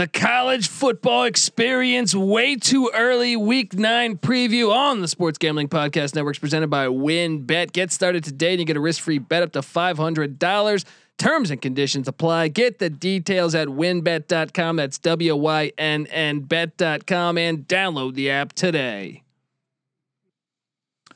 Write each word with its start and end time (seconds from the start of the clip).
the 0.00 0.08
college 0.08 0.66
football 0.66 1.24
experience 1.24 2.14
way 2.14 2.56
too 2.56 2.90
early 2.94 3.36
week 3.36 3.74
nine 3.74 4.16
preview 4.16 4.72
on 4.72 5.02
the 5.02 5.06
Sports 5.06 5.36
Gambling 5.36 5.68
Podcast 5.68 6.14
Networks 6.14 6.38
presented 6.38 6.70
by 6.70 6.86
WynnBET. 6.86 7.72
Get 7.72 7.92
started 7.92 8.24
today 8.24 8.52
and 8.52 8.60
you 8.60 8.64
get 8.64 8.78
a 8.78 8.80
risk 8.80 9.02
free 9.02 9.18
bet 9.18 9.42
up 9.42 9.52
to 9.52 9.60
$500. 9.60 10.84
Terms 11.18 11.50
and 11.50 11.60
conditions 11.60 12.08
apply. 12.08 12.48
Get 12.48 12.78
the 12.78 12.88
details 12.88 13.54
at 13.54 13.68
wynnbet.com. 13.68 14.76
That's 14.76 14.96
W 15.00 15.36
Y 15.36 15.72
N 15.76 16.06
N 16.06 16.40
bet.com 16.40 17.36
and 17.36 17.68
download 17.68 18.14
the 18.14 18.30
app 18.30 18.54
today. 18.54 19.22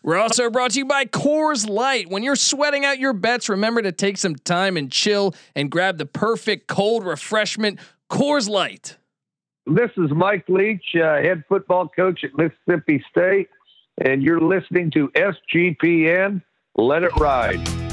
We're 0.04 0.18
also 0.18 0.50
brought 0.50 0.72
to 0.72 0.80
you 0.80 0.84
by 0.84 1.06
Coors 1.06 1.66
Light. 1.66 2.10
When 2.10 2.22
you're 2.22 2.36
sweating 2.36 2.84
out 2.84 2.98
your 2.98 3.14
bets, 3.14 3.48
remember 3.48 3.80
to 3.80 3.90
take 3.90 4.18
some 4.18 4.34
time 4.34 4.76
and 4.76 4.92
chill 4.92 5.34
and 5.56 5.70
grab 5.70 5.96
the 5.96 6.04
perfect 6.04 6.66
cold 6.66 7.06
refreshment, 7.06 7.80
Coors 8.10 8.48
Light. 8.48 8.98
This 9.66 9.90
is 9.96 10.10
Mike 10.14 10.44
Leach, 10.48 10.84
uh, 10.94 11.16
head 11.22 11.42
football 11.48 11.88
coach 11.88 12.22
at 12.22 12.30
Mississippi 12.36 13.02
State, 13.10 13.48
and 14.04 14.22
you're 14.22 14.40
listening 14.40 14.90
to 14.92 15.08
SGPN. 15.08 16.42
Let 16.76 17.02
it 17.02 17.16
ride. 17.16 17.83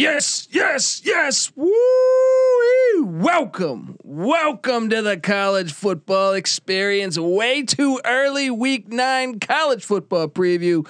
Yes, 0.00 0.48
yes, 0.50 1.02
yes. 1.04 1.52
Woo! 1.54 3.04
Welcome, 3.04 3.98
welcome 4.02 4.88
to 4.88 5.02
the 5.02 5.18
college 5.18 5.74
football 5.74 6.32
experience. 6.32 7.18
Way 7.18 7.64
too 7.64 8.00
early, 8.06 8.48
week 8.48 8.88
nine 8.88 9.40
college 9.40 9.84
football 9.84 10.28
preview. 10.28 10.88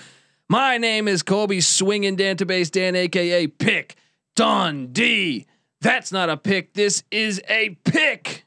My 0.49 0.79
name 0.79 1.09
is 1.09 1.25
Colby 1.25 1.61
Swinging 1.61 2.17
Database 2.17 2.71
Dan, 2.71 2.95
aka 2.95 3.49
Pick 3.49 3.97
Dundee. 4.37 5.47
That's 5.81 6.13
not 6.13 6.31
a 6.31 6.37
pick. 6.37 6.75
This 6.75 7.03
is 7.11 7.43
a 7.49 7.71
pick. 7.83 8.45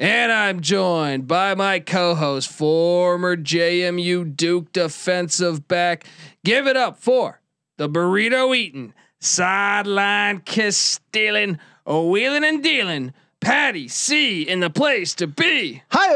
And 0.00 0.32
I'm 0.32 0.62
joined 0.62 1.28
by 1.28 1.54
my 1.54 1.78
co-host, 1.78 2.50
former 2.50 3.36
JMU 3.36 4.34
Duke 4.34 4.72
defensive 4.72 5.68
back. 5.68 6.06
Give 6.44 6.66
it 6.66 6.76
up 6.76 6.98
for 6.98 7.40
the 7.78 7.88
burrito 7.88 8.56
eating 8.56 8.94
sideline 9.20 10.40
kiss 10.40 10.76
stealing, 10.76 11.58
wheeling 11.86 12.44
and 12.44 12.62
dealing. 12.62 13.12
Patty 13.40 13.88
C 13.88 14.42
in 14.42 14.60
the 14.60 14.68
place 14.68 15.14
to 15.14 15.26
be. 15.26 15.82
Hi. 15.90 16.14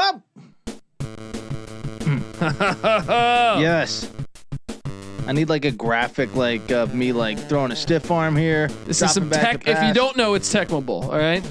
up. 0.00 0.20
yes. 3.60 4.10
I 5.26 5.32
need 5.32 5.48
like 5.48 5.64
a 5.64 5.70
graphic, 5.70 6.34
like 6.34 6.72
of 6.72 6.94
me 6.94 7.12
like 7.12 7.38
throwing 7.48 7.70
a 7.70 7.76
stiff 7.76 8.10
arm 8.10 8.34
here. 8.34 8.66
This 8.84 9.00
is 9.00 9.12
some 9.12 9.30
tech. 9.30 9.68
If 9.68 9.80
you 9.82 9.94
don't 9.94 10.16
know, 10.16 10.34
it's 10.34 10.52
Tecmo 10.52 10.84
Bowl. 10.84 11.04
All 11.04 11.18
right. 11.18 11.44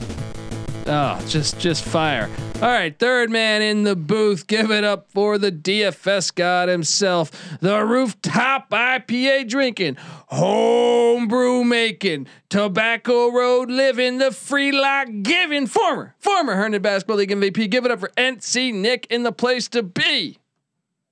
Oh, 0.88 1.24
just 1.28 1.60
just 1.60 1.84
fire. 1.84 2.30
All 2.56 2.62
right, 2.70 2.98
third 2.98 3.30
man 3.30 3.62
in 3.62 3.84
the 3.84 3.96
booth. 3.96 4.48
Give 4.48 4.72
it 4.72 4.84
up 4.84 5.10
for 5.12 5.38
the 5.38 5.52
DFS 5.52 6.34
god 6.34 6.70
himself, 6.70 7.32
the 7.60 7.86
rooftop 7.86 8.70
IPA 8.72 9.48
drinking, 9.48 9.98
homebrew 10.28 11.64
making, 11.64 12.28
tobacco 12.50 13.32
road 13.32 13.70
living, 13.70 14.18
the 14.18 14.32
free 14.32 14.72
lock 14.72 15.08
giving, 15.22 15.68
former 15.68 16.16
former 16.20 16.56
Herndon 16.56 16.82
Basketball 16.82 17.18
League 17.18 17.32
MVP. 17.32 17.70
Give 17.70 17.86
it 17.86 17.92
up 17.92 18.00
for 18.00 18.10
NC 18.18 18.74
Nick 18.74 19.08
in 19.10 19.24
the 19.24 19.32
place 19.32 19.68
to 19.70 19.84
be. 19.84 20.38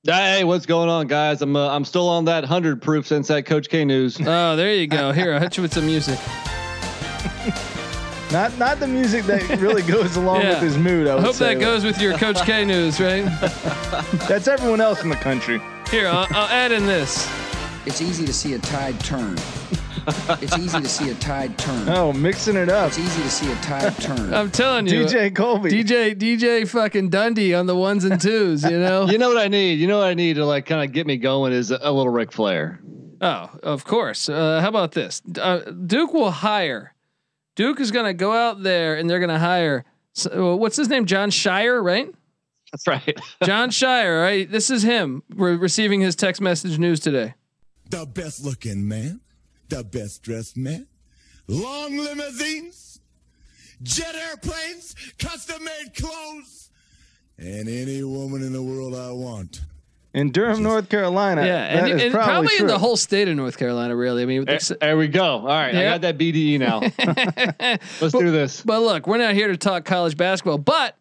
Hey, 0.04 0.44
what's 0.46 0.66
going 0.66 0.90
on, 0.90 1.08
guys? 1.08 1.42
I'm 1.42 1.56
uh, 1.56 1.70
I'm 1.70 1.86
still 1.86 2.08
on 2.08 2.26
that 2.26 2.44
hundred 2.44 2.82
proof 2.82 3.06
since 3.06 3.28
that 3.28 3.46
Coach 3.46 3.70
K 3.70 3.86
news. 3.86 4.20
Oh, 4.20 4.56
there 4.56 4.74
you 4.74 4.88
go. 4.88 5.12
Here, 5.12 5.34
I'll 5.34 5.40
hit 5.40 5.58
you 5.58 5.64
with 5.64 5.74
some 5.74 5.86
music. 5.86 6.20
Not 8.32 8.56
not 8.60 8.80
the 8.80 8.88
music 8.88 9.26
that 9.26 9.60
really 9.60 9.82
goes 9.92 10.16
along 10.16 10.42
yeah. 10.42 10.50
with 10.50 10.62
his 10.62 10.78
mood. 10.78 11.08
I, 11.08 11.18
I 11.18 11.22
hope 11.22 11.36
say. 11.36 11.56
that 11.56 11.60
goes 11.60 11.84
with 11.84 12.00
your 12.00 12.16
Coach 12.18 12.42
K 12.44 12.64
news, 12.64 13.00
right? 13.00 13.24
That's 14.28 14.48
everyone 14.48 14.82
else 14.82 15.02
in 15.02 15.10
the 15.10 15.16
country. 15.16 15.60
Here, 15.90 16.08
I'll, 16.08 16.28
I'll 16.30 16.48
add 16.50 16.72
in 16.72 16.86
this. 16.86 17.28
It's 17.88 18.02
easy 18.02 18.26
to 18.28 18.34
see 18.34 18.54
a 18.54 18.60
tide 18.60 19.00
turn. 19.00 19.36
it's 20.42 20.58
easy 20.58 20.80
to 20.80 20.88
see 20.88 21.10
a 21.10 21.16
tide 21.16 21.58
turn. 21.58 21.90
Oh, 21.90 22.14
mixing 22.14 22.56
it 22.56 22.70
up. 22.70 22.90
It's 22.90 23.00
easy 23.00 23.22
to 23.24 23.30
see 23.30 23.52
a 23.52 23.56
tide 23.56 23.96
turn. 23.98 24.32
I'm 24.32 24.52
telling 24.52 24.86
you, 24.86 25.06
DJ 25.06 25.36
Colby, 25.36 25.72
DJ 25.72 26.16
DJ 26.16 26.68
fucking 26.68 27.10
Dundee 27.10 27.56
on 27.56 27.66
the 27.66 27.76
ones 27.76 28.06
and 28.06 28.22
twos. 28.22 28.64
You 28.64 28.80
know. 28.80 29.06
you 29.10 29.18
know 29.18 29.30
what 29.30 29.40
I 29.40 29.48
need. 29.48 29.80
You 29.80 29.88
know 29.88 29.98
what 29.98 30.08
I 30.08 30.14
need 30.14 30.36
to 30.36 30.46
like 30.46 30.68
kind 30.68 30.84
of 30.84 30.94
get 30.94 31.08
me 31.08 31.18
going 31.18 31.52
is 31.52 31.72
a, 31.72 31.80
a 31.82 31.92
little 31.92 32.12
Ric 32.12 32.32
Flair. 32.32 32.80
Oh, 33.22 33.50
of 33.64 33.86
course. 33.86 34.30
Uh, 34.30 34.62
how 34.62 34.70
about 34.70 34.92
this? 34.92 35.22
Uh, 35.40 35.60
Duke 35.72 36.14
will 36.14 36.32
hire 36.32 36.94
Duke 37.59 37.81
is 37.81 37.92
going 37.92 38.06
to 38.06 38.14
go 38.14 38.31
out 38.31 38.64
there 38.64 38.96
and 38.96 39.09
they're 39.09 39.20
going 39.20 39.28
to 39.28 39.38
hire 39.38 39.84
what's 40.34 40.78
his 40.78 40.88
name, 40.88 41.06
Jon 41.06 41.30
Scheyer, 41.30 41.84
right? 41.84 42.09
That's 42.72 42.88
right, 42.88 43.20
Jon 43.44 43.70
Scheyer, 43.70 44.22
Right, 44.22 44.50
this 44.50 44.70
is 44.70 44.81
him. 44.81 45.24
We're 45.36 45.58
receiving 45.58 46.00
his 46.00 46.16
text 46.16 46.40
message 46.40 46.80
news 46.80 47.02
today. 47.02 47.34
The 47.90 48.06
best 48.06 48.46
looking 48.46 48.88
man, 48.88 49.19
the 49.68 49.84
best 49.84 50.24
dressed 50.24 50.56
man, 50.56 50.88
long 51.50 51.98
limousines, 51.98 53.02
jet 53.84 54.16
airplanes, 54.16 54.96
custom 55.18 55.62
made 55.62 55.94
clothes, 55.98 56.72
and 57.38 57.68
any 57.68 58.06
woman 58.06 58.42
in 58.42 58.53
the 58.53 58.64
world 58.64 58.96
I 58.96 59.12
want 59.12 59.59
in 60.19 60.31
Durham, 60.31 60.62
North 60.62 60.90
Carolina. 60.90 61.46
Yeah, 61.46 61.63
and, 61.63 62.02
and 62.02 62.12
probably, 62.12 62.47
probably 62.47 62.57
in 62.59 62.68
the 62.68 62.78
whole 62.78 62.97
state 62.97 63.28
of 63.28 63.35
North 63.35 63.57
Carolina. 63.57 63.96
Really, 63.96 64.24
I 64.24 64.25
mean, 64.25 64.46
there, 64.46 64.59
there 64.80 64.97
we 64.97 65.07
go. 65.07 65.24
All 65.24 65.46
right, 65.46 65.74
yeah. 65.74 65.80
I 65.80 65.84
got 65.84 66.02
that 66.02 66.18
BDE 66.18 66.59
now. 66.59 66.80
Let's 68.02 68.13
but, 68.13 68.19
do 68.19 68.31
this. 68.31 68.62
But 68.62 68.81
look, 68.81 69.07
we're 69.07 69.18
not 69.18 69.34
here 69.34 69.47
to 69.47 69.57
talk 69.57 69.85
college 69.85 70.18
basketball, 70.18 70.57
but 70.57 70.96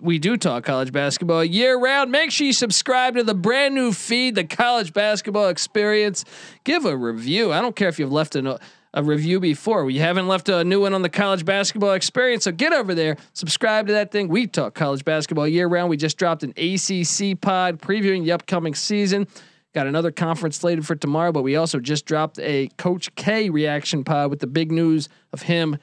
we 0.00 0.18
do 0.18 0.36
talk 0.36 0.64
college 0.64 0.92
basketball 0.92 1.44
year 1.44 1.78
round. 1.78 2.10
Make 2.10 2.30
sure 2.30 2.46
you 2.46 2.52
subscribe 2.52 3.16
to 3.16 3.22
the 3.22 3.34
brand 3.34 3.74
new 3.74 3.92
feed, 3.92 4.34
the 4.34 4.44
College 4.44 4.94
Basketball 4.94 5.48
Experience. 5.48 6.24
Give 6.64 6.86
a 6.86 6.96
review. 6.96 7.52
I 7.52 7.60
don't 7.60 7.76
care 7.76 7.88
if 7.88 7.98
you've 7.98 8.12
left 8.12 8.34
a 8.34 8.58
a 8.94 9.02
review 9.02 9.40
before. 9.40 9.84
We 9.84 9.98
haven't 9.98 10.28
left 10.28 10.48
a 10.48 10.64
new 10.64 10.80
one 10.80 10.94
on 10.94 11.02
the 11.02 11.08
college 11.08 11.44
basketball 11.44 11.92
experience. 11.92 12.44
So 12.44 12.52
get 12.52 12.72
over 12.72 12.94
there, 12.94 13.16
subscribe 13.32 13.88
to 13.88 13.92
that 13.92 14.12
thing. 14.12 14.28
We 14.28 14.46
talk 14.46 14.74
college 14.74 15.04
basketball 15.04 15.48
year 15.48 15.66
round. 15.66 15.90
We 15.90 15.96
just 15.96 16.16
dropped 16.16 16.44
an 16.44 16.50
ACC 16.50 17.40
pod 17.40 17.80
previewing 17.80 18.24
the 18.24 18.32
upcoming 18.32 18.74
season. 18.74 19.26
Got 19.74 19.88
another 19.88 20.12
conference 20.12 20.58
slated 20.58 20.86
for 20.86 20.94
tomorrow, 20.94 21.32
but 21.32 21.42
we 21.42 21.56
also 21.56 21.80
just 21.80 22.06
dropped 22.06 22.38
a 22.38 22.68
Coach 22.78 23.12
K 23.16 23.50
reaction 23.50 24.04
pod 24.04 24.30
with 24.30 24.38
the 24.38 24.46
big 24.46 24.70
news 24.70 25.08
of 25.32 25.42
him 25.42 25.76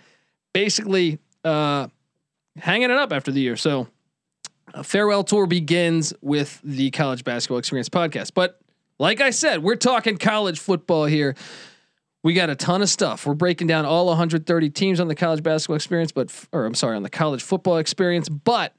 basically 0.53 1.19
uh, 1.43 1.87
hanging 2.55 2.89
it 2.89 2.97
up 2.97 3.11
after 3.11 3.31
the 3.31 3.41
year. 3.41 3.57
So 3.57 3.87
a 4.73 4.85
farewell 4.85 5.25
tour 5.25 5.47
begins 5.47 6.13
with 6.21 6.61
the 6.63 6.91
college 6.91 7.25
basketball 7.25 7.57
experience 7.57 7.89
podcast. 7.89 8.31
But 8.33 8.61
like 8.99 9.19
I 9.19 9.31
said, 9.31 9.61
we're 9.61 9.75
talking 9.75 10.15
college 10.15 10.59
football 10.59 11.05
here. 11.05 11.35
We 12.23 12.33
got 12.33 12.49
a 12.51 12.55
ton 12.55 12.81
of 12.81 12.89
stuff. 12.89 13.25
We're 13.25 13.33
breaking 13.33 13.67
down 13.67 13.85
all 13.85 14.05
130 14.07 14.69
teams 14.69 14.99
on 14.99 15.07
the 15.07 15.15
college 15.15 15.41
basketball 15.41 15.75
experience, 15.75 16.11
but 16.11 16.31
or 16.51 16.65
I'm 16.65 16.75
sorry, 16.75 16.95
on 16.95 17.03
the 17.03 17.09
college 17.09 17.41
football 17.41 17.77
experience. 17.77 18.29
But 18.29 18.75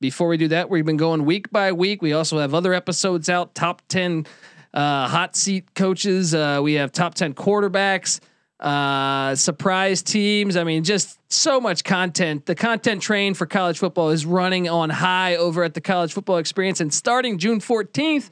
before 0.00 0.28
we 0.28 0.36
do 0.36 0.48
that, 0.48 0.70
we've 0.70 0.86
been 0.86 0.96
going 0.96 1.24
week 1.24 1.50
by 1.50 1.72
week. 1.72 2.02
We 2.02 2.12
also 2.12 2.38
have 2.38 2.54
other 2.54 2.72
episodes 2.72 3.28
out. 3.28 3.54
Top 3.54 3.82
10 3.88 4.26
uh, 4.72 5.08
hot 5.08 5.34
seat 5.34 5.74
coaches. 5.74 6.34
Uh, 6.34 6.60
we 6.62 6.74
have 6.74 6.92
top 6.92 7.14
10 7.14 7.34
quarterbacks. 7.34 8.20
Uh, 8.60 9.34
surprise 9.34 10.02
teams. 10.02 10.56
I 10.56 10.64
mean, 10.64 10.84
just 10.84 11.18
so 11.32 11.60
much 11.60 11.82
content. 11.82 12.46
The 12.46 12.54
content 12.54 13.02
train 13.02 13.34
for 13.34 13.46
college 13.46 13.78
football 13.78 14.10
is 14.10 14.24
running 14.24 14.68
on 14.68 14.90
high 14.90 15.36
over 15.36 15.64
at 15.64 15.74
the 15.74 15.80
college 15.80 16.12
football 16.12 16.36
experience. 16.36 16.80
And 16.80 16.92
starting 16.92 17.38
June 17.38 17.60
14th, 17.60 18.30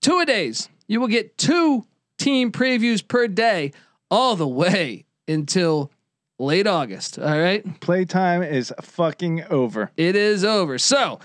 two 0.00 0.18
a 0.18 0.26
days, 0.26 0.68
you 0.88 1.00
will 1.00 1.08
get 1.08 1.36
two 1.38 1.86
team 2.20 2.52
previews 2.52 3.06
per 3.06 3.26
day 3.26 3.72
all 4.10 4.36
the 4.36 4.46
way 4.46 5.06
until 5.26 5.90
late 6.38 6.66
August. 6.66 7.18
All 7.18 7.38
right. 7.38 7.80
Playtime 7.80 8.42
is 8.42 8.72
fucking 8.80 9.44
over. 9.50 9.90
It 9.96 10.16
is 10.16 10.44
over. 10.44 10.78
So 10.78 11.20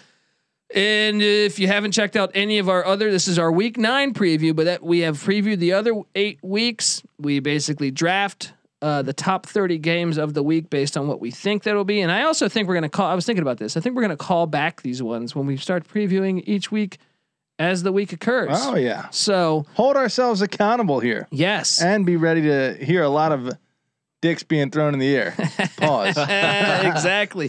And 0.74 1.22
if 1.22 1.60
you 1.60 1.68
haven't 1.68 1.92
checked 1.92 2.16
out 2.16 2.32
any 2.34 2.58
of 2.58 2.70
our 2.70 2.86
other, 2.86 3.12
this 3.12 3.28
is 3.28 3.38
our 3.38 3.52
week 3.52 3.78
nine 3.78 4.14
preview, 4.14 4.56
but 4.56 4.66
that 4.66 4.84
we 4.84 5.00
have 5.00 5.18
previewed 5.18 5.60
the 5.60 5.74
other 5.74 6.02
eight 6.16 6.40
weeks. 6.42 7.04
We 7.20 7.40
basically 7.40 7.92
draft 7.92 8.54
uh, 8.82 9.02
the 9.02 9.14
top 9.14 9.46
30 9.46 9.78
games 9.80 10.18
of 10.18 10.34
the 10.34 10.44
week 10.44 10.70
based 10.70 10.98
on 10.98 11.08
what 11.08 11.20
we 11.20 11.32
think 11.32 11.64
that'll 11.64 11.86
be. 11.86 12.02
And 12.02 12.12
I 12.12 12.24
also 12.24 12.50
think 12.50 12.68
we're 12.68 12.76
going 12.76 12.84
to 12.84 12.90
call, 12.90 13.10
I 13.10 13.16
was 13.16 13.26
thinking 13.26 13.42
about 13.42 13.58
this. 13.58 13.78
I 13.78 13.80
think 13.80 13.96
we're 13.96 14.02
going 14.02 14.18
to 14.18 14.18
call 14.18 14.48
back 14.48 14.82
these 14.82 15.02
ones 15.02 15.36
when 15.36 15.46
we 15.46 15.58
start 15.58 15.88
previewing 15.88 16.44
each 16.46 16.72
week 16.72 17.00
as 17.60 17.84
the 17.84 17.92
week 17.92 18.14
occurs. 18.14 18.50
Oh 18.52 18.76
yeah. 18.76 19.10
So, 19.10 19.66
Hold 19.76 19.96
ourselves 19.96 20.42
accountable 20.42 21.00
here 21.00 21.28
yes. 21.32 21.82
and 21.82 22.06
be 22.06 22.16
ready 22.18 22.42
to 22.44 22.74
hear 22.84 23.04
a 23.04 23.10
lot 23.10 23.32
of 23.32 23.52
dicks 24.22 24.44
being 24.44 24.72
thrown 24.72 24.94
in 24.94 25.00
the 25.00 25.16
air. 25.16 25.36
Pause. 25.78 26.18
exactly. 26.18 27.48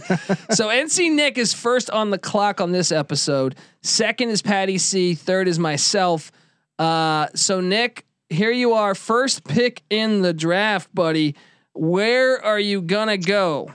So 0.51 0.67
NC 0.67 1.13
Nick 1.13 1.37
is 1.37 1.53
first 1.53 1.89
on 1.89 2.11
the 2.11 2.17
clock 2.17 2.61
on 2.61 2.71
this 2.71 2.91
episode. 2.91 3.55
Second 3.81 4.29
is 4.29 4.41
Patty 4.41 4.77
C. 4.77 5.15
Third 5.15 5.47
is 5.47 5.57
myself. 5.57 6.31
Uh, 6.77 7.27
so 7.33 7.61
Nick, 7.61 8.05
here 8.29 8.51
you 8.51 8.73
are, 8.73 8.93
first 8.93 9.43
pick 9.43 9.81
in 9.89 10.21
the 10.21 10.33
draft, 10.33 10.93
buddy. 10.93 11.35
Where 11.73 12.43
are 12.43 12.59
you 12.59 12.81
gonna 12.81 13.17
go? 13.17 13.71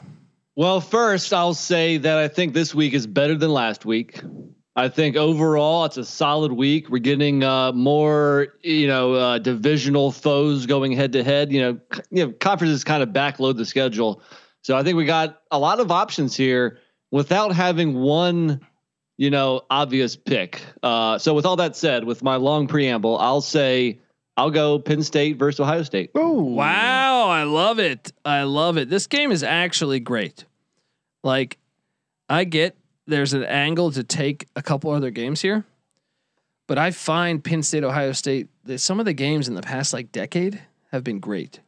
Well, 0.55 0.81
first 0.81 1.33
I'll 1.33 1.55
say 1.55 1.97
that 1.97 2.19
I 2.19 2.29
think 2.29 2.53
this 2.53 2.75
week 2.75 2.93
is 2.93 3.07
better 3.07 3.35
than 3.35 3.51
last 3.51 3.85
week. 3.85 4.21
I 4.75 4.89
think 4.89 5.17
overall 5.17 5.85
it's 5.85 5.99
a 5.99 6.05
solid 6.05 6.53
week. 6.53 6.89
We're 6.89 6.99
getting 6.99 7.45
uh, 7.45 7.73
more, 7.73 8.55
you 8.63 8.87
know, 8.87 9.13
uh, 9.15 9.39
divisional 9.39 10.11
foes 10.11 10.65
going 10.65 10.93
head 10.93 11.13
to 11.13 11.23
head. 11.23 11.53
You 11.53 11.61
know, 11.61 11.81
c- 11.93 12.03
you 12.11 12.27
know, 12.27 12.33
conferences 12.33 12.83
kind 12.83 13.03
of 13.03 13.11
backload 13.11 13.57
the 13.59 13.67
schedule, 13.67 14.23
so 14.63 14.77
I 14.77 14.83
think 14.83 14.97
we 14.97 15.05
got 15.05 15.43
a 15.51 15.59
lot 15.59 15.81
of 15.81 15.91
options 15.91 16.35
here 16.35 16.79
without 17.11 17.53
having 17.53 17.95
one, 17.95 18.61
you 19.19 19.29
know, 19.29 19.63
obvious 19.69 20.17
pick. 20.17 20.63
Uh, 20.83 21.19
so 21.19 21.35
with 21.35 21.45
all 21.45 21.57
that 21.57 21.77
said, 21.77 22.05
with 22.05 22.23
my 22.23 22.37
long 22.37 22.67
preamble, 22.67 23.19
I'll 23.19 23.43
say 23.43 24.01
I'll 24.39 24.51
go 24.51 24.79
Penn 24.79 25.03
State 25.03 25.37
versus 25.37 25.61
Ohio 25.61 25.83
State. 25.83 26.13
Ooh. 26.17 26.41
Wow, 26.41 27.29
I 27.29 27.43
love 27.43 27.79
it. 27.79 28.11
I 28.25 28.45
love 28.45 28.79
it. 28.79 28.89
This 28.89 29.07
game 29.07 29.31
is 29.33 29.43
actually 29.43 30.01
great. 30.01 30.47
Like, 31.23 31.59
I 32.31 32.45
get 32.45 32.77
there's 33.07 33.33
an 33.33 33.45
angle 33.45 33.91
to 33.93 34.03
take 34.05 34.47
a 34.57 34.63
couple 34.63 34.91
other 34.91 35.11
games 35.11 35.41
here, 35.43 35.65
but 36.69 36.79
I 36.79 36.91
find 36.91 37.43
Penn 37.43 37.63
State, 37.63 37.85
Ohio 37.85 38.13
State, 38.13 38.49
that 38.65 38.79
some 38.79 39.01
of 39.01 39.07
the 39.07 39.13
games 39.13 39.49
in 39.49 39.55
the 39.55 39.63
past 39.63 39.93
like 39.93 40.13
decade 40.13 40.61
have 40.91 41.03
been 41.05 41.19
great. 41.21 41.61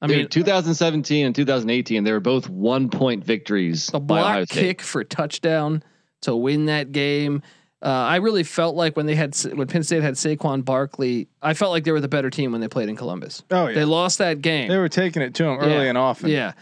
I 0.00 0.04
I 0.04 0.08
mean, 0.08 0.18
mean, 0.18 0.28
2017 0.28 1.26
and 1.26 1.34
2018, 1.34 2.04
they 2.04 2.12
were 2.12 2.20
both 2.20 2.48
one 2.48 2.90
point 2.90 3.24
victories 3.24 3.90
a 3.94 4.00
by 4.00 4.20
block 4.20 4.48
kick 4.48 4.82
for 4.82 5.02
touchdown 5.04 5.82
to 6.22 6.36
win 6.36 6.66
that 6.66 6.92
game. 6.92 7.42
Uh, 7.82 7.88
I 7.88 8.16
really 8.16 8.42
felt 8.42 8.74
like 8.76 8.96
when 8.96 9.06
they 9.06 9.14
had 9.14 9.34
when 9.54 9.66
Penn 9.68 9.82
State 9.82 10.02
had 10.02 10.14
Saquon 10.14 10.64
Barkley, 10.64 11.28
I 11.42 11.54
felt 11.54 11.72
like 11.72 11.84
they 11.84 11.92
were 11.92 12.00
the 12.00 12.08
better 12.08 12.30
team 12.30 12.52
when 12.52 12.60
they 12.60 12.68
played 12.68 12.88
in 12.88 12.96
Columbus. 12.96 13.42
Oh 13.50 13.68
yeah. 13.68 13.74
They 13.74 13.84
lost 13.84 14.18
that 14.18 14.40
game. 14.42 14.68
They 14.68 14.78
were 14.78 14.88
taking 14.88 15.22
it 15.22 15.34
to 15.34 15.44
them 15.44 15.58
early 15.58 15.72
Yeah. 15.72 15.80
and 15.82 15.98
often. 15.98 16.28
Yeah. 16.30 16.52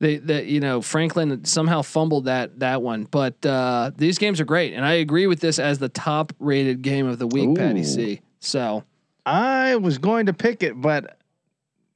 They 0.00 0.18
that 0.18 0.46
you 0.46 0.60
know 0.60 0.80
Franklin 0.80 1.44
somehow 1.44 1.82
fumbled 1.82 2.26
that 2.26 2.60
that 2.60 2.82
one, 2.82 3.04
but 3.04 3.44
uh, 3.44 3.90
these 3.96 4.18
games 4.18 4.40
are 4.40 4.44
great, 4.44 4.72
and 4.72 4.84
I 4.84 4.94
agree 4.94 5.26
with 5.26 5.40
this 5.40 5.58
as 5.58 5.78
the 5.78 5.88
top 5.88 6.32
rated 6.38 6.82
game 6.82 7.06
of 7.06 7.18
the 7.18 7.26
week, 7.26 7.56
Patty 7.56 7.82
C. 7.82 8.20
So 8.38 8.84
I 9.26 9.74
was 9.76 9.98
going 9.98 10.26
to 10.26 10.32
pick 10.32 10.62
it, 10.62 10.80
but 10.80 11.18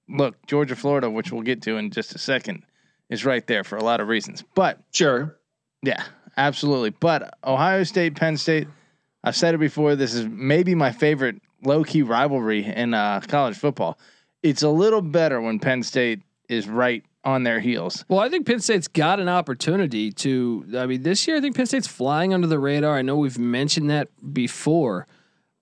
look, 0.08 0.44
Georgia, 0.46 0.75
Florida, 0.75 1.08
which 1.08 1.31
we'll 1.31 1.43
get 1.43 1.62
to 1.62 1.76
in 1.76 1.90
just 1.90 2.14
a 2.14 2.19
second, 2.19 2.64
is 3.08 3.25
right 3.25 3.46
there 3.46 3.62
for 3.62 3.76
a 3.76 3.84
lot 3.84 4.00
of 4.00 4.08
reasons. 4.08 4.43
But 4.54 4.81
Sure. 4.90 5.37
yeah, 5.82 6.02
absolutely. 6.37 6.90
But 6.90 7.38
Ohio 7.44 7.84
State, 7.84 8.16
Penn 8.16 8.37
State, 8.37 8.66
I've 9.22 9.37
said 9.37 9.54
it 9.54 9.58
before. 9.58 9.94
This 9.94 10.12
is 10.14 10.26
maybe 10.26 10.75
my 10.75 10.90
favorite 10.90 11.40
low 11.64 11.84
key 11.84 12.02
rivalry 12.02 12.64
in 12.64 12.94
uh, 12.94 13.20
college 13.28 13.56
football. 13.56 13.96
It's 14.43 14.62
a 14.62 14.69
little 14.69 15.02
better 15.02 15.40
when 15.40 15.60
Penn 15.60 15.84
State 15.84 16.20
is 16.49 16.66
right 16.69 17.04
on 17.25 17.45
their 17.45 17.61
heels. 17.61 18.05
Well, 18.09 18.21
I 18.21 18.29
think 18.29 18.47
Penn 18.47 18.61
State's 18.61 18.89
got 18.89 19.21
an 19.21 19.29
opportunity 19.29 20.11
to. 20.13 20.67
I 20.77 20.87
mean, 20.87 21.03
this 21.03 21.27
year 21.27 21.37
I 21.37 21.41
think 21.41 21.57
Penn 21.57 21.67
State's 21.67 21.87
flying 21.87 22.35
under 22.35 22.47
the 22.47 22.59
radar. 22.59 22.97
I 22.97 23.03
know 23.03 23.17
we've 23.17 23.39
mentioned 23.39 23.91
that 23.91 24.09
before, 24.33 25.07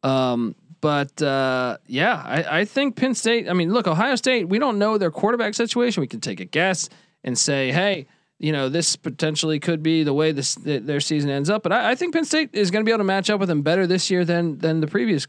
um, 0.03 0.55
but 0.81 1.21
uh, 1.21 1.79
yeah, 1.87 2.23
I, 2.25 2.61
I 2.61 2.65
think 2.65 2.97
Penn 2.97 3.15
State. 3.15 3.49
I 3.49 3.53
mean, 3.53 3.73
look, 3.73 3.87
Ohio 3.87 4.17
State. 4.17 4.49
We 4.49 4.59
don't 4.59 4.79
know 4.79 4.97
their 4.99 5.11
quarterback 5.11 5.55
situation. 5.55 6.01
We 6.01 6.07
can 6.07 6.21
take 6.21 6.41
a 6.41 6.47
guess 6.47 6.89
and 7.23 7.39
say, 7.39 7.71
hey, 7.71 8.07
you 8.39 8.53
know, 8.53 8.71
this 8.71 8.97
potentially 8.97 9.61
could 9.61 9.83
be 9.83 10.03
the 10.03 10.15
way 10.15 10.33
this 10.33 10.55
th- 10.55 10.85
their 10.85 11.01
season 11.01 11.29
ends 11.29 11.51
up. 11.51 11.63
But 11.63 11.73
I, 11.73 11.91
I 11.91 11.95
think 11.95 12.15
Penn 12.15 12.25
State 12.25 12.51
is 12.55 12.71
going 12.71 12.83
to 12.83 12.89
be 12.89 12.93
able 12.93 13.01
to 13.01 13.05
match 13.05 13.29
up 13.29 13.39
with 13.39 13.51
them 13.51 13.63
better 13.63 13.87
this 13.87 14.11
year 14.11 14.25
than 14.25 14.59
than 14.59 14.81
the 14.81 14.87
previous 14.87 15.27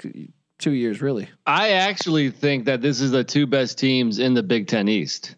two 0.57 0.71
years. 0.71 1.01
Really. 1.01 1.27
I 1.45 1.71
actually 1.71 2.29
think 2.31 2.65
that 2.65 2.81
this 2.81 3.01
is 3.01 3.11
the 3.11 3.25
two 3.25 3.45
best 3.45 3.77
teams 3.77 4.19
in 4.19 4.33
the 4.33 4.43
Big 4.43 4.67
Ten 4.67 4.87
East. 4.87 5.35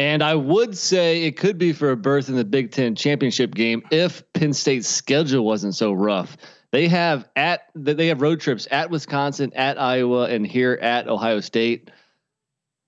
And 0.00 0.22
I 0.22 0.34
would 0.34 0.78
say 0.78 1.24
it 1.24 1.36
could 1.36 1.58
be 1.58 1.74
for 1.74 1.90
a 1.90 1.96
berth 1.96 2.30
in 2.30 2.36
the 2.36 2.44
Big 2.44 2.70
Ten 2.70 2.94
championship 2.94 3.54
game 3.54 3.82
if 3.90 4.22
Penn 4.32 4.54
State's 4.54 4.88
schedule 4.88 5.44
wasn't 5.44 5.74
so 5.74 5.92
rough. 5.92 6.38
They 6.72 6.88
have 6.88 7.28
at 7.36 7.68
they 7.74 8.06
have 8.06 8.22
road 8.22 8.40
trips 8.40 8.66
at 8.70 8.88
Wisconsin, 8.88 9.52
at 9.54 9.78
Iowa, 9.78 10.22
and 10.30 10.46
here 10.46 10.78
at 10.80 11.06
Ohio 11.06 11.40
State. 11.40 11.90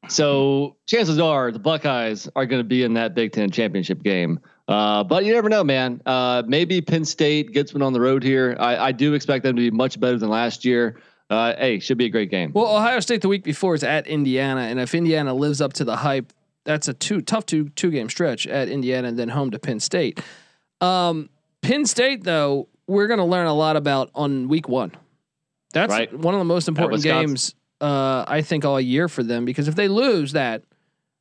So 0.08 0.78
chances 0.86 1.18
are 1.18 1.52
the 1.52 1.58
Buckeyes 1.58 2.30
are 2.34 2.46
going 2.46 2.60
to 2.60 2.66
be 2.66 2.82
in 2.82 2.94
that 2.94 3.14
Big 3.14 3.32
Ten 3.32 3.50
championship 3.50 4.02
game. 4.02 4.40
Uh, 4.66 5.04
but 5.04 5.26
you 5.26 5.34
never 5.34 5.50
know, 5.50 5.64
man. 5.64 6.00
Uh, 6.06 6.42
maybe 6.46 6.80
Penn 6.80 7.04
State 7.04 7.52
gets 7.52 7.74
one 7.74 7.82
on 7.82 7.92
the 7.92 8.00
road 8.00 8.22
here. 8.22 8.56
I, 8.58 8.86
I 8.86 8.92
do 8.92 9.12
expect 9.12 9.44
them 9.44 9.54
to 9.56 9.60
be 9.60 9.70
much 9.70 10.00
better 10.00 10.16
than 10.16 10.30
last 10.30 10.64
year. 10.64 10.98
Uh, 11.28 11.54
hey, 11.58 11.78
should 11.78 11.98
be 11.98 12.06
a 12.06 12.10
great 12.10 12.30
game. 12.30 12.52
Well, 12.54 12.74
Ohio 12.74 13.00
State 13.00 13.20
the 13.20 13.28
week 13.28 13.44
before 13.44 13.74
is 13.74 13.84
at 13.84 14.06
Indiana, 14.06 14.62
and 14.62 14.80
if 14.80 14.94
Indiana 14.94 15.34
lives 15.34 15.60
up 15.60 15.74
to 15.74 15.84
the 15.84 15.96
hype, 15.96 16.32
that's 16.64 16.88
a 16.88 16.94
two 16.94 17.20
tough 17.20 17.46
two 17.46 17.68
two 17.70 17.90
game 17.90 18.08
stretch 18.08 18.46
at 18.46 18.68
Indiana 18.68 19.08
and 19.08 19.18
then 19.18 19.28
home 19.28 19.50
to 19.50 19.58
Penn 19.58 19.80
State. 19.80 20.20
Um, 20.80 21.28
Penn 21.62 21.86
State 21.86 22.24
though, 22.24 22.68
we're 22.86 23.06
going 23.06 23.18
to 23.18 23.24
learn 23.24 23.46
a 23.46 23.54
lot 23.54 23.76
about 23.76 24.10
on 24.14 24.48
week 24.48 24.68
one. 24.68 24.92
That's 25.72 25.90
Right. 25.90 26.12
one 26.12 26.34
of 26.34 26.38
the 26.38 26.44
most 26.44 26.68
important 26.68 27.02
games 27.02 27.54
uh, 27.80 28.24
I 28.28 28.42
think 28.42 28.64
all 28.64 28.80
year 28.80 29.08
for 29.08 29.22
them 29.22 29.44
because 29.44 29.68
if 29.68 29.74
they 29.74 29.88
lose 29.88 30.32
that, 30.32 30.62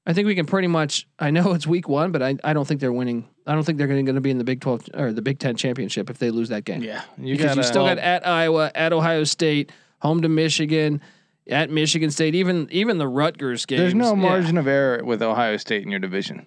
I 0.05 0.13
think 0.13 0.25
we 0.27 0.35
can 0.35 0.45
pretty 0.45 0.67
much. 0.67 1.07
I 1.19 1.29
know 1.31 1.53
it's 1.53 1.65
week 1.67 1.87
one, 1.87 2.11
but 2.11 2.21
I, 2.23 2.35
I 2.44 2.53
don't 2.53 2.67
think 2.67 2.81
they're 2.81 2.91
winning. 2.94 3.27
I 3.47 3.53
don't 3.53 3.63
think 3.63 3.77
they're 3.77 3.87
going 3.87 4.05
to 4.05 4.21
be 4.21 4.31
in 4.31 4.37
the 4.39 4.44
Big 4.44 4.59
Twelve 4.61 4.83
or 4.94 5.11
the 5.13 5.21
Big 5.21 5.39
Ten 5.39 5.55
championship 5.55 6.09
if 6.09 6.17
they 6.17 6.31
lose 6.31 6.49
that 6.49 6.65
game 6.65 6.81
Yeah, 6.83 7.01
you 7.17 7.35
because 7.35 7.51
got 7.55 7.57
you 7.57 7.63
still 7.63 7.85
got 7.85 7.97
at 7.99 8.27
Iowa, 8.27 8.71
at 8.75 8.94
Ohio 8.94 9.23
State, 9.23 9.71
home 10.01 10.21
to 10.23 10.29
Michigan, 10.29 11.01
at 11.47 11.69
Michigan 11.69 12.11
State, 12.11 12.35
even 12.35 12.67
even 12.71 12.97
the 12.97 13.07
Rutgers 13.07 13.66
game. 13.66 13.80
There's 13.80 13.95
no 13.95 14.09
yeah. 14.09 14.21
margin 14.21 14.57
of 14.57 14.68
error 14.68 15.04
with 15.04 15.21
Ohio 15.21 15.57
State 15.57 15.83
in 15.83 15.92
your 15.92 15.99
division. 15.99 16.45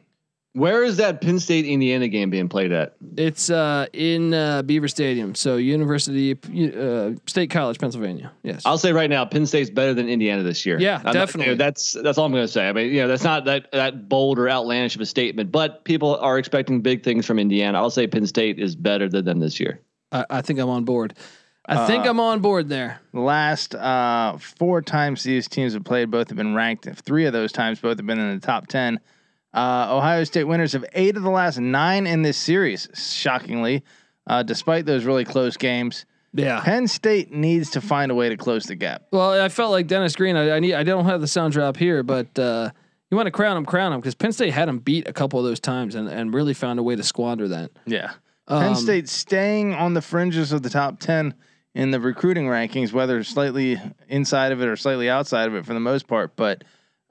Where 0.54 0.84
is 0.84 0.98
that 0.98 1.20
Penn 1.20 1.40
State 1.40 1.64
Indiana 1.64 2.06
game 2.06 2.30
being 2.30 2.48
played 2.48 2.70
at? 2.70 2.94
It's 3.16 3.50
uh, 3.50 3.86
in 3.92 4.32
uh, 4.32 4.62
Beaver 4.62 4.86
Stadium, 4.86 5.34
so 5.34 5.56
University 5.56 6.38
uh, 6.72 7.18
State 7.26 7.50
College, 7.50 7.80
Pennsylvania. 7.80 8.30
Yes. 8.44 8.62
I'll 8.64 8.78
say 8.78 8.92
right 8.92 9.10
now, 9.10 9.24
Penn 9.24 9.46
State's 9.46 9.68
better 9.68 9.94
than 9.94 10.08
Indiana 10.08 10.44
this 10.44 10.64
year. 10.64 10.78
Yeah, 10.78 10.98
I'm 10.98 11.06
not- 11.06 11.14
definitely. 11.14 11.46
you 11.46 11.58
know, 11.58 11.64
that's 11.64 11.94
that's 12.04 12.18
all 12.18 12.26
I'm 12.26 12.30
going 12.30 12.44
to 12.44 12.52
say. 12.52 12.68
I 12.68 12.72
mean, 12.72 12.92
you 12.92 13.00
know, 13.00 13.08
that's 13.08 13.24
not 13.24 13.46
that 13.46 13.72
that 13.72 14.08
bold 14.08 14.38
or 14.38 14.48
outlandish 14.48 14.94
of 14.94 15.00
a 15.00 15.06
statement, 15.06 15.50
but 15.50 15.84
people 15.84 16.16
are 16.18 16.38
expecting 16.38 16.82
big 16.82 17.02
things 17.02 17.26
from 17.26 17.40
Indiana. 17.40 17.78
I'll 17.78 17.90
say 17.90 18.06
Penn 18.06 18.26
State 18.26 18.60
is 18.60 18.76
better 18.76 19.08
than 19.08 19.24
them 19.24 19.40
this 19.40 19.58
year. 19.58 19.80
I, 20.12 20.24
I 20.30 20.40
think 20.42 20.60
I'm 20.60 20.70
on 20.70 20.84
board. 20.84 21.14
I 21.66 21.86
think 21.86 22.04
Uh, 22.04 22.10
I'm 22.10 22.20
on 22.20 22.40
board 22.40 22.68
there. 22.68 23.00
Last 23.12 23.74
uh, 23.74 24.36
four 24.38 24.82
times 24.82 25.22
these 25.22 25.48
teams 25.48 25.72
have 25.74 25.84
played, 25.84 26.10
both 26.10 26.28
have 26.28 26.36
been 26.36 26.54
ranked. 26.54 26.86
Three 26.96 27.24
of 27.24 27.32
those 27.32 27.52
times, 27.52 27.80
both 27.80 27.96
have 27.98 28.06
been 28.06 28.18
in 28.18 28.34
the 28.38 28.46
top 28.46 28.66
ten. 28.66 29.00
Uh, 29.54 29.86
Ohio 29.96 30.24
State 30.24 30.44
winners 30.44 30.74
of 30.74 30.84
eight 30.92 31.16
of 31.16 31.22
the 31.22 31.30
last 31.30 31.58
nine 31.58 32.06
in 32.06 32.22
this 32.22 32.36
series. 32.36 32.88
Shockingly, 32.94 33.82
uh, 34.26 34.42
despite 34.42 34.84
those 34.84 35.04
really 35.04 35.24
close 35.24 35.56
games, 35.56 36.04
Yeah. 36.32 36.60
Penn 36.60 36.88
State 36.88 37.32
needs 37.32 37.70
to 37.70 37.80
find 37.80 38.10
a 38.10 38.14
way 38.14 38.28
to 38.28 38.36
close 38.36 38.64
the 38.64 38.74
gap. 38.74 39.04
Well, 39.12 39.40
I 39.40 39.48
felt 39.48 39.70
like 39.70 39.86
Dennis 39.86 40.16
Green. 40.16 40.36
I, 40.36 40.56
I 40.56 40.60
need. 40.60 40.74
I 40.74 40.82
don't 40.82 41.04
have 41.06 41.20
the 41.20 41.28
sound 41.28 41.52
drop 41.52 41.76
here, 41.76 42.02
but 42.02 42.36
uh, 42.38 42.70
you 43.10 43.16
want 43.16 43.26
to 43.28 43.30
crown 43.30 43.56
him, 43.56 43.64
crown 43.64 43.92
him, 43.92 44.00
because 44.00 44.14
Penn 44.16 44.32
State 44.32 44.52
had 44.52 44.68
him 44.68 44.80
beat 44.80 45.06
a 45.08 45.12
couple 45.12 45.38
of 45.38 45.44
those 45.46 45.60
times 45.60 45.94
and, 45.94 46.08
and 46.08 46.34
really 46.34 46.52
found 46.54 46.78
a 46.78 46.82
way 46.82 46.96
to 46.96 47.02
squander 47.04 47.46
that. 47.48 47.70
Yeah, 47.86 48.10
Um, 48.48 48.60
Penn 48.60 48.74
State 48.74 49.08
staying 49.08 49.72
on 49.72 49.94
the 49.94 50.02
fringes 50.02 50.50
of 50.52 50.62
the 50.62 50.70
top 50.70 50.98
ten 50.98 51.32
in 51.74 51.90
the 51.90 52.00
recruiting 52.00 52.46
rankings, 52.46 52.92
whether 52.92 53.22
slightly 53.24 53.80
inside 54.08 54.52
of 54.52 54.60
it 54.62 54.68
or 54.68 54.76
slightly 54.76 55.10
outside 55.10 55.48
of 55.48 55.54
it 55.54 55.64
for 55.66 55.74
the 55.74 55.80
most 55.80 56.06
part, 56.06 56.36
but. 56.36 56.64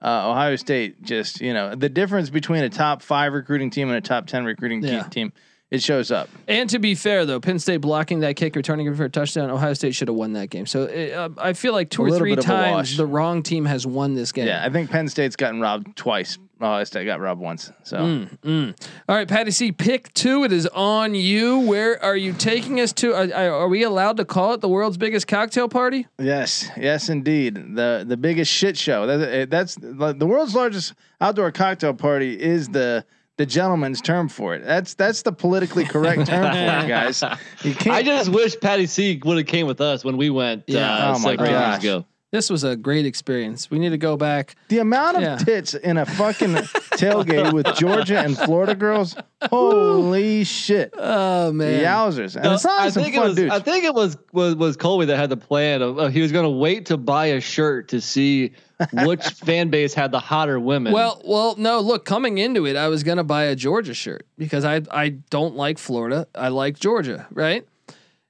Uh, 0.05 0.31
Ohio 0.31 0.57
State 0.57 1.01
just, 1.01 1.39
you 1.39 1.53
know, 1.53 1.75
the 1.75 1.87
difference 1.87 2.29
between 2.29 2.61
a 2.65 2.69
top 2.69 3.01
five 3.01 3.31
recruiting 3.31 3.69
team 3.69 3.87
and 3.87 3.95
a 3.95 4.01
top 4.01 4.27
10 4.27 4.43
recruiting 4.43 4.83
Yeah. 4.83 5.03
team, 5.03 5.31
it 5.71 5.81
shows 5.81 6.11
up. 6.11 6.27
And 6.45 6.69
to 6.71 6.79
be 6.79 6.93
fair, 6.93 7.25
though, 7.25 7.39
Penn 7.39 7.57
State 7.57 7.77
blocking 7.77 8.19
that 8.19 8.35
kick, 8.35 8.57
returning 8.57 8.85
it 8.87 8.97
for 8.97 9.05
a 9.05 9.09
touchdown, 9.09 9.49
Ohio 9.49 9.73
State 9.73 9.95
should 9.95 10.09
have 10.09 10.17
won 10.17 10.33
that 10.33 10.49
game. 10.49 10.65
So 10.65 10.83
it, 10.83 11.13
uh, 11.13 11.29
I 11.37 11.53
feel 11.53 11.71
like 11.71 11.89
two 11.89 12.05
A 12.05 12.11
or 12.11 12.17
three 12.17 12.31
bit 12.31 12.39
of 12.39 12.43
a 12.43 12.47
times 12.49 12.97
the 12.97 13.05
wrong 13.05 13.43
team 13.43 13.63
has 13.63 13.87
won 13.87 14.13
this 14.13 14.33
game. 14.33 14.45
Yeah, 14.45 14.61
I 14.65 14.69
think 14.69 14.89
Penn 14.91 15.07
State's 15.07 15.37
gotten 15.37 15.61
robbed 15.61 15.95
twice 15.95 16.37
Ohio 16.63 16.83
State 16.85 17.05
got 17.05 17.19
robbed 17.19 17.41
once. 17.41 17.71
So 17.83 17.97
Mm, 17.97 18.37
mm. 18.39 18.87
All 19.09 19.15
right, 19.15 19.27
Patty 19.27 19.51
C, 19.51 19.71
pick 19.71 20.13
two. 20.13 20.43
It 20.43 20.51
is 20.51 20.65
on 20.67 21.13
you. 21.15 21.59
Where 21.59 22.01
are 22.03 22.15
you 22.15 22.33
taking 22.33 22.79
us 22.79 22.93
to? 22.93 23.13
Are, 23.13 23.33
are 23.33 23.51
are 23.63 23.67
we 23.67 23.83
allowed 23.83 24.17
to 24.17 24.25
call 24.25 24.53
it 24.53 24.61
the 24.61 24.69
world's 24.69 24.97
biggest 24.97 25.27
cocktail 25.27 25.67
party? 25.69 26.07
yes, 26.19 26.69
yes, 26.77 27.09
indeed, 27.09 27.75
the 27.75 28.05
the 28.07 28.17
biggest 28.17 28.51
shit 28.51 28.77
show. 28.77 29.05
That's, 29.05 29.49
that's 29.49 29.75
the 29.75 30.25
world's 30.25 30.55
largest 30.55 30.93
outdoor 31.21 31.51
cocktail 31.51 31.93
party 31.93 32.39
is 32.39 32.69
the 32.69 33.05
the 33.37 33.45
gentleman's 33.47 33.99
term 33.99 34.29
for 34.29 34.53
it. 34.53 34.63
That's 34.63 34.93
that's 34.93 35.23
the 35.23 35.31
politically 35.31 35.85
correct 35.85 36.27
term 36.27 36.51
for 36.53 36.85
it, 36.85 36.87
guys. 36.87 37.23
You 37.63 37.73
can't. 37.73 37.95
I 37.95 38.03
just 38.03 38.29
wish 38.29 38.59
Patty 38.59 38.85
C 38.85 39.19
would 39.25 39.37
have 39.37 39.47
came 39.47 39.65
with 39.67 39.81
us 39.81 40.03
when 40.05 40.17
we 40.17 40.29
went. 40.29 40.63
Yeah. 40.67 40.87
Uh, 40.93 41.07
Oh 41.15 41.19
my 41.19 41.31
several 41.31 41.49
years 41.49 41.59
gosh. 41.59 41.79
ago. 41.83 42.05
This 42.33 42.49
was 42.49 42.63
a 42.63 42.75
great 42.75 43.05
experience. 43.05 43.69
We 43.69 43.77
need 43.77 43.91
to 43.91 43.97
go 43.99 44.17
back. 44.17 44.55
the 44.69 44.79
amount 44.79 45.17
of 45.17 45.21
Yeah. 45.21 45.37
tits 45.37 45.75
in 45.75 45.97
a 45.97 46.05
fucking 46.07 46.55
tailgate 46.97 47.53
with 47.53 47.67
Georgia 47.75 48.17
and 48.19 48.35
Florida 48.35 48.73
girls. 48.73 49.15
Holy 49.51 50.43
shit! 50.43 50.93
Oh 50.97 51.51
man. 51.51 51.83
Yowzers! 51.83 52.35
And 52.35 52.45
No, 52.45 52.53
it's 52.55 52.63
not 52.63 52.81
I 52.81 52.89
some 52.89 53.03
think 53.03 53.15
it 53.15 53.19
fun 53.19 53.27
was. 53.27 53.35
dudes. 53.35 53.53
I 53.53 53.59
think 53.59 53.83
it 53.85 53.93
was 53.93 54.17
was 54.31 54.55
was 54.55 54.75
Colby 54.77 55.05
that 55.05 55.17
had 55.17 55.29
the 55.29 55.37
plan 55.37 55.83
of 55.83 55.99
uh, 55.99 56.07
he 56.07 56.21
was 56.21 56.31
going 56.31 56.45
to 56.45 56.49
wait 56.49 56.87
to 56.87 56.97
buy 56.97 57.27
a 57.27 57.39
shirt 57.39 57.89
to 57.89 58.01
see 58.01 58.53
which 58.91 59.23
fan 59.45 59.69
base 59.69 59.93
had 59.93 60.11
the 60.11 60.19
hotter 60.19 60.59
women. 60.59 60.91
Well, 60.91 61.21
well, 61.23 61.53
no. 61.57 61.81
Look, 61.81 62.03
coming 62.03 62.39
into 62.39 62.65
it, 62.65 62.75
I 62.75 62.87
was 62.87 63.03
gonna 63.03 63.23
buy 63.23 63.43
a 63.43 63.55
Georgia 63.55 63.93
shirt 63.93 64.25
because 64.39 64.65
I 64.65 64.81
I 64.89 65.09
don't 65.29 65.55
like 65.55 65.77
Florida. 65.77 66.27
I 66.33 66.47
like 66.49 66.79
Georgia, 66.79 67.27
right? 67.31 67.67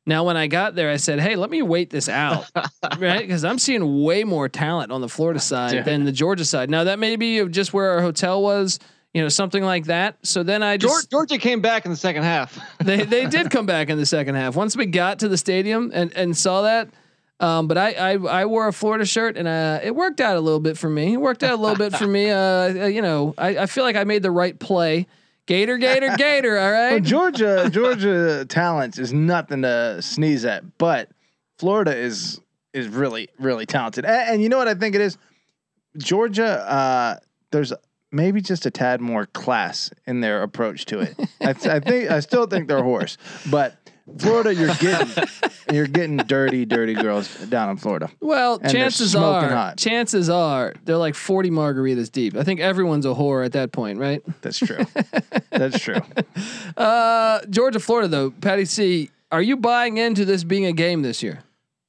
Now, 0.06 0.26
when 0.26 0.36
I 0.36 0.48
got 0.48 0.76
there, 0.76 0.90
I 0.90 0.98
said, 0.98 1.20
"Hey, 1.20 1.36
let 1.36 1.50
me 1.50 1.62
wait 1.62 1.90
this 1.90 2.10
out, 2.10 2.50
right? 2.98 3.22
Because 3.22 3.46
I'm 3.46 3.58
seeing 3.58 4.04
way 4.04 4.24
more 4.24 4.50
talent 4.50 4.92
on 4.92 5.02
the 5.02 5.08
Florida 5.08 5.40
side 5.52 5.86
than 5.86 6.04
the 6.04 6.12
Georgia 6.12 6.46
side. 6.46 6.70
Now, 6.70 6.86
that 6.86 7.00
may 7.00 7.16
be 7.16 7.46
just 7.48 7.74
where 7.74 7.92
our 7.92 8.02
hotel 8.02 8.42
was, 8.42 8.80
you 9.14 9.22
know, 9.22 9.30
something 9.30 9.64
like 9.64 9.86
that. 9.86 10.18
So 10.24 10.44
then 10.44 10.64
I 10.64 10.78
just 10.78 11.10
Georgia 11.12 11.38
came 11.38 11.62
back 11.62 11.86
in 11.86 11.92
the 11.92 11.98
second 11.98 12.24
half. 12.24 12.60
they 12.84 13.04
they 13.04 13.28
did 13.28 13.50
come 13.50 13.66
back 13.66 13.90
in 13.90 13.98
the 13.98 14.06
second 14.06 14.36
half 14.36 14.56
once 14.56 14.76
we 14.76 14.88
got 14.88 15.20
to 15.20 15.28
the 15.28 15.38
stadium 15.38 15.92
and 15.94 16.12
and 16.14 16.36
saw 16.36 16.64
that. 16.64 16.90
Um, 17.40 17.68
but 17.68 17.78
I, 17.78 17.92
I 17.94 18.12
I 18.14 18.46
wore 18.46 18.68
a 18.68 18.74
Florida 18.74 19.06
shirt 19.06 19.38
and 19.38 19.48
uh, 19.48 19.80
it 19.84 19.96
worked 19.96 20.20
out 20.22 20.36
a 20.36 20.40
little 20.40 20.60
bit 20.60 20.78
for 20.78 20.90
me. 20.90 21.14
It 21.14 21.18
worked 21.18 21.44
out 21.44 21.54
a 21.54 21.62
little 21.62 21.78
bit 21.78 21.96
for 21.96 22.08
me. 22.08 22.30
Uh, 22.30 22.38
uh, 22.38 22.86
you 22.88 23.02
know, 23.02 23.34
I, 23.38 23.58
I 23.60 23.66
feel 23.68 23.84
like 23.84 23.96
I 23.96 24.04
made 24.04 24.24
the 24.24 24.32
right 24.32 24.58
play. 24.58 25.08
Gator, 25.46 25.78
Gator, 25.78 26.16
Gator. 26.18 26.58
All 26.58 26.72
right. 26.72 26.92
Well. 26.92 27.00
Georgia, 27.02 27.70
Georgia 27.72 28.46
talent 28.46 28.98
is 28.98 29.12
nothing 29.12 29.64
to 29.64 30.02
sneeze 30.02 30.46
at, 30.46 30.78
but 30.78 31.10
Florida 31.58 31.96
is 31.96 32.40
is 32.74 32.88
really 32.88 33.30
really 33.40 33.66
talented. 33.66 34.06
And, 34.06 34.34
and 34.36 34.42
you 34.42 34.50
know 34.50 34.58
what 34.58 34.68
I 34.68 34.74
think 34.74 34.96
it 34.96 35.02
is? 35.02 35.18
Georgia, 35.98 36.46
uh, 36.46 37.16
there's 37.52 37.74
maybe 38.12 38.42
just 38.42 38.66
a 38.66 38.72
tad 38.72 39.02
more 39.02 39.26
class 39.26 39.92
in 40.08 40.22
their 40.22 40.44
approach 40.44 40.86
to 40.86 41.00
it. 41.00 41.16
I, 41.42 41.54
th- 41.54 41.68
I 41.68 41.80
think 41.80 42.10
I 42.10 42.20
still 42.20 42.48
think 42.48 42.68
they're 42.68 42.84
horse, 42.84 43.18
but 43.52 43.76
Florida, 44.18 44.54
you're 44.54 44.74
getting 44.76 45.24
you're 45.72 45.88
getting 45.88 46.18
dirty, 46.18 46.66
dirty 46.66 46.94
girls 46.94 47.34
down 47.46 47.70
in 47.70 47.78
Florida. 47.78 48.10
Well, 48.20 48.58
they're 48.58 48.70
chances 48.70 49.16
are, 49.16 49.50
hot. 49.50 49.78
chances 49.78 50.30
are, 50.30 50.74
they're 50.84 50.98
like 50.98 51.16
forty 51.16 51.50
margaritas 51.50 52.12
deep. 52.12 52.36
I 52.36 52.44
think 52.44 52.60
everyone's 52.60 53.06
a 53.06 53.14
whore 53.14 53.46
at 53.46 53.54
that 53.54 53.72
point, 53.72 54.00
right? 54.00 54.22
That's 54.42 54.60
true. 54.60 54.86
That's 55.52 55.80
true. 55.80 56.02
Uh, 56.76 57.40
Georgia, 57.50 57.80
Florida, 57.80 58.08
though. 58.08 58.32
Patty 58.32 58.66
C, 58.66 59.12
are 59.32 59.42
you 59.42 59.56
buying 59.58 59.98
into 59.98 60.26
this 60.26 60.44
being 60.44 60.66
a 60.66 60.72
game 60.72 61.04
this 61.04 61.22
year? 61.22 61.44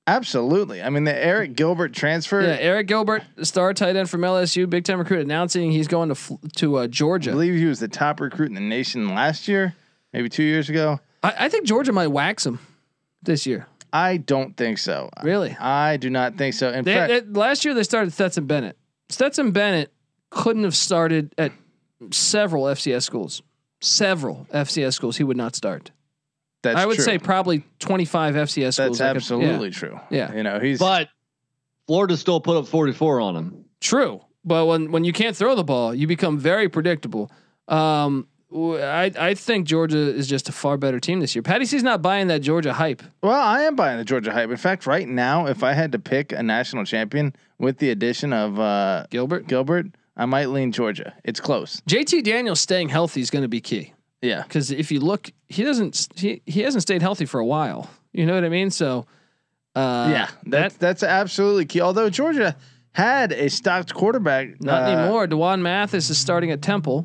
Absolutely. 0.06 0.82
I 0.82 0.90
mean, 0.90 1.04
the 1.04 1.12
Arik 1.12 1.56
Gilbert 1.56 1.94
transfer. 1.94 2.42
Yeah, 2.42 2.60
Arik 2.60 2.86
Gilbert, 2.86 3.22
star 3.42 3.72
tight 3.72 3.96
end 3.96 4.10
from 4.10 4.20
LSU, 4.20 4.68
big 4.68 4.84
time 4.84 4.98
recruit, 4.98 5.20
announcing 5.20 5.70
he's 5.72 5.88
going 5.88 6.14
to 6.14 6.38
to 6.56 6.78
uh, 6.78 6.82
I 6.82 6.86
Georgia. 6.88 7.30
believe 7.30 7.54
he 7.54 7.64
was 7.64 7.80
the 7.80 7.88
top 7.88 8.20
recruit 8.20 8.48
in 8.48 8.54
the 8.54 8.60
nation 8.60 9.14
last 9.14 9.48
year, 9.48 9.74
maybe 10.12 10.28
two 10.28 10.42
years 10.42 10.68
ago. 10.68 11.00
I, 11.24 11.46
I 11.46 11.48
think 11.48 11.66
Georgia 11.66 11.92
might 11.92 12.08
wax 12.08 12.44
him 12.46 12.58
this 13.22 13.46
year. 13.46 13.66
I 13.92 14.16
don't 14.16 14.56
think 14.56 14.78
so. 14.78 15.08
Really? 15.22 15.56
I 15.58 15.96
do 15.96 16.10
not 16.10 16.36
think 16.36 16.54
so. 16.54 16.70
In 16.70 16.84
They, 16.84 16.94
fact, 16.94 17.08
they- 17.32 17.40
last 17.40 17.64
year 17.64 17.74
they 17.74 17.82
started 17.84 18.12
Stetson 18.12 18.46
Bennett. 18.46 18.76
Stetson 19.08 19.52
Bennett 19.52 19.92
couldn't 20.30 20.64
have 20.64 20.74
started 20.74 21.32
at 21.38 21.52
several 22.10 22.64
FCS 22.64 23.02
schools. 23.04 23.42
Several 23.80 24.46
FCS 24.52 24.94
schools 24.94 25.16
he 25.16 25.24
would 25.24 25.36
not 25.36 25.54
start. 25.54 25.90
that's 26.62 26.78
I 26.78 26.86
would 26.86 26.96
true. 26.96 27.04
say 27.04 27.18
probably 27.18 27.64
25 27.80 28.34
FCS 28.34 28.74
schools. 28.74 28.74
that's 28.76 28.76
that 28.76 28.94
could- 28.96 29.00
yeah. 29.02 29.10
absolutely 29.10 29.70
true. 29.70 30.00
Yeah. 30.10 30.34
You 30.34 30.42
know, 30.42 30.58
he's 30.58 30.78
but 30.78 31.08
Florida 31.86 32.16
still 32.16 32.40
put 32.40 32.56
up 32.56 32.66
44 32.66 33.20
on 33.20 33.36
him. 33.36 33.64
True, 33.80 34.22
but 34.44 34.64
when 34.66 34.90
when 34.90 35.04
you 35.04 35.12
can't 35.12 35.36
throw 35.36 35.54
the 35.54 35.64
ball, 35.64 35.94
you 35.94 36.06
become 36.06 36.38
very 36.38 36.68
predictable. 36.70 37.30
Um, 37.68 38.12
w- 38.14 38.26
I 38.54 39.10
I 39.18 39.34
think 39.34 39.66
Georgia 39.66 39.98
is 39.98 40.26
just 40.28 40.48
a 40.48 40.52
far 40.52 40.76
better 40.76 41.00
team 41.00 41.20
this 41.20 41.34
year. 41.34 41.42
Patty 41.42 41.64
C's 41.66 41.82
not 41.82 42.02
buying 42.02 42.28
that 42.28 42.40
Georgia 42.40 42.72
hype. 42.72 43.02
well, 43.22 43.32
I 43.40 43.62
am 43.62 43.74
buying 43.74 43.98
the 43.98 44.04
Georgia 44.04 44.32
hype. 44.32 44.50
In 44.50 44.56
fact, 44.56 44.86
right 44.86 45.08
now, 45.08 45.46
if 45.46 45.62
I 45.64 45.72
had 45.72 45.92
to 45.92 45.98
pick 45.98 46.32
a 46.32 46.42
national 46.42 46.84
champion 46.84 47.34
with 47.58 47.78
the 47.78 47.90
addition 47.90 48.32
of 48.32 48.58
uh, 48.60 49.06
Gilbert, 49.10 49.46
Gilbert, 49.48 49.86
I 50.16 50.26
might 50.26 50.50
lean 50.50 50.70
Georgia. 50.72 51.14
It's 51.24 51.40
close. 51.40 51.80
JT 51.88 52.22
Daniels 52.22 52.60
staying 52.60 52.90
healthy 52.90 53.20
is 53.20 53.30
going 53.30 53.42
to 53.42 53.48
be 53.48 53.60
key 53.60 53.92
Yeah. 54.22 54.42
because 54.42 54.70
if 54.70 54.92
you 54.92 55.00
look, 55.00 55.32
he 55.48 55.64
doesn't 55.64 56.08
he 56.14 56.40
he 56.46 56.60
hasn't 56.62 56.82
stayed 56.82 57.02
healthy 57.02 57.26
for 57.26 57.40
a 57.40 57.46
while. 57.46 57.90
You 58.12 58.24
know 58.26 58.34
what 58.34 58.44
I 58.44 58.48
mean? 58.48 58.70
So. 58.70 59.06
Uh, 59.76 60.06
yeah, 60.12 60.28
that's 60.46 60.76
that's 60.76 61.02
absolutely 61.02 61.64
key. 61.66 61.80
Although 61.80 62.08
Georgia 62.08 62.54
had 62.92 63.32
a 63.32 63.50
stocked 63.50 63.92
quarterback, 63.92 64.60
Not 64.62 64.82
uh, 64.84 64.86
anymore. 64.86 65.26
D'Wan 65.26 65.62
Mathis 65.62 66.10
is 66.10 66.16
starting 66.18 66.52
at 66.52 66.62
Temple. 66.62 67.04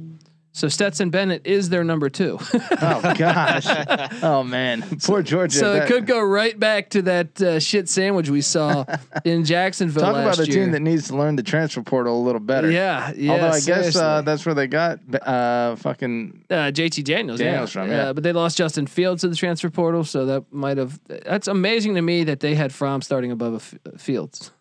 So 0.51 0.67
Stetson 0.67 1.09
Bennett 1.11 1.45
is 1.45 1.69
their 1.69 1.83
number 1.83 2.09
two. 2.09 2.39
Oh 2.81 3.13
gosh. 3.17 3.65
oh 4.23 4.43
man, 4.43 4.83
poor 5.03 5.21
Georgia. 5.21 5.57
so 5.57 5.73
That- 5.73 5.83
it 5.83 5.87
could 5.87 6.05
go 6.07 6.21
right 6.21 6.57
back 6.57 6.89
to 6.91 7.01
that 7.03 7.41
uh, 7.41 7.59
shit 7.59 7.87
sandwich 7.89 8.29
we 8.29 8.41
saw 8.41 8.85
in 9.25 9.43
Jacksonville 9.45 10.01
talk 10.03 10.15
last 10.15 10.37
about 10.37 10.47
a 10.47 10.51
year. 10.51 10.63
team 10.65 10.71
that 10.71 10.79
needs 10.81 11.07
to 11.09 11.17
learn 11.17 11.35
the 11.35 11.43
transfer 11.43 11.81
portal 11.81 12.19
a 12.19 12.23
little 12.23 12.39
better. 12.39 12.71
Yeah, 12.71 13.11
yeah. 13.15 13.31
Although 13.33 13.49
I 13.49 13.59
guess 13.59 13.95
uh, 13.95 14.21
that's 14.21 14.45
where 14.45 14.55
they 14.55 14.67
got 14.67 14.99
uh, 15.21 15.75
fucking 15.75 16.45
uh, 16.49 16.53
JT 16.73 17.03
Daniels, 17.03 17.39
Daniels 17.39 17.75
yeah. 17.75 17.81
from, 17.81 17.91
yeah. 17.91 18.01
Uh, 18.09 18.13
but 18.13 18.23
they 18.23 18.31
lost 18.33 18.57
Justin 18.57 18.87
Fields 18.87 19.21
to 19.21 19.29
the 19.29 19.35
transfer 19.35 19.69
portal, 19.69 20.03
so 20.03 20.25
that 20.25 20.51
might 20.51 20.77
have. 20.77 20.99
That's 21.07 21.47
amazing 21.47 21.95
to 21.95 22.01
me 22.01 22.23
that 22.23 22.39
they 22.39 22.55
had 22.55 22.73
Fromm 22.73 23.01
starting 23.01 23.31
above 23.31 23.53
a 23.53 23.57
F- 23.57 24.01
Fields. 24.01 24.51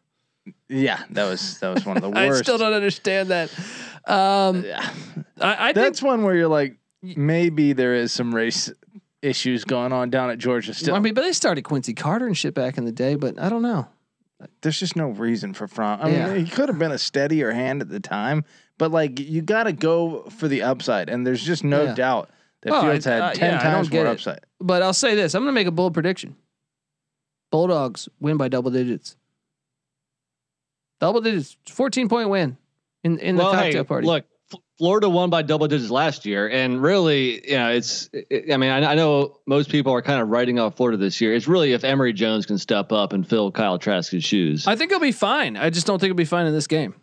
Yeah. 0.69 1.03
That 1.11 1.25
was 1.29 1.59
that 1.61 1.75
was 1.75 1.85
one 1.87 1.97
of 1.97 2.03
the 2.03 2.11
worst. 2.11 2.41
I 2.41 2.43
still 2.43 2.59
don't 2.59 2.73
understand 2.73 3.29
that. 3.31 3.51
Um, 4.07 4.65
Yeah. 4.65 4.89
I, 5.41 5.55
I 5.71 5.73
think 5.73 5.75
That's 5.77 6.03
one 6.03 6.23
where 6.25 6.35
you're 6.35 6.49
like, 6.49 6.77
maybe 7.03 7.73
there 7.73 7.95
is 7.95 8.13
some 8.13 8.35
race 8.35 8.71
issues 9.23 9.65
going 9.65 9.93
on 9.93 10.11
down 10.11 10.31
at 10.31 10.39
Georgia 10.39 10.73
still. 10.75 10.95
I 10.95 10.99
mean, 11.01 11.15
but 11.15 11.23
they 11.23 11.33
started 11.33 11.63
Quincy 11.63 11.95
Carter 11.95 12.27
and 12.27 12.37
shit 12.37 12.55
back 12.55 12.79
in 12.79 12.85
the 12.85 12.93
day, 12.93 13.15
but 13.17 13.39
I 13.39 13.49
don't 13.49 13.63
know. 13.63 13.87
There's 14.63 14.79
just 14.79 14.95
no 14.95 15.09
reason 15.09 15.53
for 15.55 15.67
Fromm. 15.67 15.99
I 16.01 16.11
Yeah. 16.11 16.29
mean, 16.35 16.45
he 16.47 16.51
could 16.51 16.69
have 16.69 16.79
been 16.79 16.93
a 16.93 16.99
steadier 16.99 17.51
hand 17.51 17.81
at 17.83 17.89
the 17.89 17.99
time, 18.01 18.45
but 18.79 18.91
like 18.93 19.19
you 19.19 19.43
got 19.43 19.65
to 19.65 19.73
go 19.73 20.23
for 20.39 20.47
the 20.49 20.63
upside, 20.63 21.09
and 21.09 21.27
there's 21.27 21.43
just 21.45 21.65
no 21.65 21.85
Yeah. 21.85 21.95
doubt 21.95 22.31
that 22.63 22.73
Oh, 22.73 22.83
Fields 22.83 23.07
I- 23.07 23.11
had 23.15 23.23
uh, 23.23 23.33
ten 23.33 23.53
yeah, 23.55 23.59
times 23.61 23.91
more 23.93 24.07
it. 24.07 24.09
upside. 24.09 24.41
But 24.61 24.83
I'll 24.83 24.93
say 24.95 25.15
this: 25.17 25.35
I'm 25.35 25.43
going 25.43 25.49
to 25.53 25.61
make 25.61 25.67
a 25.67 25.73
bold 25.73 25.93
prediction. 25.95 26.37
Bulldogs 27.51 28.09
win 28.21 28.37
by 28.37 28.49
double 28.49 28.71
digits. 28.71 29.17
Double 31.01 31.21
digits, 31.21 31.57
14 31.69 32.09
point 32.09 32.29
win 32.29 32.57
in 33.05 33.19
in 33.19 33.37
the 33.37 33.45
well, 33.45 33.53
cocktail 33.53 33.73
hey, 33.73 33.85
party. 33.85 34.07
look, 34.07 34.25
F- 34.53 34.61
Florida 34.79 35.09
won 35.09 35.31
by 35.31 35.43
double 35.43 35.69
digits 35.69 35.91
last 35.91 36.27
year, 36.27 36.49
and 36.49 36.83
really, 36.83 37.49
you 37.49 37.57
know, 37.57 37.71
it's. 37.71 38.11
It, 38.13 38.53
I 38.53 38.57
mean, 38.57 38.71
I, 38.71 38.93
I 38.93 38.95
know 38.95 39.39
most 39.47 39.71
people 39.71 39.93
are 39.93 40.03
kind 40.03 40.21
of 40.21 40.29
writing 40.29 40.59
off 40.59 40.77
Florida 40.77 40.97
this 40.97 41.21
year. 41.21 41.35
It's 41.35 41.47
really 41.47 41.73
if 41.73 41.85
Emory 41.85 42.13
Jones 42.13 42.47
can 42.47 42.59
step 42.59 42.91
up 42.91 43.13
and 43.13 43.29
fill 43.29 43.53
Kyle 43.53 43.79
Trask's 43.79 44.25
shoes. 44.25 44.67
I 44.67 44.75
think 44.77 44.91
he'll 44.91 45.01
be 45.01 45.13
fine. 45.13 45.57
I 45.57 45.71
just 45.71 45.87
don't 45.87 45.99
think 46.01 46.09
he'll 46.09 46.17
be 46.17 46.25
fine 46.25 46.47
in 46.47 46.53
this 46.53 46.67
game. 46.67 46.95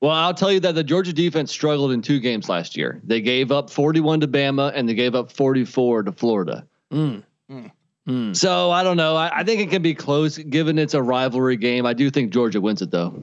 Well, 0.00 0.12
I'll 0.12 0.34
tell 0.34 0.52
you 0.52 0.60
that 0.60 0.74
the 0.76 0.84
Georgia 0.84 1.12
defense 1.12 1.50
struggled 1.50 1.90
in 1.90 2.02
two 2.02 2.20
games 2.20 2.48
last 2.48 2.76
year. 2.76 3.00
They 3.02 3.20
gave 3.20 3.50
up 3.50 3.68
41 3.68 4.20
to 4.20 4.28
Bama 4.28 4.70
and 4.74 4.88
they 4.88 4.94
gave 4.94 5.14
up 5.16 5.32
44 5.32 6.04
to 6.04 6.12
Florida. 6.12 6.66
Mm. 6.92 7.24
Mm. 7.50 7.70
Mm. 8.08 8.34
So 8.34 8.70
I 8.70 8.82
don't 8.82 8.96
know. 8.96 9.14
I, 9.14 9.40
I 9.40 9.44
think 9.44 9.60
it 9.60 9.70
can 9.70 9.82
be 9.82 9.94
close 9.94 10.38
given 10.38 10.78
it's 10.78 10.94
a 10.94 11.02
rivalry 11.02 11.56
game. 11.56 11.84
I 11.84 11.92
do 11.92 12.10
think 12.10 12.32
Georgia 12.32 12.60
wins 12.60 12.80
it 12.82 12.90
though. 12.90 13.22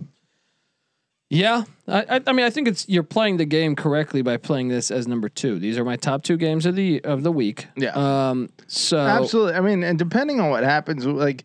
Yeah, 1.27 1.63
I, 1.88 2.06
I, 2.08 2.22
I 2.27 2.34
mean, 2.34 2.46
I 2.46 2.51
think 2.51 2.68
it's 2.68 2.88
you're 2.88 3.01
playing 3.01 3.38
the 3.38 3.46
game 3.46 3.75
correctly 3.75 4.22
by 4.22 4.38
playing 4.38 4.68
this 4.68 4.92
as 4.92 5.08
number 5.08 5.27
two. 5.27 5.58
These 5.58 5.80
are 5.80 5.84
my 5.84 5.96
top 5.96 6.22
two 6.24 6.38
games 6.38 6.68
of 6.68 6.75
the 6.75 7.04
of 7.04 7.24
the 7.24 7.32
week. 7.32 7.68
Yeah. 7.75 8.30
Um. 8.30 8.50
So 8.68 9.00
Absolutely. 9.00 9.56
I 9.56 9.62
mean, 9.62 9.84
and 9.84 9.98
depending 9.98 10.39
on 10.39 10.51
what 10.51 10.63
happens, 10.63 11.04
like 11.04 11.44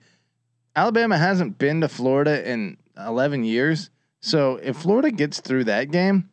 Alabama 0.77 1.17
hasn't 1.17 1.59
been 1.59 1.81
to 1.81 1.89
Florida 1.89 2.49
in 2.49 2.77
11 2.97 3.45
years. 3.45 3.91
So 4.21 4.57
if 4.57 4.77
Florida 4.77 5.11
gets 5.11 5.41
through 5.41 5.65
that 5.65 5.91
game, 5.91 6.29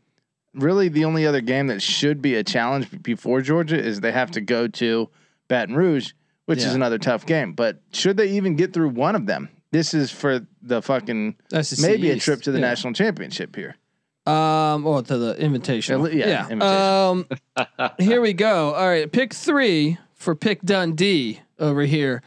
really 0.54 0.90
the 0.90 1.06
only 1.06 1.26
other 1.26 1.42
game 1.42 1.68
that 1.68 1.82
should 1.82 2.22
be 2.22 2.36
a 2.36 2.44
challenge 2.44 3.02
before 3.02 3.42
Georgia 3.42 3.78
is 3.78 4.02
they 4.02 4.12
have 4.12 4.32
to 4.32 4.42
go 4.42 4.68
to 4.68 5.10
Baton 5.48 5.76
Rouge, 5.76 6.12
which 6.48 6.60
Yeah. 6.62 6.68
is 6.70 6.76
another 6.76 6.98
tough 6.98 7.26
game. 7.26 7.54
But 7.54 7.80
should 7.94 8.18
they 8.18 8.32
even 8.32 8.56
get 8.56 8.74
through 8.74 8.90
one 8.90 9.16
of 9.16 9.26
them, 9.28 9.50
this 9.72 9.94
is 9.94 10.10
for 10.12 10.46
the 10.62 10.82
fucking 10.82 11.36
the 11.50 11.80
maybe 11.82 12.10
a 12.10 12.18
trip 12.18 12.42
to 12.44 12.52
the 12.52 12.60
Yeah. 12.60 12.68
national 12.70 12.94
championship 12.94 13.56
here. 13.56 13.76
Um, 14.26 14.86
or 14.86 15.02
to 15.04 15.18
the 15.18 15.36
invitation. 15.40 16.06
Yeah, 16.12 16.48
Um, 16.50 17.28
here 18.00 18.20
we 18.20 18.34
go. 18.34 18.74
All 18.74 18.88
right, 18.88 19.10
pick 19.10 19.34
three 19.34 19.98
for 20.16 20.36
pick 20.36 20.62
Dundee 20.64 21.40
over 21.60 21.84
here. 21.84 22.22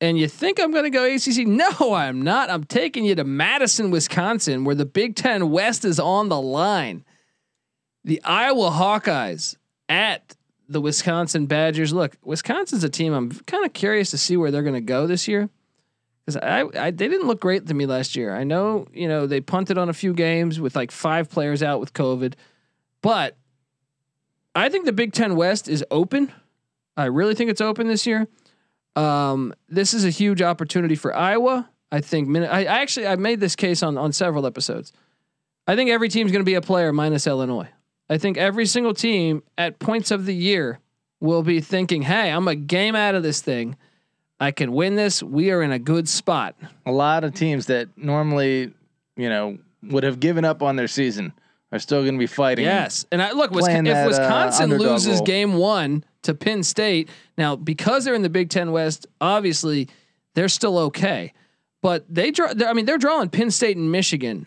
And 0.00 0.18
you 0.18 0.28
think 0.28 0.60
I'm 0.60 0.70
going 0.70 0.84
to 0.84 0.90
go 0.90 1.04
ACC? 1.04 1.46
No, 1.46 1.94
I'm 1.94 2.22
not. 2.22 2.50
I'm 2.50 2.64
taking 2.64 3.04
you 3.04 3.14
to 3.16 3.24
Madison, 3.24 3.90
Wisconsin, 3.90 4.64
where 4.64 4.74
the 4.74 4.84
Big 4.86 5.14
Ten 5.14 5.50
West 5.50 5.84
is 5.84 5.98
on 6.00 6.28
the 6.28 6.40
line. 6.40 7.04
The 8.04 8.22
Iowa 8.22 8.70
Hawkeyes 8.70 9.56
at 9.88 10.34
the 10.68 10.80
Wisconsin 10.80 11.46
Badgers. 11.46 11.92
Look, 11.92 12.16
Wisconsin's 12.22 12.84
a 12.84 12.88
team 12.88 13.12
I'm 13.12 13.30
kind 13.46 13.64
of 13.64 13.72
curious 13.72 14.10
to 14.10 14.18
see 14.18 14.36
where 14.36 14.50
they're 14.50 14.62
going 14.62 14.74
to 14.74 14.80
go 14.80 15.06
this 15.06 15.28
year 15.28 15.48
because 16.24 16.36
I, 16.36 16.64
I 16.78 16.90
they 16.90 17.08
didn't 17.08 17.26
look 17.26 17.40
great 17.40 17.66
to 17.66 17.74
me 17.74 17.86
last 17.86 18.16
year. 18.16 18.34
I 18.34 18.44
know 18.44 18.86
you 18.92 19.08
know 19.08 19.26
they 19.26 19.40
punted 19.40 19.78
on 19.78 19.88
a 19.88 19.92
few 19.92 20.14
games 20.14 20.60
with 20.60 20.74
like 20.74 20.90
five 20.90 21.30
players 21.30 21.62
out 21.62 21.80
with 21.80 21.92
COVID, 21.92 22.34
but 23.02 23.36
I 24.54 24.68
think 24.68 24.86
the 24.86 24.92
Big 24.92 25.12
Ten 25.12 25.36
West 25.36 25.68
is 25.68 25.84
open. 25.90 26.32
I 26.96 27.06
really 27.06 27.34
think 27.34 27.50
it's 27.50 27.60
open 27.60 27.88
this 27.88 28.06
year. 28.06 28.28
Um, 28.96 29.52
this 29.68 29.92
is 29.92 30.04
a 30.04 30.10
huge 30.10 30.40
opportunity 30.40 30.94
for 30.94 31.14
Iowa. 31.14 31.68
I 31.90 32.00
think. 32.00 32.34
I, 32.36 32.64
I 32.64 32.80
actually 32.80 33.06
I 33.06 33.16
made 33.16 33.40
this 33.40 33.56
case 33.56 33.82
on 33.82 33.98
on 33.98 34.12
several 34.12 34.46
episodes. 34.46 34.92
I 35.66 35.76
think 35.76 35.90
every 35.90 36.08
team's 36.08 36.30
going 36.30 36.44
to 36.44 36.48
be 36.48 36.54
a 36.54 36.60
player 36.60 36.92
minus 36.92 37.26
Illinois. 37.26 37.68
I 38.08 38.18
think 38.18 38.36
every 38.36 38.66
single 38.66 38.94
team 38.94 39.42
at 39.56 39.78
points 39.78 40.10
of 40.10 40.26
the 40.26 40.34
year 40.34 40.78
will 41.20 41.42
be 41.42 41.60
thinking, 41.60 42.02
"Hey, 42.02 42.30
I'm 42.30 42.48
a 42.48 42.54
game 42.54 42.94
out 42.94 43.14
of 43.14 43.22
this 43.22 43.40
thing. 43.40 43.76
I 44.38 44.50
can 44.50 44.72
win 44.72 44.94
this. 44.94 45.22
We 45.22 45.50
are 45.50 45.62
in 45.62 45.72
a 45.72 45.78
good 45.78 46.08
spot." 46.08 46.54
A 46.84 46.92
lot 46.92 47.24
of 47.24 47.34
teams 47.34 47.66
that 47.66 47.88
normally, 47.96 48.72
you 49.16 49.28
know, 49.28 49.58
would 49.82 50.04
have 50.04 50.20
given 50.20 50.44
up 50.44 50.62
on 50.62 50.76
their 50.76 50.88
season 50.88 51.32
are 51.72 51.78
still 51.78 52.02
going 52.02 52.14
to 52.14 52.18
be 52.18 52.26
fighting. 52.26 52.64
Yes, 52.64 53.06
and 53.10 53.22
I 53.22 53.32
look. 53.32 53.52
Playing 53.52 53.84
Wisconsin, 53.84 53.86
if 53.86 53.94
that, 53.94 54.04
uh, 54.04 54.08
Wisconsin 54.08 54.62
underdog 54.72 54.90
loses 54.92 55.16
role. 55.18 55.26
game 55.26 55.54
one 55.54 56.04
to 56.22 56.34
Penn 56.34 56.62
State, 56.62 57.08
now 57.38 57.56
because 57.56 58.04
they're 58.04 58.14
in 58.14 58.22
the 58.22 58.28
Big 58.28 58.50
Ten 58.50 58.72
West, 58.72 59.06
obviously 59.20 59.88
they're 60.34 60.48
still 60.48 60.78
okay. 60.78 61.32
But 61.80 62.04
they 62.08 62.30
draw. 62.30 62.52
I 62.66 62.72
mean, 62.72 62.86
they're 62.86 62.98
drawing 62.98 63.28
Penn 63.28 63.50
State 63.50 63.76
and 63.76 63.90
Michigan, 63.90 64.46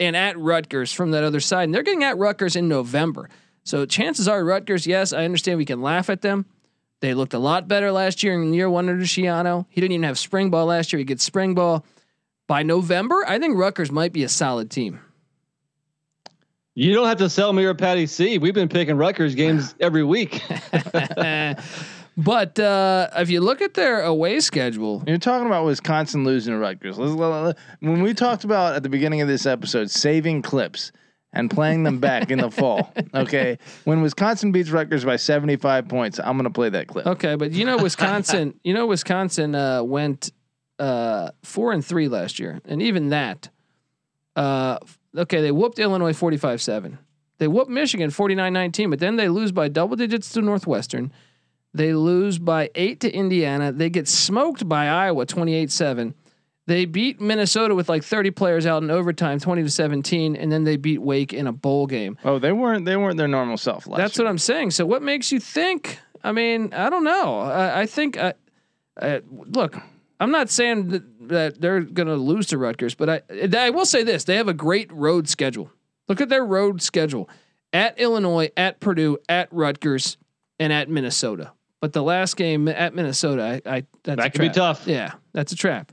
and 0.00 0.16
at 0.16 0.38
Rutgers 0.38 0.92
from 0.92 1.12
that 1.12 1.22
other 1.22 1.40
side, 1.40 1.64
and 1.64 1.74
they're 1.74 1.82
getting 1.82 2.02
at 2.02 2.18
Rutgers 2.18 2.56
in 2.56 2.66
November. 2.68 3.28
So 3.62 3.84
chances 3.86 4.26
are 4.26 4.42
Rutgers. 4.42 4.86
Yes, 4.86 5.12
I 5.12 5.24
understand 5.24 5.58
we 5.58 5.66
can 5.66 5.82
laugh 5.82 6.10
at 6.10 6.22
them. 6.22 6.46
They 7.00 7.14
looked 7.14 7.34
a 7.34 7.38
lot 7.38 7.68
better 7.68 7.92
last 7.92 8.22
year 8.22 8.34
in 8.34 8.52
year 8.52 8.68
one 8.68 8.88
under 8.88 9.04
Schiano. 9.04 9.66
He 9.68 9.80
didn't 9.80 9.92
even 9.92 10.04
have 10.04 10.18
spring 10.18 10.50
ball 10.50 10.66
last 10.66 10.92
year. 10.92 10.98
He 10.98 11.04
gets 11.04 11.22
spring 11.22 11.54
ball. 11.54 11.84
By 12.46 12.62
November, 12.64 13.24
I 13.28 13.38
think 13.38 13.56
Rutgers 13.56 13.92
might 13.92 14.12
be 14.12 14.24
a 14.24 14.28
solid 14.28 14.70
team. 14.70 14.98
You 16.74 16.94
don't 16.94 17.06
have 17.06 17.18
to 17.18 17.30
sell 17.30 17.52
me 17.52 17.64
or 17.64 17.74
Patty 17.74 18.06
C. 18.06 18.38
We've 18.38 18.54
been 18.54 18.68
picking 18.68 18.96
Rutgers 18.96 19.34
games 19.34 19.74
every 19.80 20.02
week. 20.02 20.42
but 22.24 22.58
uh, 22.58 23.08
if 23.16 23.30
you 23.30 23.40
look 23.40 23.60
at 23.62 23.74
their 23.74 24.02
away 24.02 24.40
schedule, 24.40 25.02
You're 25.06 25.18
talking 25.18 25.46
about 25.46 25.64
Wisconsin 25.64 26.24
losing 26.24 26.52
to 26.54 26.58
Rutgers. 26.58 26.98
Let's- 26.98 27.12
let- 27.12 27.28
let- 27.44 27.58
When 27.80 28.02
we 28.02 28.14
talked 28.14 28.44
about 28.44 28.74
at 28.74 28.82
the 28.82 28.88
beginning 28.88 29.20
of 29.20 29.28
this 29.28 29.46
episode 29.46 29.90
saving 29.90 30.42
clips 30.42 30.92
and 31.32 31.48
playing 31.50 31.84
them 31.84 31.98
back 31.98 32.30
in 32.30 32.38
the 32.40 32.50
fall, 32.60 32.92
okay, 33.14 33.58
when 33.84 34.02
Wisconsin 34.02 34.52
beats 34.52 34.70
Rutgers 34.70 35.04
by 35.04 35.16
75 35.16 35.88
points, 35.88 36.18
I'm 36.18 36.32
going 36.36 36.44
to 36.44 36.50
play 36.50 36.68
that 36.70 36.88
clip. 36.88 37.06
okay, 37.06 37.36
but 37.36 37.52
you 37.52 37.64
know 37.64 37.76
Wisconsin, 37.78 38.58
you 38.64 38.74
know 38.74 38.86
Wisconsin 38.86 39.54
uh, 39.54 39.82
went 39.82 40.32
uh, 40.78 41.30
four 41.42 41.72
and 41.72 41.84
three 41.84 42.08
last 42.08 42.38
year, 42.38 42.60
and 42.64 42.80
even 42.82 43.10
that, 43.10 43.48
uh, 44.36 44.78
okay, 45.16 45.40
they 45.40 45.52
whooped 45.52 45.78
Illinois 45.78 46.12
45-7. 46.12 46.98
They 47.38 47.48
whooped 47.48 47.70
Michigan 47.70 48.10
49-19, 48.10 48.90
but 48.90 48.98
then 48.98 49.16
they 49.16 49.28
lose 49.28 49.50
by 49.52 49.68
double 49.68 49.96
digits 49.96 50.30
to 50.32 50.42
Northwestern. 50.42 51.12
They 51.72 51.94
lose 51.94 52.38
by 52.38 52.70
eight 52.74 53.00
to 53.00 53.10
Indiana. 53.10 53.72
They 53.72 53.90
get 53.90 54.08
smoked 54.08 54.68
by 54.68 54.88
Iowa 54.88 55.26
28-7. 55.26 56.14
They 56.66 56.84
beat 56.84 57.20
Minnesota 57.20 57.74
with 57.74 57.88
like 57.88 58.04
30 58.04 58.30
players 58.32 58.66
out 58.66 58.82
in 58.82 58.90
overtime, 58.90 59.40
20 59.40 59.64
to 59.64 59.70
17, 59.70 60.36
and 60.36 60.52
then 60.52 60.64
they 60.64 60.76
beat 60.76 61.02
Wake 61.02 61.32
in 61.32 61.46
a 61.46 61.52
bowl 61.52 61.86
game. 61.86 62.16
Oh, 62.24 62.38
they 62.38 62.52
weren't 62.52 62.84
they 62.84 62.96
weren't 62.96 63.16
their 63.16 63.28
normal 63.28 63.56
self 63.56 63.86
last 63.86 63.98
That's 63.98 64.18
year. 64.18 64.24
what 64.24 64.30
I'm 64.30 64.38
saying. 64.38 64.70
So 64.72 64.86
what 64.86 65.02
makes 65.02 65.32
you 65.32 65.40
think? 65.40 65.98
I 66.22 66.32
mean, 66.32 66.72
I 66.72 66.90
don't 66.90 67.02
know. 67.04 67.40
I, 67.40 67.80
I 67.80 67.86
think. 67.86 68.16
I, 68.18 68.34
I, 69.00 69.22
look, 69.30 69.78
I'm 70.20 70.30
not 70.30 70.50
saying 70.50 70.88
that, 70.88 71.28
that 71.28 71.60
they're 71.60 71.80
going 71.80 72.08
to 72.08 72.14
lose 72.14 72.46
to 72.48 72.58
Rutgers, 72.58 72.94
but 72.94 73.08
I 73.08 73.22
I 73.56 73.70
will 73.70 73.86
say 73.86 74.02
this: 74.04 74.24
they 74.24 74.36
have 74.36 74.48
a 74.48 74.54
great 74.54 74.92
road 74.92 75.28
schedule. 75.28 75.72
Look 76.08 76.20
at 76.20 76.28
their 76.28 76.44
road 76.44 76.82
schedule: 76.82 77.28
at 77.72 77.98
Illinois, 77.98 78.50
at 78.56 78.78
Purdue, 78.78 79.18
at 79.28 79.48
Rutgers, 79.50 80.18
and 80.58 80.72
at 80.72 80.88
Minnesota. 80.88 81.52
But 81.80 81.92
the 81.92 82.02
last 82.02 82.36
game 82.36 82.68
at 82.68 82.94
Minnesota, 82.94 83.60
I, 83.64 83.76
I 83.76 83.82
that's 84.04 84.22
That 84.22 84.32
could 84.32 84.40
be 84.42 84.50
tough. 84.50 84.86
Yeah, 84.86 85.14
that's 85.32 85.52
a 85.52 85.56
trap. 85.56 85.92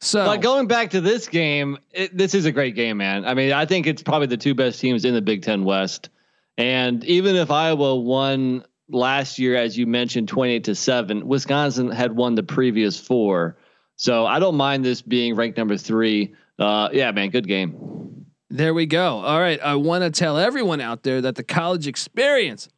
So 0.00 0.24
But 0.24 0.40
going 0.40 0.68
back 0.68 0.90
to 0.90 1.00
this 1.00 1.28
game, 1.28 1.78
it, 1.90 2.16
this 2.16 2.34
is 2.34 2.46
a 2.46 2.52
great 2.52 2.74
game, 2.74 2.98
man. 2.98 3.24
I 3.24 3.34
mean, 3.34 3.52
I 3.52 3.66
think 3.66 3.86
it's 3.86 4.02
probably 4.02 4.28
the 4.28 4.36
two 4.36 4.54
best 4.54 4.80
teams 4.80 5.04
in 5.04 5.12
the 5.12 5.20
Big 5.20 5.42
Ten 5.42 5.64
West. 5.64 6.08
And 6.56 7.04
even 7.04 7.36
if 7.36 7.50
Iowa 7.50 7.96
won 7.96 8.64
last 8.88 9.38
year, 9.38 9.56
as 9.56 9.76
you 9.76 9.86
mentioned, 9.86 10.28
28 10.28 10.64
to 10.64 10.74
7, 10.74 11.26
Wisconsin 11.26 11.90
had 11.90 12.12
won 12.14 12.36
the 12.36 12.42
previous 12.42 12.98
four. 12.98 13.58
So 13.96 14.24
I 14.24 14.38
don't 14.38 14.56
mind 14.56 14.84
this 14.84 15.02
being 15.02 15.34
ranked 15.34 15.58
number 15.58 15.76
three. 15.76 16.34
Uh, 16.58 16.88
yeah, 16.92 17.10
man, 17.10 17.30
good 17.30 17.46
game. 17.46 18.26
There 18.50 18.72
we 18.72 18.86
go. 18.86 19.18
All 19.18 19.38
right. 19.38 19.60
I 19.60 19.74
want 19.74 20.04
to 20.04 20.10
tell 20.10 20.38
everyone 20.38 20.80
out 20.80 21.02
there 21.02 21.20
that 21.20 21.34
the 21.34 21.42
college 21.42 21.86
experience 21.86 22.68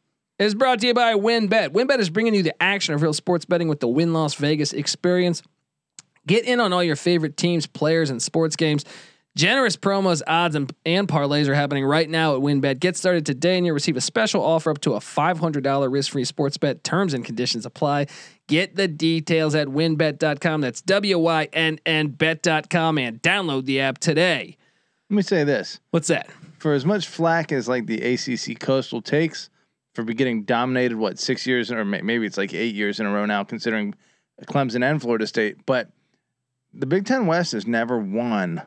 is 0.45 0.55
brought 0.55 0.79
to 0.79 0.87
you 0.87 0.93
by 0.93 1.13
WynnBET. 1.13 1.69
WynnBET 1.69 1.99
is 1.99 2.09
bringing 2.09 2.33
you 2.33 2.41
the 2.41 2.61
action 2.61 2.95
of 2.95 3.01
real 3.01 3.13
sports 3.13 3.45
betting 3.45 3.67
with 3.67 3.79
the 3.79 3.87
Wynn 3.87 4.11
Las 4.11 4.33
Vegas 4.35 4.73
experience. 4.73 5.43
Get 6.25 6.45
in 6.45 6.59
on 6.59 6.73
all 6.73 6.83
your 6.83 6.95
favorite 6.95 7.37
teams, 7.37 7.67
players, 7.67 8.09
and 8.09 8.21
sports 8.21 8.55
games. 8.55 8.83
Generous 9.35 9.77
promos, 9.77 10.21
odds, 10.27 10.55
and, 10.55 10.73
and 10.85 11.07
parlays 11.07 11.47
are 11.47 11.53
happening 11.53 11.85
right 11.85 12.09
now 12.09 12.35
at 12.35 12.41
WynnBET. 12.41 12.79
Get 12.79 12.97
started 12.97 13.25
today 13.25 13.55
and 13.55 13.65
you'll 13.65 13.75
receive 13.75 13.95
a 13.95 14.01
special 14.01 14.43
offer 14.43 14.71
up 14.71 14.81
to 14.81 14.93
a 14.93 14.99
$500 14.99 15.91
risk 15.91 16.11
free 16.11 16.25
sports 16.25 16.57
bet. 16.57 16.83
Terms 16.83 17.13
and 17.13 17.23
conditions 17.23 17.65
apply. 17.65 18.07
Get 18.47 18.75
the 18.75 18.87
details 18.87 19.55
at 19.55 19.67
wynnbet.com. 19.67 20.61
That's 20.61 20.81
W 20.81 21.19
Y 21.19 21.47
N 21.53 21.79
N 21.85 22.07
bet.com 22.09 22.97
and 22.97 23.21
download 23.21 23.65
the 23.65 23.79
app 23.79 23.99
today. 23.99 24.57
Let 25.09 25.15
me 25.15 25.21
say 25.21 25.43
this. 25.43 25.79
What's 25.91 26.07
that? 26.07 26.29
For 26.57 26.73
as 26.73 26.85
much 26.85 27.07
flack 27.07 27.51
as 27.51 27.69
like 27.69 27.85
the 27.85 28.01
ACC 28.01 28.59
Coastal 28.59 29.01
takes 29.01 29.49
for 29.93 30.03
getting 30.03 30.43
dominated 30.43 30.97
what 30.97 31.19
6 31.19 31.45
years 31.47 31.71
or 31.71 31.83
maybe 31.85 32.25
it's 32.25 32.37
like 32.37 32.53
8 32.53 32.73
years 32.75 32.99
in 32.99 33.05
a 33.05 33.11
row 33.11 33.25
now 33.25 33.43
considering 33.43 33.93
Clemson 34.45 34.83
and 34.83 35.01
Florida 35.01 35.27
State, 35.27 35.65
but 35.65 35.89
the 36.73 36.85
Big 36.85 37.05
10 37.05 37.27
West 37.27 37.51
has 37.51 37.67
never 37.67 37.97
won 37.99 38.61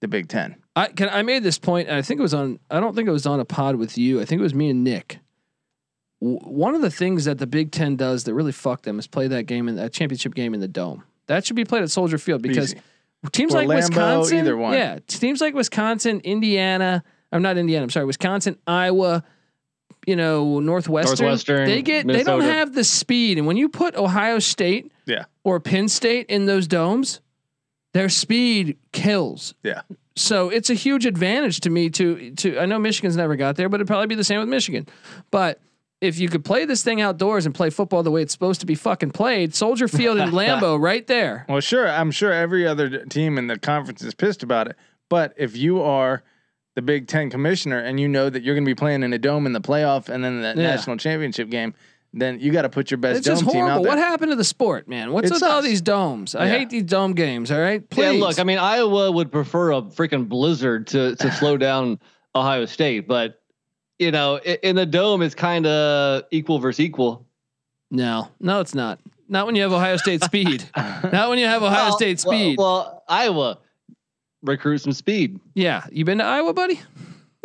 the 0.00 0.08
Big 0.08 0.28
10. 0.28 0.56
I 0.76 0.86
can 0.88 1.08
I 1.08 1.22
made 1.22 1.42
this 1.42 1.58
point. 1.58 1.88
And 1.88 1.96
I 1.96 2.02
think 2.02 2.20
it 2.20 2.22
was 2.22 2.32
on. 2.34 2.60
I 2.70 2.78
don't 2.78 2.94
think 2.94 3.08
it 3.08 3.12
was 3.12 3.26
on 3.26 3.40
a 3.40 3.44
pod 3.44 3.74
with 3.76 3.98
you. 3.98 4.20
I 4.20 4.24
think 4.24 4.38
it 4.38 4.42
was 4.44 4.54
me 4.54 4.70
and 4.70 4.84
Nick. 4.84 5.18
W- 6.22 6.38
one 6.38 6.74
of 6.76 6.82
the 6.82 6.90
things 6.90 7.24
that 7.24 7.38
the 7.38 7.48
Big 7.48 7.72
Ten 7.72 7.96
does 7.96 8.22
that 8.24 8.34
really 8.34 8.52
fucked 8.52 8.84
them 8.84 8.98
is 9.00 9.08
play 9.08 9.26
that 9.26 9.44
game 9.46 9.68
in 9.68 9.74
that 9.76 9.92
championship 9.92 10.34
game 10.34 10.54
in 10.54 10.60
the 10.60 10.68
dome. 10.68 11.02
That 11.26 11.44
should 11.44 11.56
be 11.56 11.64
played 11.64 11.82
at 11.82 11.90
Soldier 11.90 12.16
Field 12.16 12.42
because 12.42 12.74
Easy. 12.74 12.82
teams 13.32 13.54
Or 13.54 13.58
like 13.58 13.68
Lambeau, 13.68 13.76
Wisconsin, 13.76 14.38
either 14.38 14.56
one. 14.56 14.72
yeah, 14.74 15.00
teams 15.08 15.40
like 15.40 15.52
Wisconsin, 15.54 16.20
Indiana. 16.22 17.02
I'm 17.32 17.42
not 17.42 17.58
Indiana. 17.58 17.82
I'm 17.82 17.90
sorry, 17.90 18.06
Wisconsin, 18.06 18.56
Iowa. 18.66 19.24
You 20.08 20.16
know, 20.16 20.58
Northwestern. 20.60 21.26
Northwestern, 21.26 21.66
They 21.66 21.82
get. 21.82 22.06
They 22.06 22.22
don't 22.24 22.40
have 22.40 22.74
the 22.74 22.82
speed, 22.84 23.36
and 23.36 23.46
when 23.46 23.58
you 23.58 23.68
put 23.68 23.94
Ohio 23.94 24.38
State, 24.38 24.90
Yeah. 25.04 25.24
or 25.44 25.60
Penn 25.60 25.88
State 25.88 26.26
in 26.30 26.46
those 26.46 26.66
domes, 26.66 27.20
their 27.92 28.08
speed 28.08 28.78
kills. 28.92 29.54
Yeah. 29.62 29.82
So 30.16 30.48
it's 30.48 30.70
a 30.70 30.74
huge 30.74 31.04
advantage 31.04 31.60
to 31.60 31.70
me 31.70 31.90
to 31.90 32.30
to 32.36 32.58
I 32.58 32.64
know 32.64 32.78
Michigan's 32.78 33.16
never 33.16 33.36
got 33.36 33.56
there, 33.56 33.68
but 33.68 33.76
it'd 33.76 33.86
probably 33.86 34.06
be 34.06 34.14
the 34.14 34.24
same 34.24 34.40
with 34.40 34.48
Michigan. 34.48 34.86
But 35.30 35.60
if 36.00 36.18
you 36.18 36.28
could 36.30 36.44
play 36.44 36.64
this 36.64 36.82
thing 36.82 37.00
outdoors 37.02 37.44
and 37.44 37.54
play 37.54 37.68
football 37.68 38.02
the 38.02 38.10
way 38.10 38.22
it's 38.22 38.32
supposed 38.32 38.60
to 38.60 38.66
be 38.66 38.74
fucking 38.74 39.10
played, 39.10 39.54
Soldier 39.54 39.88
Field 39.88 40.16
and 40.18 40.32
Lambeau 40.40 40.80
right 40.80 41.06
there. 41.06 41.44
Well, 41.50 41.60
sure, 41.60 41.86
I'm 41.86 42.12
sure 42.12 42.32
every 42.32 42.66
other 42.66 43.04
team 43.04 43.36
in 43.36 43.46
the 43.48 43.58
conference 43.58 44.02
is 44.02 44.14
pissed 44.14 44.42
about 44.42 44.68
it. 44.68 44.76
But 45.10 45.34
if 45.36 45.54
you 45.56 45.82
are 45.82 46.22
the 46.78 46.82
Big 46.82 47.08
Ten 47.08 47.28
commissioner 47.28 47.80
and 47.80 47.98
you 47.98 48.06
know 48.06 48.30
that 48.30 48.44
you're 48.44 48.54
going 48.54 48.64
to 48.64 48.68
be 48.70 48.74
playing 48.76 49.02
in 49.02 49.12
a 49.12 49.18
dome 49.18 49.46
in 49.46 49.52
the 49.52 49.60
playoff 49.60 50.08
and 50.08 50.22
then 50.22 50.40
the 50.42 50.48
Yeah. 50.50 50.68
national 50.70 50.96
championship 50.96 51.50
game, 51.50 51.74
then 52.14 52.38
you 52.38 52.52
got 52.52 52.62
to 52.62 52.68
put 52.68 52.88
your 52.92 52.98
best 52.98 53.18
It's 53.18 53.26
dome 53.26 53.38
just 53.40 53.50
team 53.50 53.64
out 53.64 53.82
there. 53.82 53.88
What 53.90 53.98
happened 53.98 54.30
to 54.30 54.36
the 54.36 54.44
sport, 54.44 54.86
man? 54.88 55.10
What's 55.12 55.28
It 55.28 55.32
with 55.34 55.42
all 55.42 55.60
these 55.60 55.80
domes? 55.80 56.36
I 56.36 56.44
Yeah. 56.46 56.58
hate 56.58 56.70
these 56.70 56.84
dome 56.84 57.14
games. 57.14 57.50
All 57.50 57.58
right, 57.58 57.82
please. 57.90 58.14
Yeah, 58.20 58.24
look, 58.24 58.38
I 58.38 58.44
mean, 58.44 58.58
Iowa 58.58 59.10
would 59.10 59.32
prefer 59.32 59.72
a 59.72 59.82
freaking 59.82 60.28
blizzard 60.28 60.86
to 60.88 61.16
to 61.16 61.32
slow 61.40 61.56
down 61.56 61.98
Ohio 62.36 62.64
State, 62.66 63.08
but 63.08 63.40
you 63.98 64.12
know, 64.12 64.36
in 64.38 64.76
the 64.76 64.86
dome, 64.86 65.20
it's 65.22 65.34
kind 65.34 65.66
of 65.66 66.22
equal 66.30 66.60
versus 66.60 66.78
equal. 66.78 67.26
no, 67.90 68.28
no, 68.38 68.60
it's 68.60 68.74
not. 68.76 69.00
Not 69.28 69.46
when 69.46 69.56
you 69.56 69.62
have 69.62 69.72
Ohio 69.72 69.96
State 69.96 70.22
speed. 70.22 70.62
not 70.76 71.28
when 71.28 71.38
you 71.40 71.46
have 71.46 71.62
Ohio 71.64 71.86
Well, 71.88 71.96
State 71.96 72.22
well- 72.24 72.32
speed. 72.36 72.56
Well, 72.58 73.02
Iowa, 73.08 73.58
recruit 74.42 74.78
some 74.78 74.92
speed. 74.92 75.38
Yeah, 75.54 75.84
you 75.90 76.04
been 76.04 76.18
to 76.18 76.24
Iowa, 76.24 76.52
buddy? 76.54 76.80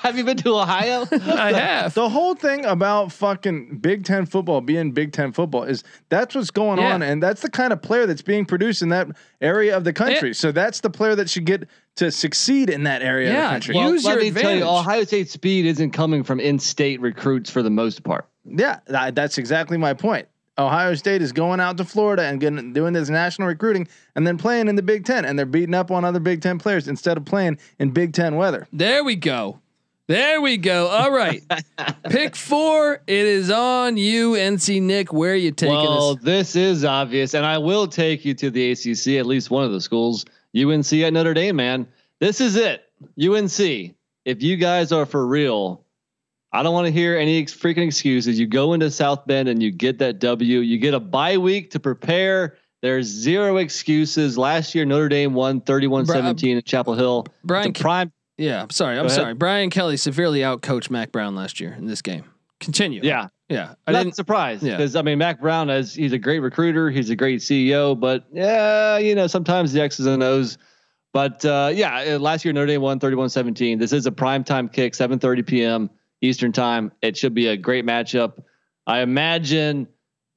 Have 0.00 0.18
you 0.18 0.24
been 0.24 0.36
to 0.38 0.56
Ohio? 0.56 1.06
I 1.12 1.52
have. 1.52 1.94
The 1.94 2.08
whole 2.08 2.34
thing 2.34 2.64
about 2.64 3.12
fucking 3.12 3.78
Big 3.78 4.04
Ten 4.04 4.26
football 4.26 4.60
being 4.60 4.90
Big 4.90 5.12
Ten 5.12 5.32
football 5.32 5.62
is 5.62 5.84
that's 6.08 6.34
what's 6.34 6.50
going 6.50 6.80
Yeah. 6.80 6.94
on, 6.94 7.02
and 7.02 7.22
that's 7.22 7.40
the 7.40 7.48
kind 7.50 7.72
of 7.72 7.80
player 7.80 8.06
that's 8.06 8.22
being 8.22 8.44
produced 8.44 8.82
in 8.82 8.88
that 8.88 9.06
area 9.40 9.76
of 9.76 9.84
the 9.84 9.92
country. 9.92 10.34
So 10.34 10.50
that's 10.50 10.80
the 10.80 10.90
player 10.90 11.14
that 11.14 11.30
should 11.30 11.44
get 11.46 11.68
to 11.96 12.10
succeed 12.10 12.70
in 12.70 12.82
that 12.84 13.02
area 13.02 13.28
of 13.28 13.34
Yeah, 13.34 13.42
the 13.46 13.50
country. 13.54 13.74
well- 13.76 13.92
Use 13.92 14.04
let 14.04 14.14
your 14.22 14.32
me 14.34 14.40
tell 14.42 14.54
you. 14.56 14.64
Ohio 14.64 15.04
State 15.04 15.30
speed 15.30 15.64
isn't 15.66 15.92
coming 15.92 16.24
from 16.24 16.40
in-state 16.40 17.00
recruits 17.00 17.50
for 17.50 17.62
the 17.62 17.70
most 17.70 18.02
part. 18.02 18.26
Yeah, 18.44 18.80
that's 18.88 19.38
exactly 19.38 19.76
my 19.78 19.94
point. 19.94 20.26
Ohio 20.58 20.94
State 20.94 21.22
is 21.22 21.32
going 21.32 21.60
out 21.60 21.76
to 21.76 21.84
Florida 21.84 22.24
and 22.24 22.40
getting, 22.40 22.72
doing 22.72 22.92
this 22.92 23.08
national 23.08 23.48
recruiting 23.48 23.86
and 24.16 24.26
then 24.26 24.36
playing 24.36 24.68
in 24.68 24.76
the 24.76 24.82
Big 24.82 25.04
Ten, 25.04 25.24
and 25.24 25.38
they're 25.38 25.46
beating 25.46 25.74
up 25.74 25.90
on 25.90 26.04
other 26.04 26.20
Big 26.20 26.42
Ten 26.42 26.58
players 26.58 26.88
instead 26.88 27.16
of 27.16 27.24
playing 27.24 27.58
in 27.78 27.90
Big 27.90 28.12
Ten 28.12 28.36
weather. 28.36 28.66
There 28.72 29.04
we 29.04 29.16
go. 29.16 29.60
There 30.08 30.40
we 30.40 30.56
go. 30.56 30.88
All 30.88 31.12
right. 31.12 31.42
Pick 32.08 32.34
four. 32.34 32.94
It 33.06 33.26
is 33.26 33.50
on 33.50 33.98
you, 33.98 34.32
NC 34.32 34.80
Nick. 34.80 35.12
Where 35.12 35.32
are 35.32 35.36
you 35.36 35.52
taking 35.52 35.74
well, 35.74 36.12
us? 36.12 36.16
this 36.22 36.56
is 36.56 36.82
obvious, 36.84 37.34
and 37.34 37.44
I 37.44 37.58
will 37.58 37.86
take 37.86 38.24
you 38.24 38.32
to 38.34 38.50
the 38.50 38.72
ACC, 38.72 39.18
at 39.18 39.26
least 39.26 39.50
one 39.50 39.64
of 39.64 39.72
the 39.72 39.82
schools, 39.82 40.24
UNC 40.56 40.90
at 40.94 41.12
Notre 41.12 41.34
Dame. 41.34 41.56
Man, 41.56 41.86
this 42.20 42.40
is 42.40 42.56
it. 42.56 42.88
UNC. 43.22 43.94
If 44.24 44.42
you 44.42 44.56
guys 44.56 44.92
are 44.92 45.04
for 45.04 45.26
real, 45.26 45.84
I 46.52 46.62
don't 46.62 46.72
want 46.72 46.86
to 46.86 46.92
hear 46.92 47.16
any 47.16 47.44
freaking 47.44 47.86
excuses. 47.86 48.38
You 48.38 48.46
go 48.46 48.72
into 48.72 48.90
South 48.90 49.26
Bend 49.26 49.48
and 49.48 49.62
you 49.62 49.70
get 49.70 49.98
that 49.98 50.18
W. 50.18 50.60
You 50.60 50.78
get 50.78 50.94
a 50.94 51.00
bye 51.00 51.36
week 51.36 51.70
to 51.72 51.80
prepare. 51.80 52.56
There's 52.80 53.06
zero 53.06 53.56
excuses. 53.56 54.38
Last 54.38 54.74
year, 54.74 54.84
Notre 54.84 55.08
Dame 55.08 55.34
won 55.34 55.60
31 55.60 56.06
17 56.06 56.56
at 56.58 56.64
Chapel 56.64 56.94
Hill. 56.94 57.26
Brian, 57.44 57.72
prime. 57.72 58.12
yeah, 58.36 58.62
I'm 58.62 58.70
sorry. 58.70 58.96
I'm 58.96 59.02
Go 59.02 59.06
ahead. 59.06 59.16
sorry. 59.16 59.34
Brian 59.34 59.68
Kelly 59.68 59.96
severely 59.96 60.40
outcoached 60.40 60.88
Mack 60.90 61.12
Brown 61.12 61.34
last 61.34 61.60
year 61.60 61.74
in 61.76 61.86
this 61.86 62.00
game. 62.02 62.24
Continue. 62.60 63.00
Yeah. 63.02 63.28
Yeah. 63.48 63.74
I 63.86 63.90
I'm 63.90 63.92
not 63.94 64.02
didn't. 64.04 64.16
surprised 64.16 64.62
yeah. 64.62 64.76
because 64.76 64.94
I 64.96 65.02
mean 65.02 65.18
Mack 65.18 65.40
Brown 65.40 65.70
as 65.70 65.94
he's 65.94 66.12
a 66.12 66.18
great 66.18 66.40
recruiter, 66.40 66.90
he's 66.90 67.10
a 67.10 67.16
great 67.16 67.40
CEO, 67.40 67.98
but 67.98 68.24
yeah, 68.32 68.98
you 68.98 69.14
know 69.14 69.26
sometimes 69.26 69.72
the 69.72 69.80
X's 69.82 70.06
and 70.06 70.22
O's. 70.22 70.56
But 71.12 71.44
uh, 71.44 71.70
yeah, 71.74 72.14
uh, 72.14 72.18
last 72.18 72.44
year 72.44 72.52
Notre 72.52 72.66
Dame 72.66 72.82
won 72.82 73.00
31-17. 73.00 73.78
This 73.78 73.92
is 73.92 74.06
a 74.06 74.12
prime 74.12 74.44
time 74.44 74.68
kick, 74.68 74.92
7:30 74.92 75.46
p.m. 75.46 75.90
Eastern 76.20 76.52
time. 76.52 76.92
It 77.02 77.16
should 77.16 77.34
be 77.34 77.46
a 77.48 77.56
great 77.56 77.84
matchup. 77.86 78.42
I 78.86 79.00
imagine 79.00 79.88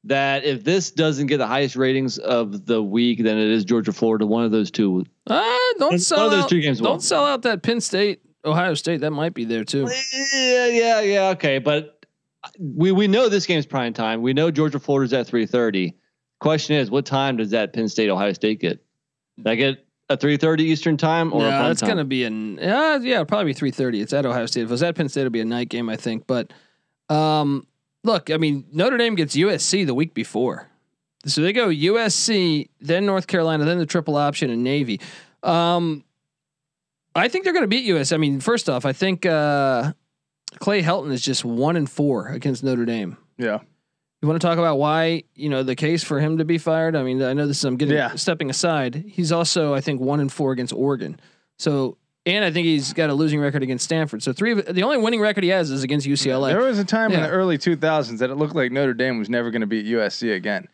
that 0.06 0.44
if 0.44 0.63
this 0.63 0.91
doesn't 0.91 1.28
get 1.28 1.38
the 1.38 1.48
highest 1.48 1.76
ratings 1.76 2.17
of 2.17 2.65
the 2.65 2.82
week, 2.82 3.24
then 3.24 3.38
it 3.38 3.50
is 3.50 3.63
Georgia 3.65 3.91
Florida. 3.91 4.26
One 4.26 4.44
of 4.44 4.52
those 4.52 4.72
two. 4.72 5.06
Ah, 5.30 5.74
don't 5.78 6.00
sell 6.00 6.17
One 6.20 6.26
of 6.28 6.32
those 6.32 6.44
out. 6.44 6.50
two 6.50 6.62
games 6.62 6.80
Don't 6.80 6.94
will. 6.94 7.00
sell 7.00 7.24
out 7.24 7.44
that 7.44 7.62
Penn 7.63 7.80
State, 7.82 8.22
Ohio 8.44 8.74
State. 8.74 9.02
That 9.02 9.12
might 9.12 9.34
be 9.34 9.46
there 9.46 9.63
too. 9.63 9.88
Yeah, 10.34 10.67
yeah, 10.67 11.02
yeah. 11.02 11.30
Okay, 11.30 11.60
but 11.60 12.06
we 12.60 12.91
we 12.91 13.08
know 13.08 13.30
this 13.30 13.46
game's 13.46 13.65
prime 13.67 13.94
time. 13.94 14.22
We 14.24 14.34
know 14.34 14.50
Georgia 14.50 14.80
Florida's 14.80 15.13
at 15.13 15.28
three 15.28 15.46
thirty. 15.46 15.96
Question 16.39 16.76
is, 16.78 16.89
what 16.89 17.06
time 17.06 17.38
does 17.38 17.52
that 17.52 17.72
Penn 17.72 17.88
State 17.88 18.10
Ohio 18.10 18.34
State 18.34 18.60
get? 18.60 18.84
Did 19.38 19.48
I 19.48 19.56
get 19.56 19.86
a 20.13 20.17
three 20.17 20.38
thirty 20.38 20.63
Eastern 20.65 20.97
time 20.97 21.34
or 21.34 21.45
a 21.45 21.50
Yeah, 21.50 21.69
it's 21.71 21.82
time? 21.82 21.89
gonna 21.89 22.06
be 22.06 22.24
an 22.24 22.60
uh, 22.60 23.00
yeah, 23.02 23.13
it'll 23.15 23.26
probably 23.26 23.45
be 23.52 23.54
three 23.54 23.71
thirty. 23.71 24.02
It's 24.02 24.13
at 24.13 24.26
Ohio 24.26 24.45
State. 24.45 24.62
If 24.63 24.69
it 24.69 24.71
was 24.71 24.84
at 24.84 24.95
Penn 24.95 25.10
State, 25.10 25.21
it'll 25.21 25.32
be 25.32 25.41
a 25.41 25.45
night 25.45 25.69
game, 25.69 25.89
I 25.89 25.95
think. 25.95 26.28
But 26.28 26.52
um, 27.10 27.65
look, 28.04 28.30
I 28.30 28.38
mean, 28.38 28.65
Notre 28.71 28.97
Dame 28.97 29.15
gets 29.15 29.36
USC 29.36 29.86
the 29.86 29.93
week 29.93 30.13
before, 30.13 30.67
so 31.26 31.41
they 31.41 31.54
go 31.54 31.67
USC, 31.67 32.69
then 32.80 33.06
North 33.06 33.28
Carolina, 33.28 33.65
then 33.65 33.78
the 33.80 33.86
triple 33.86 34.15
option 34.15 34.50
and 34.50 34.63
Navy. 34.63 35.00
Um, 35.43 36.04
I 37.15 37.28
think 37.28 37.43
they're 37.43 37.54
gonna 37.54 37.67
beat 37.67 37.86
US. 37.86 38.12
I 38.12 38.17
mean, 38.17 38.39
first 38.39 38.69
off, 38.69 38.86
I 38.86 38.93
think 38.93 39.26
uh, 39.26 39.93
Clay 40.60 40.82
Helton 40.82 41.12
is 41.12 41.21
just 41.21 41.43
one 41.43 41.76
and 41.76 41.89
four 41.89 42.28
against 42.28 42.63
Notre 42.63 42.86
Dame. 42.86 43.17
Yeah. 43.38 43.60
You 44.22 44.28
want 44.28 44.40
to 44.40 44.48
talk 44.48 44.60
about 44.60 44.78
why 44.78 45.24
you 45.36 45.50
know 45.50 45.64
the 45.64 45.76
case 45.76 46.04
for 46.04 46.20
him 46.20 46.38
to 46.38 46.46
be 46.46 46.58
fired? 46.60 46.96
I 46.96 47.02
mean, 47.04 47.22
I 47.24 47.34
know 47.34 47.48
this 47.48 47.58
is 47.58 47.66
I'm 47.66 47.76
getting 47.78 47.96
Yeah. 47.96 48.16
stepping 48.16 48.50
aside. 48.50 49.04
He's 49.08 49.32
also 49.32 49.74
I 49.74 49.82
think 49.82 50.00
one 50.00 50.20
and 50.20 50.32
four 50.32 50.52
against 50.52 50.74
Oregon. 50.74 51.20
So 51.58 51.98
and 52.26 52.46
I 52.46 52.52
think 52.52 52.66
he's 52.66 52.94
got 52.94 53.10
a 53.10 53.16
losing 53.16 53.40
record 53.40 53.64
against 53.64 53.84
Stanford. 53.84 54.22
So 54.22 54.32
three 54.32 54.52
of 54.52 54.76
the 54.76 54.84
only 54.84 54.98
winning 55.00 55.22
record 55.22 55.44
he 55.44 55.50
has 55.50 55.72
is 55.72 55.84
against 55.84 56.06
UCLA. 56.06 56.50
There 56.50 56.60
was 56.62 56.78
a 56.78 56.86
time 56.86 57.12
in 57.12 57.22
the 57.22 57.30
early 57.30 57.58
2000s 57.58 58.20
that 58.20 58.30
it 58.30 58.36
looked 58.36 58.54
like 58.54 58.72
Notre 58.72 58.94
Dame 58.94 59.18
was 59.18 59.28
never 59.30 59.50
going 59.50 59.62
to 59.62 59.68
beat 59.68 59.88
USC 59.88 60.36
again. 60.36 60.68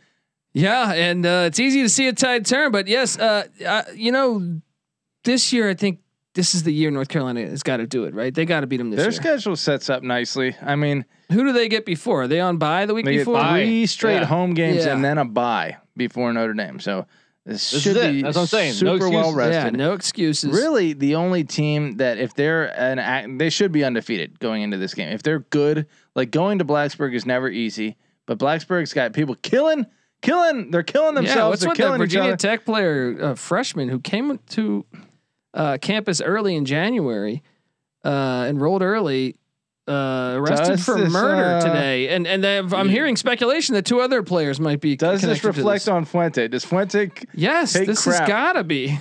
Yeah, 0.54 0.92
and 0.94 1.26
uh, 1.26 1.44
it's 1.46 1.60
easy 1.60 1.84
to 1.84 1.90
see 1.90 2.08
a 2.08 2.14
tide 2.14 2.46
turn, 2.46 2.72
but 2.72 2.88
yes, 2.88 3.18
uh, 3.18 3.48
uh, 3.66 3.84
you 3.96 4.12
know, 4.12 4.60
this 5.24 5.54
year 5.54 5.70
I 5.70 5.74
think 5.74 6.00
this 6.38 6.56
is 6.56 6.64
the 6.64 6.72
year 6.72 6.90
North 6.92 7.10
Carolina 7.10 7.42
has 7.42 7.64
got 7.64 7.78
to 7.78 7.88
do 7.88 8.06
it. 8.06 8.14
Right? 8.14 8.34
They 8.34 8.46
got 8.46 8.62
to 8.62 8.68
beat 8.68 8.78
them 8.78 8.92
this 8.92 8.98
year. 9.00 9.04
Their 9.06 9.12
year. 9.12 9.22
schedule 9.38 9.56
sets 9.58 9.90
up 9.90 10.04
nicely. 10.04 10.56
I 10.62 10.76
mean, 10.76 11.04
Who 11.32 11.44
do 11.44 11.52
they 11.52 11.68
get 11.68 11.86
before? 11.86 12.22
Are 12.24 12.28
they 12.28 12.40
on 12.40 12.58
bye 12.58 12.86
the 12.86 12.94
week 12.94 13.04
they 13.06 13.14
get 13.16 13.26
before? 13.26 13.42
three 13.50 13.86
straight 13.88 14.20
Yeah. 14.20 14.26
home 14.26 14.54
games 14.54 14.86
Yeah. 14.86 14.94
and 14.94 15.04
then 15.04 15.18
a 15.18 15.26
bye 15.26 15.78
before 15.98 16.32
Notre 16.32 16.54
Dame. 16.54 16.80
So 16.80 17.06
this, 17.46 17.72
This 17.72 17.82
should 17.82 17.98
is 17.98 18.04
it. 18.04 18.12
be 18.14 18.22
That's 18.22 18.36
what 18.36 18.42
I'm 18.44 18.48
saying. 18.48 18.70
No 18.82 18.98
super 18.98 19.10
well 19.10 19.20
excuses. 19.30 19.36
rested. 19.36 19.74
Yeah, 19.74 19.86
no 19.86 19.94
excuses. 19.94 20.52
Really, 20.54 20.94
the 20.94 21.16
only 21.16 21.44
team 21.44 21.98
that 21.98 22.18
if 22.18 22.34
they're 22.36 22.66
an 22.80 23.00
act, 23.00 23.38
they 23.40 23.50
should 23.50 23.72
be 23.72 23.84
undefeated 23.84 24.40
going 24.40 24.62
into 24.62 24.78
this 24.78 24.94
game. 24.94 25.10
If 25.10 25.24
they're 25.24 25.40
good, 25.40 25.88
like 26.16 26.32
going 26.32 26.60
to 26.60 26.66
Blacksburg 26.66 27.14
is 27.16 27.26
never 27.26 27.50
easy, 27.50 27.96
but 28.26 28.38
Blacksburg's 28.38 28.94
got 28.94 29.14
people 29.14 29.36
killing, 29.42 29.86
killing. 30.22 30.72
They're 30.72 30.84
killing 30.84 31.16
themselves. 31.16 31.36
Yeah, 31.36 31.50
themselves. 31.50 31.50
what's 31.52 31.62
they're 31.62 31.70
with 31.70 31.78
killing 31.78 32.02
each 32.02 32.12
Virginia. 32.14 32.38
Tech 32.38 32.66
player, 32.66 33.18
uh, 33.22 33.36
freshman 33.36 33.88
who 33.90 34.00
came 34.00 34.40
to 34.52 34.86
uh, 35.54 35.78
campus 35.82 36.22
early 36.22 36.56
in 36.56 36.66
January, 36.66 37.44
uh, 38.04 38.46
enrolled 38.50 38.82
early, 38.82 39.36
uh, 39.88 40.34
arrested 40.38 40.68
Does 40.68 40.86
for 40.86 41.00
this, 41.00 41.12
murder 41.12 41.44
uh, 41.56 41.62
today, 41.62 42.10
and 42.10 42.28
and 42.28 42.44
they've, 42.44 42.74
I'm 42.74 42.90
hearing 42.90 43.16
speculation 43.16 43.74
that 43.76 43.86
two 43.86 44.02
other 44.02 44.22
players 44.24 44.60
might 44.60 44.82
be. 44.82 44.96
Does 44.96 45.22
this 45.22 45.44
reflect 45.44 45.86
this. 45.86 45.88
on 45.88 46.06
Fuente? 46.06 46.48
Does 46.50 46.66
Fuente 46.66 47.10
Yes, 47.34 47.74
take 47.74 47.88
this 47.88 48.04
has 48.06 48.20
got 48.28 48.54
to 48.54 48.64
be. 48.64 49.00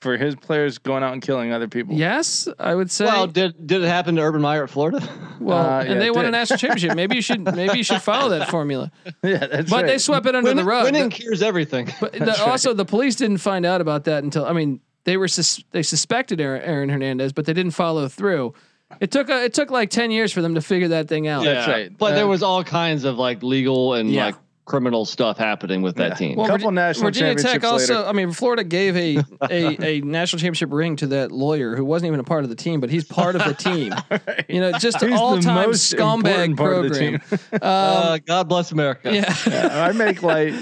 for 0.00 0.16
his 0.16 0.34
players 0.36 0.78
going 0.78 1.02
out 1.02 1.12
and 1.12 1.20
killing 1.20 1.52
other 1.52 1.66
people? 1.68 1.94
Yes, 1.96 2.46
I 2.60 2.74
would 2.74 2.90
say. 2.92 3.04
well, 3.06 3.26
did 3.26 3.66
did 3.66 3.82
it 3.82 3.88
happen 3.88 4.14
to 4.16 4.22
Urban 4.22 4.40
Meyer 4.40 4.64
at 4.64 4.70
Florida? 4.70 5.00
Well, 5.40 5.56
Uh, 5.56 5.80
and 5.80 5.94
yeah, 5.94 5.98
they 6.00 6.10
won 6.10 6.26
a 6.26 6.30
national 6.30 6.58
championship. 6.58 6.94
Maybe 6.94 7.16
you 7.16 7.22
should 7.22 7.42
maybe 7.56 7.78
you 7.78 7.82
should 7.82 8.02
follow 8.02 8.28
that 8.38 8.50
formula. 8.50 8.92
yeah, 9.24 9.38
that's 9.46 9.70
But 9.70 9.76
right. 9.76 9.86
they 9.86 9.96
swept 9.96 10.26
it 10.26 10.34
under 10.34 10.50
winning, 10.50 10.64
the 10.66 10.68
rug. 10.70 10.84
winning 10.84 11.08
The- 11.08 11.14
cures 11.14 11.40
everything. 11.40 11.88
But 11.98 12.12
the, 12.12 12.42
also, 12.44 12.74
the 12.74 12.84
police 12.84 13.16
didn't 13.16 13.38
find 13.38 13.64
out 13.64 13.80
about 13.80 14.04
that 14.04 14.22
until 14.22 14.44
I 14.44 14.52
mean 14.52 14.80
they 15.04 15.16
were 15.16 15.28
sus- 15.28 15.62
they 15.70 15.82
suspected 15.82 16.40
Aaron, 16.40 16.62
Aaron 16.62 16.88
Hernandez, 16.88 17.32
but 17.32 17.44
they 17.46 17.52
didn't 17.52 17.72
follow 17.72 18.08
through. 18.08 18.54
It 19.00 19.10
took 19.12 19.28
a, 19.30 19.44
it 19.44 19.54
took 19.54 19.70
like 19.70 19.90
ten 19.90 20.10
years 20.10 20.32
for 20.32 20.42
them 20.42 20.54
to 20.56 20.60
figure 20.60 20.88
that 20.88 21.06
thing 21.08 21.28
out. 21.28 21.44
That's 21.44 21.68
right. 21.68 21.96
But 21.96 22.12
Uh, 22.12 22.14
there 22.16 22.26
was 22.26 22.42
all 22.42 22.64
kinds 22.64 23.04
of 23.04 23.18
like 23.18 23.42
legal 23.42 23.94
and 23.94 24.10
Yeah. 24.10 24.26
like 24.26 24.34
criminal 24.70 25.04
stuff 25.04 25.36
happening 25.36 25.82
with 25.82 25.96
that 25.96 26.10
Yeah. 26.10 26.14
team. 26.14 26.36
Well, 26.36 26.46
Couple 26.46 26.70
Virgi- 26.70 26.74
national 26.74 27.06
Virginia 27.08 27.34
Tech 27.34 27.64
also. 27.64 27.96
later. 27.96 28.08
I 28.08 28.12
mean, 28.12 28.30
Florida 28.30 28.62
gave 28.62 28.96
a, 28.96 29.16
a 29.50 29.84
a 29.84 30.00
national 30.02 30.38
championship 30.38 30.72
ring 30.72 30.94
to 30.96 31.08
that 31.08 31.32
lawyer 31.32 31.74
who 31.74 31.84
wasn't 31.84 32.06
even 32.06 32.20
a 32.20 32.24
part 32.24 32.44
of 32.44 32.50
the 32.50 32.54
team, 32.56 32.78
but 32.80 32.88
he's 32.88 33.04
part 33.04 33.34
of 33.34 33.44
the 33.44 33.54
team. 33.54 33.92
You 34.48 34.60
know, 34.60 34.72
just 34.78 35.02
an 35.02 35.12
all 35.12 35.38
time 35.40 35.70
scumbag 35.70 36.44
important 36.46 36.56
part 36.56 36.72
of 36.76 36.82
the 36.84 37.18
program. 37.18 37.20
Um, 37.52 37.60
uh, 37.62 38.18
God 38.18 38.48
bless 38.48 38.70
America. 38.72 39.12
yeah. 39.14 39.34
Yeah, 39.46 39.84
I 39.86 39.92
make 39.92 40.22
like. 40.22 40.54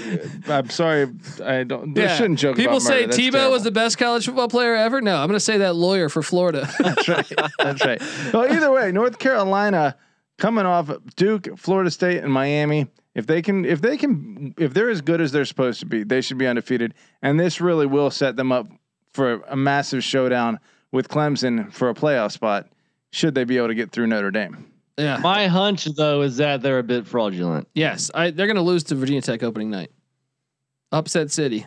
I'm 0.47 0.69
sorry. 0.69 1.07
I 1.43 1.63
don't. 1.63 1.97
I 1.97 2.01
Yeah. 2.01 2.15
shouldn't 2.15 2.39
joke. 2.39 2.55
People 2.55 2.73
about 2.77 2.81
say 2.83 2.93
murder. 3.01 3.05
That's 3.07 3.17
Tebow 3.17 3.31
terrible. 3.31 3.51
was 3.51 3.63
the 3.63 3.71
best 3.71 3.97
college 3.97 4.25
football 4.25 4.47
player 4.47 4.75
ever. 4.75 5.01
No, 5.01 5.15
I'm 5.17 5.27
going 5.27 5.35
to 5.35 5.39
say 5.39 5.57
that 5.59 5.75
lawyer 5.75 6.09
for 6.09 6.21
Florida. 6.23 6.67
That's 6.79 7.07
right. 7.07 7.31
That's 7.59 7.85
right. 7.85 8.01
Well, 8.33 8.51
either 8.51 8.71
way, 8.71 8.91
North 8.91 9.17
Carolina 9.19 9.95
coming 10.37 10.65
off 10.65 10.89
Duke, 11.15 11.57
Florida 11.57 11.91
State, 11.91 12.23
and 12.23 12.31
Miami. 12.31 12.87
If 13.15 13.27
they 13.27 13.41
can, 13.41 13.65
if 13.65 13.81
they 13.81 13.97
can, 13.97 14.53
if 14.57 14.73
they're 14.73 14.89
as 14.89 15.01
good 15.01 15.19
as 15.19 15.31
they're 15.31 15.45
supposed 15.45 15.79
to 15.79 15.85
be, 15.85 16.03
they 16.03 16.21
should 16.21 16.37
be 16.37 16.47
undefeated. 16.47 16.93
And 17.21 17.39
this 17.39 17.59
really 17.59 17.85
will 17.85 18.11
set 18.11 18.35
them 18.35 18.51
up 18.51 18.67
for 19.11 19.41
a 19.47 19.55
massive 19.55 20.03
showdown 20.03 20.59
with 20.91 21.09
Clemson 21.09 21.71
for 21.73 21.89
a 21.89 21.93
playoff 21.93 22.31
spot. 22.31 22.67
Should 23.11 23.33
they 23.33 23.43
be 23.43 23.57
able 23.57 23.69
to 23.69 23.75
get 23.75 23.91
through 23.91 24.07
Notre 24.07 24.31
Dame? 24.31 24.71
yeah. 24.97 25.17
My 25.17 25.47
hunch 25.47 25.85
though 25.85 26.21
is 26.21 26.37
that 26.37 26.61
they're 26.61 26.79
a 26.79 26.83
bit 26.83 27.07
fraudulent. 27.07 27.67
Yes, 27.73 28.11
I, 28.13 28.31
they're 28.31 28.47
going 28.47 28.57
to 28.57 28.61
lose 28.61 28.83
to 28.85 28.95
Virginia 28.95 29.21
Tech 29.21 29.41
opening 29.43 29.69
night. 29.69 29.91
Upset 30.91 31.31
City. 31.31 31.65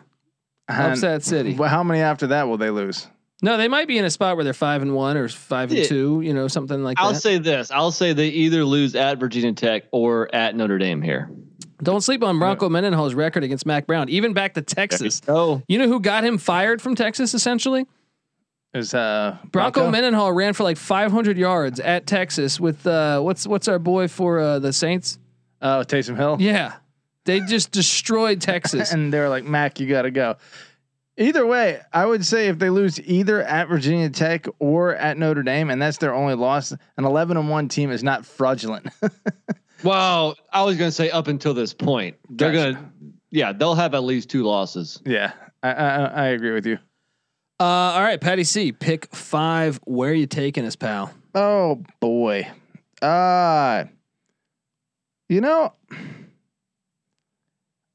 And 0.68 0.92
Upset 0.92 1.22
City. 1.24 1.54
Well, 1.54 1.68
how 1.68 1.82
many 1.82 2.00
after 2.00 2.28
that 2.28 2.48
will 2.48 2.58
they 2.58 2.70
lose? 2.70 3.08
No, 3.44 3.56
they 3.56 3.66
might 3.68 3.88
be 3.88 3.98
in 3.98 4.04
a 4.04 4.10
spot 4.10 4.36
where 4.36 4.44
they're 4.44 4.52
five 4.54 4.82
and 4.82 4.94
one 4.94 5.16
or 5.16 5.28
five 5.28 5.70
and 5.70 5.80
Yeah. 5.80 5.86
two. 5.86 6.20
You 6.22 6.32
know, 6.32 6.46
something 6.48 6.82
like 6.84 6.96
that. 6.96 7.02
I'll 7.02 7.14
say 7.14 7.38
this. 7.38 7.70
I'll 7.72 7.90
say 7.90 8.12
they 8.12 8.28
either 8.28 8.64
lose 8.64 8.94
at 8.94 9.18
Virginia 9.18 9.52
Tech 9.52 9.84
or 9.90 10.32
at 10.34 10.54
Notre 10.54 10.78
Dame 10.78 11.02
here. 11.02 11.28
Don't 11.82 12.00
sleep 12.02 12.22
on 12.22 12.38
Bronco 12.38 12.68
Mendenhall's 12.68 13.14
record 13.14 13.42
against 13.42 13.66
Mack 13.66 13.88
Brown, 13.88 14.08
even 14.08 14.32
back 14.32 14.54
to 14.54 14.62
Texas. 14.62 15.20
Oh, 15.26 15.60
You 15.66 15.78
know 15.78 15.88
who 15.88 15.98
got 15.98 16.22
him 16.24 16.38
fired 16.38 16.80
from 16.80 16.94
Texas? 16.94 17.34
Essentially, 17.34 17.86
Is 18.72 18.94
uh 18.94 19.36
Bronco, 19.50 19.90
Mendenhall 19.90 20.32
ran 20.32 20.52
for 20.54 20.62
like 20.62 20.76
500 20.76 21.36
yards 21.36 21.80
at 21.80 22.06
Texas 22.06 22.60
with 22.60 22.86
uh, 22.86 23.20
what's 23.20 23.46
what's 23.48 23.66
our 23.66 23.80
boy 23.80 24.06
for 24.06 24.38
uh, 24.38 24.58
the 24.60 24.72
Saints? 24.72 25.18
Oh, 25.60 25.82
Taysom 25.84 26.16
Hill. 26.16 26.36
Yeah, 26.38 26.74
they 27.24 27.40
just 27.40 27.72
destroyed 27.72 28.40
Texas. 28.40 28.92
And 28.94 29.12
they're 29.12 29.28
like, 29.28 29.42
Mac, 29.44 29.80
you 29.80 29.88
got 29.88 30.02
to 30.02 30.10
go. 30.12 30.36
Either 31.18 31.46
way, 31.46 31.78
I 31.92 32.06
would 32.06 32.24
say 32.24 32.48
if 32.48 32.58
they 32.58 32.70
lose 32.70 32.98
either 33.00 33.42
at 33.42 33.68
Virginia 33.68 34.08
Tech 34.08 34.46
or 34.58 34.94
at 34.94 35.18
Notre 35.18 35.42
Dame, 35.42 35.68
and 35.70 35.80
that's 35.80 35.98
their 35.98 36.14
only 36.14 36.34
loss, 36.34 36.72
an 36.72 37.04
11 37.04 37.36
and 37.36 37.50
one 37.50 37.68
team 37.68 37.90
is 37.90 38.02
not 38.02 38.24
fraudulent. 38.26 38.86
Well, 39.84 40.36
I 40.52 40.62
was 40.62 40.76
going 40.76 40.86
to 40.90 40.94
say 40.94 41.10
up 41.10 41.26
until 41.26 41.54
this 41.54 41.74
point, 41.74 42.14
they're 42.30 42.52
Gotcha. 42.52 42.72
going 42.74 42.76
to, 42.76 42.90
yeah, 43.32 43.52
they'll 43.52 43.74
have 43.74 43.94
at 43.94 44.04
least 44.04 44.30
two 44.30 44.44
losses. 44.44 45.02
yeah, 45.04 45.32
I, 45.60 45.72
I, 45.72 46.04
I 46.04 46.24
agree 46.28 46.52
with 46.52 46.66
you. 46.66 46.78
Uh, 47.58 47.64
all 47.64 48.00
right, 48.00 48.20
Patty 48.20 48.44
C, 48.44 48.70
pick 48.70 49.12
five. 49.12 49.80
Where 49.84 50.12
are 50.12 50.14
you 50.14 50.28
taking 50.28 50.64
us, 50.66 50.76
pal? 50.76 51.12
Oh 51.34 51.82
boy. 51.98 52.46
Uh 53.02 53.86
you 55.28 55.40
know 55.40 55.72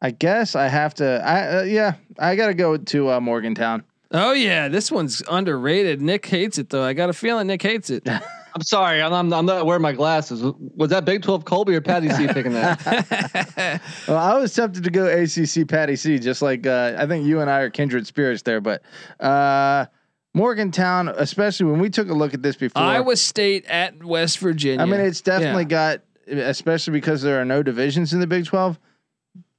I 0.01 0.11
guess 0.11 0.55
I 0.55 0.67
have 0.67 0.93
to 0.95 1.21
I 1.25 1.59
uh, 1.59 1.63
yeah, 1.63 1.93
I 2.19 2.35
got 2.35 2.47
to 2.47 2.53
go 2.53 2.77
to 2.77 3.11
uh, 3.11 3.19
Morgantown. 3.19 3.83
Oh 4.11 4.31
yeah, 4.33 4.67
this 4.67 4.91
one's 4.91 5.21
underrated. 5.29 6.01
Nick 6.01 6.25
hates 6.25 6.57
it 6.57 6.69
though. 6.69 6.83
I 6.83 6.93
got 6.93 7.09
a 7.09 7.13
feeling 7.13 7.47
Nick 7.47 7.61
hates 7.61 7.89
it. 7.89 8.07
I'm 8.55 8.63
sorry, 8.63 9.03
I'm, 9.03 9.13
I'm, 9.13 9.31
I'm 9.33 9.45
not 9.45 9.67
wearing 9.67 9.83
my 9.83 9.91
glasses. 9.91 10.43
Was 10.75 10.89
that 10.89 11.05
Big 11.05 11.21
12 11.21 11.45
Colby 11.45 11.75
or 11.75 11.81
Patty 11.81 12.09
C 12.09 12.27
picking 12.27 12.53
that? 12.53 13.81
Well, 14.07 14.17
I 14.17 14.35
was 14.39 14.51
tempted 14.53 14.83
to 14.85 14.89
go 14.89 15.05
ACC 15.05 15.67
Patty 15.67 15.95
C 15.95 16.17
just 16.17 16.41
like 16.41 16.65
uh, 16.65 16.95
I 16.97 17.05
think 17.05 17.25
you 17.25 17.39
and 17.41 17.49
I 17.49 17.59
are 17.59 17.69
kindred 17.69 18.07
spirits 18.07 18.41
there, 18.43 18.61
but 18.61 18.81
uh 19.19 19.85
Morgantown, 20.33 21.09
especially 21.09 21.65
when 21.71 21.79
we 21.79 21.89
took 21.89 22.09
a 22.09 22.13
look 22.13 22.33
at 22.35 22.43
this 22.43 22.55
before. 22.55 22.81
Iowa 22.81 23.15
State 23.15 23.65
at 23.65 24.03
West 24.03 24.37
Virginia. 24.37 24.81
I 24.81 24.85
mean, 24.85 24.99
it's 25.01 25.21
definitely 25.21 25.63
Yeah. 25.63 25.99
got 25.99 26.01
especially 26.27 26.93
because 26.93 27.21
there 27.23 27.41
are 27.41 27.45
no 27.45 27.63
divisions 27.63 28.13
in 28.13 28.19
the 28.19 28.27
Big 28.27 28.45
12. 28.45 28.77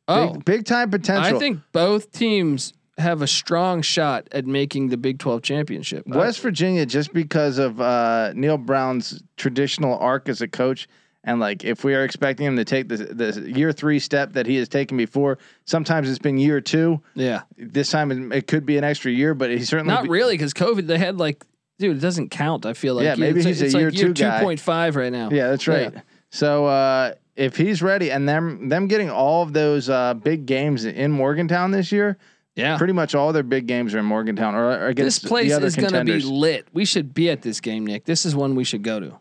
Oh, 0.09 0.33
Big, 0.33 0.45
big 0.45 0.65
time 0.65 0.91
potential. 0.91 1.37
I 1.37 1.39
think 1.39 1.61
both 1.73 2.11
teams 2.13 2.73
have 2.97 3.23
a 3.23 3.27
strong 3.27 3.83
shot 3.83 4.27
at 4.33 4.47
making 4.47 4.89
the 4.89 4.97
Big 4.97 5.19
Twelve 5.19 5.43
championship. 5.43 6.07
West 6.07 6.41
Virginia, 6.41 6.85
just 6.87 7.13
because 7.13 7.59
of 7.59 7.81
uh, 7.81 8.33
Neal 8.35 8.59
Brown's 8.59 9.23
traditional 9.37 9.97
arc 9.99 10.29
as 10.29 10.41
a 10.41 10.49
coach, 10.49 10.89
and 11.25 11.39
like 11.39 11.63
if 11.65 11.85
we 11.85 11.95
are 11.95 12.05
expecting 12.05 12.47
him 12.47 12.57
to 12.57 12.65
take 12.65 12.89
the 12.89 12.97
the 12.97 13.53
year 13.53 13.71
three 13.73 13.99
step 13.99 14.33
that 14.33 14.47
he 14.47 14.57
has 14.57 14.69
taken 14.69 14.97
before, 14.97 15.39
sometimes 15.67 16.09
it's 16.09 16.19
been 16.19 16.39
year 16.39 16.61
two. 16.61 17.01
yeah, 17.15 17.43
This 17.57 17.91
time 17.91 18.33
it, 18.33 18.47
could 18.47 18.65
be 18.67 18.79
an 18.79 18.85
extra 18.85 19.13
year, 19.13 19.35
but 19.35 19.51
he 19.51 19.63
certainly 19.65 19.93
not 19.93 20.05
be- 20.05 20.09
really 20.11 20.35
because 20.35 20.55
COVID. 20.55 20.87
They 20.87 20.99
had 20.99 21.19
like, 21.19 21.45
dude, 21.79 21.99
it 21.99 22.01
doesn't 22.01 22.31
count. 22.31 22.67
I 22.67 22.73
feel 22.73 22.95
like 22.95 23.05
Yeah, 23.05 23.15
maybe 23.17 23.41
it's, 23.41 23.47
he's 23.47 23.63
a 23.63 23.67
it's 23.67 23.75
year 23.75 23.91
like 23.91 23.99
year 23.99 24.09
two 24.09 24.15
two 24.15 24.31
point 24.41 24.59
five 24.59 24.97
right 24.97 25.13
now. 25.13 25.29
Yeah, 25.31 25.49
that's 25.51 25.69
right. 25.69 25.95
So 26.31 26.67
uh, 26.67 27.15
if 27.37 27.57
he's 27.57 27.83
ready, 27.83 28.11
and 28.11 28.29
them 28.29 28.69
them 28.69 28.87
getting 28.87 29.11
all 29.11 29.43
of 29.43 29.53
those 29.53 29.89
uh, 29.89 30.15
big 30.15 30.47
games 30.47 30.85
in 30.85 31.11
Morgantown 31.11 31.71
this 31.71 31.93
year, 31.93 32.19
yeah. 32.55 32.77
pretty 32.77 32.93
much 32.93 33.15
all 33.15 33.33
their 33.33 33.43
big 33.43 33.67
games 33.67 33.95
are 33.95 33.99
in 34.01 34.05
Morgantown 34.05 34.55
or, 34.55 34.89
or 34.89 34.95
This 34.95 35.19
place 35.19 35.51
the 35.51 35.57
other 35.57 35.67
is 35.67 35.77
going 35.77 35.93
to 35.93 36.05
be 36.05 36.21
lit. 36.21 36.67
We 36.73 36.85
should 36.85 37.15
be 37.15 37.31
at 37.31 37.43
this 37.43 37.61
game, 37.61 37.87
Nick. 37.87 38.05
This 38.05 38.27
is 38.27 38.35
one 38.35 38.55
we 38.55 38.65
should 38.65 38.83
go 38.83 39.01
to. 39.01 39.19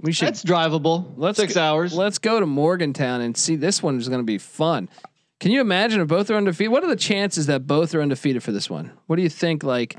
We 0.00 0.12
should. 0.12 0.28
That's 0.28 0.44
drivable. 0.44 1.12
Let's 1.16 1.38
Six 1.38 1.54
go- 1.54 1.62
hours. 1.62 1.94
Let's 1.94 2.18
go 2.18 2.40
to 2.40 2.46
Morgantown 2.46 3.20
and 3.20 3.36
see. 3.36 3.56
This 3.56 3.82
one 3.82 3.98
is 3.98 4.08
going 4.08 4.20
to 4.20 4.24
be 4.24 4.38
fun. 4.38 4.88
Can 5.38 5.52
you 5.52 5.60
imagine 5.60 6.00
if 6.00 6.08
both 6.08 6.30
are 6.30 6.36
undefeated? 6.36 6.72
What 6.72 6.84
are 6.84 6.88
the 6.88 6.96
chances 6.96 7.46
that 7.46 7.66
both 7.66 7.94
are 7.94 8.02
undefeated 8.02 8.42
for 8.42 8.52
this 8.52 8.68
one? 8.68 8.92
What 9.06 9.16
do 9.16 9.22
you 9.22 9.28
think? 9.28 9.64
Like, 9.64 9.96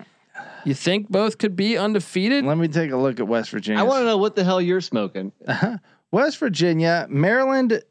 you 0.66 0.74
think 0.74 1.10
both 1.10 1.38
could 1.38 1.56
be 1.56 1.78
undefeated? 1.78 2.46
Let 2.46 2.58
me 2.58 2.68
take 2.68 2.92
a 2.92 2.98
look 2.98 3.20
at 3.20 3.28
West 3.28 3.50
Virginia. 3.50 3.80
I 3.80 3.84
want 3.84 4.02
to 4.02 4.06
know 4.06 4.18
what 4.18 4.36
the 4.36 4.44
hell 4.44 4.62
you're 4.62 4.82
smoking. 4.82 5.32
West 6.14 6.38
Virginia, 6.38 7.08
Maryland, 7.10 7.82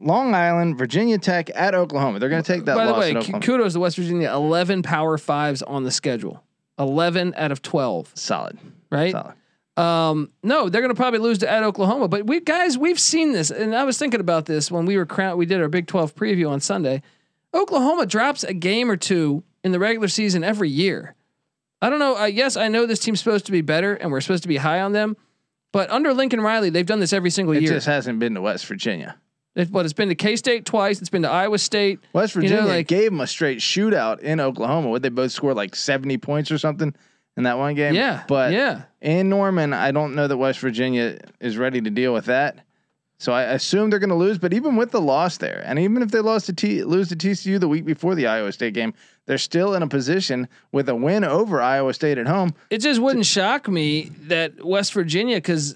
Long 0.00 0.34
Island, 0.34 0.76
Virginia 0.76 1.18
Tech 1.18 1.50
at 1.54 1.72
Oklahoma. 1.74 2.18
They're 2.18 2.28
going 2.28 2.42
to 2.42 2.52
take 2.52 2.64
that 2.64 2.74
By 2.74 2.86
the 2.86 2.94
way, 2.94 3.10
at 3.10 3.12
k- 3.12 3.18
Oklahoma. 3.20 3.44
kudos 3.44 3.72
to 3.74 3.80
West 3.80 3.96
Virginia. 3.96 4.28
Eleven 4.32 4.82
Power 4.82 5.16
Fives 5.18 5.62
on 5.62 5.84
the 5.84 5.90
schedule. 5.92 6.42
Eleven 6.78 7.32
out 7.36 7.52
of 7.52 7.62
twelve. 7.62 8.10
Solid. 8.14 8.58
Right. 8.90 9.12
Solid. 9.12 9.34
Um, 9.76 10.32
no, 10.42 10.68
they're 10.68 10.80
going 10.82 10.92
to 10.92 10.96
probably 10.96 11.20
lose 11.20 11.38
to 11.38 11.50
at 11.50 11.62
Oklahoma. 11.62 12.08
But 12.08 12.26
we 12.26 12.40
guys, 12.40 12.76
we've 12.76 12.98
seen 12.98 13.32
this, 13.32 13.50
and 13.52 13.74
I 13.74 13.84
was 13.84 13.98
thinking 13.98 14.20
about 14.20 14.46
this 14.46 14.68
when 14.70 14.84
we 14.84 14.96
were. 14.96 15.36
We 15.36 15.46
did 15.46 15.60
our 15.60 15.68
Big 15.68 15.86
Twelve 15.86 16.14
preview 16.16 16.50
on 16.50 16.60
Sunday. 16.60 17.02
Oklahoma 17.54 18.04
drops 18.04 18.42
a 18.42 18.52
game 18.52 18.90
or 18.90 18.96
two 18.96 19.44
in 19.62 19.70
the 19.70 19.78
regular 19.78 20.08
season 20.08 20.42
every 20.42 20.68
year. 20.70 21.14
I 21.80 21.88
don't 21.88 21.98
know. 22.00 22.16
Uh, 22.18 22.24
yes, 22.26 22.56
I 22.56 22.68
know 22.68 22.84
this 22.84 22.98
team's 22.98 23.20
supposed 23.20 23.46
to 23.46 23.52
be 23.52 23.60
better, 23.60 23.94
and 23.94 24.10
we're 24.10 24.20
supposed 24.20 24.42
to 24.42 24.48
be 24.48 24.56
high 24.56 24.80
on 24.80 24.92
them. 24.92 25.16
But 25.72 25.90
under 25.90 26.12
Lincoln 26.12 26.40
Riley, 26.40 26.70
they've 26.70 26.86
done 26.86 27.00
this 27.00 27.12
every 27.12 27.30
single 27.30 27.54
It 27.54 27.62
year. 27.62 27.70
It 27.70 27.74
just 27.76 27.86
hasn't 27.86 28.18
been 28.18 28.34
to 28.34 28.40
West 28.40 28.66
Virginia. 28.66 29.16
It, 29.54 29.70
but 29.72 29.84
it's 29.84 29.92
been 29.92 30.08
to 30.08 30.14
K 30.14 30.36
State 30.36 30.64
twice. 30.64 31.00
It's 31.00 31.10
been 31.10 31.22
to 31.22 31.30
Iowa 31.30 31.58
State. 31.58 32.00
West 32.12 32.34
You 32.34 32.42
know, 32.42 32.48
Virginia 32.48 32.72
like- 32.72 32.86
gave 32.88 33.10
them 33.10 33.20
a 33.20 33.26
straight 33.26 33.58
shootout 33.58 34.20
in 34.20 34.40
Oklahoma. 34.40 34.88
Would 34.90 35.02
they 35.02 35.08
both 35.08 35.32
score 35.32 35.54
like 35.54 35.74
70 35.74 36.18
points 36.18 36.50
or 36.50 36.58
something 36.58 36.94
in 37.36 37.42
that 37.44 37.58
one 37.58 37.74
game? 37.74 37.94
Yeah, 37.94 38.22
But 38.28 38.52
yeah, 38.52 38.82
in 39.00 39.28
Norman, 39.28 39.72
I 39.72 39.90
don't 39.90 40.14
know 40.14 40.26
that 40.28 40.36
West 40.36 40.60
Virginia 40.60 41.18
is 41.40 41.56
ready 41.56 41.80
to 41.80 41.90
deal 41.90 42.12
with 42.12 42.26
that. 42.26 42.64
So 43.20 43.34
I 43.34 43.42
assume 43.42 43.90
they're 43.90 43.98
going 43.98 44.08
to 44.08 44.16
lose. 44.16 44.38
But 44.38 44.54
even 44.54 44.76
with 44.76 44.92
the 44.92 45.00
loss 45.00 45.36
there, 45.36 45.62
and 45.66 45.78
even 45.78 46.00
if 46.00 46.10
they 46.10 46.20
lost 46.20 46.46
to 46.46 46.54
T, 46.54 46.82
lose 46.84 47.10
to 47.10 47.16
TCU 47.16 47.60
the 47.60 47.68
week 47.68 47.84
before 47.84 48.14
the 48.14 48.26
Iowa 48.26 48.50
State 48.50 48.72
game, 48.72 48.94
they're 49.26 49.36
still 49.36 49.74
in 49.74 49.82
a 49.82 49.86
position 49.86 50.48
with 50.72 50.88
a 50.88 50.94
win 50.94 51.22
over 51.22 51.60
Iowa 51.60 51.92
State 51.92 52.16
at 52.16 52.26
home. 52.26 52.54
it 52.70 52.78
just 52.78 52.98
wouldn't 52.98 53.26
shock 53.26 53.68
me 53.68 54.04
that 54.22 54.64
West 54.64 54.94
Virginia, 54.94 55.36
because 55.36 55.74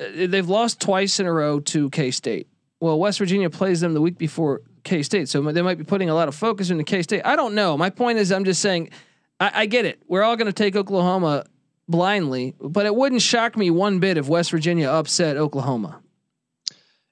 uh, 0.00 0.26
they've 0.26 0.48
lost 0.48 0.80
twice 0.80 1.20
in 1.20 1.26
a 1.26 1.32
row 1.32 1.60
to 1.60 1.90
K 1.90 2.10
State. 2.10 2.48
Well, 2.80 2.98
West 2.98 3.20
Virginia 3.20 3.50
plays 3.50 3.80
them 3.80 3.94
the 3.94 4.00
week 4.00 4.18
before 4.18 4.62
K 4.82 5.04
State, 5.04 5.28
so 5.28 5.40
they 5.52 5.62
might 5.62 5.78
be 5.78 5.84
putting 5.84 6.10
a 6.10 6.14
lot 6.14 6.26
of 6.26 6.34
focus 6.34 6.70
into 6.70 6.82
K 6.82 7.02
State. 7.02 7.22
I 7.24 7.36
don't 7.36 7.54
know. 7.54 7.78
My 7.78 7.90
point 7.90 8.18
is, 8.18 8.32
I'm 8.32 8.44
just 8.44 8.60
saying, 8.60 8.90
I, 9.38 9.52
I 9.54 9.66
get 9.66 9.84
it. 9.84 10.02
We're 10.08 10.24
all 10.24 10.34
going 10.34 10.46
to 10.46 10.52
take 10.52 10.74
Oklahoma 10.74 11.44
blindly, 11.88 12.56
but 12.60 12.84
it 12.84 12.96
wouldn't 12.96 13.22
shock 13.22 13.56
me 13.56 13.70
one 13.70 14.00
bit 14.00 14.16
if 14.16 14.26
West 14.26 14.50
Virginia 14.50 14.88
upset 14.90 15.36
Oklahoma. 15.36 16.00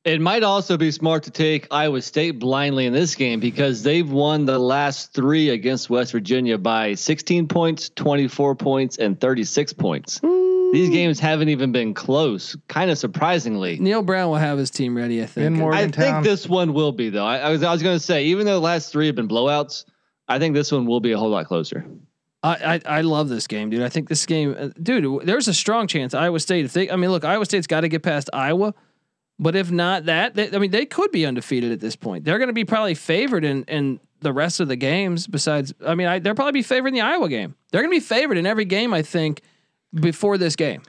It 0.04 0.20
might 0.20 0.42
also 0.42 0.76
be 0.76 0.90
smart 0.90 1.24
to 1.24 1.30
take 1.30 1.66
Iowa 1.70 2.00
State 2.00 2.38
blindly 2.38 2.86
in 2.86 2.92
this 2.92 3.14
game 3.14 3.40
because 3.40 3.82
they've 3.82 4.08
won 4.08 4.46
the 4.46 4.58
last 4.58 5.12
three 5.12 5.50
against 5.50 5.90
West 5.90 6.12
Virginia 6.12 6.56
by 6.56 6.94
16 6.94 7.48
points, 7.48 7.90
24 7.90 8.54
points, 8.54 8.96
and 8.96 9.20
36 9.20 9.72
points. 9.74 10.20
These 10.72 10.90
games 10.90 11.18
haven't 11.18 11.48
even 11.48 11.72
been 11.72 11.94
close, 11.94 12.56
kind 12.68 12.90
of 12.90 12.98
surprisingly. 12.98 13.78
Neal 13.78 14.02
Brown 14.02 14.28
will 14.28 14.36
have 14.36 14.58
his 14.58 14.70
team 14.70 14.96
ready. 14.96 15.22
I 15.22 15.26
think. 15.26 15.58
In 15.58 15.62
I 15.62 15.88
think 15.88 16.24
this 16.24 16.46
one 16.46 16.74
will 16.74 16.92
be 16.92 17.08
though. 17.08 17.24
I, 17.24 17.38
I 17.38 17.50
was 17.50 17.62
I 17.62 17.72
was 17.72 17.82
going 17.82 17.96
to 17.96 18.04
say 18.04 18.26
even 18.26 18.44
though 18.46 18.54
the 18.54 18.60
last 18.60 18.92
three 18.92 19.06
have 19.06 19.16
been 19.16 19.28
blowouts, 19.28 19.84
I 20.28 20.38
think 20.38 20.54
this 20.54 20.70
one 20.70 20.84
will 20.86 21.00
be 21.00 21.12
a 21.12 21.18
whole 21.18 21.30
lot 21.30 21.46
closer. 21.46 21.86
I, 22.42 22.80
I 22.86 22.98
I 22.98 23.00
love 23.00 23.30
this 23.30 23.46
game, 23.46 23.70
dude. 23.70 23.82
I 23.82 23.88
think 23.88 24.08
this 24.08 24.26
game, 24.26 24.54
uh, 24.58 24.68
dude. 24.80 25.26
There's 25.26 25.48
a 25.48 25.54
strong 25.54 25.86
chance 25.86 26.12
Iowa 26.12 26.38
State. 26.38 26.66
If 26.66 26.72
they, 26.74 26.90
I 26.90 26.96
mean, 26.96 27.10
look, 27.10 27.24
Iowa 27.24 27.46
State's 27.46 27.66
got 27.66 27.80
to 27.80 27.88
get 27.88 28.02
past 28.02 28.28
Iowa, 28.34 28.74
but 29.38 29.54
if 29.56 29.70
not 29.70 30.06
that, 30.06 30.34
they, 30.34 30.50
I 30.54 30.58
mean, 30.58 30.70
they 30.70 30.86
could 30.86 31.10
be 31.12 31.24
undefeated 31.26 31.72
at 31.72 31.80
this 31.80 31.96
point. 31.96 32.24
They're 32.24 32.38
going 32.38 32.48
to 32.48 32.54
be 32.54 32.64
probably 32.64 32.94
favored 32.94 33.44
in 33.44 33.64
in 33.64 34.00
the 34.20 34.32
rest 34.32 34.58
of 34.60 34.68
the 34.68 34.76
games. 34.76 35.26
Besides, 35.26 35.72
I 35.86 35.94
mean, 35.94 36.08
I, 36.08 36.18
they'll 36.18 36.34
probably 36.34 36.52
be 36.52 36.62
favored 36.62 36.88
in 36.88 36.94
the 36.94 37.00
Iowa 37.02 37.28
game. 37.28 37.54
They're 37.70 37.82
going 37.82 37.92
to 37.92 37.96
be 37.96 38.04
favored 38.04 38.36
in 38.36 38.46
every 38.46 38.64
game. 38.64 38.92
I 38.92 39.02
think 39.02 39.42
before 39.94 40.36
this 40.38 40.56
game. 40.56 40.82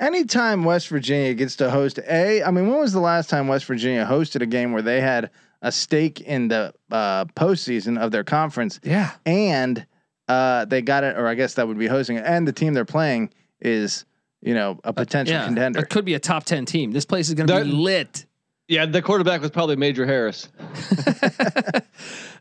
anytime 0.00 0.64
West 0.64 0.88
Virginia 0.88 1.34
gets 1.34 1.56
to 1.56 1.70
host 1.70 1.98
a, 2.08 2.42
I 2.42 2.50
mean, 2.50 2.68
when 2.68 2.78
was 2.78 2.92
the 2.92 3.00
last 3.00 3.30
time 3.30 3.48
West 3.48 3.64
Virginia 3.64 4.04
hosted 4.04 4.42
a 4.42 4.46
game 4.46 4.72
where 4.72 4.82
they 4.82 5.00
had 5.00 5.30
a 5.62 5.72
stake 5.72 6.20
in 6.20 6.48
the 6.48 6.74
uh, 6.90 7.24
postseason 7.26 7.98
of 7.98 8.10
their 8.10 8.24
conference 8.24 8.80
Yeah, 8.82 9.12
and 9.24 9.86
uh, 10.28 10.64
they 10.66 10.82
got 10.82 11.04
it, 11.04 11.16
or 11.16 11.26
I 11.26 11.34
guess 11.34 11.54
that 11.54 11.68
would 11.68 11.78
be 11.78 11.86
hosting 11.86 12.16
it, 12.16 12.24
and 12.26 12.46
the 12.46 12.52
team 12.52 12.74
they're 12.74 12.84
playing 12.84 13.30
is, 13.60 14.04
you 14.44 14.54
know, 14.54 14.78
a 14.84 14.92
potential 14.92 15.34
yeah. 15.34 15.46
contender. 15.46 15.80
It 15.80 15.88
could 15.88 16.04
be 16.04 16.14
a 16.14 16.20
top 16.20 16.44
ten 16.44 16.66
team. 16.66 16.92
This 16.92 17.04
place 17.04 17.28
is 17.28 17.34
going 17.34 17.46
to 17.48 17.64
be 17.64 17.70
lit. 17.70 18.26
Yeah, 18.68 18.86
the 18.86 19.02
quarterback 19.02 19.40
was 19.42 19.50
probably 19.50 19.76
Major 19.76 20.06
Harris. 20.06 20.48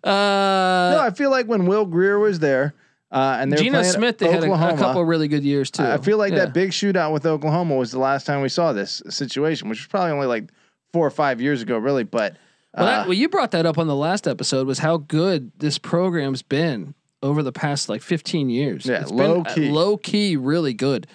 no, 0.06 0.10
Uh, 0.12 1.00
I 1.02 1.12
feel 1.16 1.30
like 1.30 1.48
when 1.48 1.66
Will 1.66 1.86
Grier 1.86 2.20
was 2.20 2.40
there, 2.40 2.74
uh, 3.12 3.38
and 3.40 3.52
they 3.52 3.56
were 3.58 3.64
Geno 3.64 3.80
playing 3.80 3.94
Smith, 3.94 4.18
they 4.18 4.32
had 4.32 4.44
a, 4.44 4.46
Oklahoma, 4.46 4.74
a 4.74 4.78
couple 4.78 5.02
of 5.02 5.08
really 5.08 5.28
good 5.28 5.44
years 5.44 5.70
too. 5.70 5.84
I 5.84 5.98
feel 5.98 6.18
like 6.18 6.32
Yeah. 6.32 6.40
that 6.40 6.54
big 6.54 6.72
shootout 6.72 7.12
with 7.12 7.26
Oklahoma 7.26 7.76
was 7.76 7.92
the 7.92 8.00
last 8.00 8.26
time 8.26 8.42
we 8.42 8.50
saw 8.50 8.74
this 8.74 9.02
situation, 9.10 9.70
which 9.70 9.80
was 9.80 9.88
probably 9.88 10.12
only 10.12 10.28
like 10.28 10.52
four 10.94 11.06
or 11.06 11.12
five 11.12 11.42
years 11.42 11.62
ago, 11.62 11.78
really. 11.78 12.04
But 12.04 12.38
Well, 12.76 12.86
uh, 12.86 12.90
that, 12.90 13.08
well, 13.08 13.14
you 13.14 13.30
brought 13.30 13.52
that 13.52 13.66
up 13.66 13.78
on 13.78 13.88
the 13.88 13.96
last 13.96 14.28
episode 14.28 14.66
was 14.66 14.80
how 14.80 14.98
good 14.98 15.52
this 15.60 15.78
program's 15.78 16.42
been 16.42 16.96
over 17.22 17.44
the 17.44 17.52
past 17.52 17.90
like 17.90 18.02
15 18.02 18.50
years. 18.50 18.86
Yeah, 18.86 19.04
been, 19.04 19.16
low 19.16 19.42
uh, 19.42 19.54
key. 19.54 19.70
low 19.70 19.98
key, 19.98 20.36
really 20.36 20.74
good. 20.74 21.08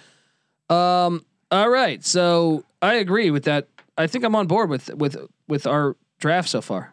Um, 0.70 1.24
all 1.50 1.68
right, 1.70 2.04
so 2.04 2.64
I 2.82 2.94
agree 2.94 3.30
with 3.30 3.44
that. 3.44 3.68
I 3.96 4.06
think 4.06 4.24
I'm 4.24 4.34
on 4.34 4.46
board 4.46 4.70
with 4.70 4.94
with 4.94 5.16
with 5.48 5.66
our 5.66 5.96
draft 6.18 6.48
so 6.48 6.60
far. 6.60 6.92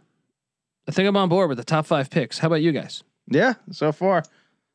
I 0.87 0.91
think 0.91 1.07
I'm 1.07 1.17
on 1.17 1.29
board 1.29 1.49
with 1.49 1.57
the 1.57 1.63
top 1.63 1.85
five 1.85 2.09
picks. 2.09 2.39
How 2.39 2.47
about 2.47 2.61
you 2.61 2.71
guys? 2.71 3.03
yeah, 3.27 3.55
so 3.71 3.91
far, 3.91 4.23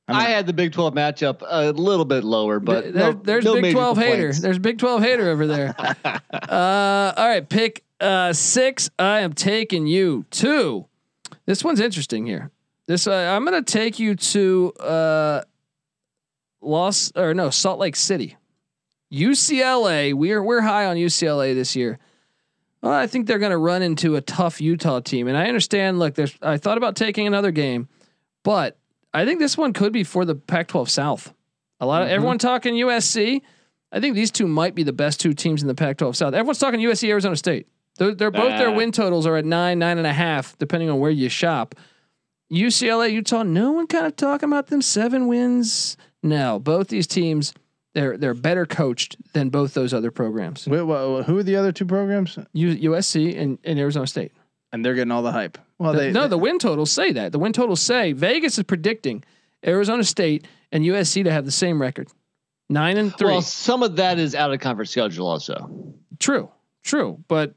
I 0.08 0.26
I, 0.26 0.28
had 0.30 0.46
the 0.46 0.52
Big 0.52 0.72
12 0.72 0.92
matchup 0.92 1.42
a 1.46 1.70
little 1.70 2.04
bit 2.04 2.24
lower, 2.24 2.58
but 2.58 2.92
there- 2.92 3.12
no- 3.12 3.20
there's 3.22 3.44
no 3.44 3.54
Big 3.54 3.62
major 3.62 3.74
12 3.74 3.98
hater. 3.98 4.32
There's 4.32 4.58
Big 4.58 4.78
12 4.78 5.02
hater 5.02 5.28
over 5.30 5.46
there. 5.46 5.74
uh, 6.32 7.12
all 7.16 7.28
right, 7.28 7.48
pick 7.48 7.84
uh, 8.00 8.32
six. 8.32 8.90
I 8.98 9.20
am 9.20 9.32
taking 9.32 9.86
you 9.86 10.24
to. 10.32 10.86
This 11.46 11.62
one's 11.64 11.80
interesting 11.80 12.26
here. 12.26 12.50
This 12.86 13.06
uh, 13.06 13.12
I'm 13.14 13.44
gonna 13.44 13.62
take 13.62 13.98
you 14.00 14.16
to 14.16 14.72
uh, 14.80 15.42
Los 16.60 17.12
or 17.16 17.32
no 17.34 17.50
Salt 17.50 17.78
Lake 17.78 17.94
City, 17.96 18.36
UCLA. 19.12 20.14
We're 20.14 20.42
we're 20.42 20.60
high 20.60 20.86
on 20.86 20.96
UCLA 20.96 21.54
this 21.54 21.74
year. 21.76 21.98
Well, 22.82 22.92
I 22.92 23.06
think 23.06 23.26
they're 23.26 23.38
gonna 23.38 23.58
run 23.58 23.82
into 23.82 24.16
a 24.16 24.20
tough 24.20 24.60
Utah 24.60 25.00
team, 25.00 25.28
and 25.28 25.36
I 25.36 25.46
understand. 25.46 25.98
Look, 25.98 26.14
there's 26.14 26.36
I 26.42 26.56
thought 26.56 26.78
about 26.78 26.96
taking 26.96 27.26
another 27.26 27.50
game, 27.50 27.88
but 28.42 28.78
I 29.12 29.24
think 29.24 29.38
this 29.40 29.58
one 29.58 29.72
could 29.72 29.92
be 29.92 30.04
for 30.04 30.24
the 30.24 30.34
Pac-12 30.34 30.88
South. 30.88 31.34
A 31.80 31.86
lot 31.86 32.02
of 32.02 32.08
Mhm. 32.08 32.12
everyone 32.12 32.38
talking 32.38 32.74
USC. 32.76 33.42
I 33.92 33.98
think 33.98 34.14
these 34.14 34.30
two 34.30 34.46
might 34.46 34.74
be 34.76 34.84
the 34.84 34.92
best 34.92 35.18
two 35.18 35.32
teams 35.34 35.62
in 35.62 35.68
the 35.68 35.74
Pac-12 35.74 36.14
South. 36.14 36.32
Everyone's 36.32 36.58
talking 36.60 36.78
USC, 36.80 37.10
Arizona 37.10 37.34
State. 37.36 37.66
They're, 37.98 38.14
they're 38.14 38.30
both 38.30 38.56
their 38.56 38.70
win 38.70 38.92
totals 38.92 39.26
are 39.26 39.36
at 39.36 39.44
nine, 39.44 39.80
nine 39.80 39.98
and 39.98 40.06
a 40.06 40.12
half, 40.12 40.56
depending 40.58 40.88
on 40.88 41.00
where 41.00 41.10
you 41.10 41.28
shop. 41.28 41.74
UCLA, 42.52 43.08
Utah, 43.12 43.42
no 43.42 43.72
one 43.72 43.86
kind 43.88 44.06
of 44.06 44.14
talking 44.16 44.48
about 44.48 44.68
them 44.68 44.80
seven 44.80 45.26
wins. 45.26 45.96
No, 46.22 46.58
both 46.60 46.88
these 46.88 47.06
teams, 47.08 47.52
they're 47.94 48.16
they're 48.16 48.34
better 48.34 48.66
coached 48.66 49.16
than 49.32 49.48
both 49.50 49.74
those 49.74 49.92
other 49.92 50.10
programs. 50.10 50.66
Wait, 50.66 50.82
wha- 50.82 51.22
who 51.22 51.38
are 51.38 51.42
the 51.42 51.56
other 51.56 51.72
two 51.72 51.86
programs? 51.86 52.38
U, 52.52 52.90
USC 52.92 53.38
and, 53.38 53.58
and 53.64 53.78
Arizona 53.78 54.06
State. 54.06 54.32
And 54.72 54.84
they're 54.84 54.94
getting 54.94 55.10
all 55.10 55.22
the 55.22 55.32
hype. 55.32 55.58
Well, 55.78 55.92
The- 55.92 55.98
they 55.98 56.12
no, 56.12 56.28
the 56.28 56.38
win 56.38 56.58
totals 56.58 56.92
say 56.92 57.12
that. 57.12 57.32
The 57.32 57.38
win 57.38 57.52
totals 57.52 57.80
say 57.82 58.12
Vegas 58.12 58.56
is 58.58 58.64
predicting 58.64 59.24
Arizona 59.66 60.04
State 60.04 60.46
and 60.72 60.84
USC 60.84 61.24
to 61.24 61.32
have 61.32 61.44
the 61.44 61.50
same 61.50 61.80
record, 61.82 62.08
nine 62.68 62.96
and 62.96 63.14
three. 63.16 63.28
Well, 63.32 63.42
some 63.42 63.82
of 63.82 63.96
that 63.96 64.18
is 64.18 64.34
out 64.34 64.52
of 64.52 64.60
conference 64.60 64.90
schedule 64.90 65.26
also. 65.26 65.94
True, 66.20 66.48
true. 66.84 67.18
But 67.26 67.54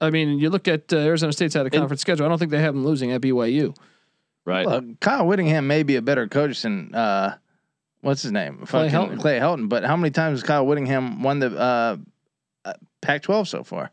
I 0.00 0.10
mean, 0.10 0.38
you 0.38 0.50
look 0.50 0.68
at 0.68 0.92
uh, 0.92 0.98
Arizona 0.98 1.32
State's 1.32 1.56
out 1.56 1.66
of 1.66 1.72
And- 1.72 1.80
conference 1.80 2.00
schedule. 2.02 2.24
I 2.26 2.28
don't 2.28 2.38
think 2.38 2.50
they 2.52 2.60
have 2.60 2.74
them 2.74 2.84
losing 2.84 3.10
at 3.12 3.20
BYU. 3.20 3.74
Right. 4.44 4.66
Look, 4.66 4.98
Kyle 5.00 5.26
Whittingham 5.26 5.66
may 5.68 5.82
be 5.84 5.94
a 5.96 6.02
better 6.02 6.26
coach 6.26 6.62
than 6.62 6.92
uh, 6.94 7.36
what's 8.02 8.22
his 8.22 8.30
name, 8.32 8.58
Clay 8.66 8.88
Fucking 8.90 9.16
Helton. 9.16 9.20
Clay 9.20 9.38
Helton. 9.40 9.68
But 9.68 9.84
how 9.84 9.96
many 9.96 10.10
times 10.10 10.40
has 10.40 10.46
Kyle 10.46 10.66
Whittingham 10.66 11.22
won 11.22 11.38
the 11.40 11.58
uh, 11.58 11.96
uh, 12.64 12.72
Pac-12 13.00 13.46
so 13.48 13.64
far? 13.64 13.90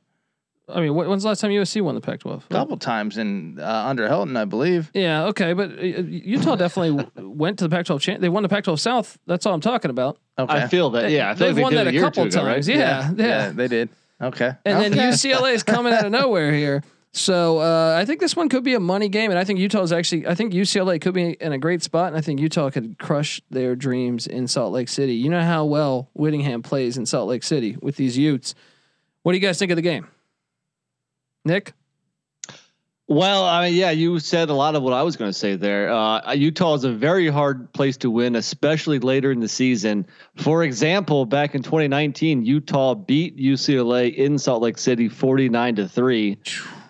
I 0.71 0.81
mean, 0.81 0.91
wh- 0.91 1.07
when's 1.09 1.23
the 1.23 1.29
last 1.29 1.39
time 1.41 1.49
USC 1.49 1.81
won 1.81 1.95
the 1.95 2.01
Pac-12? 2.01 2.43
A 2.45 2.53
couple 2.53 2.77
times 2.77 3.17
in 3.17 3.57
uh, 3.59 3.85
under 3.87 4.07
Helton, 4.07 4.37
I 4.37 4.45
believe. 4.45 4.91
Yeah, 4.93 5.25
okay, 5.27 5.53
but 5.53 5.71
uh, 5.71 5.81
Utah 5.81 6.55
definitely 6.55 7.03
w- 7.03 7.29
went 7.35 7.57
to 7.59 7.67
the 7.67 7.75
Pac-12. 7.75 7.99
Champ- 8.01 8.21
they 8.21 8.29
won 8.29 8.43
the 8.43 8.49
Pac-12 8.49 8.77
South. 8.79 9.17
That's 9.25 9.47
all 9.47 9.53
I'm 9.55 9.61
talking 9.61 9.89
about. 9.89 10.19
Okay, 10.37 10.53
I 10.53 10.67
feel 10.67 10.91
that. 10.91 11.09
Yeah, 11.09 11.31
I 11.31 11.33
feel 11.33 11.47
they've 11.47 11.55
like 11.55 11.63
won 11.63 11.73
they 11.73 11.77
did 11.79 11.87
that 11.87 11.89
a 11.89 11.93
year 11.93 12.01
or 12.03 12.05
couple 12.05 12.23
two 12.29 12.37
ago, 12.37 12.45
right? 12.45 12.53
times. 12.55 12.67
Yeah, 12.67 13.11
yeah. 13.17 13.49
they 13.49 13.67
did. 13.67 13.89
Okay, 14.21 14.51
And 14.65 14.83
then 14.83 14.93
Okay. 14.93 15.07
UCLA 15.07 15.53
is 15.53 15.63
coming 15.63 15.93
out 15.93 16.05
of 16.05 16.11
nowhere 16.21 16.51
here. 16.51 16.83
So 17.11 17.59
uh, 17.59 17.95
I 17.97 18.05
think 18.05 18.19
this 18.19 18.35
one 18.35 18.49
could 18.49 18.63
be 18.63 18.75
a 18.75 18.79
money 18.79 19.09
game, 19.09 19.31
and 19.31 19.39
I 19.39 19.43
think 19.43 19.59
Utah 19.59 19.81
is 19.81 19.91
actually. 19.91 20.27
I 20.27 20.35
think 20.35 20.53
UCLA 20.53 21.01
could 21.01 21.15
be 21.15 21.31
in 21.31 21.53
a 21.53 21.57
great 21.57 21.81
spot, 21.81 22.09
and 22.09 22.17
I 22.17 22.21
think 22.21 22.39
Utah 22.39 22.69
could 22.69 22.99
crush 22.99 23.41
their 23.49 23.75
dreams 23.75 24.27
in 24.27 24.47
Salt 24.47 24.73
Lake 24.73 24.89
City. 24.89 25.15
You 25.15 25.29
know 25.29 25.41
how 25.41 25.65
well 25.65 26.09
Whittingham 26.13 26.61
plays 26.61 26.97
in 26.97 27.05
Salt 27.07 27.27
Lake 27.27 27.43
City 27.43 27.77
with 27.81 27.95
these 27.95 28.17
Utes. 28.17 28.53
What 29.23 29.31
do 29.31 29.37
you 29.37 29.41
guys 29.41 29.57
think 29.57 29.71
of 29.71 29.75
the 29.75 29.81
game, 29.81 30.07
Nick? 31.43 31.73
Well, 33.07 33.43
I 33.43 33.65
mean, 33.65 33.75
yeah, 33.75 33.89
you 33.89 34.19
said 34.19 34.51
a 34.51 34.53
lot 34.53 34.75
of 34.75 34.83
what 34.83 34.93
I 34.93 35.01
was 35.01 35.17
going 35.17 35.29
to 35.29 35.37
say 35.37 35.55
there. 35.55 35.91
Uh, 35.91 36.33
Utah 36.33 36.75
is 36.75 36.83
a 36.83 36.91
very 36.91 37.27
hard 37.27 37.73
place 37.73 37.97
to 37.97 38.11
win, 38.11 38.35
especially 38.35 38.99
later 38.99 39.31
in 39.31 39.39
the 39.39 39.47
season. 39.47 40.05
For 40.35 40.63
example, 40.63 41.25
back 41.25 41.55
in 41.55 41.63
2019, 41.63 42.45
Utah 42.45 42.93
beat 42.93 43.35
UCLA 43.35 44.13
in 44.13 44.37
Salt 44.37 44.61
Lake 44.61 44.77
City 44.77 45.09
49 45.09 45.77
to 45.77 45.87
three. 45.87 46.37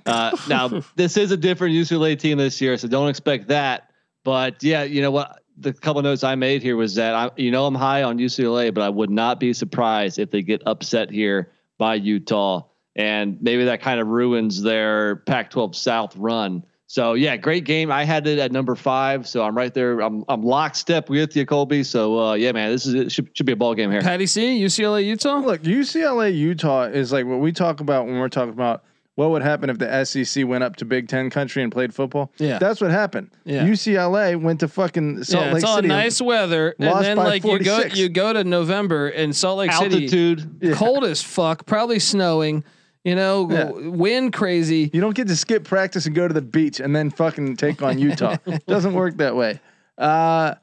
Uh, 0.06 0.36
now, 0.48 0.82
this 0.96 1.18
is 1.18 1.32
a 1.32 1.38
different 1.38 1.76
UCLA 1.76 2.18
team 2.18 2.38
this 2.38 2.60
year, 2.62 2.78
so 2.78 2.88
don't 2.88 3.10
expect 3.10 3.48
that. 3.48 3.92
But 4.24 4.64
yeah, 4.64 4.84
you 4.84 5.02
know 5.02 5.12
what? 5.12 5.42
The 5.58 5.74
couple 5.74 6.02
notes 6.02 6.24
I 6.24 6.36
made 6.36 6.62
here 6.62 6.78
was 6.78 6.96
that 6.96 7.14
I, 7.16 7.32
you 7.36 7.52
know, 7.52 7.66
I'm 7.66 7.76
high 7.76 8.04
on 8.04 8.18
UCLA, 8.18 8.74
but 8.74 8.82
I 8.82 8.90
would 8.90 9.10
not 9.10 9.40
be 9.40 9.54
surprised 9.54 10.18
if 10.18 10.32
they 10.32 10.42
get 10.42 10.62
upset 10.66 11.12
here 11.12 11.52
by 11.78 11.96
Utah, 11.96 12.64
and 12.96 13.38
maybe 13.42 13.66
that 13.66 13.82
kind 13.82 14.00
of 14.00 14.08
ruins 14.08 14.62
their 14.62 15.18
Pac-12 15.18 15.76
South 15.76 16.16
run. 16.16 16.64
So 16.90 17.14
yeah, 17.14 17.38
great 17.38 17.66
game. 17.66 17.92
I 17.92 18.04
had 18.04 18.26
it 18.26 18.40
at 18.40 18.52
number 18.52 18.74
five, 18.74 19.28
so 19.28 19.44
I'm 19.44 19.56
right 19.56 19.72
there. 19.72 20.00
I'm 20.00 20.26
I'm 20.28 20.42
lockstep 20.42 21.08
with 21.08 21.36
you, 21.36 21.46
Colby. 21.46 21.84
So 21.84 22.20
uh, 22.20 22.34
yeah, 22.34 22.52
man, 22.52 22.72
this 22.72 22.88
is 22.88 22.96
it 22.96 23.12
should 23.12 23.30
should 23.38 23.46
be 23.46 23.52
a 23.52 23.56
ball 23.56 23.76
game 23.76 23.92
here. 23.92 24.02
Patty 24.02 24.26
C, 24.26 24.60
UCLA, 24.60 25.06
Utah. 25.06 25.38
Look, 25.38 25.62
UCLA 25.62 26.36
Utah 26.36 26.86
is 26.86 27.12
like 27.12 27.28
what 27.28 27.42
we 27.42 27.52
talk 27.52 27.80
about 27.80 28.08
when 28.08 28.18
we're 28.18 28.28
talking 28.28 28.54
about 28.54 28.86
what 29.20 29.32
would 29.32 29.42
happen 29.42 29.70
if 29.70 29.78
the 29.78 30.06
SEC 30.06 30.48
went 30.48 30.64
up 30.64 30.78
to 30.78 30.86
Big 30.86 31.10
Ten 31.10 31.30
country 31.30 31.62
and 31.62 31.70
played 31.70 31.94
football. 31.94 32.32
Yeah. 32.38 32.58
that's 32.58 32.80
what 32.80 32.90
happened. 32.90 33.32
Yeah. 33.44 33.66
UCLA 33.66 34.42
went 34.42 34.62
to 34.62 34.70
fucking 34.70 35.26
Salt 35.26 35.44
yeah, 35.44 35.48
Lake 35.50 35.56
it's 35.58 35.66
all 35.66 35.76
City. 35.76 35.90
nice 35.90 36.22
weather, 36.22 36.74
and 36.80 37.04
then 37.04 37.18
by 37.18 37.26
like 37.26 37.44
you 37.44 37.60
go 37.60 37.82
you 37.94 38.08
go 38.08 38.32
to 38.32 38.46
November 38.46 39.10
in 39.10 39.34
Salt 39.34 39.58
Lake 39.58 39.74
City, 39.74 40.06
Altitude. 40.06 40.74
cold 40.76 41.04
as 41.04 41.22
fuck, 41.22 41.66
probably 41.66 42.00
snowing. 42.00 42.64
You 43.04 43.16
know, 43.16 43.50
Yeah. 43.52 43.72
wind 43.90 44.32
crazy. 44.32 44.90
You 44.94 45.02
don't 45.02 45.16
get 45.16 45.28
to 45.28 45.36
skip 45.36 45.66
practice 45.66 46.06
and 46.06 46.16
go 46.16 46.26
to 46.26 46.34
the 46.34 46.42
beach 46.42 46.80
and 46.80 46.96
then 46.96 47.10
fucking 47.10 47.58
take 47.58 47.82
on 47.82 48.00
Utah. 48.00 48.38
Doesn't 48.68 48.94
work 48.94 49.18
that 49.18 49.36
way. 49.36 49.60
Uh, 49.98 50.56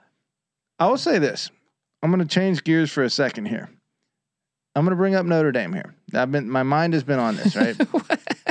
I 0.79 0.87
will 0.89 0.97
say 0.97 1.19
this. 1.19 1.51
I'm 2.03 2.11
going 2.11 2.27
to 2.27 2.35
change 2.35 2.65
gears 2.65 2.91
for 2.91 3.03
a 3.03 3.11
second 3.11 3.47
here. 3.47 3.69
I'm 4.75 4.85
going 4.85 4.91
to 4.93 4.97
bring 4.97 5.15
up 5.15 5.25
Notre 5.27 5.53
Dame 5.53 5.73
here. 5.73 5.95
I've 6.15 6.31
been 6.31 6.51
my 6.51 6.63
mind 6.63 6.93
has 6.93 7.03
been 7.03 7.19
on 7.19 7.37
this, 7.37 7.57
right? 7.57 7.75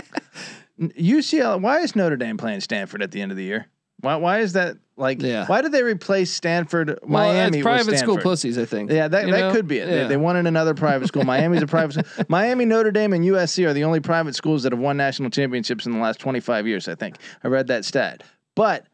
UCLA. 0.79 1.61
Why 1.61 1.79
is 1.79 1.95
Notre 1.95 2.17
Dame 2.17 2.37
playing 2.37 2.61
Stanford 2.61 3.01
at 3.01 3.11
the 3.11 3.21
end 3.21 3.31
of 3.31 3.37
the 3.37 3.43
year? 3.43 3.67
Why? 4.01 4.15
Why 4.17 4.39
is 4.39 4.53
that 4.53 4.77
like? 4.97 5.21
Yeah. 5.21 5.45
Why 5.47 5.61
did 5.61 5.71
they 5.71 5.83
replace 5.83 6.29
Stanford, 6.31 6.99
Well, 7.01 7.23
Miami, 7.31 7.59
it's 7.59 7.63
private 7.63 7.97
school 7.97 8.17
pussies, 8.17 8.57
I 8.57 8.65
think. 8.65 8.91
Yeah, 8.91 9.07
that, 9.07 9.25
You 9.25 9.31
that 9.31 9.39
know? 9.39 9.51
could 9.53 9.67
be 9.67 9.79
it. 9.79 9.85
They, 9.85 10.01
Yeah. 10.01 10.07
they 10.07 10.17
wanted 10.17 10.47
another 10.47 10.73
private 10.73 11.07
school. 11.07 11.23
Miami's 11.23 11.61
a 11.61 11.67
private 11.67 11.93
school. 12.05 12.25
Miami, 12.29 12.65
Notre 12.65 12.91
Dame, 12.91 13.13
and 13.13 13.23
USC 13.23 13.65
are 13.65 13.73
the 13.73 13.85
only 13.85 14.01
private 14.01 14.35
schools 14.35 14.63
that 14.63 14.73
have 14.73 14.79
won 14.79 14.97
national 14.97 15.29
championships 15.29 15.85
in 15.85 15.93
the 15.93 15.99
last 15.99 16.19
25 16.19 16.67
years, 16.67 16.87
I 16.87 16.95
think. 16.95 17.15
I 17.43 17.47
read 17.47 17.67
that 17.67 17.85
stat. 17.85 18.23
But 18.55 18.85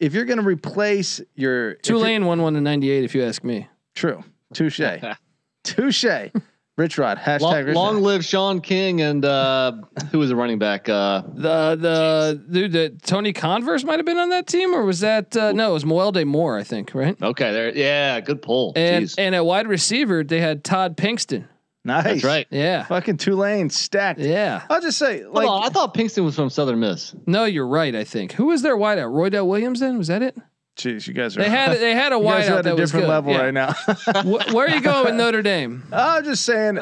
if 0.00 0.12
you're 0.12 0.26
going 0.26 0.38
to 0.40 0.44
replace 0.44 1.20
your. 1.34 1.74
Tulane 1.76 2.26
won 2.26 2.42
one 2.42 2.54
in 2.56 2.62
'98, 2.64 3.04
if 3.04 3.14
you 3.14 3.24
ask 3.24 3.42
me. 3.42 3.68
True. 3.94 4.22
Touche. 4.52 4.80
Touche. 5.64 6.04
Rich 6.82 6.98
Rod. 6.98 7.16
Hashtag 7.16 7.40
Long, 7.40 7.64
Rich 7.64 7.74
long 7.76 7.94
Rod. 7.94 8.02
live 8.02 8.24
Shaun 8.24 8.60
King 8.60 9.00
and 9.02 9.24
uh, 9.24 9.72
who 10.10 10.18
was 10.18 10.30
the 10.30 10.36
running 10.36 10.58
back? 10.58 10.88
Uh, 10.88 11.22
The 11.32 11.76
the 11.78 12.42
dude 12.50 12.72
that 12.72 13.02
Tony 13.02 13.32
Converse 13.32 13.84
might 13.84 14.00
have 14.00 14.04
been 14.06 14.18
on 14.18 14.30
that 14.30 14.48
team, 14.48 14.74
or 14.74 14.84
was 14.84 14.98
that 15.00 15.36
uh, 15.36 15.52
no? 15.52 15.70
It 15.70 15.74
was 15.74 15.84
Moelde 15.84 16.26
Moore, 16.26 16.58
I 16.58 16.64
think, 16.64 16.92
right? 16.92 17.16
okay, 17.22 17.52
there. 17.52 17.72
Yeah, 17.76 18.18
good 18.20 18.42
pull. 18.42 18.72
And 18.74 19.04
Jeez. 19.04 19.14
and 19.16 19.34
at 19.36 19.44
wide 19.44 19.68
receiver, 19.68 20.24
they 20.24 20.40
had 20.40 20.64
Todd 20.64 20.96
Pinkston. 20.96 21.46
Nice. 21.84 22.04
That's 22.04 22.24
right. 22.24 22.46
Yeah, 22.50 22.84
Fucking 22.84 23.16
Tulane 23.16 23.68
stacked. 23.70 24.20
yeah. 24.20 24.62
I'll 24.70 24.80
just 24.80 24.98
say, 24.98 25.24
like, 25.24 25.48
on, 25.48 25.64
I 25.64 25.68
thought 25.68 25.94
Pinkston 25.94 26.24
was 26.24 26.34
from 26.36 26.48
Southern 26.50 26.78
Miss. 26.80 27.14
No, 27.26 27.44
you're 27.44 27.66
right. 27.66 27.94
I 27.94 28.04
think 28.04 28.32
who 28.32 28.46
was 28.46 28.62
their 28.62 28.76
wideout? 28.76 29.10
Roydell 29.12 29.46
Williams. 29.48 29.80
Then 29.80 29.98
was 29.98 30.06
that 30.08 30.22
it? 30.22 30.36
Jeez, 30.76 31.06
you 31.06 31.14
guys 31.14 31.36
are. 31.36 31.42
They 31.42 31.48
had 31.50 31.78
they 31.78 31.94
had 31.94 32.12
a 32.12 32.16
you 32.18 32.22
guys 32.24 32.48
are 32.48 32.52
wideout 32.52 32.58
at 32.58 32.60
a 32.60 32.62
that 32.62 32.76
was 32.76 32.90
different 32.90 33.06
good. 33.06 33.10
level 33.10 33.32
Yeah. 33.32 33.42
right 33.42 33.54
now. 33.54 33.72
Wh- 34.22 34.54
where 34.54 34.66
are 34.66 34.70
you 34.70 34.80
going 34.80 35.04
with 35.04 35.14
Notre 35.14 35.42
Dame? 35.42 35.82
I'm 35.92 36.24
just 36.24 36.44
saying, 36.44 36.78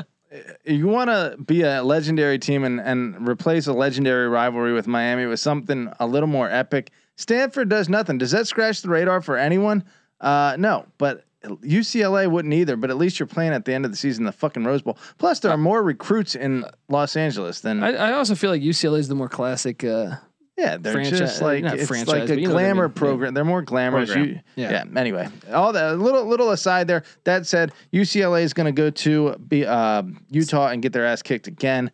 you 0.64 0.86
want 0.86 1.10
to 1.10 1.36
be 1.44 1.62
a 1.62 1.82
legendary 1.82 2.38
team 2.38 2.64
and, 2.64 2.80
and 2.80 3.28
replace 3.28 3.66
a 3.66 3.72
legendary 3.72 4.28
rivalry 4.28 4.72
with 4.72 4.86
Miami 4.86 5.26
with 5.26 5.40
something 5.40 5.92
a 6.00 6.06
little 6.06 6.28
more 6.28 6.48
epic. 6.50 6.90
Stanford 7.16 7.68
does 7.68 7.88
nothing. 7.88 8.16
Does 8.18 8.30
that 8.30 8.46
scratch 8.46 8.82
the 8.82 8.88
radar 8.88 9.20
for 9.20 9.36
anyone? 9.36 9.84
Uh, 10.20 10.56
no, 10.58 10.86
but 10.98 11.24
UCLA 11.44 12.30
wouldn't 12.30 12.54
either. 12.54 12.76
But 12.76 12.90
at 12.90 12.96
least 12.96 13.18
you're 13.18 13.26
playing 13.26 13.52
at 13.52 13.64
the 13.64 13.72
end 13.74 13.84
of 13.84 13.90
the 13.90 13.96
season 13.96 14.24
the 14.24 14.32
fucking 14.32 14.64
Rose 14.64 14.82
Bowl. 14.82 14.96
Plus, 15.18 15.40
there 15.40 15.50
are 15.50 15.56
more 15.58 15.82
recruits 15.82 16.34
in 16.34 16.64
Los 16.88 17.16
Angeles 17.16 17.60
than 17.60 17.82
I, 17.82 17.92
I 17.94 18.12
also 18.12 18.34
feel 18.34 18.50
like 18.50 18.62
UCLA 18.62 18.98
is 19.00 19.08
the 19.08 19.14
more 19.14 19.28
classic. 19.28 19.82
Uh, 19.84 20.16
yeah. 20.60 20.76
They're 20.76 20.92
franchise- 20.92 21.18
just 21.18 21.42
like 21.42 21.64
it's 21.64 21.86
franchise, 21.88 22.08
like 22.08 22.22
a 22.24 22.26
but 22.28 22.38
you 22.40 22.46
know 22.48 22.50
I 22.50 22.60
glamour 22.62 22.82
mean. 22.88 22.92
Yeah. 22.94 22.98
program. 22.98 23.34
They're 23.34 23.44
more 23.44 23.62
glamorous. 23.62 24.10
Program. 24.10 24.28
You- 24.34 24.40
Yeah. 24.56 24.70
yeah. 24.92 25.00
Anyway, 25.00 25.28
all 25.52 25.72
that 25.72 25.98
little 25.98 26.24
little 26.26 26.50
aside 26.50 26.86
there. 26.88 27.02
That 27.24 27.46
said, 27.46 27.72
UCLA 27.92 28.42
is 28.42 28.52
going 28.52 28.66
to 28.66 28.72
go 28.72 28.90
to 28.90 29.36
be 29.48 29.66
uh, 29.66 30.02
Utah 30.30 30.68
and 30.68 30.82
get 30.82 30.92
their 30.92 31.06
ass 31.06 31.22
kicked 31.22 31.46
again. 31.46 31.90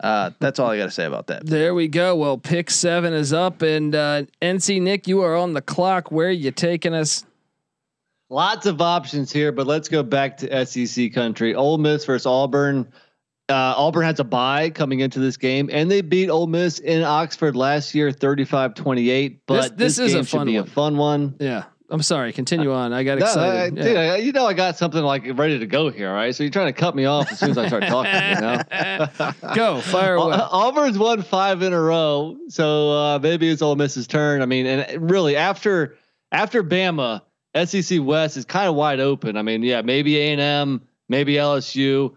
Uh, 0.00 0.30
that's 0.40 0.58
all 0.58 0.70
I 0.70 0.76
got 0.76 0.84
to 0.86 0.90
say 0.90 1.04
about 1.04 1.28
that. 1.28 1.46
there 1.46 1.72
we 1.74 1.86
go. 1.88 2.16
Well, 2.16 2.36
pick 2.36 2.68
seven 2.70 3.12
is 3.12 3.32
up, 3.32 3.62
and 3.62 3.94
uh, 3.94 4.24
NC 4.42 4.82
Nick, 4.82 5.06
you 5.06 5.22
are 5.22 5.36
on 5.36 5.52
the 5.52 5.62
clock. 5.62 6.10
Where 6.10 6.28
are 6.28 6.30
you 6.32 6.50
taking 6.50 6.92
us? 6.94 7.24
Lots 8.30 8.66
of 8.66 8.80
options 8.80 9.30
here, 9.30 9.52
but 9.52 9.66
let's 9.66 9.88
go 9.88 10.02
back 10.02 10.38
to 10.38 10.66
SEC 10.66 11.12
country. 11.12 11.54
Ole 11.54 11.78
Miss 11.78 12.04
versus 12.04 12.26
Auburn. 12.26 12.90
Uh, 13.48 13.74
Auburn 13.76 14.04
has 14.04 14.20
a 14.20 14.24
bye 14.24 14.70
coming 14.70 15.00
into 15.00 15.18
this 15.20 15.36
game, 15.36 15.68
and 15.70 15.90
they 15.90 16.00
beat 16.00 16.30
Ole 16.30 16.46
Miss 16.46 16.78
in 16.78 17.02
Oxford 17.02 17.54
last 17.56 17.94
year, 17.94 18.10
35-28. 18.10 19.40
But 19.46 19.76
This- 19.76 19.96
this 19.96 19.98
is 19.98 20.14
a 20.14 20.24
fun 20.24 20.46
be 20.46 20.56
a 20.56 20.64
fun 20.64 20.96
one. 20.96 21.34
Yeah, 21.38 21.64
I'm 21.90 22.00
sorry. 22.00 22.32
Continue 22.32 22.72
on. 22.72 22.94
I 22.94 23.02
got 23.04 23.18
No, 23.18 23.26
I- 23.26 23.28
excited. 23.28 23.74
dude, 23.74 23.84
Yeah. 23.92 24.00
I- 24.14 24.16
you 24.16 24.32
know 24.32 24.46
I 24.46 24.54
got 24.54 24.78
something 24.78 25.02
like 25.02 25.24
ready 25.38 25.58
to 25.58 25.66
go 25.66 25.90
here, 25.90 26.10
right? 26.10 26.34
So 26.34 26.42
you're 26.42 26.50
trying 26.50 26.72
to 26.72 26.72
cut 26.72 26.96
me 26.96 27.04
off 27.04 27.30
as 27.30 27.38
soon 27.38 27.50
as 27.50 27.58
I 27.58 27.66
start 27.68 27.82
talking. 27.84 28.14
You 28.14 28.40
know, 28.40 29.30
Go 29.54 29.80
fire 29.82 30.14
away. 30.14 30.36
Auburn's 30.50 30.98
won 30.98 31.20
five 31.20 31.60
in 31.62 31.74
a 31.74 31.80
row, 31.80 32.38
so 32.48 32.90
uh, 32.92 33.18
maybe 33.22 33.50
it's 33.50 33.60
Ole 33.60 33.76
Miss's 33.76 34.06
turn. 34.06 34.40
I 34.40 34.46
mean, 34.46 34.64
and 34.64 35.10
really 35.10 35.36
after 35.36 35.96
after 36.32 36.64
Bama, 36.64 37.20
SEC 37.54 38.00
West 38.02 38.38
is 38.38 38.46
kind 38.46 38.68
of 38.68 38.74
wide 38.74 39.00
open. 39.00 39.36
I 39.36 39.42
mean, 39.42 39.62
yeah, 39.62 39.82
maybe 39.82 40.16
A 40.18 40.32
and 40.32 40.40
M, 40.40 40.82
maybe 41.10 41.34
LSU, 41.34 42.12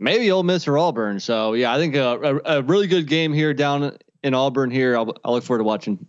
maybe 0.00 0.30
Ole 0.32 0.42
Miss 0.42 0.66
or 0.66 0.78
Auburn. 0.78 1.20
So 1.20 1.52
yeah, 1.52 1.72
I 1.72 1.78
think 1.78 1.94
a, 1.94 2.40
a, 2.44 2.58
a 2.58 2.62
really 2.62 2.88
good 2.88 3.06
game 3.06 3.32
here 3.32 3.54
down 3.54 3.96
in 4.24 4.34
Auburn. 4.34 4.70
Here, 4.70 4.96
I'll, 4.96 5.14
I'll 5.24 5.34
look 5.34 5.44
forward 5.44 5.58
to 5.58 5.64
watching. 5.64 6.06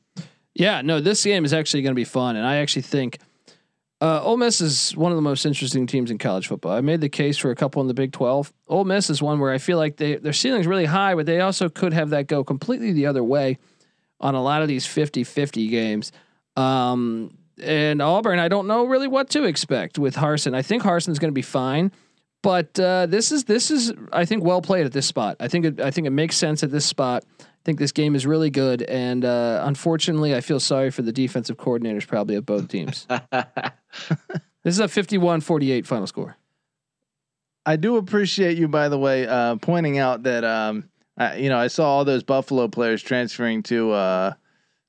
Yeah, 0.56 0.82
no, 0.82 1.00
this 1.00 1.24
game 1.24 1.46
is 1.46 1.54
actually 1.54 1.84
going 1.84 1.92
to 1.92 2.00
be 2.00 2.04
fun, 2.06 2.36
and 2.36 2.46
I 2.46 2.58
actually 2.58 2.82
think 2.82 3.20
uh, 4.02 4.22
Ole 4.24 4.38
Miss 4.38 4.60
is 4.62 4.96
one 4.98 5.12
of 5.12 5.16
the 5.16 5.22
most 5.22 5.46
interesting 5.46 5.86
teams 5.86 6.10
in 6.10 6.18
college 6.18 6.48
football. 6.48 6.72
I 6.72 6.82
made 6.82 7.02
the 7.02 7.10
case 7.10 7.38
for 7.38 7.52
a 7.52 7.56
couple 7.56 7.82
in 7.82 7.88
the 7.88 7.94
Big 7.94 8.12
Twelve. 8.12 8.52
Ole 8.68 8.84
Miss 8.84 9.10
is 9.10 9.22
one 9.22 9.39
where 9.39 9.52
I 9.52 9.60
feel 9.60 9.78
like 9.78 9.98
they 9.98 10.16
their 10.16 10.34
ceiling's 10.34 10.68
really 10.68 10.86
high, 10.86 11.14
but 11.14 11.26
they 11.26 11.39
also 11.39 11.70
could 11.70 11.94
have 11.94 12.10
that 12.10 12.28
go 12.28 12.44
completely 12.44 12.94
the 12.94 13.06
other 13.06 13.24
way 13.24 13.60
on 14.20 14.36
a 14.36 14.42
lot 14.42 14.62
of 14.62 14.68
these 14.68 14.86
50-50 14.86 15.70
games. 15.72 16.12
Um, 16.56 17.36
and 17.62 18.02
Auburn, 18.04 18.38
I 18.38 18.50
don't 18.50 18.68
know 18.68 18.86
really 18.86 19.08
what 19.08 19.32
to 19.32 19.46
expect 19.46 19.98
with 19.98 20.16
Harsin. 20.16 20.54
I 20.54 20.62
think 20.62 20.84
Harsin's 20.84 21.18
going 21.18 21.32
to 21.32 21.36
be 21.36 21.42
fine, 21.42 21.92
but 22.42 22.80
uh, 22.80 23.06
this 23.06 23.32
is 23.32 23.44
this 23.46 23.72
is 23.72 23.94
I 24.12 24.26
think 24.26 24.44
well 24.44 24.62
played 24.62 24.86
at 24.86 24.94
this 24.94 25.06
spot. 25.06 25.38
I 25.39 25.48
think 25.48 25.66
it, 25.66 25.82
I 25.82 25.92
think 25.92 26.08
it 26.08 26.12
makes 26.12 26.36
sense 26.36 26.64
at 26.64 26.72
this 26.72 26.86
spot. 26.86 27.24
I 27.39 27.64
think 27.64 27.78
this 27.78 27.92
game 27.92 28.16
is 28.16 28.26
really 28.26 28.50
good, 28.50 28.82
and 28.82 29.24
uh, 29.24 29.62
unfortunately, 29.66 30.36
I 30.36 30.42
feel 30.42 30.60
sorry 30.60 30.89
for 30.89 31.04
the 31.04 31.12
defensive 31.12 31.58
coordinators 31.58 32.08
probably 32.08 32.36
of 32.36 32.46
both 32.46 32.68
teams. 32.68 33.06
this 33.32 33.70
is 34.66 34.80
a 34.80 34.86
51-48 34.86 35.86
final 35.86 36.08
score. 36.08 36.38
I 37.64 37.76
do 37.76 37.98
appreciate 37.98 38.58
you, 38.58 38.68
by 38.68 38.89
the 38.89 38.98
way, 38.98 39.28
uh, 39.28 39.58
pointing 39.58 40.00
out 40.00 40.24
that 40.24 40.44
um, 40.44 40.89
I, 41.18 41.36
you 41.36 41.50
know 41.50 41.58
I 41.60 41.68
saw 41.68 41.86
all 41.86 42.06
those 42.06 42.24
Buffalo 42.24 42.68
players 42.68 43.04
transferring 43.04 43.62
to 43.64 43.92
uh, 43.92 44.34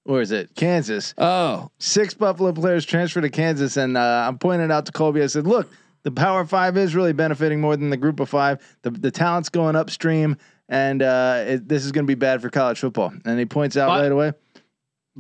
where 0.05 0.23
is 0.23 0.31
it, 0.31 0.55
Kansas. 0.55 1.15
Oh, 1.19 1.71
Six 1.79 2.15
Buffalo 2.15 2.53
players 2.53 2.87
transferred 2.87 3.23
to 3.23 3.31
Kansas, 3.31 3.77
and 3.77 3.99
uh, 3.99 4.25
I'm 4.27 4.39
pointing 4.39 4.65
it 4.65 4.73
out 4.73 4.87
to 4.87 4.93
Colby. 4.93 5.23
I 5.23 5.27
said, 5.27 5.47
"Look, 5.47 5.71
the 6.05 6.11
Power 6.11 6.45
Five 6.45 6.77
is 6.77 6.95
really 6.95 7.13
benefiting 7.13 7.61
more 7.61 7.77
than 7.77 7.91
the 7.91 7.97
Group 7.97 8.21
of 8.21 8.29
Five. 8.29 8.61
The 8.83 8.91
the 8.91 9.11
talent's 9.11 9.49
going 9.49 9.77
upstream, 9.77 10.37
and 10.69 11.03
uh, 11.03 11.45
it, 11.47 11.69
this 11.69 11.85
is 11.85 11.93
going 11.93 12.05
to 12.07 12.11
be 12.11 12.15
bad 12.17 12.41
for 12.43 12.51
college 12.51 12.79
football." 12.81 13.13
And 13.25 13.39
he 13.39 13.45
points 13.47 13.77
out 13.77 13.89
By- 13.89 14.03
right 14.03 14.13
away. 14.13 14.33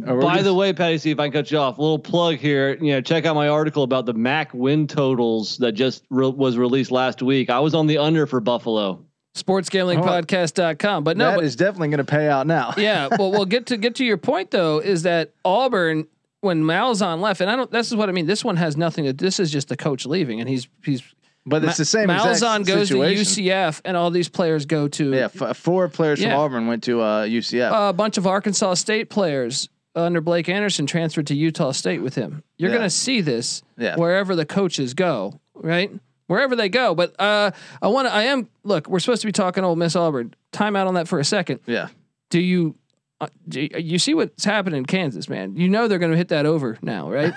Or 0.06 0.14
we're 0.16 0.22
By 0.22 0.32
just- 0.36 0.44
the 0.46 0.54
way, 0.54 0.72
Patty, 0.72 0.96
see 0.96 1.10
if 1.10 1.20
I 1.20 1.26
can 1.26 1.32
cut 1.32 1.50
you 1.50 1.58
off. 1.58 1.78
little 1.78 1.98
plug 1.98 2.36
here. 2.36 2.76
You 2.80 2.92
know, 2.94 3.00
check 3.02 3.26
out 3.26 3.34
my 3.34 3.48
article 3.48 3.82
about 3.82 4.06
the 4.06 4.14
MAC 4.14 4.54
win 4.54 4.86
totals 4.86 5.58
that 5.58 5.72
just 5.72 6.04
re- 6.08 6.28
was 6.30 6.56
released 6.56 6.90
last 6.90 7.20
week. 7.22 7.50
I 7.50 7.60
was 7.60 7.74
on 7.74 7.86
the 7.86 7.98
under 7.98 8.26
for 8.26 8.40
Buffalo. 8.40 9.04
sportsgamblingpodcast.com. 9.36 11.04
But 11.04 11.16
no, 11.16 11.30
that 11.30 11.36
but, 11.36 11.44
is 11.44 11.56
definitely 11.56 11.88
going 11.88 11.98
to 11.98 12.04
pay 12.04 12.28
out 12.28 12.46
now. 12.46 12.72
yeah, 12.76 13.08
well, 13.18 13.30
we'll 13.30 13.44
get 13.44 13.66
to 13.66 13.76
get 13.76 13.96
to 13.96 14.04
your 14.04 14.16
point 14.16 14.50
though. 14.50 14.78
Is 14.78 15.02
that 15.02 15.32
Auburn 15.44 16.06
when 16.42 16.62
Malzahn 16.64 17.20
left, 17.20 17.40
and 17.40 17.48
I 17.50 17.56
don't. 17.56 17.70
This 17.70 17.86
is 17.88 17.96
what 17.96 18.08
I 18.10 18.12
mean. 18.12 18.26
This 18.26 18.44
one 18.44 18.56
has 18.56 18.76
nothing 18.76 19.04
to. 19.06 19.12
This 19.14 19.40
is 19.40 19.50
just 19.50 19.68
the 19.68 19.76
coach 19.76 20.04
leaving, 20.04 20.40
and 20.40 20.48
he's 20.48 20.68
he's. 20.84 21.02
but 21.46 21.64
it's 21.64 21.78
the 21.78 21.84
same. 21.86 22.08
Malzahn 22.08 22.66
goes 22.66 22.88
situation. 22.88 23.24
to 23.24 23.40
UCF, 23.42 23.80
and 23.86 23.96
all 23.96 24.10
these 24.10 24.28
players 24.28 24.66
go 24.66 24.88
to 24.88 25.12
Yeah, 25.14 25.28
f- 25.40 25.56
four 25.56 25.88
players 25.88 26.20
Yeah. 26.20 26.30
from 26.32 26.38
Auburn 26.40 26.66
went 26.66 26.82
to 26.84 27.00
uh, 27.00 27.22
UCF. 27.24 27.88
a 27.88 27.92
bunch 27.94 28.18
of 28.18 28.26
Arkansas 28.26 28.74
State 28.74 29.08
players 29.08 29.68
under 29.94 30.20
Blake 30.20 30.48
Anderson 30.48 30.86
transferred 30.86 31.26
to 31.28 31.34
Utah 31.34 31.70
State 31.72 32.02
with 32.02 32.14
him. 32.14 32.42
You're 32.58 32.70
Yeah. 32.70 32.76
going 32.78 32.86
to 32.86 32.94
see 32.94 33.20
this 33.20 33.62
Yeah. 33.78 33.96
wherever 33.96 34.34
the 34.34 34.46
coaches 34.46 34.94
go, 34.94 35.38
right? 35.54 35.90
Wherever 36.28 36.56
they 36.56 36.68
go. 36.70 36.94
But 36.94 37.14
uh, 37.20 37.50
I 37.82 37.88
want 37.88 38.08
to. 38.08 38.12
I 38.14 38.22
am. 38.24 38.48
Look, 38.64 38.88
we're 38.88 39.00
supposed 39.00 39.20
to 39.22 39.28
be 39.28 39.32
talking 39.32 39.64
Ole 39.64 39.76
Miss 39.76 39.94
Auburn. 39.94 40.34
Time 40.50 40.76
out 40.76 40.86
on 40.86 40.94
that 40.94 41.06
for 41.08 41.18
a 41.20 41.24
second. 41.24 41.60
yeah, 41.66 41.88
Do 42.30 42.40
you? 42.40 42.74
Uh, 43.22 43.28
you 43.50 43.68
you 43.78 43.98
see 43.98 44.14
what's 44.14 44.44
happening 44.44 44.78
in 44.78 44.86
Kansas, 44.86 45.28
man? 45.28 45.54
You 45.56 45.68
know 45.68 45.86
they're 45.88 45.98
going 46.00 46.10
to 46.12 46.18
hit 46.18 46.28
that 46.28 46.44
over 46.44 46.76
now, 46.82 47.10
right? 47.10 47.32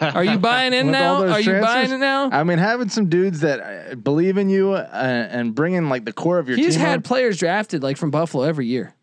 Are 0.00 0.24
you 0.24 0.38
buying 0.38 0.72
in 0.72 0.90
now? 0.90 1.14
all 1.14 1.20
those 1.22 1.30
Are 1.32 1.40
you 1.40 1.52
buying 1.52 1.62
transfers? 1.88 1.92
it 1.92 1.98
now? 1.98 2.30
I 2.30 2.44
mean, 2.44 2.58
having 2.58 2.88
some 2.88 3.08
dudes 3.08 3.40
that 3.40 3.60
uh, 3.92 3.94
believe 3.96 4.38
in 4.38 4.48
you 4.48 4.72
uh, 4.72 4.86
and 4.92 5.54
bringing 5.54 5.88
like 5.88 6.04
the 6.04 6.12
core 6.12 6.38
of 6.38 6.48
your 6.48 6.56
He's 6.56 6.66
team. 6.66 6.72
He's 6.72 6.80
had 6.80 6.94
on- 6.98 7.02
players 7.02 7.38
drafted 7.38 7.82
like 7.82 7.96
from 7.96 8.10
Buffalo 8.10 8.44
every 8.44 8.66
year. 8.66 8.94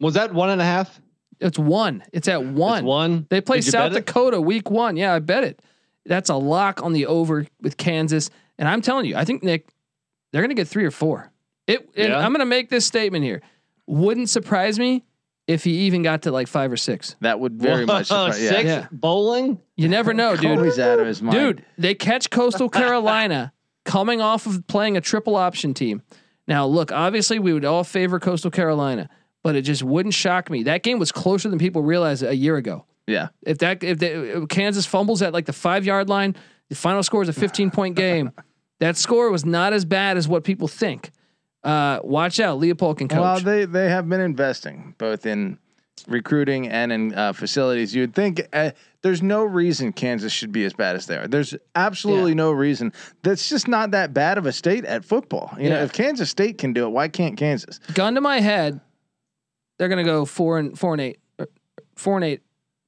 Was 0.00 0.14
that 0.14 0.32
one 0.34 0.50
and 0.50 0.60
a 0.60 0.64
half? 0.64 1.00
It's 1.40 1.58
one. 1.58 2.04
It's 2.12 2.28
at 2.28 2.44
one. 2.44 2.78
It's 2.78 2.84
one. 2.86 3.26
They 3.30 3.40
play 3.40 3.60
South 3.60 3.92
bet 3.92 3.98
it? 4.02 4.06
Dakota 4.06 4.40
week 4.40 4.70
one. 4.70 4.96
Yeah, 4.96 5.14
I 5.14 5.18
bet 5.18 5.44
it. 5.44 5.60
That's 6.06 6.28
a 6.30 6.36
lock 6.36 6.82
on 6.82 6.92
the 6.92 7.06
over 7.06 7.46
with 7.60 7.76
Kansas. 7.76 8.30
And 8.58 8.68
I'm 8.68 8.82
telling 8.82 9.06
you, 9.06 9.16
I 9.16 9.24
think 9.24 9.42
Nick, 9.42 9.68
they're 10.32 10.42
gonna 10.42 10.54
get 10.54 10.68
three 10.68 10.84
or 10.84 10.90
four. 10.90 11.30
It 11.66 11.88
and 11.96 12.08
Yeah? 12.10 12.18
I'm 12.18 12.32
gonna 12.32 12.44
make 12.46 12.68
this 12.70 12.84
statement 12.86 13.24
here. 13.24 13.40
Wouldn't 13.86 14.28
surprise 14.30 14.78
me 14.78 15.02
if 15.46 15.64
he 15.64 15.72
even 15.86 16.02
got 16.02 16.22
to 16.22 16.30
like 16.32 16.48
five 16.48 16.72
or 16.72 16.76
six. 16.76 17.16
that 17.20 17.38
would 17.40 17.54
very 17.54 17.84
much. 17.86 18.08
Whoa, 18.10 18.30
surprise- 18.30 18.48
six 18.48 18.64
Yeah. 18.64 18.86
bowling. 18.90 19.58
You 19.76 19.88
never 19.88 20.14
know, 20.14 20.36
dude. 20.36 20.56
Colby's 20.56 20.78
out 20.78 20.98
of 20.98 21.06
his 21.06 21.20
mind. 21.22 21.36
Dude, 21.38 21.64
they 21.78 21.94
catch 21.94 22.30
Coastal 22.30 22.68
Carolina 22.80 23.52
coming 23.84 24.20
off 24.20 24.46
of 24.46 24.66
playing 24.66 24.96
a 24.96 25.00
triple 25.00 25.36
option 25.36 25.74
team. 25.74 26.02
Now, 26.48 26.66
look, 26.66 26.92
obviously 26.92 27.38
we 27.38 27.52
would 27.52 27.64
all 27.64 27.84
favor 27.84 28.18
Coastal 28.20 28.50
Carolina, 28.50 29.08
but 29.42 29.56
it 29.56 29.62
just 29.62 29.82
wouldn't 29.82 30.14
shock 30.14 30.48
me. 30.50 30.62
That 30.64 30.82
game 30.82 30.98
was 30.98 31.12
closer 31.12 31.48
than 31.48 31.58
people 31.58 31.82
realized 31.82 32.22
a 32.22 32.34
year 32.34 32.56
ago. 32.56 32.84
Yeah, 33.06 33.28
If 33.42 33.58
that 33.58 33.82
if 33.84 33.98
they, 33.98 34.12
if 34.12 34.48
Kansas 34.48 34.86
fumbles 34.86 35.20
at 35.20 35.34
like 35.34 35.44
the 35.44 35.52
five 35.52 35.84
yard 35.84 36.08
line, 36.08 36.36
the 36.70 36.74
final 36.74 37.02
score 37.02 37.22
is 37.22 37.28
a 37.28 37.34
15 37.34 37.70
point 37.70 37.96
game. 37.96 38.32
That 38.80 38.96
score 38.96 39.30
was 39.30 39.44
not 39.44 39.72
as 39.72 39.84
bad 39.84 40.16
as 40.16 40.26
what 40.26 40.42
people 40.42 40.66
think. 40.66 41.12
Uh, 41.64 41.98
watch 42.04 42.38
out, 42.40 42.60
Leipold 42.60 42.98
can 42.98 43.08
coach. 43.08 43.18
well, 43.20 43.40
they 43.40 43.64
they 43.64 43.88
have 43.88 44.08
been 44.08 44.20
investing 44.20 44.94
both 44.98 45.24
in 45.26 45.58
recruiting 46.06 46.68
and 46.68 46.92
in 46.92 47.14
uh, 47.14 47.32
facilities. 47.32 47.94
You'd 47.94 48.14
think 48.14 48.46
uh, 48.52 48.72
there's 49.02 49.22
no 49.22 49.44
reason 49.44 49.92
Kansas 49.92 50.32
should 50.32 50.52
be 50.52 50.64
as 50.64 50.74
bad 50.74 50.96
as 50.96 51.06
they 51.06 51.16
are. 51.16 51.26
There's 51.26 51.54
absolutely 51.74 52.32
Yeah. 52.32 52.36
no 52.36 52.52
reason. 52.52 52.92
That's 53.22 53.48
just 53.48 53.68
not 53.68 53.92
that 53.92 54.12
bad 54.12 54.36
of 54.36 54.44
a 54.44 54.52
state 54.52 54.84
at 54.84 55.04
football. 55.04 55.54
You 55.58 55.70
know, 55.70 55.82
if 55.82 55.92
Kansas 55.92 56.28
State 56.30 56.58
can 56.58 56.72
do 56.74 56.84
it, 56.86 56.90
why 56.90 57.08
can't 57.08 57.36
Kansas? 57.38 57.78
Gun 57.94 58.14
to 58.16 58.20
my 58.20 58.40
head, 58.40 58.80
they're 59.78 59.88
gonna 59.88 60.04
go 60.04 60.24
four 60.26 60.58
and 60.58 60.78
four 60.78 60.92
and 60.92 61.00
eight, 61.00 61.18
four 61.96 62.16
and 62.16 62.24
eight 62.24 62.42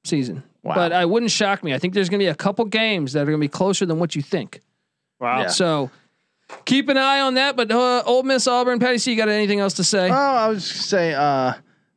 season. 0.05 0.43
Wow. 0.63 0.75
But 0.75 0.93
I 0.93 1.05
wouldn't 1.07 1.31
shock 1.31 1.65
me. 1.65 1.73
I 1.73 1.79
think 1.79 1.95
there's 1.95 2.09
gonna 2.11 2.19
be 2.19 2.27
a 2.27 2.35
couple 2.35 2.65
games 2.67 3.13
that 3.15 3.23
are 3.23 3.27
gonna 3.27 3.39
be 3.39 3.49
closer 3.49 3.87
than 3.87 3.99
what 3.99 4.15
you 4.15 4.21
think. 4.21 4.61
Wow. 5.21 5.43
Yeah. 5.43 5.47
So 5.49 5.91
keep 6.65 6.89
an 6.89 6.97
eye 6.97 7.21
on 7.21 7.35
that. 7.35 7.57
But 7.57 7.71
uh, 7.71 8.03
Ole 8.05 8.23
Miss 8.23 8.47
Auburn, 8.47 8.79
Patty 8.79 8.99
C, 8.99 9.13
you 9.13 9.17
got 9.17 9.29
anything 9.29 9.61
else 9.61 9.75
to 9.75 9.85
say? 9.85 10.11
Oh, 10.11 10.15
I 10.15 10.49
was 10.49 10.69
just 10.69 10.89
say 10.89 11.15
uh, 11.15 11.55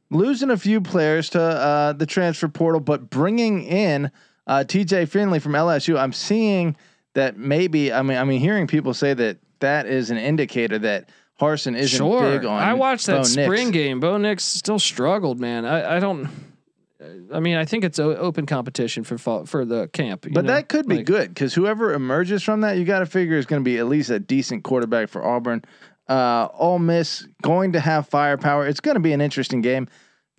losing 0.09 0.49
a 0.49 0.57
few 0.57 0.81
players 0.81 1.29
to 1.31 1.41
uh, 1.41 1.93
the 1.93 2.05
transfer 2.05 2.47
portal, 2.47 2.79
but 2.81 3.09
bringing 3.09 3.63
in 3.63 4.11
uh, 4.47 4.63
T.J. 4.63 5.05
Finley 5.05 5.39
from 5.39 5.53
LSU. 5.53 5.97
I'm 5.99 6.13
seeing 6.13 6.75
that 7.13 7.37
maybe. 7.37 7.93
I 7.93 8.01
mean, 8.01 8.17
I 8.17 8.23
mean, 8.23 8.39
hearing 8.39 8.67
people 8.67 8.93
say 8.93 9.13
that 9.13 9.37
that 9.59 9.85
is 9.85 10.09
an 10.09 10.17
indicator 10.17 10.79
that 10.79 11.09
Harsin 11.39 11.77
isn't 11.77 11.97
sure. 11.97 12.21
big 12.21 12.45
on. 12.45 12.61
I 12.61 12.73
watched 12.73 13.05
that 13.05 13.17
Bo 13.17 13.23
spring 13.23 13.67
Nix. 13.67 13.71
game. 13.71 13.99
Bo 13.99 14.17
Nix 14.17 14.43
still 14.43 14.79
struggled, 14.79 15.39
man. 15.39 15.65
I, 15.65 15.97
I 15.97 15.99
don't. 15.99 16.29
I 17.33 17.39
mean, 17.39 17.55
I 17.55 17.63
think 17.65 17.83
it's 17.85 17.97
open 17.99 18.45
competition 18.45 19.03
for 19.03 19.17
for 19.45 19.63
the 19.65 19.87
camp. 19.89 20.25
you 20.25 20.31
But 20.31 20.45
know? 20.45 20.53
that 20.53 20.67
could 20.67 20.87
be 20.87 20.97
Like, 20.97 21.05
good 21.05 21.29
because 21.29 21.53
whoever 21.53 21.93
emerges 21.93 22.43
from 22.43 22.61
that, 22.61 22.77
you 22.77 22.83
got 22.85 22.99
to 22.99 23.05
figure 23.05 23.37
is 23.37 23.45
going 23.45 23.61
to 23.61 23.65
be 23.65 23.77
at 23.77 23.87
least 23.87 24.09
a 24.09 24.19
decent 24.19 24.63
quarterback 24.63 25.09
for 25.09 25.25
Auburn. 25.25 25.63
Uh, 26.09 26.47
Ole 26.57 26.79
Miss 26.79 27.27
going 27.41 27.73
to 27.73 27.79
have 27.79 28.07
firepower. 28.09 28.67
It's 28.67 28.79
going 28.79 28.95
to 28.95 29.01
be 29.01 29.13
an 29.13 29.21
interesting 29.21 29.61
game. 29.61 29.87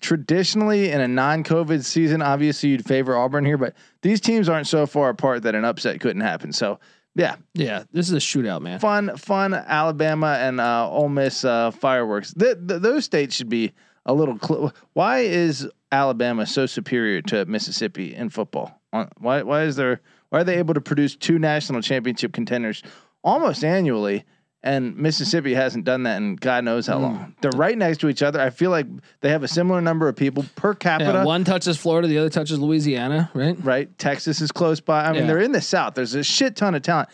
Traditionally, 0.02 0.90
in 0.90 1.00
a 1.00 1.08
non-COVID 1.08 1.84
season, 1.84 2.22
obviously 2.22 2.70
you'd 2.70 2.84
favor 2.86 3.16
Auburn 3.16 3.44
here, 3.44 3.58
but 3.58 3.74
these 4.02 4.20
teams 4.20 4.48
aren't 4.48 4.66
so 4.66 4.86
far 4.86 5.10
apart 5.10 5.42
that 5.42 5.54
an 5.54 5.64
upset 5.64 6.00
couldn't 6.00 6.22
happen. 6.22 6.52
So, 6.52 6.80
yeah, 7.14 7.36
Yeah, 7.54 7.84
this 7.92 8.08
is 8.08 8.14
a 8.14 8.18
shootout, 8.18 8.62
man. 8.62 8.80
fun, 8.80 9.14
fun 9.16 9.52
Alabama 9.54 10.38
and 10.40 10.58
uh, 10.60 10.88
Ole 10.90 11.10
Miss 11.10 11.44
uh, 11.44 11.70
fireworks. 11.70 12.32
Th- 12.32 12.56
th- 12.66 12.80
those 12.80 13.04
states 13.04 13.34
should 13.36 13.50
be 13.50 13.72
a 14.06 14.14
little. 14.14 14.38
Cl- 14.38 14.72
why 14.94 15.18
is 15.20 15.68
Alabama 15.92 16.46
so 16.46 16.66
superior 16.66 17.22
to 17.22 17.44
Mississippi 17.46 18.14
in 18.14 18.30
football? 18.30 18.80
Why? 19.18 19.42
Why 19.42 19.62
is 19.62 19.76
there? 19.76 20.00
Why 20.30 20.40
are 20.40 20.44
they 20.44 20.58
able 20.58 20.74
to 20.74 20.80
produce 20.80 21.16
two 21.16 21.38
national 21.38 21.82
championship 21.82 22.32
contenders 22.32 22.82
almost 23.22 23.64
annually? 23.64 24.24
And 24.62 24.94
Mississippi 24.96 25.54
hasn't 25.54 25.86
done 25.86 26.02
that 26.02 26.18
in 26.18 26.36
God 26.36 26.64
knows 26.64 26.86
how 26.86 26.98
hmm. 26.98 27.04
long. 27.04 27.36
They're 27.40 27.50
right 27.56 27.76
next 27.76 27.98
to 27.98 28.08
each 28.08 28.22
other. 28.22 28.40
I 28.40 28.50
feel 28.50 28.70
like 28.70 28.86
they 29.22 29.30
have 29.30 29.42
a 29.42 29.48
similar 29.48 29.80
number 29.80 30.06
of 30.06 30.16
people 30.16 30.44
per 30.54 30.74
capita. 30.74 31.12
Yeah, 31.12 31.24
one 31.24 31.44
touches 31.44 31.78
Florida, 31.78 32.06
the 32.06 32.18
other 32.18 32.28
touches 32.28 32.58
Louisiana, 32.58 33.30
right? 33.32 33.56
right? 33.64 33.98
Texas 33.98 34.42
is 34.42 34.52
close 34.52 34.80
by. 34.80 35.06
I 35.06 35.12
mean, 35.12 35.22
Yeah. 35.22 35.26
they're 35.28 35.40
in 35.40 35.52
the 35.52 35.62
South. 35.62 35.94
There's 35.94 36.14
a 36.14 36.22
shit 36.22 36.56
ton 36.56 36.74
of 36.74 36.82
talent. 36.82 37.08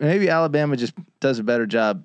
Maybe 0.00 0.30
Alabama 0.30 0.76
just 0.76 0.94
does 1.20 1.38
a 1.38 1.42
better 1.42 1.66
job, 1.66 2.04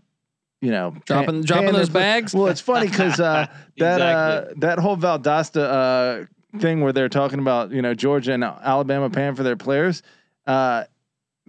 you 0.63 0.71
know, 0.71 0.95
Dropping- 1.05 1.41
dropping 1.43 1.73
those 1.73 1.89
bags? 1.89 2.33
Well, 2.33 2.47
it's 2.47 2.61
funny 2.61 2.87
because 2.87 3.19
uh, 3.19 3.47
that 3.77 4.01
uh, 4.01 4.45
that 4.57 4.79
whole 4.79 4.95
Valdosta 4.97 6.23
uh, 6.23 6.59
thing 6.59 6.81
where 6.81 6.93
they're 6.93 7.09
talking 7.09 7.39
about 7.39 7.71
you 7.71 7.81
know 7.81 7.93
Georgia 7.93 8.31
and 8.33 8.43
Alabama 8.43 9.09
paying 9.09 9.35
for 9.35 9.43
their 9.43 9.57
players. 9.57 10.01
Uh, 10.47 10.85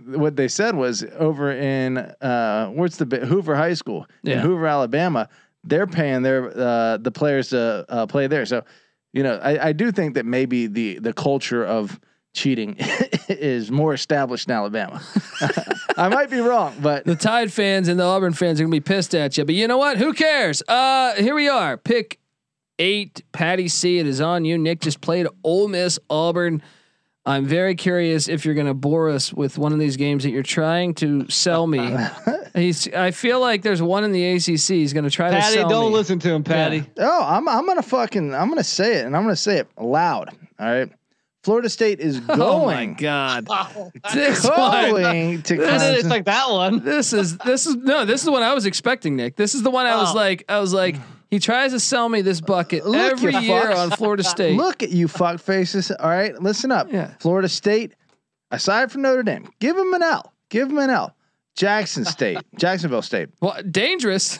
what 0.07 0.35
they 0.35 0.49
said 0.49 0.75
was 0.75 1.05
over 1.17 1.53
in 1.53 1.99
uh, 1.99 2.67
what's 2.71 2.97
the 2.97 3.05
Hoover 3.25 3.55
High 3.55 3.75
School 3.75 4.07
Yeah. 4.25 4.35
in 4.35 4.39
Hoover, 4.41 4.67
Alabama. 4.67 5.29
They're 5.63 5.87
paying 5.87 6.23
their 6.23 6.51
uh, 6.59 6.97
the 6.97 7.13
players 7.13 7.51
to 7.51 7.87
uh, 7.89 8.07
play 8.07 8.27
there. 8.27 8.45
So, 8.47 8.65
you 9.13 9.23
know, 9.23 9.37
I, 9.37 9.69
I 9.69 9.73
do 9.73 9.93
think 9.93 10.15
that 10.15 10.27
maybe 10.27 10.67
the 10.67 10.99
the 10.99 11.13
culture 11.13 11.65
of 11.65 12.01
cheating 12.35 12.77
is 13.29 13.71
more 13.71 13.95
established 13.95 14.49
in 14.49 14.55
Alabama. 14.55 15.01
I 15.97 16.09
might 16.09 16.29
be 16.29 16.41
wrong, 16.41 16.75
but 16.83 17.05
The 17.05 17.17
Tide 17.17 17.53
fans 17.53 17.89
and 17.89 17.99
the 17.99 18.05
Auburn 18.05 18.33
fans 18.35 18.61
are 18.61 18.65
gonna 18.65 18.73
be 18.73 18.81
pissed 18.81 19.15
at 19.15 19.39
you, 19.39 19.45
but 19.45 19.55
you 19.55 19.67
know 19.69 19.79
what? 19.79 19.97
Who 19.97 20.13
cares? 20.13 20.63
Uh, 20.69 21.15
here 21.15 21.35
we 21.35 21.49
are. 21.49 21.77
Pick 21.77 22.19
eight, 22.79 23.23
Patty 23.33 23.69
C. 23.69 23.99
It 23.99 24.07
is 24.07 24.21
on 24.21 24.45
you. 24.45 24.59
Nick 24.59 24.81
just 24.81 25.01
played 25.01 25.27
Ole 25.45 25.69
Miss 25.69 25.99
Auburn. 26.11 26.61
I'm 27.27 27.47
very 27.47 27.75
curious 27.75 28.29
if 28.29 28.45
you're 28.45 28.55
gonna 28.55 28.75
bore 28.75 29.09
us 29.09 29.33
with 29.33 29.57
one 29.57 29.73
of 29.73 29.79
these 29.79 29.97
games 29.97 30.25
that 30.25 30.31
you're 30.31 30.43
trying 30.43 30.93
to 30.95 31.27
sell 31.31 31.67
me. 31.67 31.97
He's. 32.55 32.93
I 32.93 33.13
feel 33.13 33.41
like 33.41 33.63
there's 33.63 33.81
one 33.81 34.05
in 34.05 34.13
the 34.13 34.33
ACC. 34.33 34.77
He's 34.77 34.93
gonna 34.93 35.09
try 35.09 35.31
to 35.31 35.41
sell. 35.41 35.55
Patty, 35.55 35.69
don't 35.69 35.91
me. 35.91 35.97
listen 35.97 36.19
to 36.19 36.31
him, 36.35 36.45
Patty. 36.45 36.85
oh, 36.99 37.25
I'm 37.25 37.49
I'm 37.49 37.67
gonna 37.67 37.83
fucking 37.83 38.35
I'm 38.35 38.49
gonna 38.51 38.63
say 38.63 38.97
it, 38.99 39.07
and 39.07 39.17
I'm 39.17 39.23
gonna 39.23 39.37
say 39.37 39.59
it 39.59 39.69
loud. 39.81 40.31
All 40.59 40.67
right, 40.67 40.91
Florida 41.45 41.69
State 41.69 42.01
is 42.01 42.19
going 42.21 42.41
Oh 42.43 42.65
my 42.67 42.87
god! 42.87 43.47
this 44.13 44.45
one. 44.49 44.91
going 44.91 45.43
to 45.43 45.57
This 45.57 45.71
Clemson. 45.83 45.95
It's 45.99 46.09
like 46.09 46.25
that 46.25 46.51
one. 46.51 46.83
This 46.85 47.13
is 47.13 47.37
this 47.39 47.67
is 47.67 47.77
no. 47.77 48.05
This 48.05 48.23
is 48.23 48.31
what 48.31 48.43
I 48.43 48.55
was 48.55 48.67
expecting, 48.67 49.15
Nick. 49.17 49.37
This 49.37 49.55
is 49.55 49.63
the 49.63 49.71
one 49.71 49.87
I 49.87 49.97
was 49.97 50.13
Oh. 50.13 50.17
like. 50.17 50.45
I 50.49 50.59
was 50.59 50.73
like. 50.73 50.97
He 51.31 51.41
tries 51.41 51.73
to 51.73 51.81
sell 51.81 52.09
me 52.09 52.23
this 52.23 52.41
bucket 52.41 52.87
Look, 52.87 52.97
every 53.13 53.33
year 53.35 53.63
fucks. 53.63 53.77
on 53.77 53.91
Florida 53.91 54.23
State. 54.35 54.57
Look 54.57 54.85
at 54.85 54.91
you 54.91 55.09
fuck 55.09 55.41
faces. 55.41 55.91
All 55.91 56.09
right, 56.09 56.41
listen 56.41 56.71
up. 56.71 56.93
Yeah. 56.93 57.15
Florida 57.19 57.49
State, 57.49 57.93
aside 58.53 58.93
from 58.93 59.03
Notre 59.03 59.25
Dame, 59.25 59.49
give 59.59 59.77
him 59.77 59.93
an 59.95 60.03
L. 60.03 60.33
Give 60.49 60.69
him 60.71 60.79
an 60.79 60.91
L. 60.91 61.17
Jackson 61.57 62.05
State, 62.05 62.39
Jacksonville 62.57 63.03
State. 63.03 63.31
Well, 63.41 63.57
dangerous. 63.69 64.39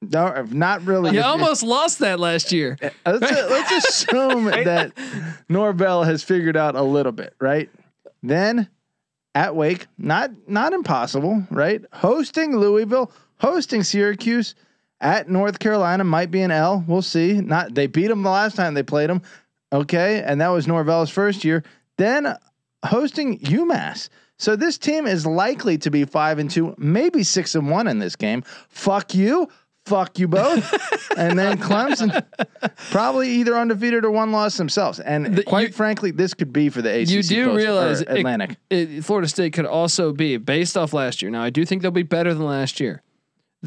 No, 0.00 0.46
not 0.50 0.82
really. 0.82 1.14
You 1.14 1.22
almost 1.22 1.62
lost 1.62 1.98
that 1.98 2.20
last 2.20 2.52
year. 2.52 2.78
Uh, 2.80 3.18
let's, 3.20 3.50
let's 3.50 3.86
assume 3.88 4.44
that 4.44 4.92
Norvell 5.48 6.04
has 6.04 6.22
figured 6.22 6.56
out 6.56 6.76
a 6.76 6.82
little 6.82 7.12
bit, 7.12 7.34
right? 7.40 7.68
Then 8.22 8.68
at 9.34 9.56
Wake, 9.56 9.86
not 9.98 10.30
not 10.48 10.72
impossible, 10.72 11.44
right? 11.50 11.84
Hosting 11.92 12.56
Louisville, 12.56 13.10
hosting 13.38 13.82
Syracuse 13.82 14.54
at 15.00 15.28
North 15.28 15.58
Carolina 15.58 16.04
might 16.04 16.30
be 16.30 16.42
an 16.42 16.50
L. 16.50 16.84
We'll 16.86 17.02
see. 17.02 17.40
Not 17.40 17.74
they 17.74 17.86
beat 17.86 18.08
them 18.08 18.22
the 18.22 18.30
last 18.30 18.56
time 18.56 18.74
they 18.74 18.82
played 18.84 19.10
them, 19.10 19.22
okay, 19.72 20.22
and 20.22 20.40
that 20.40 20.48
was 20.48 20.68
Norvell's 20.68 21.10
first 21.10 21.44
year. 21.44 21.64
Then 21.96 22.36
hosting 22.84 23.38
UMass. 23.40 24.08
So 24.40 24.54
this 24.54 24.78
team 24.78 25.06
is 25.06 25.26
likely 25.26 25.78
to 25.78 25.90
be 25.90 26.04
five 26.04 26.38
and 26.38 26.48
two, 26.48 26.74
maybe 26.78 27.24
six 27.24 27.56
and 27.56 27.68
one 27.70 27.88
in 27.88 27.98
this 27.98 28.14
game. 28.14 28.44
Fuck 28.68 29.14
you. 29.14 29.48
Fuck 29.88 30.18
you 30.18 30.28
both. 30.28 31.10
and 31.16 31.38
then 31.38 31.58
Clemson, 31.58 32.24
probably 32.90 33.30
either 33.30 33.56
undefeated 33.56 34.04
or 34.04 34.10
one 34.10 34.32
loss 34.32 34.56
themselves. 34.56 35.00
And 35.00 35.34
The- 35.34 35.42
quite 35.44 35.68
you- 35.68 35.72
frankly, 35.72 36.10
this 36.10 36.34
could 36.34 36.52
be 36.52 36.68
for 36.68 36.82
the 36.82 36.90
ACC. 37.02 37.10
You 37.10 37.22
do 37.22 37.56
realize 37.56 38.00
Atlantic. 38.02 38.56
It, 38.70 39.02
Florida 39.04 39.28
State 39.28 39.52
could 39.54 39.66
also 39.66 40.12
be 40.12 40.36
based 40.36 40.76
off 40.76 40.92
last 40.92 41.22
year. 41.22 41.30
Now 41.30 41.42
I 41.42 41.50
do 41.50 41.64
think 41.64 41.82
they'll 41.82 41.90
be 41.90 42.02
better 42.02 42.34
than 42.34 42.44
last 42.44 42.80
year. 42.80 43.02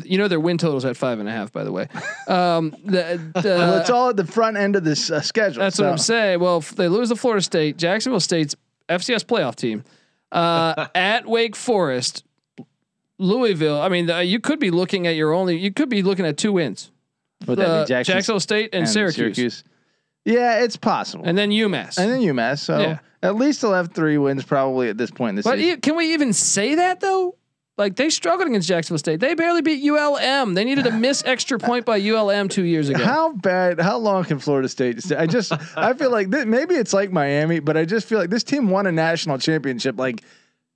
You 0.06 0.18
know 0.18 0.30
their 0.30 0.40
win 0.40 0.58
totals 0.58 0.86
at 0.86 0.96
five 0.96 1.20
and 1.20 1.28
a 1.28 1.34
half. 1.34 1.52
By 1.52 1.66
the 1.66 1.72
way, 1.72 1.90
um, 2.28 2.74
the, 2.86 3.20
the, 3.36 3.42
well, 3.58 3.80
it's 3.80 3.90
all 3.90 4.10
at 4.10 4.16
the 4.16 4.26
front 4.26 4.56
end 4.56 4.78
of 4.78 4.86
this 4.86 5.12
uh, 5.12 5.20
schedule. 5.20 5.62
That's 5.62 5.80
what 5.80 5.90
I'm 5.90 5.98
saying. 5.98 6.40
Well, 6.40 6.60
if 6.60 6.74
they 6.76 6.88
lose 6.88 7.10
to 7.10 7.18
Florida 7.18 7.42
State, 7.42 7.76
Jacksonville 7.78 8.22
State's 8.22 8.56
FCS 8.88 9.26
playoff 9.26 9.56
team 9.56 9.84
uh, 10.32 10.88
at 10.96 11.28
Wake 11.28 11.58
Forest, 11.58 12.24
Louisville. 13.22 13.80
I 13.80 13.88
mean, 13.90 14.10
you 14.28 14.40
could 14.40 14.60
be 14.60 14.72
looking 14.72 15.08
at 15.08 15.16
your 15.16 15.34
only. 15.34 15.58
You 15.58 15.72
could 15.72 15.90
be 15.90 16.02
looking 16.04 16.26
at 16.26 16.38
two 16.38 16.54
wins. 16.54 16.92
Would 17.48 17.58
that 17.60 17.68
Uh, 17.70 17.84
be 17.84 17.88
Jackson 17.88 18.14
Jacksonville 18.16 18.40
State 18.40 18.70
and, 18.74 18.88
Syracuse. 18.90 19.64
Yeah, 20.26 20.64
it's 20.64 20.78
possible. 20.78 21.26
and 21.26 21.38
then 21.38 21.50
UMass. 21.50 21.98
and 21.98 22.12
then 22.12 22.20
UMass. 22.22 22.60
So 22.60 22.80
Yeah. 22.80 23.00
at 23.24 23.36
least 23.36 23.62
they'll 23.62 23.74
have 23.74 23.94
three 23.94 24.18
wins 24.18 24.44
probably 24.44 24.90
at 24.90 24.98
this 24.98 25.10
point 25.12 25.30
in 25.32 25.36
the 25.38 25.42
but 25.44 25.58
season. 25.58 25.78
e- 25.78 25.82
can 25.82 25.96
we 25.96 26.14
even 26.14 26.34
say 26.34 26.76
that 26.76 27.00
though? 27.00 27.36
Like 27.78 27.96
they 27.96 28.12
struggled 28.12 28.48
against 28.48 28.68
Jacksonville 28.68 29.00
State. 29.00 29.20
They 29.22 29.34
barely 29.34 29.64
beat 29.64 29.82
ULM. 29.84 30.54
They 30.54 30.64
needed 30.66 30.86
a 30.86 30.92
miss 30.92 31.24
extra 31.26 31.58
point 31.58 31.86
by 31.86 31.98
ULM 31.98 32.48
two 32.50 32.64
years 32.64 32.90
ago. 32.90 33.04
How 33.04 33.32
bad? 33.34 33.80
How 33.80 33.98
long 33.98 34.24
can 34.26 34.38
Florida 34.38 34.70
State 34.70 35.02
stay? 35.02 35.16
I 35.16 35.26
just 35.26 35.52
I 35.76 35.94
feel 35.94 36.12
like 36.12 36.28
maybe 36.28 36.76
it's 36.76 36.94
like 36.94 37.12
Miami, 37.12 37.60
but 37.60 37.78
I 37.78 37.86
just 37.86 38.08
feel 38.08 38.20
like 38.20 38.30
this 38.30 38.44
team 38.44 38.70
won 38.70 38.86
a 38.86 38.92
national 38.92 39.40
championship 39.40 39.98
like 39.98 40.22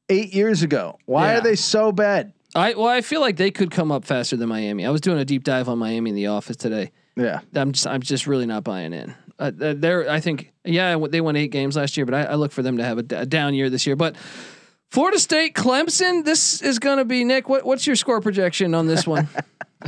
eight 0.09 0.33
years 0.33 0.63
ago. 0.63 0.97
Why 1.05 1.31
Yeah. 1.33 1.37
are 1.37 1.41
they 1.41 1.55
so 1.55 1.91
bad? 1.91 2.33
I 2.53 2.73
well, 2.73 2.87
I 2.87 3.01
feel 3.01 3.21
like 3.21 3.35
they 3.37 3.51
could 3.51 3.71
come 3.71 3.91
up 3.91 4.05
faster 4.05 4.37
than 4.37 4.47
Miami. 4.49 4.85
I 4.85 4.89
was 4.89 5.01
doing 5.01 5.19
a 5.19 5.25
deep 5.25 5.43
dive 5.43 5.67
on 5.67 5.77
Miami 5.77 6.09
in 6.11 6.15
the 6.15 6.27
office 6.27 6.55
today. 6.55 6.91
Yeah, 7.17 7.41
I'm 7.53 7.71
just 7.73 7.85
I'm 7.87 8.01
just 8.01 8.27
really 8.27 8.45
not 8.45 8.63
buying 8.63 8.93
in. 8.93 9.13
Uh, 9.37 9.51
they're 9.53 10.09
I 10.09 10.21
think 10.21 10.53
yeah 10.63 10.97
they 11.09 11.19
won 11.19 11.35
eight 11.35 11.51
games 11.51 11.75
last 11.75 11.97
year, 11.97 12.05
but 12.05 12.15
I, 12.15 12.23
I 12.23 12.35
look 12.35 12.51
for 12.53 12.61
them 12.61 12.77
to 12.77 12.83
have 12.83 12.97
a, 12.97 13.03
d- 13.03 13.15
a 13.15 13.25
down 13.25 13.53
year 13.53 13.69
this 13.69 13.85
year. 13.85 13.95
But 13.97 14.15
Florida 14.91 15.19
State 15.19 15.53
Clemson, 15.55 16.23
this 16.23 16.61
is 16.61 16.79
going 16.79 16.99
to 16.99 17.05
be 17.05 17.25
Nick. 17.25 17.49
What 17.49 17.65
what's 17.65 17.85
your 17.85 17.97
score 17.97 18.21
projection 18.21 18.73
on 18.73 18.87
this 18.87 19.05
one? 19.05 19.27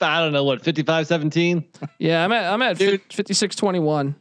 I 0.00 0.20
don't 0.22 0.32
know 0.32 0.44
what 0.44 0.62
55 0.62 1.06
17. 1.06 1.64
yeah, 1.98 2.24
I'm 2.24 2.32
at 2.32 2.52
I'm 2.52 2.62
at 2.62 2.78
Dude. 2.78 3.02
56 3.12 3.56
21. 3.56 4.14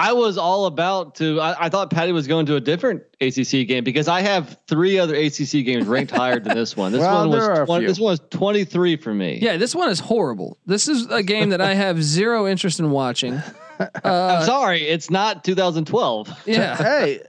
I 0.00 0.14
was 0.14 0.38
all 0.38 0.64
about 0.64 1.16
to. 1.16 1.38
I, 1.40 1.66
I 1.66 1.68
thought 1.68 1.90
Patty 1.90 2.12
was 2.12 2.26
going 2.26 2.46
to 2.46 2.56
a 2.56 2.60
different 2.60 3.02
ACC 3.20 3.68
game 3.68 3.84
because 3.84 4.08
I 4.08 4.22
have 4.22 4.58
three 4.66 4.98
other 4.98 5.14
ACC 5.14 5.62
games 5.64 5.86
ranked 5.86 6.10
higher 6.10 6.40
than 6.40 6.56
this 6.56 6.74
one. 6.74 6.90
This 6.92 7.00
Well, 7.02 7.18
one 7.20 7.30
was 7.30 7.40
there 7.44 7.54
are 7.54 7.62
a 7.64 7.66
20, 7.66 7.80
few. 7.82 7.88
this 7.88 8.00
one 8.00 8.10
was 8.12 8.20
23 8.30 8.96
for 8.96 9.12
me. 9.12 9.38
Yeah, 9.42 9.58
this 9.58 9.74
one 9.74 9.90
is 9.90 10.00
horrible. 10.00 10.56
This 10.64 10.88
is 10.88 11.06
a 11.10 11.22
game 11.22 11.50
that 11.50 11.60
I 11.60 11.74
have 11.74 12.02
zero 12.02 12.48
interest 12.48 12.80
in 12.80 12.90
watching. 12.90 13.34
I'm 14.04 14.44
sorry, 14.46 14.82
it's 14.88 15.10
not 15.10 15.44
2012. 15.44 16.44
Yeah, 16.46 16.76
hey, 16.76 17.20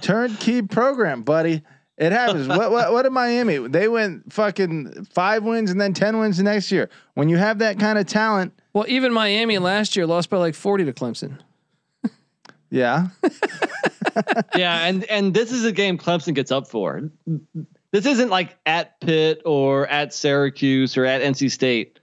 turnkey 0.00 0.62
program, 0.62 1.22
buddy. 1.22 1.62
It 1.98 2.10
happens. 2.12 2.48
what, 2.48 2.70
what 2.70 2.90
what 2.90 3.02
did 3.02 3.10
Miami? 3.10 3.58
They 3.68 3.86
went 3.86 4.32
fucking 4.32 5.08
five 5.12 5.44
wins 5.44 5.70
and 5.70 5.78
then 5.78 5.92
ten 5.92 6.18
wins 6.18 6.38
the 6.38 6.42
next 6.42 6.72
year. 6.72 6.88
When 7.14 7.28
you 7.28 7.36
have 7.36 7.58
that 7.58 7.78
kind 7.78 7.98
of 7.98 8.06
talent, 8.06 8.54
well, 8.72 8.86
even 8.88 9.12
Miami 9.12 9.58
last 9.58 9.94
year 9.94 10.06
lost 10.06 10.30
by 10.30 10.38
like 10.38 10.54
40 10.54 10.86
to 10.86 10.92
Clemson. 10.94 11.38
Yeah, 12.72 13.08
yeah, 14.56 14.86
and 14.86 15.04
and 15.04 15.34
this 15.34 15.52
is 15.52 15.64
a 15.64 15.72
game 15.72 15.98
Clemson 15.98 16.34
gets 16.34 16.50
up 16.50 16.66
for. 16.68 17.10
This 17.92 18.06
isn't 18.06 18.30
like 18.30 18.56
at 18.64 18.98
Pitt 19.00 19.42
or 19.44 19.86
at 19.86 20.14
Syracuse 20.14 20.96
or 20.96 21.04
at 21.04 21.20
NC 21.20 21.50
State. 21.50 21.98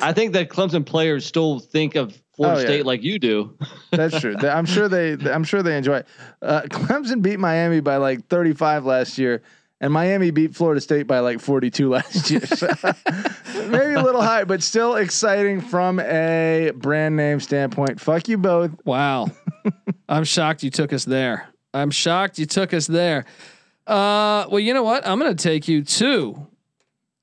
I 0.00 0.12
think 0.12 0.34
that 0.34 0.50
Clemson 0.50 0.84
players 0.84 1.24
still 1.24 1.58
think 1.58 1.94
of 1.96 2.20
Florida 2.36 2.58
Oh, 2.58 2.60
yeah. 2.60 2.66
State 2.66 2.86
like 2.86 3.02
you 3.02 3.18
do. 3.18 3.56
that's 3.90 4.20
true. 4.20 4.36
I'm 4.42 4.66
sure 4.66 4.88
they 4.88 5.12
I'm 5.30 5.44
sure 5.44 5.62
they 5.62 5.76
enjoy 5.78 5.96
it. 5.98 6.06
Uh, 6.42 6.62
Clemson 6.62 7.22
beat 7.22 7.38
Miami 7.38 7.80
by 7.80 7.96
like 7.96 8.26
35 8.28 8.84
last 8.84 9.16
year, 9.16 9.42
and 9.80 9.92
Miami 9.92 10.30
beat 10.30 10.54
Florida 10.54 10.80
State 10.80 11.06
by 11.06 11.20
like 11.20 11.40
42 11.40 11.88
last 11.90 12.30
year. 12.30 12.44
So 12.44 12.68
maybe 13.68 13.94
a 13.94 14.02
little 14.02 14.22
high, 14.22 14.44
but 14.44 14.62
still 14.62 14.96
exciting 14.96 15.60
from 15.60 16.00
a 16.00 16.72
brand 16.74 17.16
name 17.16 17.40
standpoint. 17.40 18.00
Fuck 18.00 18.28
you 18.28 18.38
both. 18.38 18.72
Wow. 18.84 19.28
I'm 20.08 20.24
shocked 20.24 20.62
you 20.62 20.70
took 20.70 20.92
us 20.92 21.04
there. 21.04 21.48
I'm 21.72 21.90
shocked 21.90 22.38
you 22.38 22.46
took 22.46 22.74
us 22.74 22.86
there. 22.86 23.24
Uh, 23.86 24.46
well, 24.50 24.60
you 24.60 24.74
know 24.74 24.82
what? 24.82 25.06
I'm 25.06 25.18
going 25.18 25.34
to 25.34 25.42
take 25.42 25.68
you 25.68 25.82
to. 25.82 26.46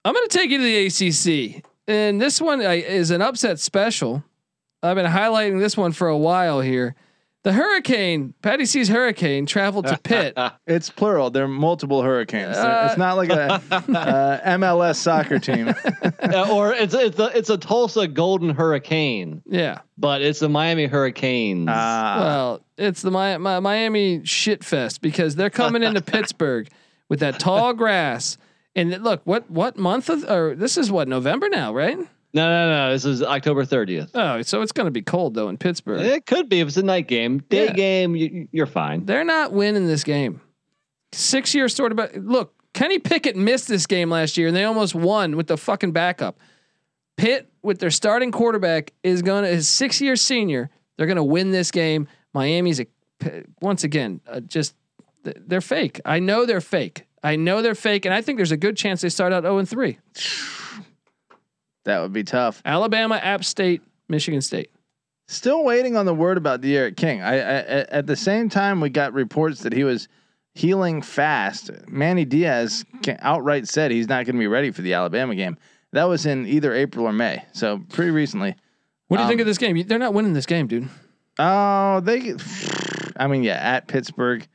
I'm 0.03 0.13
going 0.13 0.27
to 0.27 0.37
take 0.37 0.49
you 0.49 0.57
to 0.57 0.63
the 0.63 1.57
ACC, 1.57 1.65
and 1.87 2.21
this 2.21 2.39
one 2.39 2.61
is 2.61 3.11
an 3.11 3.21
upset 3.21 3.59
special. 3.59 4.23
I've 4.81 4.95
been 4.95 5.05
highlighting 5.05 5.59
this 5.59 5.75
one 5.75 5.91
for 5.91 6.07
a 6.07 6.17
while 6.17 6.61
here. 6.61 6.95
The 7.43 7.53
Hurricane, 7.53 8.33
Patty 8.41 8.65
C's 8.65 8.89
Hurricane, 8.89 9.45
traveled 9.45 9.87
to 9.87 9.97
Pitt. 9.97 10.37
It's 10.67 10.89
plural. 10.89 11.29
There 11.29 11.45
are 11.45 11.47
multiple 11.47 12.01
hurricanes. 12.01 12.57
Uh, 12.57 12.87
it's 12.89 12.97
not 12.97 13.15
like 13.15 13.29
a 13.29 13.53
uh, 13.71 14.57
MLS 14.57 14.95
soccer 14.97 15.39
team. 15.39 15.73
Uh, 16.19 16.51
or 16.51 16.73
it's 16.73 16.93
it's 16.93 17.17
a 17.19 17.25
it's 17.37 17.49
a 17.49 17.57
Tulsa 17.57 18.05
Golden 18.07 18.49
Hurricane, 18.49 19.41
yeah. 19.45 19.79
but 19.97 20.21
it's 20.21 20.39
the 20.39 20.49
Miami 20.49 20.85
Hurricanes. 20.85 21.69
Ah, 21.71 22.17
Well, 22.19 22.61
it's 22.77 23.01
the 23.01 23.11
Mi- 23.11 23.37
Mi- 23.37 23.59
Miami 23.61 24.25
shit 24.25 24.61
fest 24.63 24.99
because 25.01 25.35
they're 25.35 25.49
coming 25.49 25.83
into 25.83 26.01
Pittsburgh 26.01 26.67
with 27.07 27.21
that 27.21 27.39
tall 27.39 27.73
grass. 27.73 28.37
And 28.75 28.89
look, 29.03 29.21
what 29.23 29.49
what 29.49 29.77
month 29.77 30.09
of 30.09 30.25
or 30.29 30.53
this 30.53 30.77
is 30.77 30.91
what 30.91 31.07
November 31.07 31.47
now, 31.49 31.73
right? 31.73 31.97
No, 32.33 32.49
no, 32.49 32.69
no. 32.69 32.91
This 32.91 33.05
is 33.05 33.23
October 33.23 33.63
30th. 33.63 34.11
Oh, 34.13 34.41
so 34.41 34.61
it's 34.61 34.71
going 34.71 34.85
to 34.85 34.91
be 34.91 35.01
cold 35.01 35.33
though 35.33 35.49
in 35.49 35.57
Pittsburgh. 35.57 36.01
It 36.01 36.25
could 36.25 36.49
be 36.49 36.59
if 36.59 36.67
it's 36.67 36.77
a 36.77 36.83
night 36.83 37.07
game. 37.07 37.39
Day 37.49 37.65
Yeah. 37.67 37.73
game, 37.73 38.15
you, 38.15 38.47
you're 38.51 38.65
fine. 38.65 39.05
They're 39.05 39.23
not 39.23 39.53
winning 39.53 39.87
this 39.87 40.03
game. 40.03 40.41
Six 41.13 41.55
year 41.55 41.69
story 41.69 41.91
about 41.91 42.15
look. 42.15 42.53
Kenny 42.73 42.99
Pickett 42.99 43.35
missed 43.35 43.67
this 43.67 43.87
game 43.87 44.11
last 44.11 44.37
year, 44.37 44.47
and 44.47 44.55
they 44.55 44.63
almost 44.65 44.93
won 44.93 45.35
with 45.35 45.47
the 45.47 45.57
fucking 45.57 45.93
backup. 45.93 46.37
Pitt 47.15 47.49
with 47.63 47.79
their 47.79 47.89
starting 47.89 48.31
quarterback 48.31 48.93
is 49.03 49.23
going 49.23 49.43
to 49.43 49.49
his 49.49 49.67
six 49.67 49.99
year 50.01 50.15
senior. 50.15 50.69
They're 50.97 51.07
going 51.07 51.15
to 51.17 51.23
win 51.23 51.51
this 51.51 51.71
game. 51.71 52.07
Miami's 52.33 52.79
a 52.79 52.85
once 53.61 53.83
again 53.83 54.21
uh, 54.27 54.41
just 54.41 54.75
they're 55.23 55.61
fake. 55.61 56.01
I 56.05 56.19
know 56.19 56.45
they're 56.45 56.61
fake. 56.61 57.05
I 57.23 57.35
know 57.35 57.61
they're 57.63 57.73
fake, 57.73 58.05
and 58.05 58.13
I 58.13 58.21
think 58.21 58.37
there's 58.37 58.51
a 58.51 58.57
good 58.57 58.77
chance 58.77 59.01
they 59.01 59.09
start 59.09 59.33
out 59.33 59.43
zero 59.43 59.57
and 59.57 59.67
three. 59.67 59.97
that 61.87 62.01
would 62.01 62.13
be 62.13 62.23
tough. 62.23 62.61
Alabama, 62.65 63.15
App 63.15 63.43
State, 63.43 63.81
Michigan 64.09 64.41
State. 64.41 64.69
Still 65.29 65.63
waiting 65.63 65.95
on 65.97 66.05
the 66.05 66.13
word 66.13 66.37
about 66.37 66.61
D'Eriq 66.61 66.95
King. 66.95 67.21
I, 67.21 67.33
I 67.33 67.37
at 67.39 67.89
at 67.89 68.07
the 68.07 68.15
same 68.15 68.49
time 68.49 68.79
we 68.79 68.89
got 68.89 69.13
reports 69.13 69.61
that 69.61 69.73
he 69.73 69.83
was 69.83 70.07
healing 70.53 71.01
fast. 71.01 71.69
Manny 71.87 72.25
Diaz 72.25 72.85
outright 73.19 73.67
said 73.67 73.91
he's 73.91 74.07
not 74.07 74.25
going 74.25 74.35
to 74.35 74.39
be 74.39 74.47
ready 74.47 74.71
for 74.71 74.81
the 74.81 74.93
Alabama 74.93 75.35
game. 75.35 75.57
That 75.93 76.05
was 76.05 76.25
in 76.25 76.45
either 76.45 76.73
April 76.73 77.05
or 77.05 77.13
May, 77.13 77.43
so 77.53 77.79
pretty 77.89 78.11
recently. 78.11 78.55
What 79.07 79.17
do 79.17 79.21
you 79.21 79.25
Um, 79.25 79.29
think 79.29 79.41
of 79.41 79.47
this 79.47 79.57
game? 79.57 79.81
They're 79.87 79.97
not 79.99 80.13
winning 80.13 80.33
this 80.33 80.45
game, 80.45 80.67
dude. 80.67 80.89
Oh, 81.39 82.01
they. 82.01 82.35
I 83.17 83.27
mean, 83.27 83.43
yeah, 83.43 83.55
at 83.55 83.87
Pittsburgh. 83.87 84.45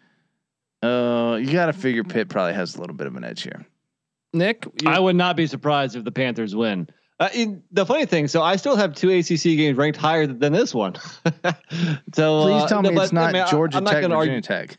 Uh, 0.82 1.38
you 1.40 1.52
got 1.52 1.66
to 1.66 1.72
figure 1.72 2.02
Pitt 2.04 2.28
probably 2.28 2.54
has 2.54 2.74
a 2.76 2.80
little 2.80 2.96
bit 2.96 3.06
of 3.06 3.14
an 3.16 3.24
edge 3.24 3.42
here. 3.42 3.64
Nick, 4.34 4.64
you- 4.82 4.90
I 4.90 4.98
would 4.98 5.16
not 5.16 5.36
be 5.36 5.46
surprised 5.46 5.96
if 5.96 6.04
the 6.04 6.12
Panthers 6.12 6.54
win. 6.56 6.88
Uh, 7.22 7.28
in, 7.34 7.62
the 7.70 7.86
funny 7.86 8.04
thing, 8.06 8.26
so 8.26 8.42
I 8.42 8.56
still 8.56 8.74
have 8.76 8.94
two 8.94 9.10
ACC 9.10 9.42
games 9.56 9.76
ranked 9.78 9.96
higher 9.98 10.26
than 10.26 10.52
this 10.52 10.74
one. 10.74 10.94
so 10.96 12.42
Please 12.42 12.62
uh, 12.62 12.66
tell 12.68 12.82
no, 12.82 12.88
me 12.90 12.96
but, 12.96 13.02
it's 13.04 13.12
not 13.12 13.30
I 13.30 13.32
mean, 13.32 13.46
Georgia 13.48 13.76
I'm 13.78 13.84
not 13.84 13.92
Tech, 13.92 14.02
gonna 14.02 14.16
Virginia 14.16 14.42
argue- 14.50 14.66
Tech. 14.66 14.78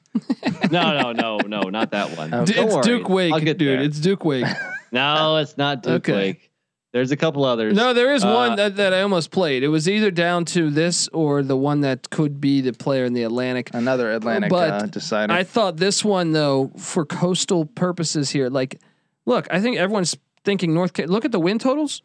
No, 0.72 1.00
no, 1.00 1.12
no, 1.12 1.38
no, 1.38 1.62
not 1.70 1.92
that 1.92 2.18
one. 2.18 2.34
Okay. 2.34 2.46
D- 2.46 2.54
Don't 2.54 2.66
it's 2.66 2.76
worry. 2.76 2.84
Duke 2.84 3.10
Wake, 3.10 3.32
I'll 3.34 3.40
dude. 3.40 3.46
get 3.46 3.60
there. 3.60 3.82
It's 3.82 4.00
Duke 4.00 4.26
Wake. 4.26 4.46
No, 4.92 5.38
it's 5.38 5.58
not 5.58 5.82
Duke 5.82 6.08
Okay. 6.08 6.14
Wake. 6.14 6.52
There's 6.92 7.10
a 7.12 7.18
couple 7.18 7.44
others. 7.46 7.76
No, 7.76 7.94
there 7.94 8.14
is 8.14 8.24
Uh, 8.24 8.32
one 8.32 8.56
that, 8.58 8.76
that 8.76 8.94
I 8.94 9.02
almost 9.02 9.32
played. 9.32 9.64
It 9.64 9.70
was 9.70 9.90
either 9.90 10.12
down 10.12 10.46
to 10.46 10.70
this 10.70 11.08
or 11.08 11.42
the 11.42 11.58
one 11.58 11.82
that 11.82 12.12
could 12.12 12.40
be 12.40 12.62
the 12.62 12.74
player 12.74 13.04
in 13.06 13.14
the 13.14 13.24
Atlantic. 13.24 13.72
Another 13.74 14.12
Atlantic 14.12 14.52
But 14.52 14.70
uh, 14.70 14.86
decider. 14.86 15.34
I 15.34 15.44
thought 15.44 15.78
this 15.78 16.06
one 16.06 16.32
though, 16.34 16.72
for 16.78 17.06
coastal 17.08 17.66
purposes 17.66 18.30
here, 18.30 18.50
like, 18.50 18.80
look, 19.26 19.48
I 19.50 19.60
think 19.62 19.78
everyone's 19.78 20.16
thinking 20.46 20.76
North. 20.76 20.94
Ca- 20.94 21.06
Look 21.08 21.26
at 21.26 21.32
the 21.32 21.40
win 21.40 21.58
totals. 21.58 22.04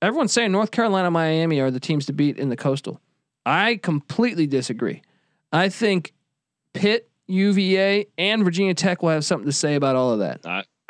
Everyone's 0.00 0.32
saying 0.32 0.52
North 0.52 0.70
Carolina, 0.70 1.10
Miami 1.10 1.60
are 1.60 1.70
the 1.70 1.80
teams 1.80 2.06
to 2.06 2.12
beat 2.12 2.38
in 2.38 2.48
the 2.48 2.56
coastal. 2.56 3.00
I 3.44 3.76
completely 3.76 4.46
disagree. 4.46 5.02
I 5.52 5.68
think 5.70 6.12
Pitt, 6.74 7.08
UVA, 7.26 8.06
and 8.16 8.44
Virginia 8.44 8.74
Tech 8.74 9.02
will 9.02 9.10
have 9.10 9.24
something 9.24 9.46
to 9.46 9.52
say 9.52 9.74
about 9.74 9.96
all 9.96 10.12
of 10.12 10.20
that. 10.20 10.40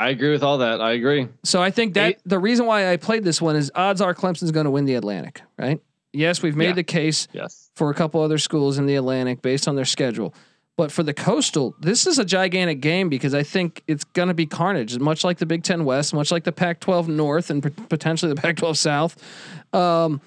I 0.00 0.10
agree 0.10 0.30
with 0.30 0.42
all 0.42 0.58
that. 0.58 0.80
I 0.80 0.92
agree. 0.92 1.28
So 1.44 1.62
I 1.62 1.70
think 1.70 1.94
that 1.94 2.08
Eight- 2.10 2.18
the 2.24 2.38
reason 2.38 2.66
why 2.66 2.92
I 2.92 2.96
played 2.96 3.24
this 3.24 3.40
one 3.42 3.56
is 3.56 3.72
odds 3.74 4.00
are 4.00 4.14
Clemson's 4.14 4.50
going 4.52 4.64
to 4.64 4.70
win 4.70 4.84
the 4.84 4.94
Atlantic, 4.94 5.42
right? 5.58 5.80
Yes, 6.12 6.42
we've 6.42 6.56
made 6.56 6.66
Yeah. 6.68 6.72
the 6.74 6.84
case 6.84 7.28
Yes. 7.32 7.70
for 7.74 7.90
a 7.90 7.94
couple 7.94 8.20
other 8.22 8.38
schools 8.38 8.78
in 8.78 8.86
the 8.86 8.94
Atlantic 8.96 9.42
based 9.42 9.66
on 9.68 9.74
their 9.76 9.84
schedule. 9.84 10.34
But 10.78 10.92
for 10.92 11.02
the 11.02 11.12
coastal, 11.12 11.74
this 11.80 12.06
is 12.06 12.20
a 12.20 12.24
gigantic 12.24 12.80
game 12.80 13.08
because 13.08 13.34
I 13.34 13.42
think 13.42 13.82
it's 13.88 14.04
going 14.04 14.28
to 14.28 14.34
be 14.34 14.46
carnage, 14.46 14.96
much 15.00 15.24
like 15.24 15.38
the 15.38 15.44
Big 15.44 15.64
Ten 15.64 15.84
West, 15.84 16.14
much 16.14 16.30
like 16.30 16.44
the 16.44 16.52
Pac-12 16.52 17.08
North, 17.08 17.50
and 17.50 17.64
pot- 17.64 17.88
potentially 17.88 18.32
the 18.32 18.40
Pac-12 18.40 18.76
South. 18.76 19.74
Um, 19.74 20.20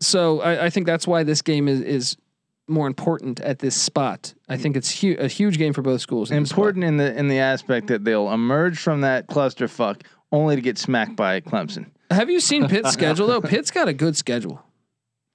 so 0.00 0.40
I, 0.40 0.64
I 0.64 0.70
think 0.70 0.86
that's 0.86 1.06
why 1.06 1.24
this 1.24 1.42
game 1.42 1.68
is 1.68 1.82
is 1.82 2.16
more 2.68 2.86
important 2.86 3.38
at 3.40 3.58
this 3.58 3.76
spot. 3.76 4.32
I 4.48 4.56
think 4.56 4.78
it's 4.78 5.02
hu- 5.02 5.16
a 5.18 5.28
huge 5.28 5.58
game 5.58 5.74
for 5.74 5.82
both 5.82 6.00
schools. 6.00 6.30
in. 6.30 6.38
Important 6.38 6.84
in 6.84 6.96
the 6.96 7.14
in 7.14 7.28
the 7.28 7.40
aspect 7.40 7.88
that 7.88 8.02
they'll 8.02 8.32
emerge 8.32 8.78
from 8.78 9.02
that 9.02 9.26
clusterfuck 9.26 10.04
only 10.32 10.56
to 10.56 10.62
get 10.62 10.78
smacked 10.78 11.16
by 11.16 11.42
Clemson. 11.42 11.90
Have 12.10 12.30
you 12.30 12.40
seen 12.40 12.66
Pitt's 12.66 12.92
schedule 12.92 13.26
though? 13.26 13.42
Pitt's 13.42 13.70
got 13.70 13.88
a 13.88 13.92
good 13.92 14.16
schedule. 14.16 14.62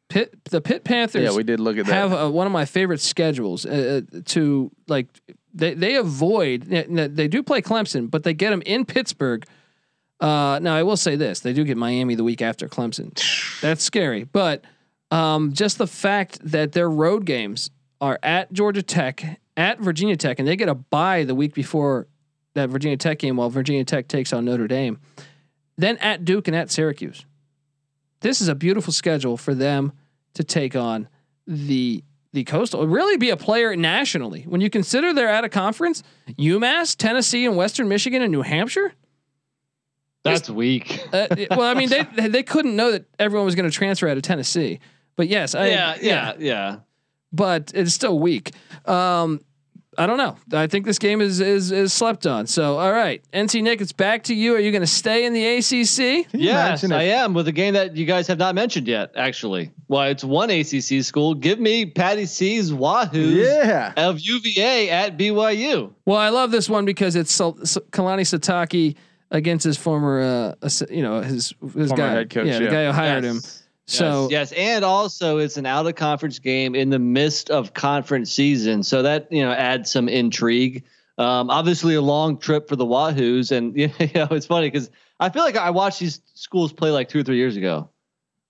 The 0.09 0.61
Pitt 0.63 0.83
Panthers. 0.83 1.23
Yeah, 1.23 1.35
we 1.35 1.43
did 1.43 1.59
look 1.59 1.77
at 1.77 1.85
that. 1.85 1.93
have 1.93 2.13
uh, 2.13 2.29
one 2.29 2.47
of 2.47 2.53
my 2.53 2.65
favorite 2.65 3.01
schedules 3.01 3.65
uh, 3.65 4.01
uh, 4.13 4.19
to 4.25 4.71
like 4.87 5.07
they 5.53 5.73
they 5.73 5.95
avoid 5.95 6.63
they 6.63 7.27
do 7.27 7.43
play 7.43 7.61
Clemson 7.61 8.09
but 8.09 8.23
they 8.23 8.33
get 8.33 8.51
them 8.51 8.61
in 8.65 8.85
Pittsburgh. 8.85 9.45
Uh, 10.19 10.59
now 10.61 10.75
I 10.75 10.83
will 10.83 10.97
say 10.97 11.15
this: 11.15 11.41
they 11.41 11.53
do 11.53 11.63
get 11.63 11.77
Miami 11.77 12.15
the 12.15 12.23
week 12.23 12.41
after 12.41 12.67
Clemson. 12.67 13.13
That's 13.61 13.83
scary, 13.83 14.23
but 14.23 14.63
um, 15.11 15.53
just 15.53 15.77
the 15.77 15.87
fact 15.87 16.39
that 16.43 16.71
their 16.71 16.89
road 16.89 17.25
games 17.25 17.69
are 18.01 18.19
at 18.23 18.51
Georgia 18.53 18.83
Tech, 18.83 19.39
at 19.55 19.79
Virginia 19.79 20.15
Tech, 20.15 20.39
and 20.39 20.47
they 20.47 20.55
get 20.55 20.69
a 20.69 20.75
bye 20.75 21.23
the 21.23 21.35
week 21.35 21.53
before 21.53 22.07
that 22.53 22.69
Virginia 22.69 22.97
Tech 22.97 23.19
game, 23.19 23.37
while 23.37 23.49
Virginia 23.49 23.83
Tech 23.83 24.07
takes 24.07 24.33
on 24.33 24.45
Notre 24.45 24.67
Dame, 24.67 24.99
then 25.77 25.97
at 25.97 26.25
Duke 26.25 26.47
and 26.47 26.55
at 26.55 26.71
Syracuse. 26.71 27.25
This 28.21 28.41
is 28.41 28.47
a 28.47 28.55
beautiful 28.55 28.91
schedule 28.93 29.37
for 29.37 29.53
them 29.53 29.93
to 30.33 30.43
take 30.43 30.75
on 30.75 31.07
the 31.45 32.03
the 32.33 32.43
coastal 32.43 32.85
really 32.85 33.17
be 33.17 33.29
a 33.29 33.37
player 33.37 33.75
nationally. 33.75 34.43
When 34.43 34.61
you 34.61 34.69
consider 34.69 35.13
they're 35.13 35.29
at 35.29 35.43
a 35.43 35.49
conference 35.49 36.03
UMass 36.37 36.95
Tennessee 36.95 37.45
and 37.45 37.55
Western 37.55 37.87
Michigan 37.87 38.21
and 38.21 38.31
New 38.31 38.41
Hampshire? 38.41 38.93
That's 40.23 40.49
weak. 40.49 41.07
uh, 41.13 41.27
well 41.51 41.61
I 41.61 41.73
mean 41.73 41.89
they 42.15 42.27
they 42.27 42.43
couldn't 42.43 42.75
know 42.75 42.91
that 42.91 43.05
everyone 43.17 43.45
was 43.45 43.55
going 43.55 43.69
to 43.69 43.75
transfer 43.75 44.07
out 44.07 44.17
of 44.17 44.23
Tennessee. 44.23 44.79
But 45.15 45.27
yes 45.27 45.55
I, 45.55 45.67
yeah, 45.67 45.97
yeah, 46.01 46.33
yeah. 46.37 46.77
but 47.31 47.71
it's 47.73 47.93
still 47.93 48.19
weak. 48.19 48.51
Um 48.85 49.41
I 49.99 50.05
don't 50.05 50.17
know 50.17 50.35
I 50.53 50.67
think 50.67 50.85
this 50.85 50.99
game 50.99 51.21
is 51.21 51.39
is 51.39 51.71
is 51.71 51.91
slept 51.91 52.27
on 52.27 52.45
so 52.47 52.77
all 52.77 52.91
right 52.91 53.23
NC 53.33 53.63
Nick 53.63 53.81
it's 53.81 53.91
back 53.91 54.23
to 54.25 54.35
you 54.35 54.53
are 54.55 54.59
you 54.59 54.71
going 54.71 54.81
to 54.81 54.87
stay 54.87 55.25
in 55.25 55.33
the 55.33 55.43
ACC 55.57 56.27
Yes, 56.33 56.83
I 56.83 57.03
am 57.03 57.33
with 57.33 57.47
a 57.47 57.51
game 57.51 57.73
that 57.73 57.95
you 57.97 58.05
guys 58.05 58.27
have 58.27 58.37
not 58.37 58.53
mentioned 58.55 58.87
yet. 58.87 59.11
Actually, 59.15 59.71
well, 59.87 60.03
it's 60.03 60.23
one 60.23 60.49
ACC 60.49 61.03
school. 61.03 61.33
Give 61.33 61.59
me 61.59 61.85
Patty 61.85 62.25
C's 62.25 62.73
Wahoo 62.73 63.19
Yeah. 63.19 63.93
of 63.97 64.19
UVA 64.19 64.89
at 64.89 65.17
BYU. 65.17 65.91
Well, 66.05 66.17
I 66.17 66.29
love 66.29 66.51
this 66.51 66.69
one 66.69 66.85
because 66.85 67.15
it's 67.15 67.31
Sal- 67.33 67.57
S- 67.61 67.77
Kalani 67.91 68.21
Sitake 68.21 68.95
against 69.31 69.65
his 69.65 69.77
former, 69.77 70.55
uh, 70.61 70.69
you 70.89 71.01
know, 71.01 71.21
his 71.21 71.53
his 71.75 71.89
Former 71.89 71.95
guy, 71.95 72.11
head 72.11 72.29
coach, 72.29 72.47
yeah, 72.47 72.59
the 72.59 72.65
yeah. 72.65 72.71
guy 72.71 72.85
who 72.85 72.91
hired 72.91 73.23
him. 73.23 73.41
Yes. 73.87 73.97
So 73.97 74.27
yes, 74.29 74.51
yes, 74.51 74.59
and 74.59 74.83
also 74.83 75.37
it's 75.37 75.55
an 75.55 75.65
out 75.65 75.87
of 75.87 75.95
conference 75.95 76.39
game 76.39 76.75
in 76.75 76.89
the 76.89 76.99
midst 76.99 77.49
of 77.49 77.73
conference 77.73 78.31
season, 78.31 78.83
so 78.83 79.01
that 79.01 79.31
you 79.31 79.41
know 79.41 79.51
adds 79.51 79.89
some 79.89 80.09
intrigue. 80.09 80.83
Um, 81.17 81.49
obviously, 81.49 81.95
a 81.95 82.01
long 82.01 82.37
trip 82.37 82.67
for 82.67 82.75
the 82.75 82.85
Wahoos, 82.85 83.51
and 83.51 83.75
you 83.77 83.87
know 84.13 84.27
it's 84.31 84.45
funny 84.45 84.69
because 84.69 84.89
I 85.21 85.29
feel 85.29 85.43
like 85.43 85.55
I 85.55 85.69
watched 85.69 85.99
these 85.99 86.21
schools 86.33 86.73
play 86.73 86.91
like 86.91 87.07
two 87.07 87.19
or 87.19 87.23
three 87.23 87.37
years 87.37 87.55
ago. 87.55 87.89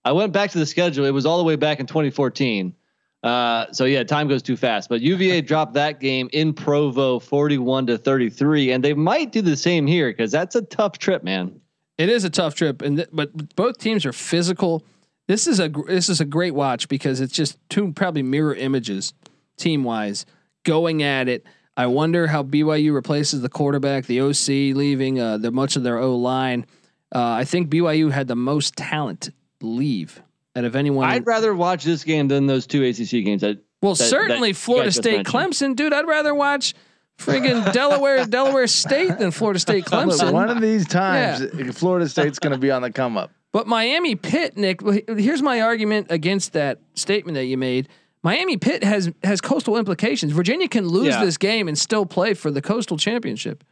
I 0.03 0.11
went 0.11 0.33
back 0.33 0.51
to 0.51 0.57
the 0.57 0.65
schedule; 0.65 1.05
it 1.05 1.11
was 1.11 1.27
all 1.27 1.37
the 1.37 1.43
way 1.43 1.55
back 1.55 1.79
in 1.79 1.85
2014. 1.85 2.73
Uh, 3.21 3.71
so 3.71 3.85
yeah, 3.85 4.03
time 4.03 4.27
goes 4.27 4.41
too 4.41 4.57
fast. 4.57 4.89
But 4.89 5.01
UVA 5.01 5.41
dropped 5.51 5.73
that 5.73 5.99
game 5.99 6.29
in 6.33 6.53
Provo, 6.53 7.19
41 7.19 7.87
to 7.87 7.97
33, 7.97 8.71
and 8.71 8.83
they 8.83 8.93
might 8.93 9.31
do 9.31 9.41
the 9.41 9.57
same 9.57 9.85
here 9.85 10.09
because 10.09 10.31
that's 10.31 10.55
a 10.55 10.61
tough 10.63 10.97
trip, 10.97 11.23
man. 11.23 11.59
it 11.99 12.09
is 12.09 12.23
a 12.23 12.29
tough 12.29 12.55
trip, 12.55 12.81
and 12.81 12.97
th- 12.97 13.09
but 13.11 13.55
both 13.55 13.77
teams 13.77 14.03
are 14.03 14.13
physical. 14.13 14.83
This 15.27 15.45
is 15.47 15.59
a 15.59 15.69
this 15.69 16.09
is 16.09 16.21
a 16.21 16.25
great 16.25 16.53
watch 16.55 16.87
because 16.87 17.19
it's 17.21 17.33
just 17.33 17.57
two 17.69 17.91
probably 17.91 18.23
mirror 18.23 18.55
images, 18.55 19.13
team 19.57 19.83
wise, 19.83 20.25
going 20.63 21.03
at 21.03 21.27
it. 21.27 21.45
I 21.75 21.85
wonder 21.87 22.27
how 22.27 22.43
BYU 22.43 22.93
replaces 22.93 23.41
the 23.41 23.49
quarterback, 23.49 24.05
the 24.05 24.21
OC 24.21 24.75
leaving, 24.75 25.19
uh, 25.19 25.37
the 25.37 25.51
much 25.51 25.75
of 25.75 25.83
their 25.83 25.97
O 25.99 26.15
line. 26.15 26.65
Uh, 27.13 27.21
I 27.21 27.43
think 27.45 27.69
BYU 27.69 28.11
had 28.11 28.27
the 28.27 28.35
most 28.35 28.75
talent 28.75 29.29
leave 29.61 30.21
out 30.55 30.63
of 30.63 30.75
anyone. 30.75 31.07
I'd 31.07 31.27
rather 31.27 31.53
watch 31.53 31.83
this 31.83 32.03
game 32.03 32.27
than 32.29 32.47
those 32.47 32.65
two 32.65 32.83
ACC 32.83 33.23
games. 33.23 33.43
I, 33.43 33.57
Well, 33.81 33.93
that- 33.95 34.03
certainly 34.05 34.53
that 34.53 34.57
Florida 34.57 34.91
State. 34.91 35.25
Clemson, 35.25 35.75
dude. 35.75 35.93
I'd 35.93 36.07
rather 36.07 36.33
watch 36.33 36.73
friggin' 37.19 37.71
Delaware, 37.73 38.25
Delaware 38.29 38.67
State 38.67 39.17
than 39.19 39.31
Florida 39.31 39.59
State, 39.59 39.91
Look, 39.91 40.07
Clemson. 40.09 40.31
one 40.33 40.49
of 40.49 40.61
these 40.61 40.87
times, 40.87 41.45
Florida 41.77 42.07
State's 42.09 42.39
going 42.39 42.53
to 42.53 42.59
be 42.59 42.71
on 42.71 42.81
the 42.81 42.91
come 42.91 43.17
up. 43.17 43.31
But 43.53 43.67
Miami 43.67 44.15
Pitt, 44.15 44.57
Nick. 44.57 44.81
Here's 45.07 45.41
my 45.41 45.61
argument 45.61 46.07
against 46.09 46.53
that 46.53 46.79
statement 46.95 47.35
that 47.35 47.45
you 47.45 47.57
made. 47.57 47.87
Miami 48.23 48.57
Pitt 48.57 48.83
has 48.83 49.11
has 49.23 49.41
coastal 49.41 49.77
implications. 49.77 50.31
Virginia 50.33 50.67
can 50.67 50.87
lose 50.87 51.07
Yeah. 51.15 51.23
this 51.23 51.37
game 51.37 51.67
and 51.67 51.77
still 51.77 52.05
play 52.05 52.33
for 52.33 52.51
the 52.51 52.61
coastal 52.61 52.97
championship. 52.97 53.63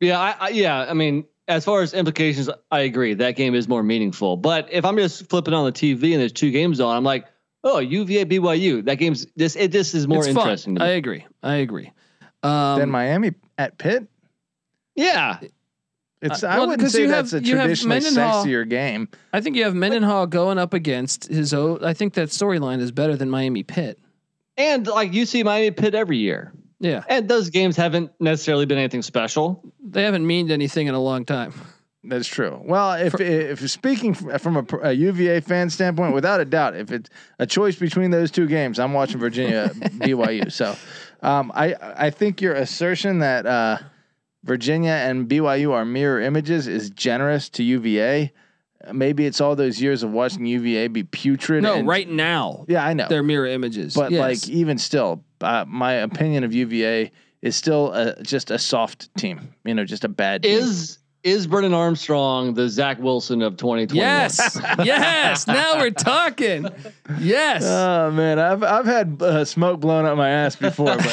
Yeah, 0.00 0.18
I, 0.18 0.34
I, 0.40 0.48
yeah. 0.50 0.86
I 0.88 0.94
mean, 0.94 1.24
as 1.48 1.64
far 1.64 1.82
as 1.82 1.92
implications, 1.92 2.48
I 2.70 2.80
agree 2.80 3.14
that 3.14 3.36
game 3.36 3.54
is 3.54 3.68
more 3.68 3.82
meaningful. 3.82 4.36
But 4.36 4.68
if 4.72 4.84
I'm 4.84 4.96
just 4.96 5.28
flipping 5.28 5.54
on 5.54 5.64
the 5.66 5.72
TV 5.72 6.12
and 6.12 6.20
there's 6.20 6.32
two 6.32 6.50
games 6.50 6.80
on, 6.80 6.96
I'm 6.96 7.04
like, 7.04 7.26
oh, 7.64 7.78
UVA 7.80 8.24
BYU. 8.24 8.84
That 8.84 8.96
game's 8.96 9.26
this. 9.36 9.56
It 9.56 9.72
this 9.72 9.94
is 9.94 10.06
more 10.08 10.18
it's 10.18 10.28
interesting. 10.28 10.76
fun. 10.76 10.86
To 10.86 10.92
I 10.92 10.94
agree. 10.96 11.26
I 11.42 11.54
agree. 11.56 11.90
Um, 12.42 12.78
then 12.78 12.90
Miami 12.90 13.32
at 13.58 13.76
Pitt. 13.78 14.06
yeah, 14.94 15.40
It's 16.20 16.42
Uh, 16.42 16.48
I 16.48 16.58
well, 16.58 16.68
wouldn't 16.68 16.90
say 16.90 17.02
you 17.02 17.08
that's 17.08 17.30
have- 17.32 17.42
a 17.42 17.46
you 17.46 17.56
have 17.56 17.64
traditionally 17.66 18.00
Mendenhall- 18.00 18.44
sexier 18.44 18.68
game. 18.68 19.08
I 19.32 19.40
think 19.40 19.56
you 19.56 19.64
have 19.64 19.74
Mendenhall 19.74 20.26
going 20.26 20.58
up 20.58 20.74
against 20.74 21.28
his 21.28 21.54
own. 21.54 21.84
I 21.84 21.92
think 21.94 22.14
that 22.14 22.28
storyline 22.30 22.80
is 22.80 22.90
better 22.90 23.16
than 23.16 23.30
Miami 23.30 23.62
Pitt. 23.62 23.98
and 24.56 24.86
like 24.86 25.12
you 25.12 25.24
see 25.26 25.42
Miami 25.44 25.70
Pitt 25.70 25.94
every 25.94 26.16
year, 26.18 26.52
Yeah, 26.80 27.04
and 27.08 27.28
those 27.28 27.50
games 27.50 27.76
haven't 27.76 28.10
necessarily 28.18 28.66
been 28.66 28.78
anything 28.78 29.02
special. 29.02 29.62
they 29.80 30.02
haven't 30.02 30.26
meaned 30.26 30.50
anything 30.50 30.88
in 30.88 30.94
a 30.94 31.00
long 31.00 31.24
time. 31.24 31.52
That's 32.04 32.26
true. 32.28 32.60
Well, 32.64 32.92
if 32.94 33.20
if 33.20 33.60
you're 33.60 33.68
speaking 33.68 34.14
from 34.14 34.56
a, 34.56 34.64
a 34.82 34.92
UVA 34.92 35.40
fan 35.40 35.68
standpoint, 35.70 36.14
without 36.14 36.40
a 36.40 36.44
doubt, 36.44 36.74
if 36.76 36.90
it's 36.90 37.10
a 37.38 37.46
choice 37.46 37.76
between 37.76 38.10
those 38.10 38.30
two 38.32 38.46
games, 38.46 38.78
I'm 38.78 38.92
watching 38.92 39.18
Virginia 39.20 39.70
BYU. 39.74 40.50
So, 40.50 40.74
um, 41.22 41.52
I 41.54 41.74
I 42.06 42.10
think 42.10 42.40
your 42.40 42.54
assertion 42.54 43.18
that 43.20 43.46
uh, 43.46 43.78
Virginia 44.44 44.90
and 44.92 45.28
BYU 45.28 45.72
are 45.72 45.84
mirror 45.84 46.20
images 46.20 46.66
is 46.66 46.90
generous 46.90 47.48
to 47.50 47.62
UVA. 47.62 48.32
maybe 48.92 49.26
it's 49.26 49.40
all 49.40 49.56
those 49.56 49.82
years 49.82 50.04
of 50.04 50.12
watching 50.12 50.46
UVA 50.46 50.86
be 50.86 51.02
putrid. 51.02 51.64
No, 51.64 51.74
and- 51.74 51.86
right 51.88 52.08
now 52.08 52.64
Yeah, 52.68 52.86
I 52.86 52.94
know. 52.94 53.08
they're 53.08 53.24
mirror 53.24 53.46
images. 53.46 53.92
But 53.94 54.12
Yes. 54.12 54.20
like 54.20 54.48
even 54.48 54.78
still, 54.78 55.24
uh, 55.40 55.64
my 55.66 55.94
opinion 55.94 56.44
of 56.44 56.54
UVA 56.54 57.10
is 57.42 57.56
still 57.56 57.92
a, 57.92 58.22
just 58.22 58.50
a 58.52 58.58
soft 58.58 59.12
team. 59.16 59.52
You 59.64 59.74
know, 59.74 59.84
just 59.84 60.04
a 60.04 60.08
bad 60.08 60.44
team. 60.44 60.58
Is 60.60 60.98
is 61.30 61.46
Brennan 61.46 61.74
Armstrong 61.74 62.54
the 62.54 62.68
Zach 62.68 62.98
Wilson 62.98 63.42
of 63.42 63.56
2020? 63.56 63.98
yes, 63.98 64.58
yes. 64.84 65.46
Now 65.46 65.78
we're 65.78 65.90
talking. 65.90 66.68
Yes. 67.20 67.62
Oh 67.64 68.10
man, 68.10 68.38
I've 68.38 68.62
I've 68.62 68.86
had 68.86 69.20
uh, 69.22 69.44
smoke 69.44 69.80
blown 69.80 70.04
up 70.04 70.16
my 70.16 70.28
ass 70.28 70.56
before, 70.56 70.96
but 70.96 71.04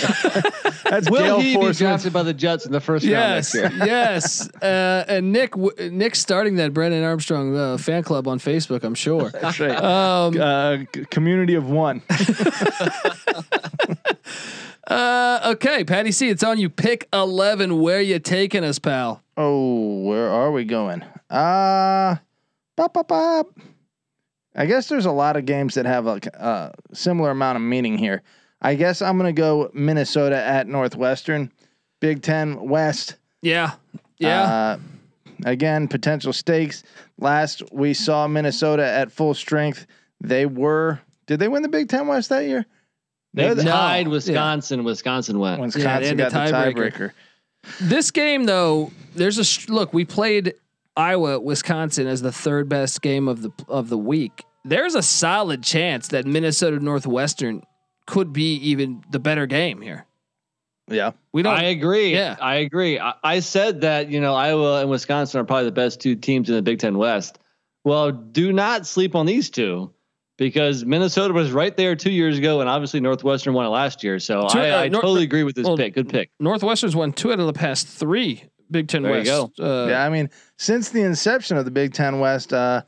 that's 0.89 1.09
Will 1.09 1.19
Gale 1.23 1.39
he 1.39 1.55
be 1.55 1.61
Force. 1.61 1.77
drafted 1.77 2.13
by 2.13 2.23
the 2.23 2.33
Jets 2.33 2.65
in 2.65 2.71
the 2.71 2.79
first 2.81 3.03
round 3.05 3.11
Yes, 3.11 3.53
next 3.55 3.73
year? 3.75 3.85
yes, 3.87 4.49
uh, 4.61 5.05
and 5.07 5.31
Nick, 5.31 5.51
w- 5.51 5.89
Nick's 5.91 6.19
starting 6.19 6.55
that 6.55 6.73
Brennan 6.73 7.03
Armstrong 7.03 7.55
uh, 7.55 7.77
fan 7.77 8.03
club 8.03 8.27
on 8.27 8.39
Facebook. 8.39 8.83
I'm 8.83 8.95
sure. 8.95 9.29
That's 9.29 9.59
right. 9.59 9.77
Um, 9.81 10.39
uh, 10.39 10.77
community 11.09 11.55
of 11.55 11.69
one. 11.69 12.01
Uh, 14.87 15.51
okay, 15.53 15.83
Patty 15.83 16.11
C, 16.11 16.29
it's 16.29 16.43
on 16.43 16.59
you. 16.59 16.69
Pick 16.69 17.07
eleven. 17.11 17.81
Where 17.81 18.01
you 18.01 18.19
taking 18.19 18.63
us, 18.63 18.79
pal? 18.79 19.21
Oh, 19.37 20.01
where 20.03 20.29
are 20.29 20.51
we 20.51 20.63
going? 20.63 21.03
Uh 21.29 22.17
bop, 22.75 22.93
bop, 22.93 23.07
bop. 23.07 23.47
I 24.55 24.65
guess 24.65 24.87
there's 24.87 25.05
a 25.05 25.11
lot 25.11 25.35
of 25.35 25.45
games 25.45 25.75
that 25.75 25.85
have 25.85 26.07
a 26.07 26.41
uh, 26.41 26.71
similar 26.93 27.31
amount 27.31 27.57
of 27.57 27.61
meaning 27.61 27.97
here. 27.97 28.21
I 28.61 28.75
guess 28.75 29.01
I'm 29.01 29.17
gonna 29.17 29.33
go 29.33 29.69
Minnesota 29.73 30.41
at 30.41 30.67
Northwestern, 30.67 31.51
Big 31.99 32.21
Ten 32.21 32.67
West. 32.69 33.17
Yeah, 33.41 33.73
yeah. 34.17 34.43
Uh, 34.43 34.77
again, 35.45 35.87
potential 35.87 36.31
stakes. 36.31 36.83
Last 37.19 37.63
we 37.71 37.93
saw 37.93 38.27
Minnesota 38.27 38.85
at 38.85 39.11
full 39.11 39.33
strength. 39.33 39.87
They 40.21 40.45
were. 40.45 41.01
Did 41.27 41.39
they 41.39 41.47
win 41.47 41.63
the 41.63 41.69
Big 41.69 41.89
Ten 41.89 42.07
West 42.07 42.29
that 42.29 42.45
year? 42.45 42.65
They 43.35 43.53
No, 43.53 43.63
tied 43.63 44.01
oh, 44.01 44.03
No. 44.05 44.09
Wisconsin. 44.11 44.83
Wisconsin 44.85 45.39
went. 45.39 45.59
Wisconsin 45.61 46.17
they 46.17 46.23
got 46.23 46.31
the 46.31 46.39
the 46.39 46.57
tiebreaker. 46.57 46.91
tiebreaker. 46.91 47.11
This 47.81 48.11
game, 48.11 48.45
though, 48.45 48.91
there's 49.13 49.37
a 49.37 49.43
sh- 49.43 49.67
look. 49.67 49.93
We 49.93 50.05
played 50.05 50.53
Iowa, 50.95 51.39
Wisconsin 51.39 52.07
as 52.07 52.21
the 52.21 52.31
third 52.31 52.69
best 52.69 53.01
game 53.01 53.27
of 53.27 53.41
the 53.41 53.51
of 53.67 53.89
the 53.89 53.97
week. 53.97 54.45
There's 54.63 54.95
a 54.95 55.03
solid 55.03 55.63
chance 55.63 56.07
that 56.09 56.25
Minnesota 56.25 56.79
Northwestern 56.79 57.63
could 58.07 58.31
be 58.31 58.55
even 58.55 59.03
the 59.11 59.19
better 59.19 59.45
game 59.45 59.81
here. 59.81 60.05
Yeah. 60.87 61.11
We 61.33 61.41
don't. 61.41 61.53
I 61.53 61.63
agree. 61.63 62.13
Yeah. 62.13 62.37
I 62.39 62.55
agree. 62.57 62.99
I, 62.99 63.15
I 63.21 63.39
said 63.41 63.81
that 63.81 64.09
you 64.09 64.21
know 64.21 64.33
Iowa 64.33 64.79
and 64.79 64.89
Wisconsin 64.89 65.41
are 65.41 65.43
probably 65.43 65.65
the 65.65 65.71
best 65.71 65.99
two 65.99 66.15
teams 66.15 66.47
in 66.47 66.55
the 66.55 66.61
Big 66.61 66.79
Ten 66.79 66.97
West. 66.97 67.37
Well, 67.83 68.11
do 68.11 68.53
not 68.53 68.87
sleep 68.87 69.13
on 69.13 69.25
these 69.25 69.49
two 69.49 69.91
because 70.37 70.85
Minnesota 70.85 71.33
was 71.33 71.51
right 71.51 71.75
there 71.75 71.95
two 71.95 72.11
years 72.11 72.37
ago, 72.37 72.61
and 72.61 72.69
obviously 72.69 72.99
Northwestern 72.99 73.53
won 73.53 73.65
it 73.65 73.69
last 73.69 74.03
year. 74.03 74.19
So 74.19 74.47
Two- 74.47 74.59
I, 74.59 74.69
uh, 74.69 74.81
I 74.83 74.87
Nor- 74.89 75.01
totally 75.01 75.23
agree 75.23 75.43
with 75.43 75.55
this 75.55 75.65
well, 75.65 75.77
pick. 75.77 75.93
Good 75.93 76.09
pick. 76.09 76.29
Northwestern's 76.39 76.95
won 76.95 77.13
two 77.13 77.31
out 77.31 77.39
of 77.39 77.47
the 77.47 77.53
past 77.53 77.87
three 77.87 78.43
Big 78.71 78.87
Ten 78.87 79.03
There 79.03 79.23
you 79.23 79.41
West. 79.43 79.59
Uh, 79.59 79.87
yeah, 79.89 80.05
I 80.05 80.09
mean, 80.09 80.29
since 80.57 80.89
the 80.89 81.01
inception 81.01 81.57
of 81.57 81.65
the 81.65 81.71
Big 81.71 81.93
Ten 81.93 82.19
West, 82.19 82.51
uh, 82.51 82.81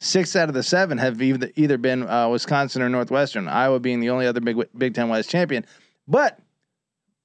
six 0.00 0.36
out 0.36 0.48
of 0.48 0.54
the 0.54 0.62
seven 0.62 0.98
have 0.98 1.20
either, 1.22 1.50
either 1.56 1.78
been 1.78 2.08
uh, 2.08 2.28
Wisconsin 2.28 2.82
or 2.82 2.88
Northwestern. 2.88 3.48
Iowa 3.48 3.80
being 3.80 4.00
the 4.00 4.10
only 4.10 4.26
other 4.26 4.40
Big 4.40 4.56
Big 4.76 4.94
Ten 4.94 5.08
West 5.08 5.30
champion. 5.30 5.64
But 6.06 6.38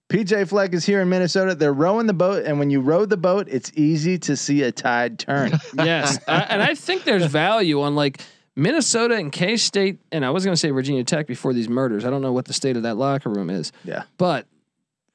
PJ 0.09 0.47
Fleck 0.47 0.73
is 0.73 0.85
here 0.85 1.01
in 1.01 1.09
Minnesota. 1.09 1.53
They're 1.53 1.73
rowing 1.73 2.07
the 2.07 2.13
boat, 2.13 2.45
and 2.45 2.59
when 2.59 2.69
you 2.69 2.79
row 2.79 3.05
the 3.05 3.17
boat, 3.17 3.47
it's 3.49 3.71
easy 3.75 4.17
to 4.19 4.37
see 4.37 4.63
a 4.63 4.71
tide 4.71 5.19
turn. 5.19 5.51
yes, 5.73 6.17
I, 6.27 6.41
and 6.43 6.61
I 6.61 6.75
think 6.75 7.03
there's 7.03 7.25
value 7.25 7.81
on 7.81 7.95
like 7.95 8.21
Minnesota 8.57 9.15
and 9.15 9.31
K 9.31 9.55
State, 9.55 9.99
and 10.11 10.25
I 10.25 10.31
was 10.31 10.43
going 10.43 10.53
to 10.53 10.59
say 10.59 10.71
Virginia 10.71 11.03
Tech 11.03 11.27
before 11.27 11.53
these 11.53 11.69
murders. 11.69 12.03
I 12.03 12.09
don't 12.09 12.23
know 12.23 12.33
what 12.33 12.45
the 12.45 12.53
state 12.53 12.75
of 12.75 12.83
that 12.83 12.97
locker 12.97 13.29
room 13.29 13.51
is. 13.51 13.71
Yeah. 13.83 14.03
but 14.17 14.47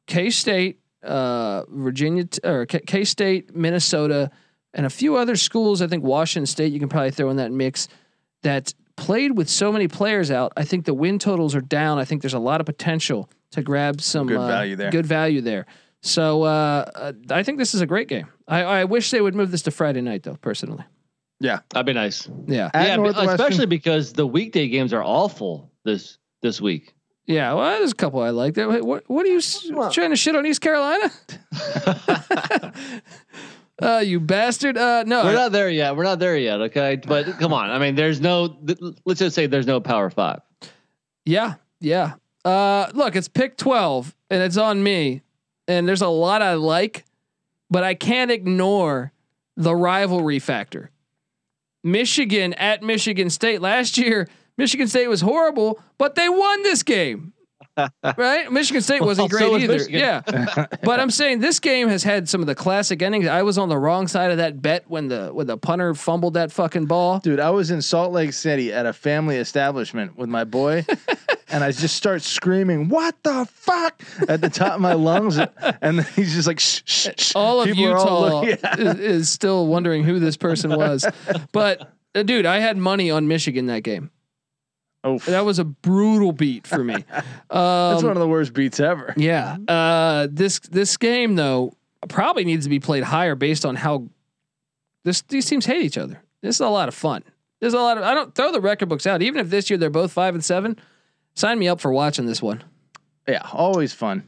K 0.07 0.31
State, 0.31 0.79
uh, 1.03 1.65
Virginia 1.69 2.25
T- 2.25 2.41
or 2.45 2.67
K 2.67 3.05
State, 3.05 3.55
Minnesota, 3.55 4.31
and 4.73 4.87
a 4.87 4.91
few 4.91 5.17
other 5.17 5.35
schools. 5.35 5.83
I 5.83 5.89
think 5.89 6.05
Washington 6.05 6.47
State. 6.47 6.73
You 6.73 6.79
can 6.79 6.89
probably 6.89 7.11
throw 7.11 7.31
in 7.31 7.37
that 7.37 7.51
mix. 7.51 7.89
That 8.43 8.75
played 8.97 9.37
with 9.37 9.49
so 9.49 9.73
many 9.73 9.89
players 9.89 10.31
out. 10.31 10.53
I 10.57 10.65
think 10.65 10.85
the 10.85 10.95
win 10.95 11.19
totals 11.19 11.55
are 11.55 11.61
down. 11.61 11.99
I 11.99 12.05
think 12.05 12.23
there's 12.23 12.35
a 12.35 12.39
lot 12.39 12.61
of 12.61 12.67
potential 12.67 13.29
to 13.53 13.63
grab 13.63 14.01
some 14.01 14.27
Good 14.29 14.39
uh, 14.39 14.47
value 14.47 14.77
there. 14.77 14.91
Good 14.91 15.07
value 15.07 15.41
there. 15.41 15.67
So 16.01 16.43
uh, 16.43 16.91
uh, 16.95 17.13
I 17.31 17.43
think 17.43 17.59
this 17.59 17.75
is 17.75 17.81
a 17.81 17.87
great 17.87 18.09
game. 18.09 18.27
I, 18.49 18.63
I 18.63 18.85
wish 18.85 19.11
they 19.11 19.21
would 19.21 19.35
move 19.35 19.51
this 19.51 19.63
to 19.63 19.71
Friday 19.71 20.01
night 20.01 20.23
though. 20.25 20.37
Personally, 20.37 20.85
Yeah, 21.43 21.59
that'd 21.71 21.87
be 21.87 21.93
nice. 21.93 22.29
yeah, 22.47 22.71
At 22.73 22.87
yeah, 22.87 22.97
but 22.97 23.03
Northwestern- 23.03 23.35
especially 23.35 23.67
because 23.67 24.13
the 24.13 24.27
weekday 24.27 24.69
games 24.69 24.93
are 24.93 25.03
awful 25.03 25.71
this 25.85 26.19
this 26.41 26.61
week. 26.61 26.95
yeah. 27.27 27.53
Well, 27.53 27.79
there's 27.79 27.93
a 27.93 27.97
couple 27.97 28.21
I 28.21 28.31
like. 28.31 28.55
There. 28.55 28.69
Wait, 28.69 28.85
What, 28.85 29.05
what 29.09 29.27
are 29.27 29.29
you 29.29 29.39
s- 29.39 29.67
trying 29.93 30.11
to 30.11 30.17
shit 30.17 30.37
on 30.37 30.47
East 30.47 30.61
Carolina? 30.61 31.11
uh, 33.83 33.99
you 34.05 34.21
bastard. 34.21 34.77
Uh, 34.79 35.03
no, 35.05 35.25
We're 35.25 35.35
not 35.35 35.53
there 35.53 35.69
yet. 35.71 35.97
We're 35.97 36.05
not 36.05 36.19
there 36.19 36.37
yet. 36.37 36.61
Okay, 36.63 37.01
but 37.05 37.27
come 37.39 37.53
on. 37.53 37.71
I 37.71 37.79
mean, 37.79 37.95
there's 37.95 38.21
no. 38.21 38.57
Let's 39.05 39.21
just 39.21 39.35
say 39.35 39.47
there's 39.47 39.67
no 39.67 39.81
Power 39.81 40.11
Five. 40.11 40.41
Yeah, 41.25 41.55
yeah. 41.81 42.15
Uh, 42.45 42.91
look, 42.95 43.17
it's 43.17 43.29
pick 43.29 43.57
twelve, 43.57 44.15
and 44.31 44.43
it's 44.43 44.57
on 44.57 44.83
me. 44.83 45.23
And 45.69 45.89
there's 45.89 46.03
a 46.03 46.09
lot 46.09 46.43
I 46.43 46.55
like, 46.55 47.05
but 47.71 47.85
I 47.85 47.95
can't 47.95 48.31
ignore 48.31 49.13
the 49.57 49.75
rivalry 49.75 50.39
factor. 50.41 50.91
Michigan 51.83 52.55
at 52.55 52.83
Michigan 52.83 53.31
State 53.31 53.61
last 53.61 53.99
year. 53.99 54.29
Michigan 54.59 54.87
State 54.89 55.09
was 55.09 55.21
horrible, 55.21 55.81
but 55.99 56.15
they 56.15 56.29
won 56.29 56.63
this 56.63 56.83
game. 56.83 57.33
right? 58.19 58.53
Michigan 58.53 58.83
State 58.83 59.01
wasn't 59.01 59.33
Well, 59.33 59.39
great 59.39 59.47
so 59.47 59.53
was 59.53 59.63
either. 59.63 59.73
Michigan. 59.75 60.01
Yeah. 60.01 60.67
but 60.83 61.01
I'm 61.01 61.11
saying 61.11 61.41
this 61.41 61.59
game 61.59 61.89
has 61.89 62.03
had 62.03 62.29
some 62.29 62.43
of 62.43 62.47
the 62.47 62.55
classic 62.55 63.01
endings. 63.01 63.27
I 63.27 63.43
was 63.43 63.57
on 63.57 63.71
the 63.71 63.79
wrong 63.79 64.09
side 64.09 64.31
of 64.31 64.37
that 64.37 64.61
bet 64.61 64.85
when 64.91 65.09
the 65.09 65.31
when 65.33 65.47
the 65.47 65.57
punter 65.57 65.95
fumbled 65.95 66.35
that 66.35 66.53
fucking 66.53 66.85
ball. 66.87 67.21
Dude, 67.21 67.41
I 67.41 67.49
was 67.51 67.71
in 67.71 67.81
Salt 67.81 68.13
Lake 68.13 68.35
City 68.35 68.73
at 68.73 68.85
a 68.85 68.93
family 68.93 69.37
establishment 69.37 70.19
with 70.19 70.29
my 70.29 70.45
boy, 70.45 70.85
and 71.53 71.63
I 71.63 71.71
just 71.73 71.95
start 71.97 72.23
screaming, 72.23 72.89
"What 72.89 73.15
the 73.23 73.47
fuck!" 73.51 74.03
at 74.29 74.41
the 74.41 74.51
top 74.51 74.75
of 74.75 74.81
my 74.81 74.95
lungs, 74.95 75.39
and 75.39 75.99
then 75.99 76.07
he's 76.17 76.35
just 76.35 76.49
like, 76.49 76.59
"Shh, 76.61 76.83
shh, 76.85 77.09
shh." 77.19 77.33
all 77.37 77.61
of 77.61 77.67
People 77.69 77.87
are 77.89 77.97
all 77.97 78.45
Utah 78.45 78.59
Yeah. 78.77 78.93
is, 78.93 78.99
is 79.01 79.29
still 79.31 79.67
wondering 79.67 80.05
who 80.05 80.19
this 80.19 80.37
person 80.37 80.71
was. 80.77 81.05
But 81.53 81.93
uh, 82.15 82.23
dude, 82.23 82.47
I 82.47 82.59
had 82.59 82.77
money 82.77 83.11
on 83.11 83.29
Michigan 83.29 83.67
that 83.67 83.83
game. 83.83 84.11
Oh, 85.05 85.19
That 85.19 85.45
was 85.45 85.59
a 85.59 85.65
brutal 85.65 86.31
beat 86.33 86.67
for 86.67 86.83
me. 86.85 86.95
that's 87.11 87.27
Um, 87.51 88.05
one 88.07 88.17
of 88.17 88.21
the 88.21 88.29
worst 88.29 88.53
beats 88.55 88.79
ever. 88.81 89.13
yeah. 89.17 89.57
Uh, 89.69 90.29
this 90.31 90.61
this 90.61 90.97
game 90.97 91.35
though 91.37 91.75
probably 92.09 92.45
needs 92.45 92.65
to 92.67 92.71
be 92.71 92.81
played 92.81 93.03
higher 93.05 93.35
based 93.35 93.65
on 93.65 93.75
how 93.77 94.09
this 95.05 95.23
these 95.23 95.47
teams 95.47 95.67
hate 95.67 95.83
each 95.83 95.99
other. 95.99 96.23
This 96.43 96.57
is 96.57 96.61
a 96.61 96.69
lot 96.69 96.89
of 96.89 96.95
fun. 96.95 97.25
There's 97.61 97.75
a 97.75 97.79
lot 97.79 97.99
of 97.99 98.05
I 98.05 98.15
don't 98.15 98.35
throw 98.35 98.53
the 98.53 98.61
record 98.61 98.89
books 98.89 99.07
out. 99.07 99.23
Even 99.23 99.41
if 99.41 99.51
this 99.51 99.71
year 99.71 99.77
they're 99.79 99.91
both 99.91 100.13
five 100.13 100.35
and 100.35 100.45
seven, 100.45 100.77
sign 101.35 101.59
me 101.59 101.69
up 101.69 101.81
for 101.81 101.93
watching 101.93 102.27
this 102.27 102.43
one. 102.43 102.63
Yeah, 103.29 103.47
always 103.53 103.93
fun. 103.93 104.25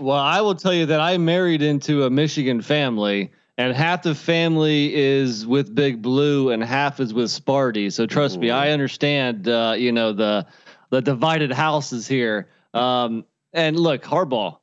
Well, 0.00 0.18
I 0.18 0.40
will 0.40 0.54
tell 0.54 0.74
you 0.74 0.86
that 0.86 1.00
I 1.00 1.18
married 1.18 1.62
into 1.62 2.04
a 2.04 2.10
Michigan 2.10 2.62
family, 2.62 3.30
and 3.56 3.74
half 3.74 4.02
the 4.02 4.14
family 4.14 4.94
is 4.94 5.46
with 5.46 5.74
Big 5.74 6.02
Blue, 6.02 6.50
and 6.50 6.62
half 6.62 6.98
is 7.00 7.14
with 7.14 7.30
Sparty. 7.30 7.92
So 7.92 8.06
trust 8.06 8.38
me, 8.38 8.50
I 8.50 8.70
understand. 8.70 9.48
Uh, 9.48 9.74
you 9.76 9.92
know 9.92 10.12
the 10.12 10.46
the 10.90 11.00
divided 11.00 11.52
houses 11.52 12.06
here. 12.06 12.48
Um, 12.72 13.24
and 13.52 13.78
look, 13.78 14.02
Harbaugh, 14.02 14.58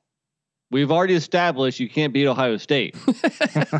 we've 0.70 0.92
already 0.92 1.16
established 1.16 1.80
you 1.80 1.90
can't 1.90 2.14
beat 2.14 2.28
Ohio 2.28 2.58
State. 2.58 2.96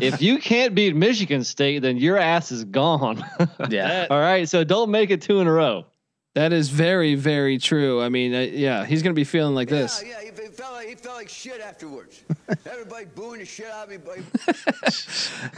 if 0.00 0.22
you 0.22 0.38
can't 0.38 0.74
beat 0.74 0.94
Michigan 0.96 1.44
State, 1.44 1.80
then 1.80 1.98
your 1.98 2.18
ass 2.18 2.52
is 2.52 2.64
gone. 2.64 3.24
Yeah. 3.70 4.06
All 4.10 4.20
right, 4.20 4.48
so 4.48 4.64
don't 4.64 4.90
make 4.90 5.10
it 5.10 5.22
two 5.22 5.40
in 5.40 5.46
a 5.46 5.52
row. 5.52 5.86
That 6.34 6.52
is 6.52 6.70
very 6.70 7.14
very 7.14 7.58
true. 7.58 8.00
I 8.02 8.08
mean, 8.08 8.34
uh, 8.34 8.40
yeah, 8.40 8.84
he's 8.86 9.02
gonna 9.02 9.12
be 9.14 9.24
feeling 9.24 9.54
like 9.54 9.68
this. 9.68 10.02
Yeah, 10.02 10.12
yeah, 10.12 10.20
he, 10.20 10.42
he 10.42 10.48
felt 10.48 10.72
like 10.72 10.88
he 10.88 10.94
felt 10.94 11.16
like 11.16 11.28
shit 11.28 11.60
afterwards. 11.60 12.22
Everybody 12.66 13.04
booing 13.14 13.40
the 13.40 13.44
shit 13.44 13.66
out 13.66 13.90
of 13.92 14.06
me. 14.06 14.22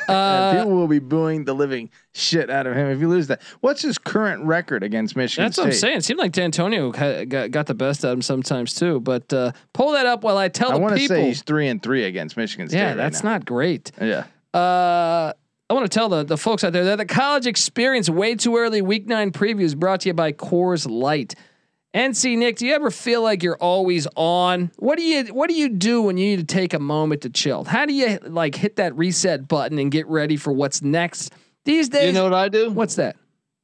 Uh, 0.09 0.53
people 0.55 0.71
will 0.71 0.89
be 0.89 0.99
booing 0.99 1.45
the 1.45 1.55
living 1.55 1.91
shit 2.13 2.51
out 2.51 2.67
of 2.67 2.75
him 2.75 2.89
if 2.89 3.01
you 3.01 3.09
lose 3.09 3.27
that. 3.29 3.41
What's 3.61 3.83
his 3.83 3.99
current 3.99 4.45
record 4.45 4.83
against 4.83 5.15
Michigan 5.17 5.45
That's 5.45 5.57
State? 5.57 5.63
what 5.63 5.67
I'm 5.69 5.79
saying. 5.79 5.97
It 5.99 6.05
seemed 6.05 6.19
like 6.21 6.33
D'Antonio 6.33 6.93
ha- 6.93 7.25
got, 7.25 7.51
got 7.51 7.67
the 7.67 7.75
best 7.75 8.05
out 8.05 8.09
of 8.13 8.19
him 8.19 8.23
sometimes 8.23 8.75
too. 8.75 9.01
But 9.01 9.33
uh, 9.33 9.53
pull 9.73 9.93
that 9.93 10.07
up 10.07 10.25
while 10.25 10.37
I 10.39 10.49
tell 10.49 10.71
I 10.71 10.75
the 10.75 10.81
want 10.81 10.95
to 10.95 11.01
people. 11.01 11.17
say 11.17 11.27
he's 11.27 11.43
three 11.43 11.69
and 11.69 11.83
three 11.83 12.05
against 12.05 12.37
Michigan 12.37 12.69
State. 12.69 12.79
yeah, 12.79 12.89
right 12.89 12.97
that's 12.97 13.23
now. 13.23 13.33
not 13.33 13.45
great. 13.45 13.93
Yeah. 14.01 14.25
Uh, 14.59 15.33
I 15.75 15.77
want 15.77 15.91
to 15.91 15.99
tell 15.99 16.09
the 16.09 16.23
the 16.23 16.37
folks 16.37 16.63
out 16.63 16.73
there 16.73 16.85
that 16.85 16.99
the 16.99 17.05
college 17.05 17.49
experience 17.49 18.09
way 18.09 18.37
too 18.37 18.57
early 18.57 18.81
week 18.81 19.09
nine 19.09 19.33
previews 19.33 19.77
brought 19.77 20.03
to 20.03 20.09
you 20.09 20.15
by 20.15 20.31
Coors 20.31 20.89
Light. 20.89 21.35
NC 21.93 22.39
Nick, 22.39 22.59
do 22.59 22.67
you 22.69 22.73
ever 22.75 22.93
feel 22.93 23.23
like 23.23 23.43
you're 23.43 23.57
always 23.57 24.07
on? 24.15 24.71
What 24.77 24.99
do 24.99 25.03
you 25.03 25.35
What 25.35 25.49
do 25.49 25.57
you 25.57 25.69
do 25.69 26.01
when 26.03 26.17
you 26.17 26.37
need 26.37 26.47
to 26.49 26.55
take 26.55 26.75
a 26.75 26.79
moment 26.79 27.23
to 27.23 27.29
chill? 27.29 27.65
How 27.65 27.87
do 27.87 27.93
you 27.93 28.21
like 28.23 28.55
hit 28.55 28.77
that 28.77 28.97
reset 28.97 29.49
button 29.49 29.81
and 29.81 29.91
get 29.91 30.07
ready 30.07 30.37
for 30.37 30.53
what's 30.53 30.81
next? 30.81 31.33
These 31.65 31.89
days, 31.89 32.07
You 32.07 32.13
know 32.13 32.23
what 32.23 32.35
I 32.35 32.49
do? 32.49 32.71
what's 32.71 32.95
that? 32.95 33.17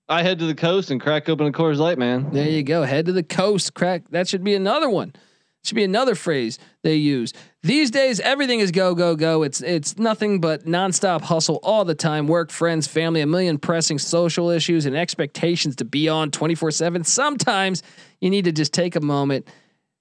I 0.09 0.25
head 0.25 0.41
to 0.41 0.47
the 0.47 0.55
coast 0.57 0.91
and 0.91 1.01
crack 1.01 1.29
open 1.29 1.47
a 1.47 1.53
Coors 1.53 1.77
Light, 1.77 1.97
man. 1.97 2.31
There 2.33 2.49
you 2.49 2.65
go. 2.65 2.83
Head 2.83 3.07
to 3.07 3.13
the 3.13 3.23
coast, 3.23 3.75
crack. 3.75 4.11
That 4.11 4.27
should 4.27 4.43
be 4.43 4.57
another 4.57 4.91
one. 4.91 5.13
Should 5.63 5.75
be 5.75 5.85
another 5.85 6.15
phrase 6.15 6.59
they 6.83 6.95
use. 6.95 7.35
These 7.63 7.91
days, 7.91 8.19
everything 8.21 8.61
is 8.61 8.71
go, 8.71 8.95
go, 8.95 9.15
go. 9.15 9.43
It's 9.43 9.61
it's 9.61 9.99
nothing 9.99 10.41
but 10.41 10.65
nonstop 10.65 11.21
hustle 11.21 11.61
all 11.63 11.85
the 11.85 11.95
time. 11.95 12.27
Work, 12.27 12.51
friends, 12.51 12.87
family, 12.87 13.21
a 13.21 13.27
million 13.27 13.59
pressing 13.59 13.99
social 13.99 14.49
issues 14.49 14.87
and 14.87 14.97
expectations 14.97 15.77
to 15.77 15.85
be 15.85 16.09
on 16.09 16.31
24-7. 16.31 17.05
Sometimes 17.05 17.83
you 18.21 18.31
need 18.31 18.47
to 18.47 18.53
just 18.53 18.73
take 18.73 18.97
a 18.97 19.01
moment 19.01 19.47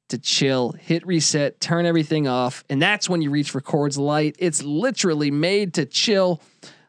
to 0.07 0.17
chill, 0.17 0.71
hit 0.71 1.05
reset, 1.05 1.59
turn 1.59 1.85
everything 1.85 2.27
off. 2.27 2.63
And 2.69 2.81
that's 2.81 3.09
when 3.09 3.21
you 3.21 3.29
reach 3.29 3.51
for 3.51 3.59
Coors 3.59 3.97
Light. 3.97 4.37
It's 4.39 4.63
literally 4.63 5.29
made 5.29 5.73
to 5.75 5.85
chill. 5.85 6.41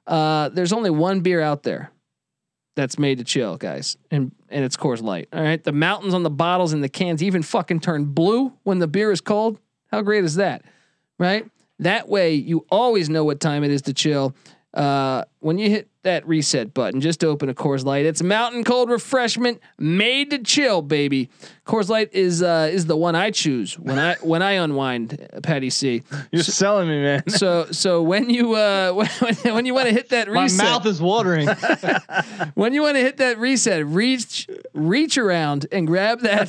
Uh, 0.07 0.49
there's 0.49 0.73
only 0.73 0.91
one 0.91 1.21
beer 1.21 1.41
out 1.41 1.65
there 1.65 1.91
that's 2.77 2.99
made 2.99 3.19
to 3.19 3.25
chill, 3.25 3.57
guys. 3.57 3.97
And 4.11 4.33
and 4.49 4.65
it's 4.65 4.77
Coors 4.77 5.03
Light. 5.03 5.29
All 5.33 5.43
right. 5.43 5.63
The 5.63 5.73
mountains 5.73 6.15
on 6.15 6.23
the 6.23 6.31
bottles 6.31 6.73
and 6.73 6.83
the 6.83 6.89
cans 6.89 7.23
even 7.23 7.43
fucking 7.43 7.81
turn 7.81 8.07
blue 8.07 8.53
when 8.63 8.79
the 8.79 8.89
beer 8.89 9.11
is 9.13 9.21
cold. 9.21 9.59
How 9.91 10.03
great 10.03 10.25
is 10.25 10.37
that? 10.37 10.65
Right? 11.19 11.49
That 11.79 12.09
way 12.09 12.35
you 12.35 12.67
always 12.71 13.09
know 13.09 13.25
what 13.25 13.41
time 13.41 13.65
it 13.65 13.71
is 13.71 13.83
to 13.83 13.95
chill. 13.95 14.35
Uh, 14.73 15.25
when 15.41 15.59
you 15.59 15.71
hit 15.71 15.89
that 16.03 16.27
reset 16.27 16.73
button, 16.73 17.01
just 17.01 17.23
open 17.23 17.49
a 17.49 17.55
Coors 17.55 17.85
Light. 17.85 18.07
It's 18.07 18.23
mountain 18.23 18.65
cold 18.65 18.89
refreshment 18.89 19.61
made 19.79 20.31
to 20.31 20.39
chill, 20.39 20.81
baby. 20.81 21.29
Coors 21.67 21.89
Light 21.89 22.11
is 22.13 22.43
uh, 22.43 22.71
is 22.73 22.87
the 22.87 22.97
one 22.97 23.15
I 23.15 23.31
choose 23.31 23.79
when 23.79 23.99
I 23.99 24.15
when 24.23 24.43
I 24.43 24.53
unwind, 24.53 25.29
uh, 25.33 25.41
Patty 25.41 25.71
C. 25.71 26.03
You're 26.31 26.43
selling 26.43 26.89
me, 26.89 27.03
man. 27.03 27.29
So 27.29 27.67
so 27.71 28.03
when 28.03 28.31
you 28.31 28.55
uh 28.55 28.93
when, 29.21 29.35
when 29.55 29.67
you 29.67 29.75
want 29.75 29.89
to 29.89 29.93
hit 29.93 30.11
that 30.11 30.29
reset, 30.29 30.59
My 30.59 30.65
mouth 30.65 30.87
is 30.87 31.01
watering. 31.03 31.49
when 32.55 32.73
you 32.73 32.83
want 32.83 32.97
to 32.97 33.03
hit 33.03 33.19
that 33.19 33.39
reset, 33.39 33.85
reach 33.87 34.49
reach 34.73 35.19
around 35.19 35.67
and 35.71 35.87
grab 35.87 36.21
that 36.21 36.49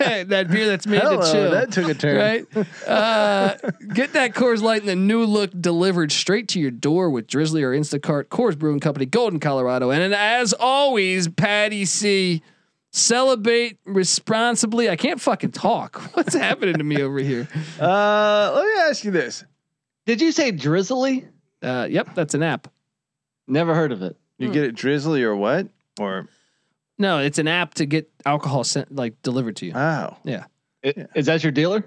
that 0.00 0.48
beer 0.48 0.66
that's 0.66 0.86
made 0.86 1.02
Hello, 1.02 1.20
to 1.20 1.32
chill. 1.32 1.50
that 1.52 1.72
took 1.72 1.88
a 1.88 1.94
turn. 1.94 2.16
Right, 2.18 2.66
uh, 2.86 3.56
get 3.94 4.12
that 4.14 4.34
Coors 4.34 4.60
Light 4.60 4.80
in 4.80 4.86
the 4.86 4.96
new 4.96 5.24
look 5.24 5.50
delivered 5.58 6.10
straight 6.12 6.48
to 6.48 6.60
your 6.60 6.70
door 6.70 7.10
with 7.10 7.26
Drizzly 7.26 7.62
or 7.62 7.72
Instacart. 7.72 8.27
Coors 8.30 8.58
Brewing 8.58 8.80
Company, 8.80 9.06
Golden, 9.06 9.40
Colorado, 9.40 9.90
and, 9.90 10.02
and 10.02 10.14
as 10.14 10.52
always, 10.52 11.28
Patty 11.28 11.84
C. 11.84 12.42
Celebrate 12.90 13.78
responsibly. 13.84 14.88
I 14.88 14.96
can't 14.96 15.20
fucking 15.20 15.52
talk. 15.52 16.00
What's 16.14 16.34
happening 16.34 16.76
to 16.78 16.84
me 16.84 17.02
over 17.02 17.18
here? 17.18 17.46
Uh, 17.80 18.52
let 18.54 18.64
me 18.64 18.82
ask 18.90 19.04
you 19.04 19.10
this: 19.10 19.44
Did 20.06 20.20
you 20.20 20.32
say 20.32 20.50
drizzly? 20.50 21.28
Uh, 21.62 21.86
yep, 21.90 22.14
that's 22.14 22.34
an 22.34 22.42
app. 22.42 22.68
Never 23.46 23.74
heard 23.74 23.92
of 23.92 24.02
it. 24.02 24.16
You 24.38 24.50
get 24.52 24.64
it 24.64 24.74
drizzly 24.74 25.22
or 25.22 25.34
what? 25.36 25.68
Or 26.00 26.28
No, 26.98 27.18
it's 27.18 27.38
an 27.38 27.48
app 27.48 27.74
to 27.74 27.86
get 27.86 28.10
alcohol 28.24 28.64
sent 28.64 28.94
like 28.94 29.20
delivered 29.22 29.56
to 29.56 29.66
you. 29.66 29.72
oh, 29.74 30.16
Yeah. 30.24 30.44
I- 30.84 31.06
Is 31.14 31.26
that 31.26 31.42
your 31.42 31.52
dealer? 31.52 31.84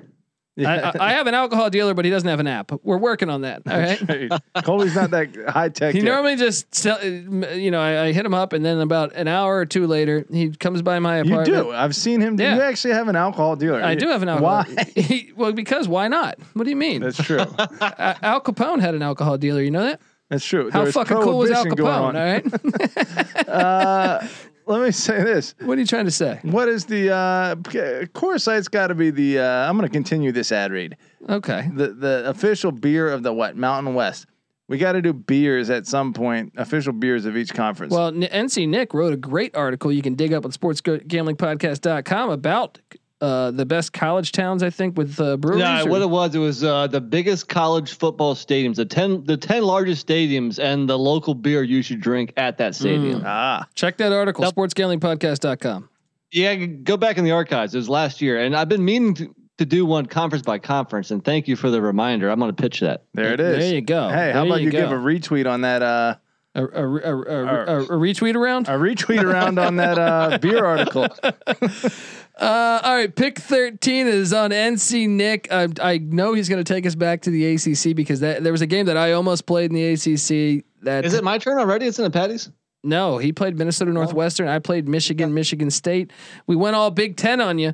I, 0.66 0.91
I, 0.99 1.14
have 1.14 1.28
an 1.28 1.34
alcohol 1.34 1.70
dealer, 1.70 1.93
but 1.93 2.05
he 2.05 2.12
doesn't 2.12 2.28
have 2.28 2.39
an 2.39 2.47
app. 2.47 2.72
We're 2.84 2.97
working 2.97 3.30
on 3.30 3.41
that. 3.41 3.62
All 3.68 3.80
right. 3.80 4.01
Right. 4.12 4.30
Colby's 4.64 4.95
not 4.95 5.12
that 5.12 5.30
high 5.47 5.70
tech. 5.70 5.93
He 5.93 5.99
yet. 5.99 6.05
normally 6.05 6.36
just, 6.36 6.74
sell, 6.76 7.01
you 7.03 7.72
know, 7.72 7.80
I, 7.80 8.07
I 8.07 8.12
hit 8.12 8.26
him 8.26 8.34
up, 8.34 8.51
and 8.51 8.66
then 8.66 8.80
about 8.80 9.14
an 9.16 9.28
hour 9.28 9.57
or 9.57 9.66
two 9.66 9.88
later, 9.88 10.26
he 10.30 10.49
comes 10.49 10.82
by 10.82 10.99
my 10.99 11.18
apartment. 11.18 11.47
You 11.47 11.53
do. 11.53 11.72
I've 11.72 11.95
seen 11.95 12.20
him. 12.20 12.36
Do 12.36 12.43
Yeah. 12.43 12.55
You 12.55 12.62
actually 12.62 12.93
have 12.93 13.07
an 13.07 13.16
alcohol 13.16 13.55
dealer. 13.55 13.82
I 13.82 13.95
do 13.95 14.07
have 14.09 14.22
an 14.22 14.30
alcohol. 14.30 14.66
Why? 14.66 14.86
He, 15.01 15.32
well, 15.36 15.53
because 15.53 15.88
why 15.88 16.07
not? 16.07 16.38
What 16.53 16.66
do 16.66 16.70
you 16.70 16.76
mean? 16.76 17.01
That's 17.01 17.24
true. 17.24 17.39
Al 17.82 18.41
Capone 18.41 18.82
had 18.82 18.93
an 18.95 19.01
alcohol 19.01 19.38
dealer. 19.38 19.62
You 19.62 19.72
know 19.72 19.84
that? 19.84 20.01
That's 20.30 20.45
true. 20.45 20.70
How 20.72 20.86
fucking 20.86 21.18
cool 21.18 21.38
was 21.38 21.51
Al 21.51 21.66
Capone? 21.66 22.16
All 22.16 23.43
right. 23.43 23.47
Uh, 23.47 24.28
let 24.66 24.82
me 24.82 24.91
say 24.91 25.24
this. 25.24 25.55
what 25.59 25.78
are 25.78 25.82
you 25.82 25.88
trying 25.88 26.05
to 26.05 26.12
say? 26.12 26.39
What 26.43 26.70
is 26.70 26.86
the 26.86 27.12
uh 27.14 27.55
Coors 27.55 28.47
Light's 28.47 28.68
got 28.68 28.88
to 28.88 28.95
be 28.95 29.09
the 29.12 29.39
uh 29.39 29.70
I'm 29.70 29.78
going 29.78 29.88
to 29.88 29.93
continue 29.93 30.32
this 30.32 30.51
ad 30.51 30.72
read. 30.72 30.97
Okay. 31.30 31.70
The 31.74 31.89
the 31.89 32.24
official 32.28 32.72
beer 32.72 33.09
of 33.09 33.24
the 33.24 33.34
what? 33.34 33.55
Mountain 33.57 33.93
West. 33.93 34.26
We 34.68 34.78
got 34.78 34.93
to 34.93 35.01
do 35.01 35.12
beers 35.12 35.70
at 35.70 35.86
some 35.86 36.14
point, 36.14 36.53
official 36.55 36.93
beers 36.93 37.26
of 37.26 37.36
each 37.36 37.53
conference. 37.53 37.91
Well, 37.93 38.07
N- 38.07 38.22
NC 38.22 38.70
Nick 38.70 38.93
wrote 38.93 39.12
a 39.12 39.18
great 39.18 39.53
article 39.53 39.91
you 39.91 40.01
can 40.01 40.16
dig 40.16 40.32
up 40.32 40.45
on 40.45 40.51
sportsgamblingpodcast.com 40.51 42.30
about 42.30 42.80
uh, 43.22 43.51
the 43.51 43.65
best 43.65 43.93
college 43.93 44.32
towns, 44.32 44.63
I 44.63 44.69
think, 44.72 44.97
with 44.97 45.19
uh, 45.19 45.38
breweries. 45.38 45.63
No, 45.63 45.84
or- 45.86 45.89
what 45.89 46.01
it 46.01 46.09
was, 46.09 46.36
it 46.36 46.39
was 46.39 46.63
uh, 46.63 46.88
the 46.88 46.99
biggest 47.01 47.47
college 47.47 47.93
football 47.97 48.34
stadiums, 48.36 48.76
the 48.76 48.86
ten, 48.86 49.24
the 49.26 49.38
ten 49.38 49.63
largest 49.63 50.07
stadiums, 50.07 50.57
and 50.59 50.89
the 50.89 50.97
local 50.97 51.34
beer 51.36 51.61
you 51.63 51.82
should 51.82 52.01
drink 52.01 52.34
at 52.38 52.57
that 52.57 52.74
stadium. 52.76 53.22
ah, 53.26 53.67
Check 53.76 53.97
that 53.97 54.11
article, 54.11 54.43
Yep. 54.43 54.55
sportsgamblingpodcast.com. 54.55 55.89
Yeah, 56.32 56.55
go 56.55 56.97
back 56.97 57.17
in 57.17 57.24
the 57.26 57.32
archives. 57.32 57.74
It 57.76 57.78
was 57.78 57.89
last 57.89 58.22
year, 58.22 58.39
and 58.43 58.55
I've 58.55 58.69
been 58.69 58.86
meaning 58.86 59.13
to, 59.15 59.36
to 59.57 59.65
do 59.65 59.86
one 59.86 60.05
conference 60.05 60.43
by 60.45 60.59
conference. 60.59 61.11
And 61.11 61.24
thank 61.24 61.47
you 61.47 61.55
for 61.57 61.69
the 61.69 61.82
reminder. 61.82 62.30
I'm 62.30 62.39
going 62.39 62.55
to 62.55 62.61
pitch 62.61 62.80
that. 62.80 63.03
there 63.13 63.34
it 63.34 63.39
is. 63.41 63.57
There 63.59 63.76
you 63.76 63.82
go. 63.82 64.07
Hey, 64.07 64.32
how 64.32 64.39
There 64.41 64.45
about 64.45 64.59
you 64.61 64.65
you, 64.67 64.72
give 64.72 64.91
a 64.91 64.95
retweet 64.95 65.49
on 65.49 65.61
that 65.61 65.82
uh 65.82 66.15
A, 66.54 66.64
a, 66.64 66.66
a, 66.66 67.16
a, 67.16 67.45
a, 67.45 67.84
a 67.84 67.88
retweet 67.97 68.36
around? 68.36 68.68
a 68.68 68.72
retweet 68.72 69.24
around 69.24 69.58
on 69.58 69.78
that 69.78 69.97
uh 69.97 70.38
beer 70.41 70.66
article. 70.66 71.08
Uh, 72.39 72.80
all 72.84 72.95
right, 72.95 73.16
pick 73.16 73.38
13 73.38 74.08
is 74.08 74.34
on 74.34 74.49
NC 74.49 75.08
Nick. 75.08 75.47
I, 75.52 75.68
I 75.80 75.99
know 75.99 76.34
he's 76.34 76.49
going 76.49 76.64
to 76.64 76.74
take 76.74 76.88
us 76.88 76.95
back 76.95 77.22
to 77.24 77.30
the 77.30 77.45
ACC 77.54 77.95
because 77.95 78.22
that 78.22 78.41
there 78.41 78.52
was 78.52 78.62
a 78.62 78.66
game 78.66 78.88
that 78.88 78.97
I 78.97 79.12
almost 79.12 79.45
played 79.45 79.70
in 79.72 79.76
the 79.76 79.86
ACC. 79.93 80.66
That 80.82 81.06
Is 81.06 81.14
it 81.14 81.24
my 81.24 81.38
turn 81.38 81.60
already? 81.60 81.86
It's 81.86 81.99
in 81.99 82.04
the 82.04 82.10
patties. 82.10 82.49
No, 82.84 83.20
he 83.20 83.32
played 83.32 83.60
Minnesota 83.60 83.91
Northwestern. 83.91 84.47
I 84.47 84.58
played 84.58 84.88
Michigan, 84.88 85.36
Michigan 85.36 85.70
State. 85.70 86.12
We 86.47 86.56
went 86.56 86.76
all 86.76 86.89
Big 86.89 87.16
Ten 87.16 87.41
on 87.41 87.60
you. 87.60 87.74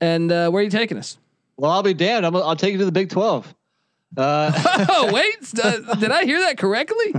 And 0.00 0.32
uh, 0.32 0.50
where 0.50 0.62
are 0.62 0.64
you 0.64 0.70
taking 0.70 0.98
us? 0.98 1.16
Well, 1.56 1.70
I'll 1.70 1.84
be 1.84 1.94
damned. 1.94 2.26
I'm, 2.26 2.34
I'll 2.34 2.56
take 2.56 2.72
you 2.72 2.78
to 2.78 2.86
the 2.86 2.92
Big 2.92 3.10
Twelve. 3.10 3.54
Uh, 4.16 4.50
Oh 4.88 5.12
wait, 5.12 5.36
uh, 5.62 5.94
did 5.94 6.10
I 6.10 6.24
hear 6.24 6.40
that 6.40 6.58
correctly? 6.58 7.14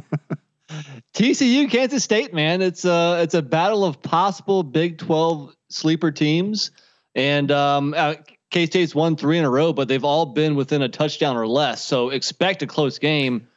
TCU, 1.13 1.69
Kansas 1.69 2.03
State, 2.03 2.33
man. 2.33 2.61
It's 2.61 2.85
a 2.85 3.19
it's 3.21 3.33
a 3.33 3.41
battle 3.41 3.83
of 3.83 4.01
possible 4.01 4.63
Big 4.63 4.97
Twelve 4.97 5.55
sleeper 5.69 6.11
teams, 6.11 6.71
and 7.15 7.51
um, 7.51 7.93
uh, 7.97 8.15
K 8.51 8.65
State's 8.65 8.95
won 8.95 9.15
three 9.15 9.37
in 9.37 9.45
a 9.45 9.49
row, 9.49 9.73
but 9.73 9.87
they've 9.87 10.03
all 10.03 10.27
been 10.27 10.55
within 10.55 10.81
a 10.81 10.89
touchdown 10.89 11.37
or 11.37 11.47
less. 11.47 11.83
So 11.83 12.09
expect 12.09 12.61
a 12.61 12.67
close 12.67 12.99
game. 12.99 13.47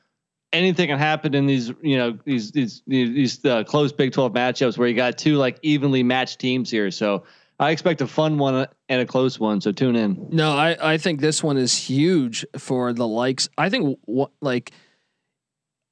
Anything 0.53 0.89
can 0.89 0.99
happen 0.99 1.35
in 1.35 1.47
these, 1.47 1.73
you 1.81 1.97
know, 1.97 2.19
these 2.25 2.53
these 2.53 2.83
these 2.87 3.45
uh, 3.45 3.65
close 3.65 3.93
Big 3.93 4.13
Twelve 4.13 4.33
matchups 4.33 4.77
where 4.77 4.89
you 4.89 4.95
got 4.95 5.19
two 5.19 5.37
like 5.37 5.59
evenly 5.63 6.03
matched 6.03 6.39
teams 6.39 6.71
here. 6.71 6.91
So 6.91 7.25
I 7.59 7.71
expect 7.71 8.01
a 8.01 8.07
fun 8.07 8.39
one 8.39 8.67
and 8.89 9.01
a 9.01 9.07
close 9.07 9.39
one. 9.39 9.61
So 9.61 9.73
tune 9.73 9.97
in. 9.97 10.29
No, 10.31 10.53
I, 10.53 10.95
I 10.95 10.99
think 10.99 11.21
this 11.21 11.43
one 11.43 11.57
is 11.57 11.77
huge 11.77 12.45
for 12.59 12.93
the 12.93 13.07
likes. 13.07 13.49
I 13.57 13.71
think 13.71 13.99
what 14.05 14.31
like, 14.41 14.73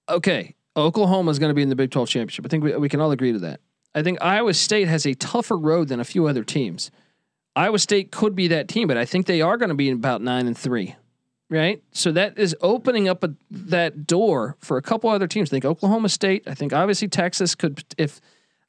okay, 0.09 0.57
Oklahoma 0.77 1.31
is 1.31 1.39
going 1.39 1.51
to 1.51 1.55
be 1.55 1.63
in 1.63 1.69
the 1.69 1.77
Big 1.77 1.91
Twelve 1.91 2.09
championship. 2.09 2.45
I 2.47 2.49
think 2.49 2.65
we, 2.65 2.77
we 2.77 2.89
can 2.89 3.01
all 3.01 3.11
agree 3.11 3.33
to 3.33 3.39
that. 3.41 3.61
I 3.95 4.03
think 4.03 4.23
Iowa 4.23 4.55
State 4.55 4.89
has 4.89 5.05
a 5.07 5.15
tougher 5.15 5.57
road 5.59 5.89
than 5.89 6.01
a 6.01 6.05
few 6.05 6.27
other 6.27 6.45
teams. 6.45 6.91
Iowa 7.57 7.79
State 7.79 8.13
could 8.13 8.37
be 8.37 8.49
that 8.49 8.69
team, 8.69 8.87
but 8.87 8.97
I 8.97 9.05
think 9.05 9.27
they 9.27 9.41
are 9.41 9.57
going 9.57 9.71
to 9.71 9.75
be 9.75 9.91
about 9.91 10.23
nine 10.23 10.47
and 10.47 10.57
three, 10.57 10.95
right? 11.49 11.83
So 11.91 12.13
that 12.13 12.39
is 12.39 12.55
opening 12.61 13.09
up 13.09 13.25
a, 13.25 13.35
that 13.51 14.07
door 14.07 14.57
for 14.61 14.77
a 14.77 14.83
couple 14.83 15.11
other 15.11 15.27
teams. 15.27 15.51
I 15.51 15.53
think 15.53 15.65
Oklahoma 15.65 16.09
State. 16.09 16.45
I 16.47 16.55
think 16.55 16.73
obviously 16.73 17.09
Texas 17.09 17.55
could. 17.55 17.83
If 17.99 18.21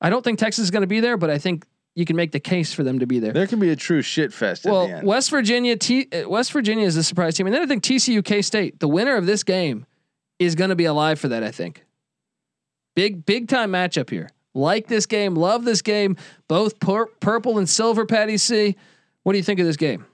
I 0.01 0.09
don't 0.09 0.23
think 0.23 0.39
Texas 0.39 0.63
is 0.63 0.71
going 0.71 0.81
to 0.81 0.87
be 0.87 0.99
there, 0.99 1.17
but 1.17 1.29
I 1.29 1.37
think 1.37 1.65
you 1.93 2.05
can 2.05 2.15
make 2.15 2.31
the 2.31 2.39
case 2.39 2.73
for 2.73 2.83
them 2.83 2.99
to 2.99 3.05
be 3.05 3.19
there. 3.19 3.33
There 3.33 3.47
can 3.47 3.59
be 3.59 3.69
a 3.69 3.75
true 3.75 4.01
shit 4.01 4.33
fest 4.33 4.65
Well. 4.65 5.01
West 5.03 5.29
Virginia, 5.29 5.75
T, 5.75 6.07
West 6.25 6.51
Virginia 6.53 6.87
is 6.87 6.95
a 6.95 7.03
surprise 7.03 7.35
team, 7.35 7.47
and 7.47 7.53
then 7.53 7.61
I 7.61 7.65
think 7.65 7.83
TCU, 7.83 8.23
K 8.23 8.41
State, 8.41 8.79
the 8.79 8.87
winner 8.87 9.15
of 9.15 9.25
this 9.27 9.43
game, 9.43 9.85
is 10.39 10.55
going 10.55 10.69
to 10.69 10.75
be 10.75 10.85
alive 10.85 11.19
for 11.19 11.27
that. 11.27 11.43
I 11.43 11.51
think. 11.51 11.83
Big 12.95 13.25
big 13.25 13.47
time 13.47 13.71
matchup 13.71 14.09
here. 14.09 14.29
Like 14.53 14.87
this 14.87 15.05
game, 15.05 15.35
love 15.35 15.63
this 15.63 15.81
game. 15.81 16.17
Both 16.47 16.79
pur- 16.79 17.07
purple 17.19 17.57
and 17.57 17.69
silver. 17.69 18.05
Patty 18.05 18.37
C. 18.37 18.75
What 19.23 19.33
do 19.33 19.37
you 19.37 19.43
think 19.43 19.59
of 19.59 19.65
this 19.65 19.77
game? 19.77 20.05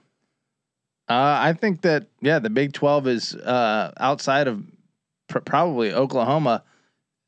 Uh, 1.08 1.38
I 1.40 1.54
think 1.54 1.80
that 1.82 2.06
yeah, 2.20 2.38
the 2.38 2.50
Big 2.50 2.72
Twelve 2.72 3.06
is 3.08 3.34
uh, 3.34 3.92
outside 3.98 4.46
of 4.46 4.62
pr- 5.28 5.38
probably 5.40 5.92
Oklahoma 5.92 6.62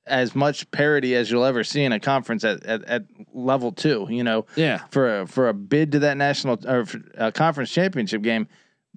as 0.07 0.35
much 0.35 0.71
parity 0.71 1.15
as 1.15 1.31
you'll 1.31 1.45
ever 1.45 1.63
see 1.65 1.83
in 1.85 1.93
a 1.93 2.01
conference 2.01 2.45
at, 2.45 2.65
at, 2.65 2.85
at 2.85 3.05
level 3.33 3.73
two. 3.73 4.07
You 4.11 4.23
know, 4.25 4.47
Yeah, 4.57 4.83
for 4.91 5.21
a, 5.21 5.27
for 5.27 5.49
a 5.49 5.55
bid 5.55 5.93
to 5.93 6.01
that 6.01 6.17
national 6.17 6.59
or 6.69 6.87
a 7.15 7.33
conference 7.33 7.71
championship 7.71 8.23
game, 8.23 8.49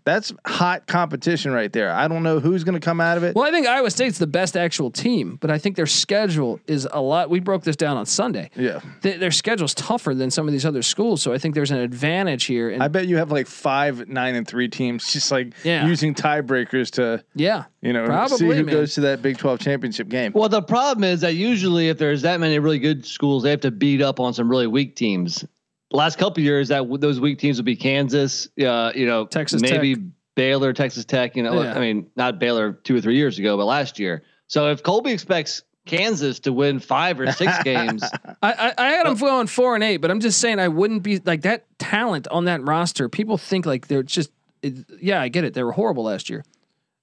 That's 0.06 0.34
hot 0.46 0.86
competition 0.88 1.52
right 1.52 1.72
there. 1.72 1.92
I 1.92 2.08
don't 2.08 2.24
know 2.24 2.40
who's 2.40 2.64
going 2.64 2.74
to 2.80 2.84
come 2.84 3.00
out 3.00 3.18
of 3.18 3.24
it. 3.24 3.36
Well, 3.36 3.46
I 3.46 3.52
think 3.52 3.68
Iowa 3.68 3.90
State's 3.90 4.18
the 4.18 4.28
best 4.28 4.58
actual 4.58 4.92
team, 4.92 5.38
but 5.40 5.50
I 5.50 5.58
think 5.58 5.76
their 5.76 5.86
schedule 5.88 6.60
is 6.68 6.88
a 6.92 7.02
lot. 7.02 7.30
We 7.30 7.40
broke 7.40 7.64
this 7.64 7.76
down 7.76 7.96
on 7.98 8.06
Sunday. 8.06 8.50
yeah. 8.56 8.80
Th- 9.02 9.20
their 9.20 9.32
schedule's 9.32 9.74
tougher 9.74 10.14
than 10.14 10.30
some 10.32 10.48
of 10.48 10.52
these 10.52 10.66
other 10.66 10.82
schools, 10.82 11.22
so 11.22 11.32
I 11.34 11.38
think 11.38 11.56
there's 11.56 11.72
an 11.72 11.78
advantage 11.80 12.46
here. 12.46 12.70
And 12.70 12.84
I 12.84 12.88
bet 12.90 13.08
you 13.08 13.18
have 13.18 13.32
like 13.32 13.48
five, 13.48 14.08
nine, 14.10 14.36
and 14.36 14.48
three 14.48 14.68
teams 14.68 15.12
just 15.12 15.32
like 15.32 15.54
Yeah. 15.64 15.86
using 15.86 16.14
tiebreakers 16.14 16.92
to, 16.92 17.24
yeah, 17.36 17.66
you 17.82 17.94
know, 17.94 18.06
see 18.28 18.46
who 18.46 18.54
man. 18.64 18.66
goes 18.66 18.94
to 18.96 19.02
that 19.02 19.22
Big 19.22 19.38
12 19.38 19.60
championship 19.60 20.10
game. 20.10 20.32
Well, 20.36 20.50
the 20.50 20.62
problem 20.62 21.04
is 21.04 21.22
that 21.22 21.36
usually 21.36 21.90
if 21.90 21.98
there's 21.98 22.22
that 22.24 22.40
many 22.40 22.60
really 22.60 22.80
good 22.80 23.06
schools, 23.06 23.44
they 23.44 23.50
have 23.52 23.62
to 23.62 23.72
beat 23.72 24.02
up 24.02 24.20
on 24.20 24.34
some 24.34 24.50
really 24.50 24.68
weak 24.68 24.96
teams. 24.96 25.46
Last 25.94 26.18
couple 26.18 26.42
of 26.42 26.46
years, 26.46 26.68
that 26.70 26.80
w- 26.80 26.98
those 26.98 27.20
weak 27.20 27.38
teams 27.40 27.58
would 27.58 27.66
be 27.66 27.76
Kansas, 27.76 28.48
uh, 28.60 28.92
you 28.96 29.06
know, 29.06 29.26
Texas 29.26 29.62
maybe 29.62 29.96
Tech. 29.96 30.04
Baylor, 30.36 30.74
Texas 30.74 31.06
Tech. 31.06 31.36
You 31.38 31.44
know, 31.44 31.62
Yeah. 31.62 31.74
I 31.76 31.80
mean, 31.80 32.08
not 32.16 32.40
Baylor 32.40 32.74
two 32.74 32.96
or 32.96 33.02
three 33.02 33.16
years 33.16 33.38
ago, 33.40 33.56
but 33.58 33.66
last 33.66 34.00
year. 34.00 34.24
So 34.48 34.72
if 34.72 34.82
Colby 34.84 35.12
expects 35.12 35.62
Kansas 35.86 36.40
to 36.42 36.52
win 36.54 36.80
five 36.80 37.20
or 37.20 37.32
six 37.32 37.52
games, 37.64 38.04
I, 38.42 38.54
I, 38.54 38.74
I 38.78 38.88
had 38.94 39.06
them 39.06 39.16
going 39.18 39.48
four 39.48 39.76
and 39.76 39.84
eight, 39.84 39.98
but 39.98 40.10
I'm 40.10 40.20
just 40.20 40.40
saying 40.42 40.60
I 40.60 40.68
wouldn't 40.68 41.04
be 41.04 41.20
like 41.20 41.44
that 41.44 41.66
talent 41.78 42.28
on 42.30 42.46
that 42.46 42.64
roster. 42.64 43.08
People 43.08 43.38
think 43.38 43.66
like 43.66 43.88
they're 43.88 44.02
just, 44.04 44.32
it, 44.64 44.74
yeah, 45.02 45.22
I 45.22 45.28
get 45.28 45.44
it. 45.44 45.54
They 45.54 45.64
were 45.64 45.74
horrible 45.74 46.06
last 46.06 46.30
year, 46.30 46.44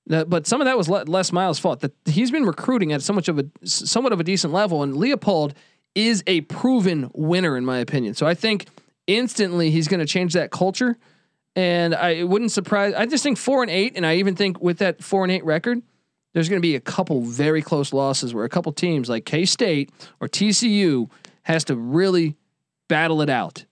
but 0.07 0.47
some 0.47 0.61
of 0.61 0.65
that 0.65 0.77
was 0.77 0.89
Le- 0.89 1.05
Les 1.05 1.31
Miles' 1.31 1.59
fault. 1.59 1.81
That 1.81 1.93
he's 2.07 2.31
been 2.31 2.45
recruiting 2.45 2.93
at 2.93 3.03
so 3.03 3.13
much 3.13 3.29
of 3.29 3.39
a 3.39 3.45
somewhat 3.65 4.13
of 4.13 4.19
a 4.19 4.25
decent 4.25 4.53
level, 4.53 4.83
and 4.83 4.95
Leipold 4.95 5.53
is 5.95 6.23
a 6.27 6.41
proven 6.43 7.11
winner 7.15 7.57
in 7.57 7.65
my 7.65 7.79
opinion. 7.79 8.15
So 8.15 8.27
I 8.27 8.35
think 8.35 8.67
instantly 9.17 9.71
he's 9.71 9.89
going 9.89 10.01
to 10.01 10.07
change 10.07 10.33
that 10.35 10.51
culture, 10.51 10.97
and 11.57 11.95
I 11.95 12.11
it 12.11 12.29
wouldn't 12.29 12.53
surprise. 12.53 12.95
I 12.95 13.07
just 13.07 13.23
think 13.23 13.39
four 13.39 13.63
and 13.63 13.71
eight, 13.71 13.95
and 13.97 14.05
I 14.07 14.17
even 14.17 14.37
think 14.37 14.61
with 14.61 14.79
that 14.79 15.03
four 15.03 15.23
and 15.25 15.33
eight 15.33 15.45
record. 15.45 15.83
There's 16.33 16.49
going 16.49 16.63
to 16.63 16.67
be 16.67 16.77
a 16.77 16.81
couple 16.81 17.23
very 17.23 17.61
close 17.61 17.93
losses 17.93 18.33
where 18.33 18.45
a 18.45 18.49
couple 18.49 18.71
teams 18.73 19.09
like 19.09 19.25
K 19.25 19.45
State 19.45 19.91
or 20.21 20.29
TCU 20.29 21.11
has 21.43 21.65
to 21.65 21.75
really 21.75 22.37
battle 22.89 23.21
it 23.23 23.29
out. 23.31 23.65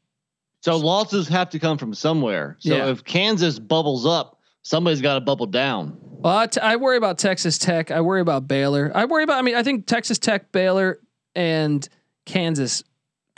so 0.61 0.77
losses 0.77 1.29
have 1.29 1.51
to 1.51 1.61
come 1.61 1.79
from 1.79 1.95
somewhere. 1.95 2.57
So 2.59 2.75
Yeah. 2.77 2.91
if 2.91 3.05
Kansas 3.05 3.61
bubbles 3.61 4.05
up, 4.07 4.41
somebody's 4.63 5.01
got 5.01 5.15
to 5.15 5.21
bubble 5.21 5.47
down. 5.47 5.97
But 6.21 6.59
I 6.59 6.75
worry 6.77 6.97
about 6.97 7.17
Texas 7.19 7.59
Tech. 7.59 7.93
I 7.93 8.01
worry 8.01 8.21
about 8.21 8.49
Baylor. 8.49 8.91
I 8.93 9.05
worry 9.05 9.23
about. 9.23 9.39
I 9.39 9.43
mean, 9.43 9.55
I 9.55 9.63
think 9.63 9.87
Texas 9.87 10.19
Tech, 10.19 10.51
Baylor, 10.51 10.99
and 11.37 11.89
Kansas 12.27 12.83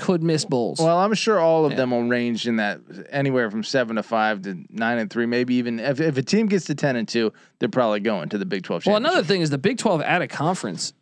could 0.01 0.23
miss 0.23 0.45
bowls. 0.45 0.79
Well, 0.81 0.99
I'm 0.99 1.15
sure 1.15 1.39
all 1.39 1.65
of 1.67 1.73
Yeah. 1.73 1.77
them 1.77 1.91
will 1.93 2.05
range 2.05 2.49
in 2.49 2.57
that 2.57 2.81
anywhere 3.11 3.51
from 3.51 3.63
seven 3.63 3.97
to 3.97 4.03
five 4.03 4.43
to 4.43 4.57
nine 4.71 4.99
and 4.99 5.09
three, 5.11 5.27
maybe 5.27 5.55
even 5.57 5.79
if, 5.79 6.01
if 6.01 6.17
a 6.17 6.23
team 6.23 6.47
gets 6.47 6.65
to 6.65 6.75
ten 6.75 6.97
and 6.97 7.07
two, 7.07 7.33
they're 7.59 7.69
probably 7.69 8.01
going 8.01 8.29
to 8.31 8.39
the 8.39 8.47
Big 8.47 8.65
Twelve. 8.65 8.85
Well, 8.87 8.97
another 8.97 9.23
thing 9.23 9.41
is 9.43 9.51
the 9.51 9.59
Big 9.59 9.79
Twelve 9.79 10.01
at 10.03 10.23
a 10.23 10.27
conference. 10.27 10.93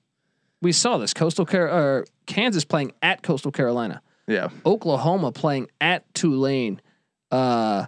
We 0.61 0.72
saw 0.72 0.99
this 0.99 1.14
Coastal 1.14 1.46
Car- 1.46 1.68
or 1.70 2.07
Kansas 2.26 2.64
playing 2.64 2.92
at 3.01 3.22
Coastal 3.22 3.53
Carolina, 3.53 4.03
yeah, 4.26 4.49
Oklahoma 4.66 5.30
playing 5.32 5.68
at 5.80 6.12
Tulane, 6.14 6.80
uh, 7.30 7.86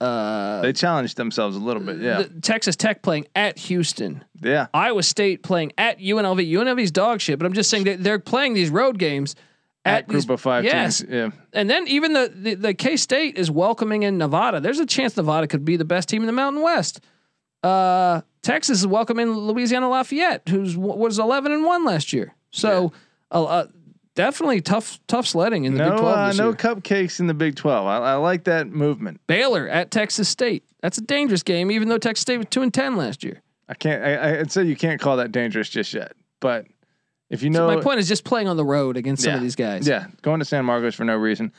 uh, 0.00 0.60
they 0.62 0.72
challenged 0.72 1.16
themselves 1.16 1.56
a 1.56 1.58
little 1.58 1.82
bit. 1.82 1.98
Yeah, 1.98 2.22
Texas 2.40 2.76
Tech 2.76 3.02
playing 3.02 3.26
at 3.34 3.58
Houston. 3.58 4.24
yeah, 4.40 4.68
Iowa 4.72 5.02
State 5.02 5.42
playing 5.42 5.72
at 5.76 5.98
UNLV. 5.98 6.48
UNLV's 6.50 6.92
dog 6.92 7.20
shit, 7.20 7.38
but 7.38 7.46
I'm 7.46 7.52
just 7.52 7.68
saying 7.68 7.84
that 7.84 8.02
they're 8.02 8.20
playing 8.20 8.54
these 8.54 8.70
road 8.70 8.98
games 8.98 9.34
at, 9.84 10.00
at, 10.00 10.08
these- 10.08 10.24
group 10.24 10.34
of 10.34 10.40
five 10.40 10.64
yes. 10.64 10.98
teams. 10.98 11.10
Yeah, 11.10 11.30
And 11.52 11.68
then 11.68 11.86
even 11.88 12.12
the 12.12 12.32
the, 12.34 12.54
the 12.54 12.74
K 12.74 12.96
State 12.96 13.38
is 13.38 13.50
welcoming 13.50 14.02
in 14.02 14.18
Nevada. 14.18 14.60
There's 14.60 14.80
a 14.80 14.86
chance 14.86 15.16
Nevada 15.16 15.46
could 15.46 15.64
be 15.64 15.76
the 15.76 15.84
best 15.84 16.08
team 16.08 16.22
in 16.22 16.26
the 16.26 16.32
Mountain 16.32 16.62
West. 16.62 17.00
Uh, 17.62 18.20
Texas 18.42 18.80
is 18.80 18.86
welcoming 18.86 19.32
Louisiana 19.32 19.88
Lafayette, 19.88 20.48
who's 20.48 20.76
was 20.76 21.18
11 21.18 21.50
and 21.50 21.64
one 21.64 21.84
last 21.84 22.12
year. 22.12 22.34
So, 22.50 22.92
uh, 23.32 23.44
uh, 23.44 23.66
definitely 24.14 24.60
tough 24.60 25.00
tough 25.06 25.26
sledding 25.26 25.64
in 25.64 25.74
the 25.74 25.80
no, 25.80 25.90
Big 25.90 25.98
12 25.98 26.16
uh, 26.16 26.32
no 26.32 26.48
year. 26.48 26.54
cupcakes 26.54 27.20
in 27.20 27.26
the 27.26 27.34
Big 27.34 27.56
Twelve. 27.56 27.86
I, 27.86 27.98
I 27.98 28.14
like 28.14 28.44
that 28.44 28.68
movement. 28.68 29.20
Baylor 29.26 29.68
at 29.68 29.90
Texas 29.90 30.28
State. 30.28 30.64
That's 30.80 30.98
a 30.98 31.02
dangerous 31.02 31.42
game, 31.42 31.70
even 31.70 31.88
though 31.88 31.98
Texas 31.98 32.22
State 32.22 32.38
was 32.38 32.46
two 32.50 32.62
and 32.62 32.72
ten 32.72 32.96
last 32.96 33.24
year. 33.24 33.42
I 33.68 33.74
can't. 33.74 34.02
I, 34.02 34.40
I'd 34.40 34.52
say 34.52 34.64
you 34.64 34.76
can't 34.76 35.00
call 35.00 35.16
that 35.18 35.32
dangerous 35.32 35.68
just 35.68 35.92
yet. 35.92 36.12
But 36.40 36.66
if 37.30 37.42
you 37.42 37.52
So 37.52 37.66
know, 37.68 37.74
my 37.76 37.82
point 37.82 37.98
is 38.00 38.08
just 38.08 38.24
playing 38.24 38.48
on 38.48 38.56
the 38.56 38.64
road 38.64 38.96
against 38.96 39.22
some 39.24 39.34
of 39.34 39.40
these 39.40 39.56
guys. 39.56 39.86
yeah, 39.86 40.06
going 40.22 40.38
to 40.38 40.44
San 40.44 40.64
Marcos 40.64 40.94
for 40.94 41.04
no 41.04 41.16
reason. 41.16 41.52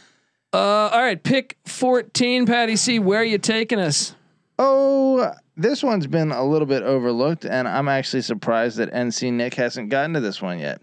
Uh, 0.53 0.57
all 0.57 1.01
right, 1.01 1.21
pick 1.21 1.57
14, 1.65 2.45
Patty 2.47 2.75
C. 2.75 2.97
Where 2.99 3.19
are 3.21 3.23
you 3.25 3.37
taking 3.37 3.79
us? 3.79 4.15
Oh, 4.57 5.31
this 5.55 5.83
one's 5.83 6.07
been 6.07 6.31
a 6.31 6.43
little 6.43 6.65
bit 6.65 6.81
overlooked, 6.83 7.45
and 7.45 7.67
I'm 7.67 7.87
actually 7.87 8.23
surprised 8.23 8.77
that 8.77 8.91
NC 8.91 9.31
Nick 9.31 9.53
hasn't 9.53 9.89
gotten 9.89 10.13
to 10.13 10.19
this 10.19 10.41
one 10.41 10.59
yet. 10.59 10.81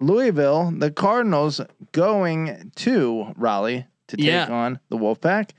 Louisville, 0.00 0.72
the 0.76 0.90
Cardinals 0.90 1.60
going 1.92 2.72
to 2.76 3.32
Raleigh 3.36 3.86
to 4.08 4.16
take 4.16 4.26
Yeah. 4.26 4.46
on 4.48 4.80
the 4.90 4.98
Wolfpack. 4.98 5.50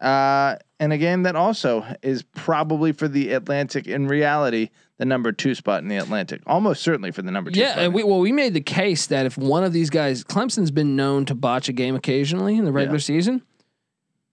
Uh, 0.00 0.56
and 0.80 0.92
a 0.92 0.98
game 0.98 1.22
that 1.22 1.36
also 1.36 1.84
is 2.02 2.22
probably 2.22 2.92
for 2.92 3.08
the 3.08 3.32
Atlantic 3.32 3.86
in 3.86 4.08
reality, 4.08 4.70
the 4.98 5.04
number 5.04 5.32
two 5.32 5.54
spot 5.54 5.82
in 5.82 5.88
the 5.88 5.96
Atlantic. 5.96 6.40
Almost 6.46 6.82
certainly 6.82 7.10
for 7.10 7.22
the 7.22 7.30
number 7.30 7.50
two 7.50 7.60
Yeah, 7.60 7.88
we 7.88 8.02
well 8.04 8.20
we 8.20 8.32
made 8.32 8.54
the 8.54 8.60
case 8.60 9.06
that 9.08 9.26
if 9.26 9.36
one 9.36 9.64
of 9.64 9.72
these 9.72 9.90
guys, 9.90 10.22
Clemson's 10.24 10.70
been 10.70 10.94
known 10.96 11.24
to 11.26 11.34
botch 11.34 11.68
a 11.68 11.72
game 11.72 11.94
occasionally 11.94 12.56
in 12.56 12.64
the 12.64 12.72
regular 12.72 12.96
Yeah. 12.98 13.02
season. 13.02 13.42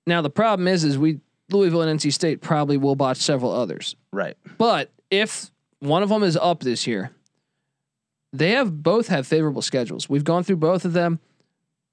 Now 0.08 0.22
the 0.22 0.30
problem 0.30 0.68
is, 0.68 0.84
is 0.84 0.98
we 0.98 1.20
Louisville 1.50 1.82
and 1.82 2.00
NC 2.00 2.14
State 2.14 2.42
probably 2.42 2.78
will 2.78 2.96
botch 2.96 3.18
several 3.18 3.52
others. 3.52 3.96
right. 4.14 4.38
But 4.58 4.92
if 5.10 5.52
one 5.80 6.02
of 6.04 6.10
them 6.10 6.24
is 6.24 6.38
up 6.38 6.62
this 6.62 6.88
year, 6.88 7.12
they 8.34 8.52
have 8.52 8.82
both 8.82 9.08
have 9.10 9.28
favorable 9.28 9.62
schedules. 9.62 10.08
We've 10.10 10.24
gone 10.24 10.44
through 10.44 10.58
both 10.58 10.86
of 10.86 10.94
them. 10.94 11.20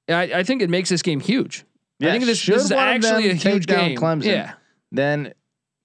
I, 0.08 0.22
I 0.32 0.42
think 0.42 0.62
it 0.62 0.70
makes 0.70 0.88
this 0.88 1.02
game 1.02 1.20
huge. 1.20 1.64
Yeah, 1.98 2.10
I 2.10 2.12
think 2.12 2.24
this, 2.26 2.44
this 2.46 2.64
is 2.64 2.72
actually 2.72 3.28
a 3.30 3.34
huge 3.34 3.66
game. 3.66 3.96
Clemson, 3.98 4.24
Yeah, 4.26 4.52
then 4.92 5.34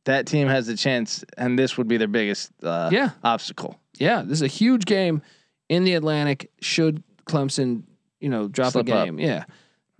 that 0.05 0.27
team 0.27 0.47
has 0.47 0.67
a 0.67 0.75
chance, 0.77 1.23
and 1.37 1.57
this 1.57 1.77
would 1.77 1.87
be 1.87 1.97
their 1.97 2.07
biggest 2.07 2.51
uh, 2.63 2.89
Yeah. 2.91 3.11
obstacle. 3.23 3.79
yeah. 3.97 4.21
This 4.21 4.39
is 4.39 4.41
a 4.41 4.47
huge 4.47 4.85
game 4.85 5.21
in 5.69 5.83
the 5.85 5.93
Atlantic. 5.95 6.51
Should 6.61 7.03
Clemson, 7.25 7.83
you 8.19 8.29
know, 8.29 8.47
drop 8.47 8.73
Slip 8.73 8.89
a 8.89 8.95
up. 8.95 9.05
game? 9.05 9.19
Yeah. 9.19 9.45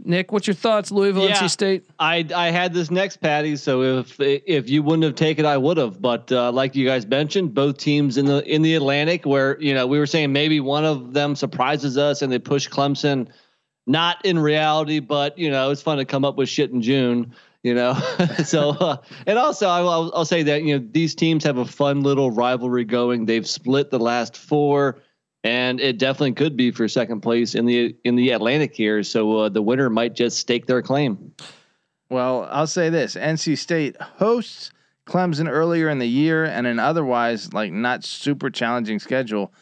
Nick, 0.06 0.32
what's 0.32 0.48
your 0.48 0.56
thoughts? 0.56 0.92
Louisville, 0.92 1.26
Yeah. 1.30 1.36
NC 1.38 1.48
State. 1.50 1.86
I 2.00 2.26
I 2.36 2.50
had 2.50 2.74
this 2.74 2.90
next 2.92 3.18
Patty, 3.18 3.56
so 3.56 4.00
if 4.00 4.20
if 4.20 4.70
you 4.70 4.82
wouldn't 4.84 5.04
have 5.04 5.16
taken, 5.16 5.46
I 5.46 5.56
would 5.56 5.78
have. 5.78 6.02
But 6.02 6.32
uh, 6.32 6.52
like 6.52 6.76
you 6.76 6.86
guys 6.86 7.06
mentioned, 7.06 7.54
both 7.54 7.78
teams 7.78 8.18
in 8.18 8.26
the 8.26 8.44
in 8.52 8.64
the 8.64 8.74
Atlantic, 8.76 9.26
where 9.26 9.58
you 9.62 9.74
know 9.74 9.86
we 9.88 10.00
were 10.00 10.08
saying 10.08 10.34
maybe 10.34 10.60
one 10.60 10.84
of 10.84 11.14
them 11.14 11.36
surprises 11.36 11.98
us 11.98 12.22
and 12.22 12.32
they 12.34 12.40
push 12.40 12.68
Clemson. 12.68 13.28
Not 13.86 14.26
in 14.26 14.40
reality, 14.40 15.00
but 15.00 15.38
you 15.38 15.52
know 15.52 15.70
it's 15.70 15.82
fun 15.82 15.98
to 16.00 16.06
come 16.06 16.26
up 16.26 16.38
with 16.38 16.50
shit 16.50 16.72
in 16.72 16.82
June. 16.82 17.34
You 17.64 17.74
know, 17.74 17.94
so 18.46 18.72
uh, 18.72 18.98
and 19.26 19.40
also 19.40 19.70
I 19.70 19.82
will, 19.82 20.12
I'll 20.14 20.26
say 20.26 20.44
that 20.44 20.64
you 20.64 20.78
know 20.78 20.86
these 20.92 21.16
teams 21.16 21.46
have 21.46 21.58
a 21.58 21.66
fun 21.66 22.02
little 22.02 22.30
rivalry 22.30 22.84
going. 22.84 23.26
They've 23.26 23.48
split 23.48 23.90
the 23.90 24.00
last 24.00 24.36
four, 24.36 25.00
and 25.46 25.80
it 25.80 25.98
definitely 25.98 26.34
could 26.34 26.58
be 26.58 26.72
for 26.72 26.90
second 26.90 27.22
place 27.22 27.56
in 27.56 27.66
the 27.66 27.96
in 28.04 28.18
the 28.18 28.32
Atlantic 28.32 28.76
here. 28.76 29.02
So 29.02 29.38
uh, 29.40 29.50
the 29.50 29.62
winner 29.62 29.90
might 29.90 30.14
just 30.14 30.40
stake 30.40 30.66
their 30.66 30.82
claim. 30.82 31.34
Well, 32.10 32.50
I'll 32.52 32.68
say 32.68 32.90
this: 32.90 33.16
NC 33.16 33.58
State 33.58 33.96
hosts 34.00 34.72
Clemson 35.06 35.50
earlier 35.50 35.88
in 35.88 36.00
the 36.00 36.06
year, 36.06 36.44
and 36.44 36.68
an 36.68 36.80
otherwise 36.80 37.54
like 37.54 37.72
not 37.72 38.04
super 38.04 38.50
challenging 38.50 39.00
schedule, 39.00 39.54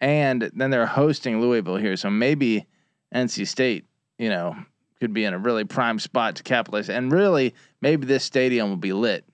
and 0.00 0.50
then 0.54 0.70
they're 0.70 0.86
hosting 0.86 1.40
Louisville 1.40 1.76
here. 1.76 1.96
So 1.96 2.08
maybe 2.08 2.66
NC 3.12 3.48
State, 3.48 3.84
you 4.16 4.28
know, 4.28 4.56
could 5.00 5.12
be 5.12 5.24
in 5.24 5.34
a 5.34 5.38
really 5.38 5.64
prime 5.64 5.98
spot 5.98 6.36
to 6.36 6.42
capitalize. 6.42 6.90
And 6.90 7.12
really, 7.12 7.54
maybe 7.80 8.06
this 8.06 8.24
stadium 8.24 8.68
will 8.68 8.76
be 8.76 8.92
lit. 8.92 9.24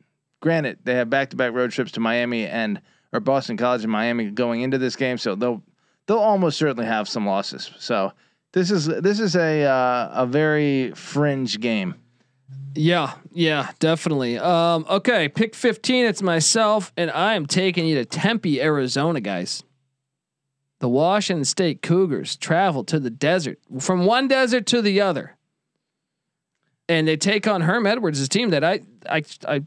Granted, 0.41 0.79
they 0.85 0.95
have 0.95 1.09
back-to-back 1.09 1.53
road 1.53 1.71
trips 1.71 1.93
to 1.93 2.01
Miami 2.01 2.47
and 2.47 2.81
or 3.13 3.21
Boston 3.21 3.57
College 3.57 3.83
and 3.83 3.93
Miami 3.93 4.31
going 4.31 4.61
into 4.63 4.77
this 4.77 4.97
game, 4.97 5.17
so 5.19 5.35
they'll 5.35 5.63
they'll 6.07 6.19
almost 6.19 6.59
certainly 6.59 6.85
have 6.85 7.09
some 7.09 7.25
losses. 7.25 7.71
So 7.79 8.13
this 8.53 8.71
is 8.71 8.87
this 8.87 9.21
is 9.21 9.37
a 9.37 9.63
uh, 9.63 10.11
a 10.13 10.27
very 10.27 10.91
fringe 10.93 11.61
game. 11.61 11.95
Yeah, 12.75 13.15
yeah, 13.33 13.71
definitely. 13.79 14.37
Um, 14.39 14.85
okay, 14.91 15.29
pick 15.29 15.55
15. 15.55 16.07
It's 16.07 16.23
myself, 16.23 16.93
and 16.97 17.11
I 17.11 17.35
am 17.35 17.47
taking 17.47 17.87
you 17.87 17.95
to 17.95 18.05
Tempe, 18.05 18.61
Arizona, 18.61 19.21
guys. 19.21 19.63
The 20.81 20.89
Washington 20.89 21.45
State 21.45 21.83
Cougars 21.83 22.37
travel 22.37 22.83
to 22.85 22.99
the 22.99 23.11
desert 23.11 23.61
from 23.79 24.05
one 24.05 24.27
desert 24.27 24.67
to 24.67 24.83
the 24.83 25.01
other. 25.01 25.34
And 26.89 27.09
they 27.09 27.17
take 27.17 27.47
on 27.47 27.63
Herm 27.63 27.87
Edwards' 27.87 28.29
team 28.29 28.51
that 28.51 28.63
I 28.65 28.81
I 29.09 29.23
I 29.49 29.63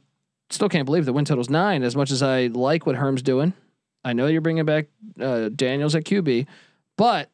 still 0.49 0.69
can't 0.69 0.85
believe 0.85 1.05
the 1.05 1.13
win 1.13 1.25
total's 1.25 1.49
nine. 1.49 1.83
As 1.83 1.95
much 1.95 2.11
as 2.11 2.21
I 2.21 2.47
like 2.47 2.85
what 2.85 2.95
Herm's 2.95 3.21
doing, 3.21 3.53
I 4.05 4.13
know 4.13 4.27
you're 4.27 4.41
bringing 4.41 4.65
back 4.65 4.87
uh, 5.19 5.49
Daniels 5.49 5.95
at 5.95 6.03
QB, 6.03 6.45
but 6.95 7.29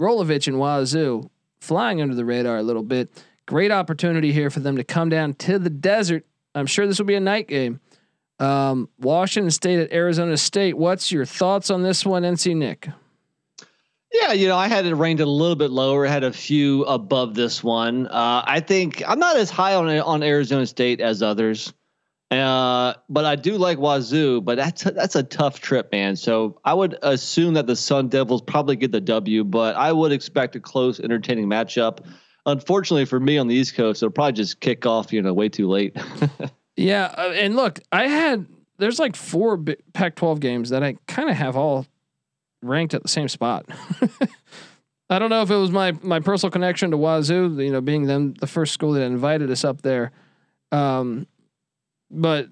Rolovich 0.00 0.46
and 0.46 0.58
Wazoo 0.58 1.28
flying 1.60 2.00
under 2.00 2.14
the 2.14 2.24
radar 2.24 2.56
a 2.58 2.62
little 2.62 2.82
bit. 2.82 3.10
Great 3.46 3.70
opportunity 3.70 4.32
here 4.32 4.50
for 4.50 4.60
them 4.60 4.76
to 4.76 4.84
come 4.84 5.08
down 5.08 5.34
to 5.34 5.58
the 5.58 5.70
desert. 5.70 6.24
I'm 6.54 6.66
sure 6.66 6.86
this 6.86 6.98
will 6.98 7.06
be 7.06 7.14
a 7.14 7.20
night 7.20 7.48
game 7.48 7.80
Um, 8.38 8.88
Washington 8.98 9.50
State 9.50 9.78
at 9.78 9.92
Arizona 9.92 10.36
State. 10.36 10.76
What's 10.76 11.10
your 11.12 11.24
thoughts 11.24 11.70
on 11.70 11.82
this 11.82 12.04
one, 12.06 12.22
NC 12.22 12.56
Nick? 12.56 12.88
Yeah, 14.20 14.32
you 14.32 14.48
know, 14.48 14.56
I 14.56 14.68
had 14.68 14.86
it 14.86 14.94
ranked 14.94 15.20
a 15.20 15.26
little 15.26 15.56
bit 15.56 15.70
lower. 15.70 16.06
Had 16.06 16.24
a 16.24 16.32
few 16.32 16.84
above 16.84 17.34
this 17.34 17.62
one. 17.62 18.06
Uh, 18.06 18.42
I 18.46 18.60
think 18.60 19.02
I'm 19.06 19.18
not 19.18 19.36
as 19.36 19.50
high 19.50 19.74
on 19.74 19.88
on 19.88 20.22
Arizona 20.22 20.66
State 20.66 21.00
as 21.00 21.22
others, 21.22 21.72
uh, 22.30 22.94
but 23.08 23.24
I 23.24 23.36
do 23.36 23.58
like 23.58 23.78
Wazoo. 23.78 24.40
But 24.40 24.56
that's 24.56 24.86
a, 24.86 24.90
that's 24.92 25.16
a 25.16 25.22
tough 25.22 25.60
trip, 25.60 25.92
man. 25.92 26.16
So 26.16 26.60
I 26.64 26.74
would 26.74 26.96
assume 27.02 27.54
that 27.54 27.66
the 27.66 27.76
Sun 27.76 28.08
Devils 28.08 28.42
probably 28.42 28.76
get 28.76 28.92
the 28.92 29.00
W, 29.00 29.44
but 29.44 29.76
I 29.76 29.92
would 29.92 30.12
expect 30.12 30.56
a 30.56 30.60
close, 30.60 31.00
entertaining 31.00 31.46
matchup. 31.46 31.98
Unfortunately 32.46 33.04
for 33.04 33.18
me 33.18 33.38
on 33.38 33.48
the 33.48 33.54
East 33.54 33.74
Coast, 33.74 34.02
it'll 34.02 34.12
probably 34.12 34.32
just 34.32 34.60
kick 34.60 34.86
off, 34.86 35.12
you 35.12 35.20
know, 35.20 35.34
way 35.34 35.48
too 35.48 35.68
late. 35.68 35.96
Yeah, 36.76 37.14
uh, 37.16 37.32
and 37.34 37.56
look, 37.56 37.80
I 37.90 38.06
had 38.06 38.46
there's 38.78 38.98
like 38.98 39.16
four 39.16 39.56
Pac-12 39.94 40.40
games 40.40 40.70
that 40.70 40.82
I 40.82 40.96
kind 41.08 41.30
of 41.30 41.36
have 41.36 41.56
all 41.56 41.86
ranked 42.62 42.94
at 42.94 43.02
the 43.02 43.08
same 43.08 43.28
spot. 43.28 43.66
I 45.10 45.18
don't 45.18 45.30
know 45.30 45.42
if 45.42 45.50
it 45.50 45.56
was 45.56 45.70
my 45.70 45.92
my 46.02 46.20
personal 46.20 46.50
connection 46.50 46.90
to 46.90 46.96
Wazoo, 46.96 47.62
you 47.62 47.70
know, 47.70 47.80
being 47.80 48.06
them 48.06 48.34
the 48.34 48.46
first 48.46 48.72
school 48.72 48.92
that 48.92 49.02
invited 49.02 49.50
us 49.50 49.64
up 49.64 49.82
there, 49.82 50.10
um, 50.72 51.26
but 52.10 52.48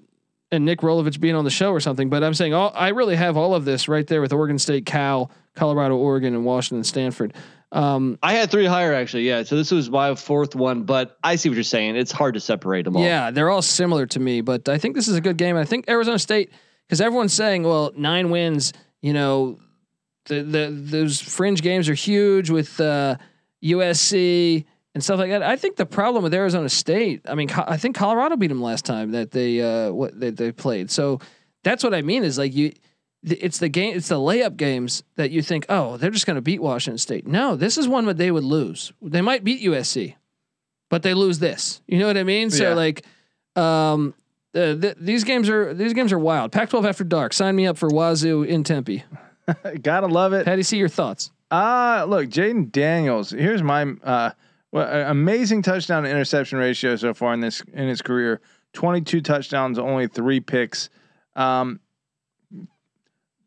and 0.51 0.63
Nick 0.63 0.79
Rolovich 0.79 1.19
being 1.19 1.35
on 1.35 1.43
the 1.43 1.49
show 1.49 1.71
or 1.71 1.81
something. 1.81 2.09
But 2.09 2.23
I'm 2.23 2.33
saying 2.33 2.53
all 2.53 2.71
I 2.73 2.89
really 2.89 3.17
have 3.17 3.35
all 3.35 3.53
of 3.53 3.65
this 3.65 3.87
right 3.87 4.07
there 4.07 4.21
with 4.21 4.31
Oregon 4.31 4.57
State, 4.57 4.85
Cal, 4.85 5.31
Colorado, 5.55 5.97
Oregon, 5.97 6.33
and 6.33 6.45
Washington, 6.45 6.83
Stanford. 6.83 7.33
Um, 7.71 8.17
I 8.23 8.33
had 8.33 8.49
three 8.49 8.65
higher 8.65 8.93
actually. 8.93 9.27
Yeah, 9.27 9.43
so 9.43 9.57
this 9.57 9.69
was 9.69 9.89
my 9.89 10.15
fourth 10.15 10.55
one, 10.55 10.83
but 10.83 11.17
I 11.23 11.35
see 11.35 11.49
what 11.49 11.55
you're 11.55 11.63
saying. 11.63 11.97
It's 11.97 12.11
hard 12.11 12.35
to 12.35 12.39
separate 12.39 12.83
them 12.85 12.95
all. 12.95 13.03
Yeah, 13.03 13.31
they're 13.31 13.49
all 13.49 13.61
similar 13.61 14.05
to 14.07 14.19
me, 14.19 14.39
but 14.39 14.69
I 14.69 14.77
think 14.77 14.95
this 14.95 15.09
is 15.09 15.17
a 15.17 15.21
good 15.21 15.35
game. 15.35 15.57
I 15.57 15.65
think 15.65 15.89
Arizona 15.89 16.19
State, 16.19 16.51
because 16.87 17.01
everyone's 17.01 17.33
saying, 17.33 17.63
well, 17.63 17.91
nine 17.97 18.29
wins, 18.29 18.71
you 19.01 19.11
know, 19.11 19.59
the 20.25 20.41
the 20.43 20.69
those 20.71 21.19
fringe 21.21 21.61
games 21.61 21.87
are 21.89 21.93
huge 21.93 22.49
with 22.49 22.79
uh, 22.79 23.17
USC 23.63 24.65
and 24.93 25.03
stuff 25.03 25.19
like 25.19 25.29
that. 25.29 25.43
I 25.43 25.55
think 25.55 25.75
the 25.75 25.85
problem 25.85 26.23
with 26.23 26.33
Arizona 26.33 26.69
State, 26.69 27.21
I 27.27 27.35
mean, 27.35 27.49
I 27.51 27.77
think 27.77 27.95
Colorado 27.95 28.35
beat 28.37 28.47
them 28.47 28.61
last 28.61 28.85
time 28.85 29.11
that 29.11 29.31
they 29.31 29.61
uh, 29.61 29.91
what 29.91 30.19
that 30.19 30.37
they 30.37 30.51
played. 30.51 30.89
So 30.91 31.19
that's 31.63 31.83
what 31.83 31.93
I 31.93 32.01
mean 32.01 32.23
is 32.23 32.37
like 32.37 32.53
you. 32.55 32.73
It's 33.27 33.57
the 33.57 33.69
game. 33.69 33.97
It's 33.97 34.09
the 34.09 34.17
layup 34.19 34.55
games 34.55 35.01
that 35.15 35.31
you 35.31 35.41
think, 35.41 35.65
oh, 35.67 35.97
they're 35.97 36.11
just 36.11 36.27
going 36.27 36.35
to 36.35 36.43
beat 36.43 36.61
Washington 36.61 36.99
State. 36.99 37.25
No, 37.25 37.55
this 37.55 37.75
is 37.75 37.87
one 37.87 38.05
where 38.05 38.13
they 38.13 38.29
would 38.29 38.43
lose. 38.43 38.93
They 39.01 39.21
might 39.23 39.43
beat 39.43 39.63
USC, 39.63 40.13
but 40.91 41.01
they 41.01 41.15
lose 41.15 41.39
this. 41.39 41.81
You 41.87 41.97
know 41.97 42.05
what 42.05 42.17
I 42.17 42.23
mean? 42.23 42.51
So 42.51 42.69
Yeah. 42.69 42.75
like, 42.75 43.03
um, 43.55 44.13
uh, 44.53 44.75
th- 44.75 44.97
these 44.99 45.23
games 45.23 45.49
are 45.49 45.73
these 45.73 45.93
games 45.93 46.13
are 46.13 46.19
wild. 46.19 46.51
Pac-12 46.51 46.87
after 46.87 47.03
dark. 47.03 47.33
Sign 47.33 47.55
me 47.55 47.65
up 47.65 47.79
for 47.79 47.89
Wazoo 47.89 48.43
in 48.43 48.63
Tempe. 48.63 49.03
Gotta 49.81 50.07
love 50.07 50.33
it. 50.33 50.45
Patty, 50.45 50.63
see 50.63 50.77
your 50.77 50.89
thoughts. 50.89 51.31
Uh 51.51 52.05
look, 52.07 52.29
Jayden 52.29 52.71
Daniels. 52.71 53.31
Here's 53.31 53.61
my 53.61 53.83
uh, 54.03 54.31
well, 54.71 55.09
amazing 55.09 55.61
touchdown 55.61 56.03
to 56.03 56.09
interception 56.09 56.57
ratio 56.57 56.95
so 56.95 57.13
far 57.13 57.33
in 57.33 57.39
this 57.39 57.61
in 57.73 57.87
his 57.87 58.01
career. 58.01 58.41
22 58.73 59.21
touchdowns, 59.21 59.79
only 59.79 60.07
three 60.07 60.39
picks. 60.39 60.89
Um, 61.35 61.79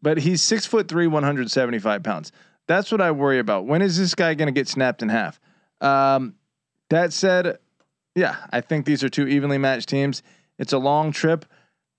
but 0.00 0.18
he's 0.18 0.42
six 0.42 0.64
foot 0.64 0.88
three, 0.88 1.06
175 1.06 2.02
pounds. 2.02 2.32
That's 2.66 2.90
what 2.90 3.00
I 3.00 3.10
worry 3.10 3.38
about. 3.38 3.66
When 3.66 3.82
is 3.82 3.98
this 3.98 4.14
guy 4.14 4.34
going 4.34 4.46
to 4.46 4.52
get 4.52 4.68
snapped 4.68 5.02
in 5.02 5.08
half? 5.08 5.40
Um, 5.80 6.34
that 6.90 7.12
said, 7.12 7.58
yeah, 8.14 8.36
I 8.50 8.60
think 8.60 8.86
these 8.86 9.04
are 9.04 9.08
two 9.08 9.26
evenly 9.26 9.58
matched 9.58 9.88
teams. 9.88 10.22
It's 10.58 10.72
a 10.72 10.78
long 10.78 11.12
trip. 11.12 11.44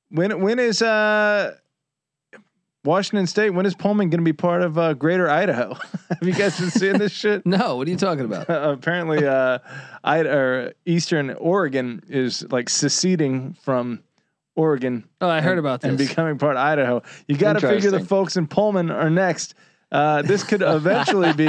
When 0.10 0.42
when 0.42 0.60
is 0.60 0.82
uh 0.82 1.56
Washington 2.86 3.28
State? 3.28 3.50
When 3.52 3.66
is 3.66 3.76
Pullman 3.76 4.10
going 4.10 4.20
to 4.22 4.26
be 4.26 4.34
part 4.34 4.62
of 4.62 4.78
uh, 4.78 4.94
Greater 4.94 5.30
Idaho? 5.30 5.74
Have 6.10 6.24
you 6.24 6.34
guys 6.34 6.60
been 6.60 6.70
seeing 6.72 6.98
this 6.98 7.12
shit? 7.12 7.46
No, 7.46 7.76
what 7.76 7.88
are 7.88 7.92
you 7.92 7.98
talking 7.98 8.26
about? 8.26 8.46
Apparently, 8.50 9.26
uh, 9.26 9.60
I 10.04 10.20
or 10.22 10.74
Eastern 10.86 11.32
Oregon 11.32 12.02
is 12.08 12.46
like 12.52 12.70
seceding 12.70 13.54
from 13.62 14.02
Oregon 14.56 15.04
Oh, 15.22 15.30
I 15.30 15.42
heard 15.42 15.58
about 15.58 15.82
this. 15.82 15.90
and 15.90 15.98
becoming 15.98 16.38
part 16.38 16.56
of 16.56 16.62
Idaho. 16.62 17.02
You 17.28 17.38
got 17.38 17.54
to 17.54 17.62
figure 17.68 17.92
the 17.92 18.04
folks 18.06 18.38
in 18.38 18.48
Pullman 18.48 18.92
are 18.92 19.10
next. 19.10 19.56
Uh, 19.92 20.22
this 20.22 20.44
could 20.44 20.62
eventually 20.62 21.34
be 21.34 21.48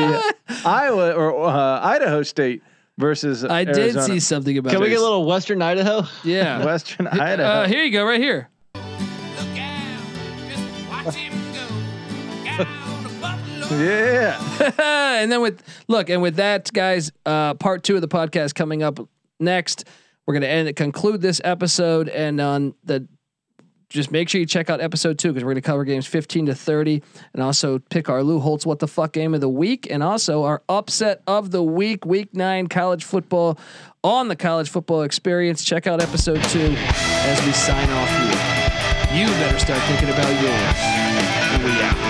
Iowa 0.65 1.13
or 1.13 1.45
uh, 1.47 1.81
Idaho 1.81 2.23
State 2.23 2.63
versus 2.99 3.45
I 3.45 3.65
did 3.65 4.01
see 4.03 4.19
something 4.21 4.57
about. 4.59 4.71
Can 4.73 4.81
we 4.81 4.87
this. 4.89 4.95
get 4.97 5.01
a 5.01 5.05
little 5.05 5.27
Western 5.27 5.61
Idaho? 5.63 6.03
Yeah. 6.25 6.65
Western 6.65 7.07
Uh, 7.07 7.11
Idaho. 7.21 7.67
here 7.69 7.83
you 7.85 7.93
go, 7.93 8.05
right 8.05 8.21
here. 8.21 8.49
Yeah. 13.71 14.41
and 15.21 15.31
then 15.31 15.41
with 15.41 15.63
look, 15.89 16.11
and 16.11 16.23
with 16.23 16.37
that, 16.37 16.73
guys, 16.73 17.13
uh, 17.27 17.55
part 17.55 17.83
two 17.83 17.95
of 17.95 18.01
the 18.01 18.09
podcast 18.09 18.55
coming 18.55 18.83
up 18.83 18.99
next. 19.39 19.85
We're 20.27 20.35
gonna 20.35 20.47
end 20.47 20.75
conclude 20.77 21.21
this 21.21 21.41
episode, 21.45 22.09
and 22.09 22.41
on 22.41 22.75
the 22.85 23.09
just 23.89 24.13
make 24.13 24.29
sure 24.29 24.41
you 24.41 24.47
check 24.47 24.71
out 24.71 24.81
episode 24.81 25.19
two 25.19 25.33
because 25.33 25.45
we're 25.45 25.53
gonna 25.53 25.63
cover 25.63 25.85
games 25.85 26.07
fifteen 26.07 26.47
to 26.47 26.55
thirty, 26.55 27.03
and 27.35 27.43
also 27.43 27.79
pick 27.79 28.09
our 28.09 28.23
Lou 28.23 28.39
Holtz 28.39 28.65
what 28.65 28.79
the 28.79 28.89
fuck 28.89 29.13
game 29.13 29.35
of 29.35 29.41
the 29.41 29.49
week, 29.49 29.89
and 29.91 30.03
also 30.03 30.45
our 30.45 30.63
upset 30.69 31.23
of 31.27 31.51
the 31.51 31.63
week, 31.63 32.05
week 32.07 32.35
nine 32.35 32.69
college 32.69 33.05
football 33.05 33.59
on 34.05 34.29
the 34.29 34.37
college 34.37 34.69
football 34.69 35.03
experience. 35.03 35.65
Check 35.65 35.87
out 35.87 36.01
episode 36.01 36.43
two 36.45 36.75
as 36.79 37.45
we 37.45 37.53
sign 37.53 37.91
off 37.91 38.35
here. 38.35 38.50
You 39.13 39.27
better 39.27 39.59
start 39.59 39.83
thinking 39.89 40.09
about 40.09 40.31
yours. 40.41 41.65
We 41.65 41.83
out. 41.83 42.10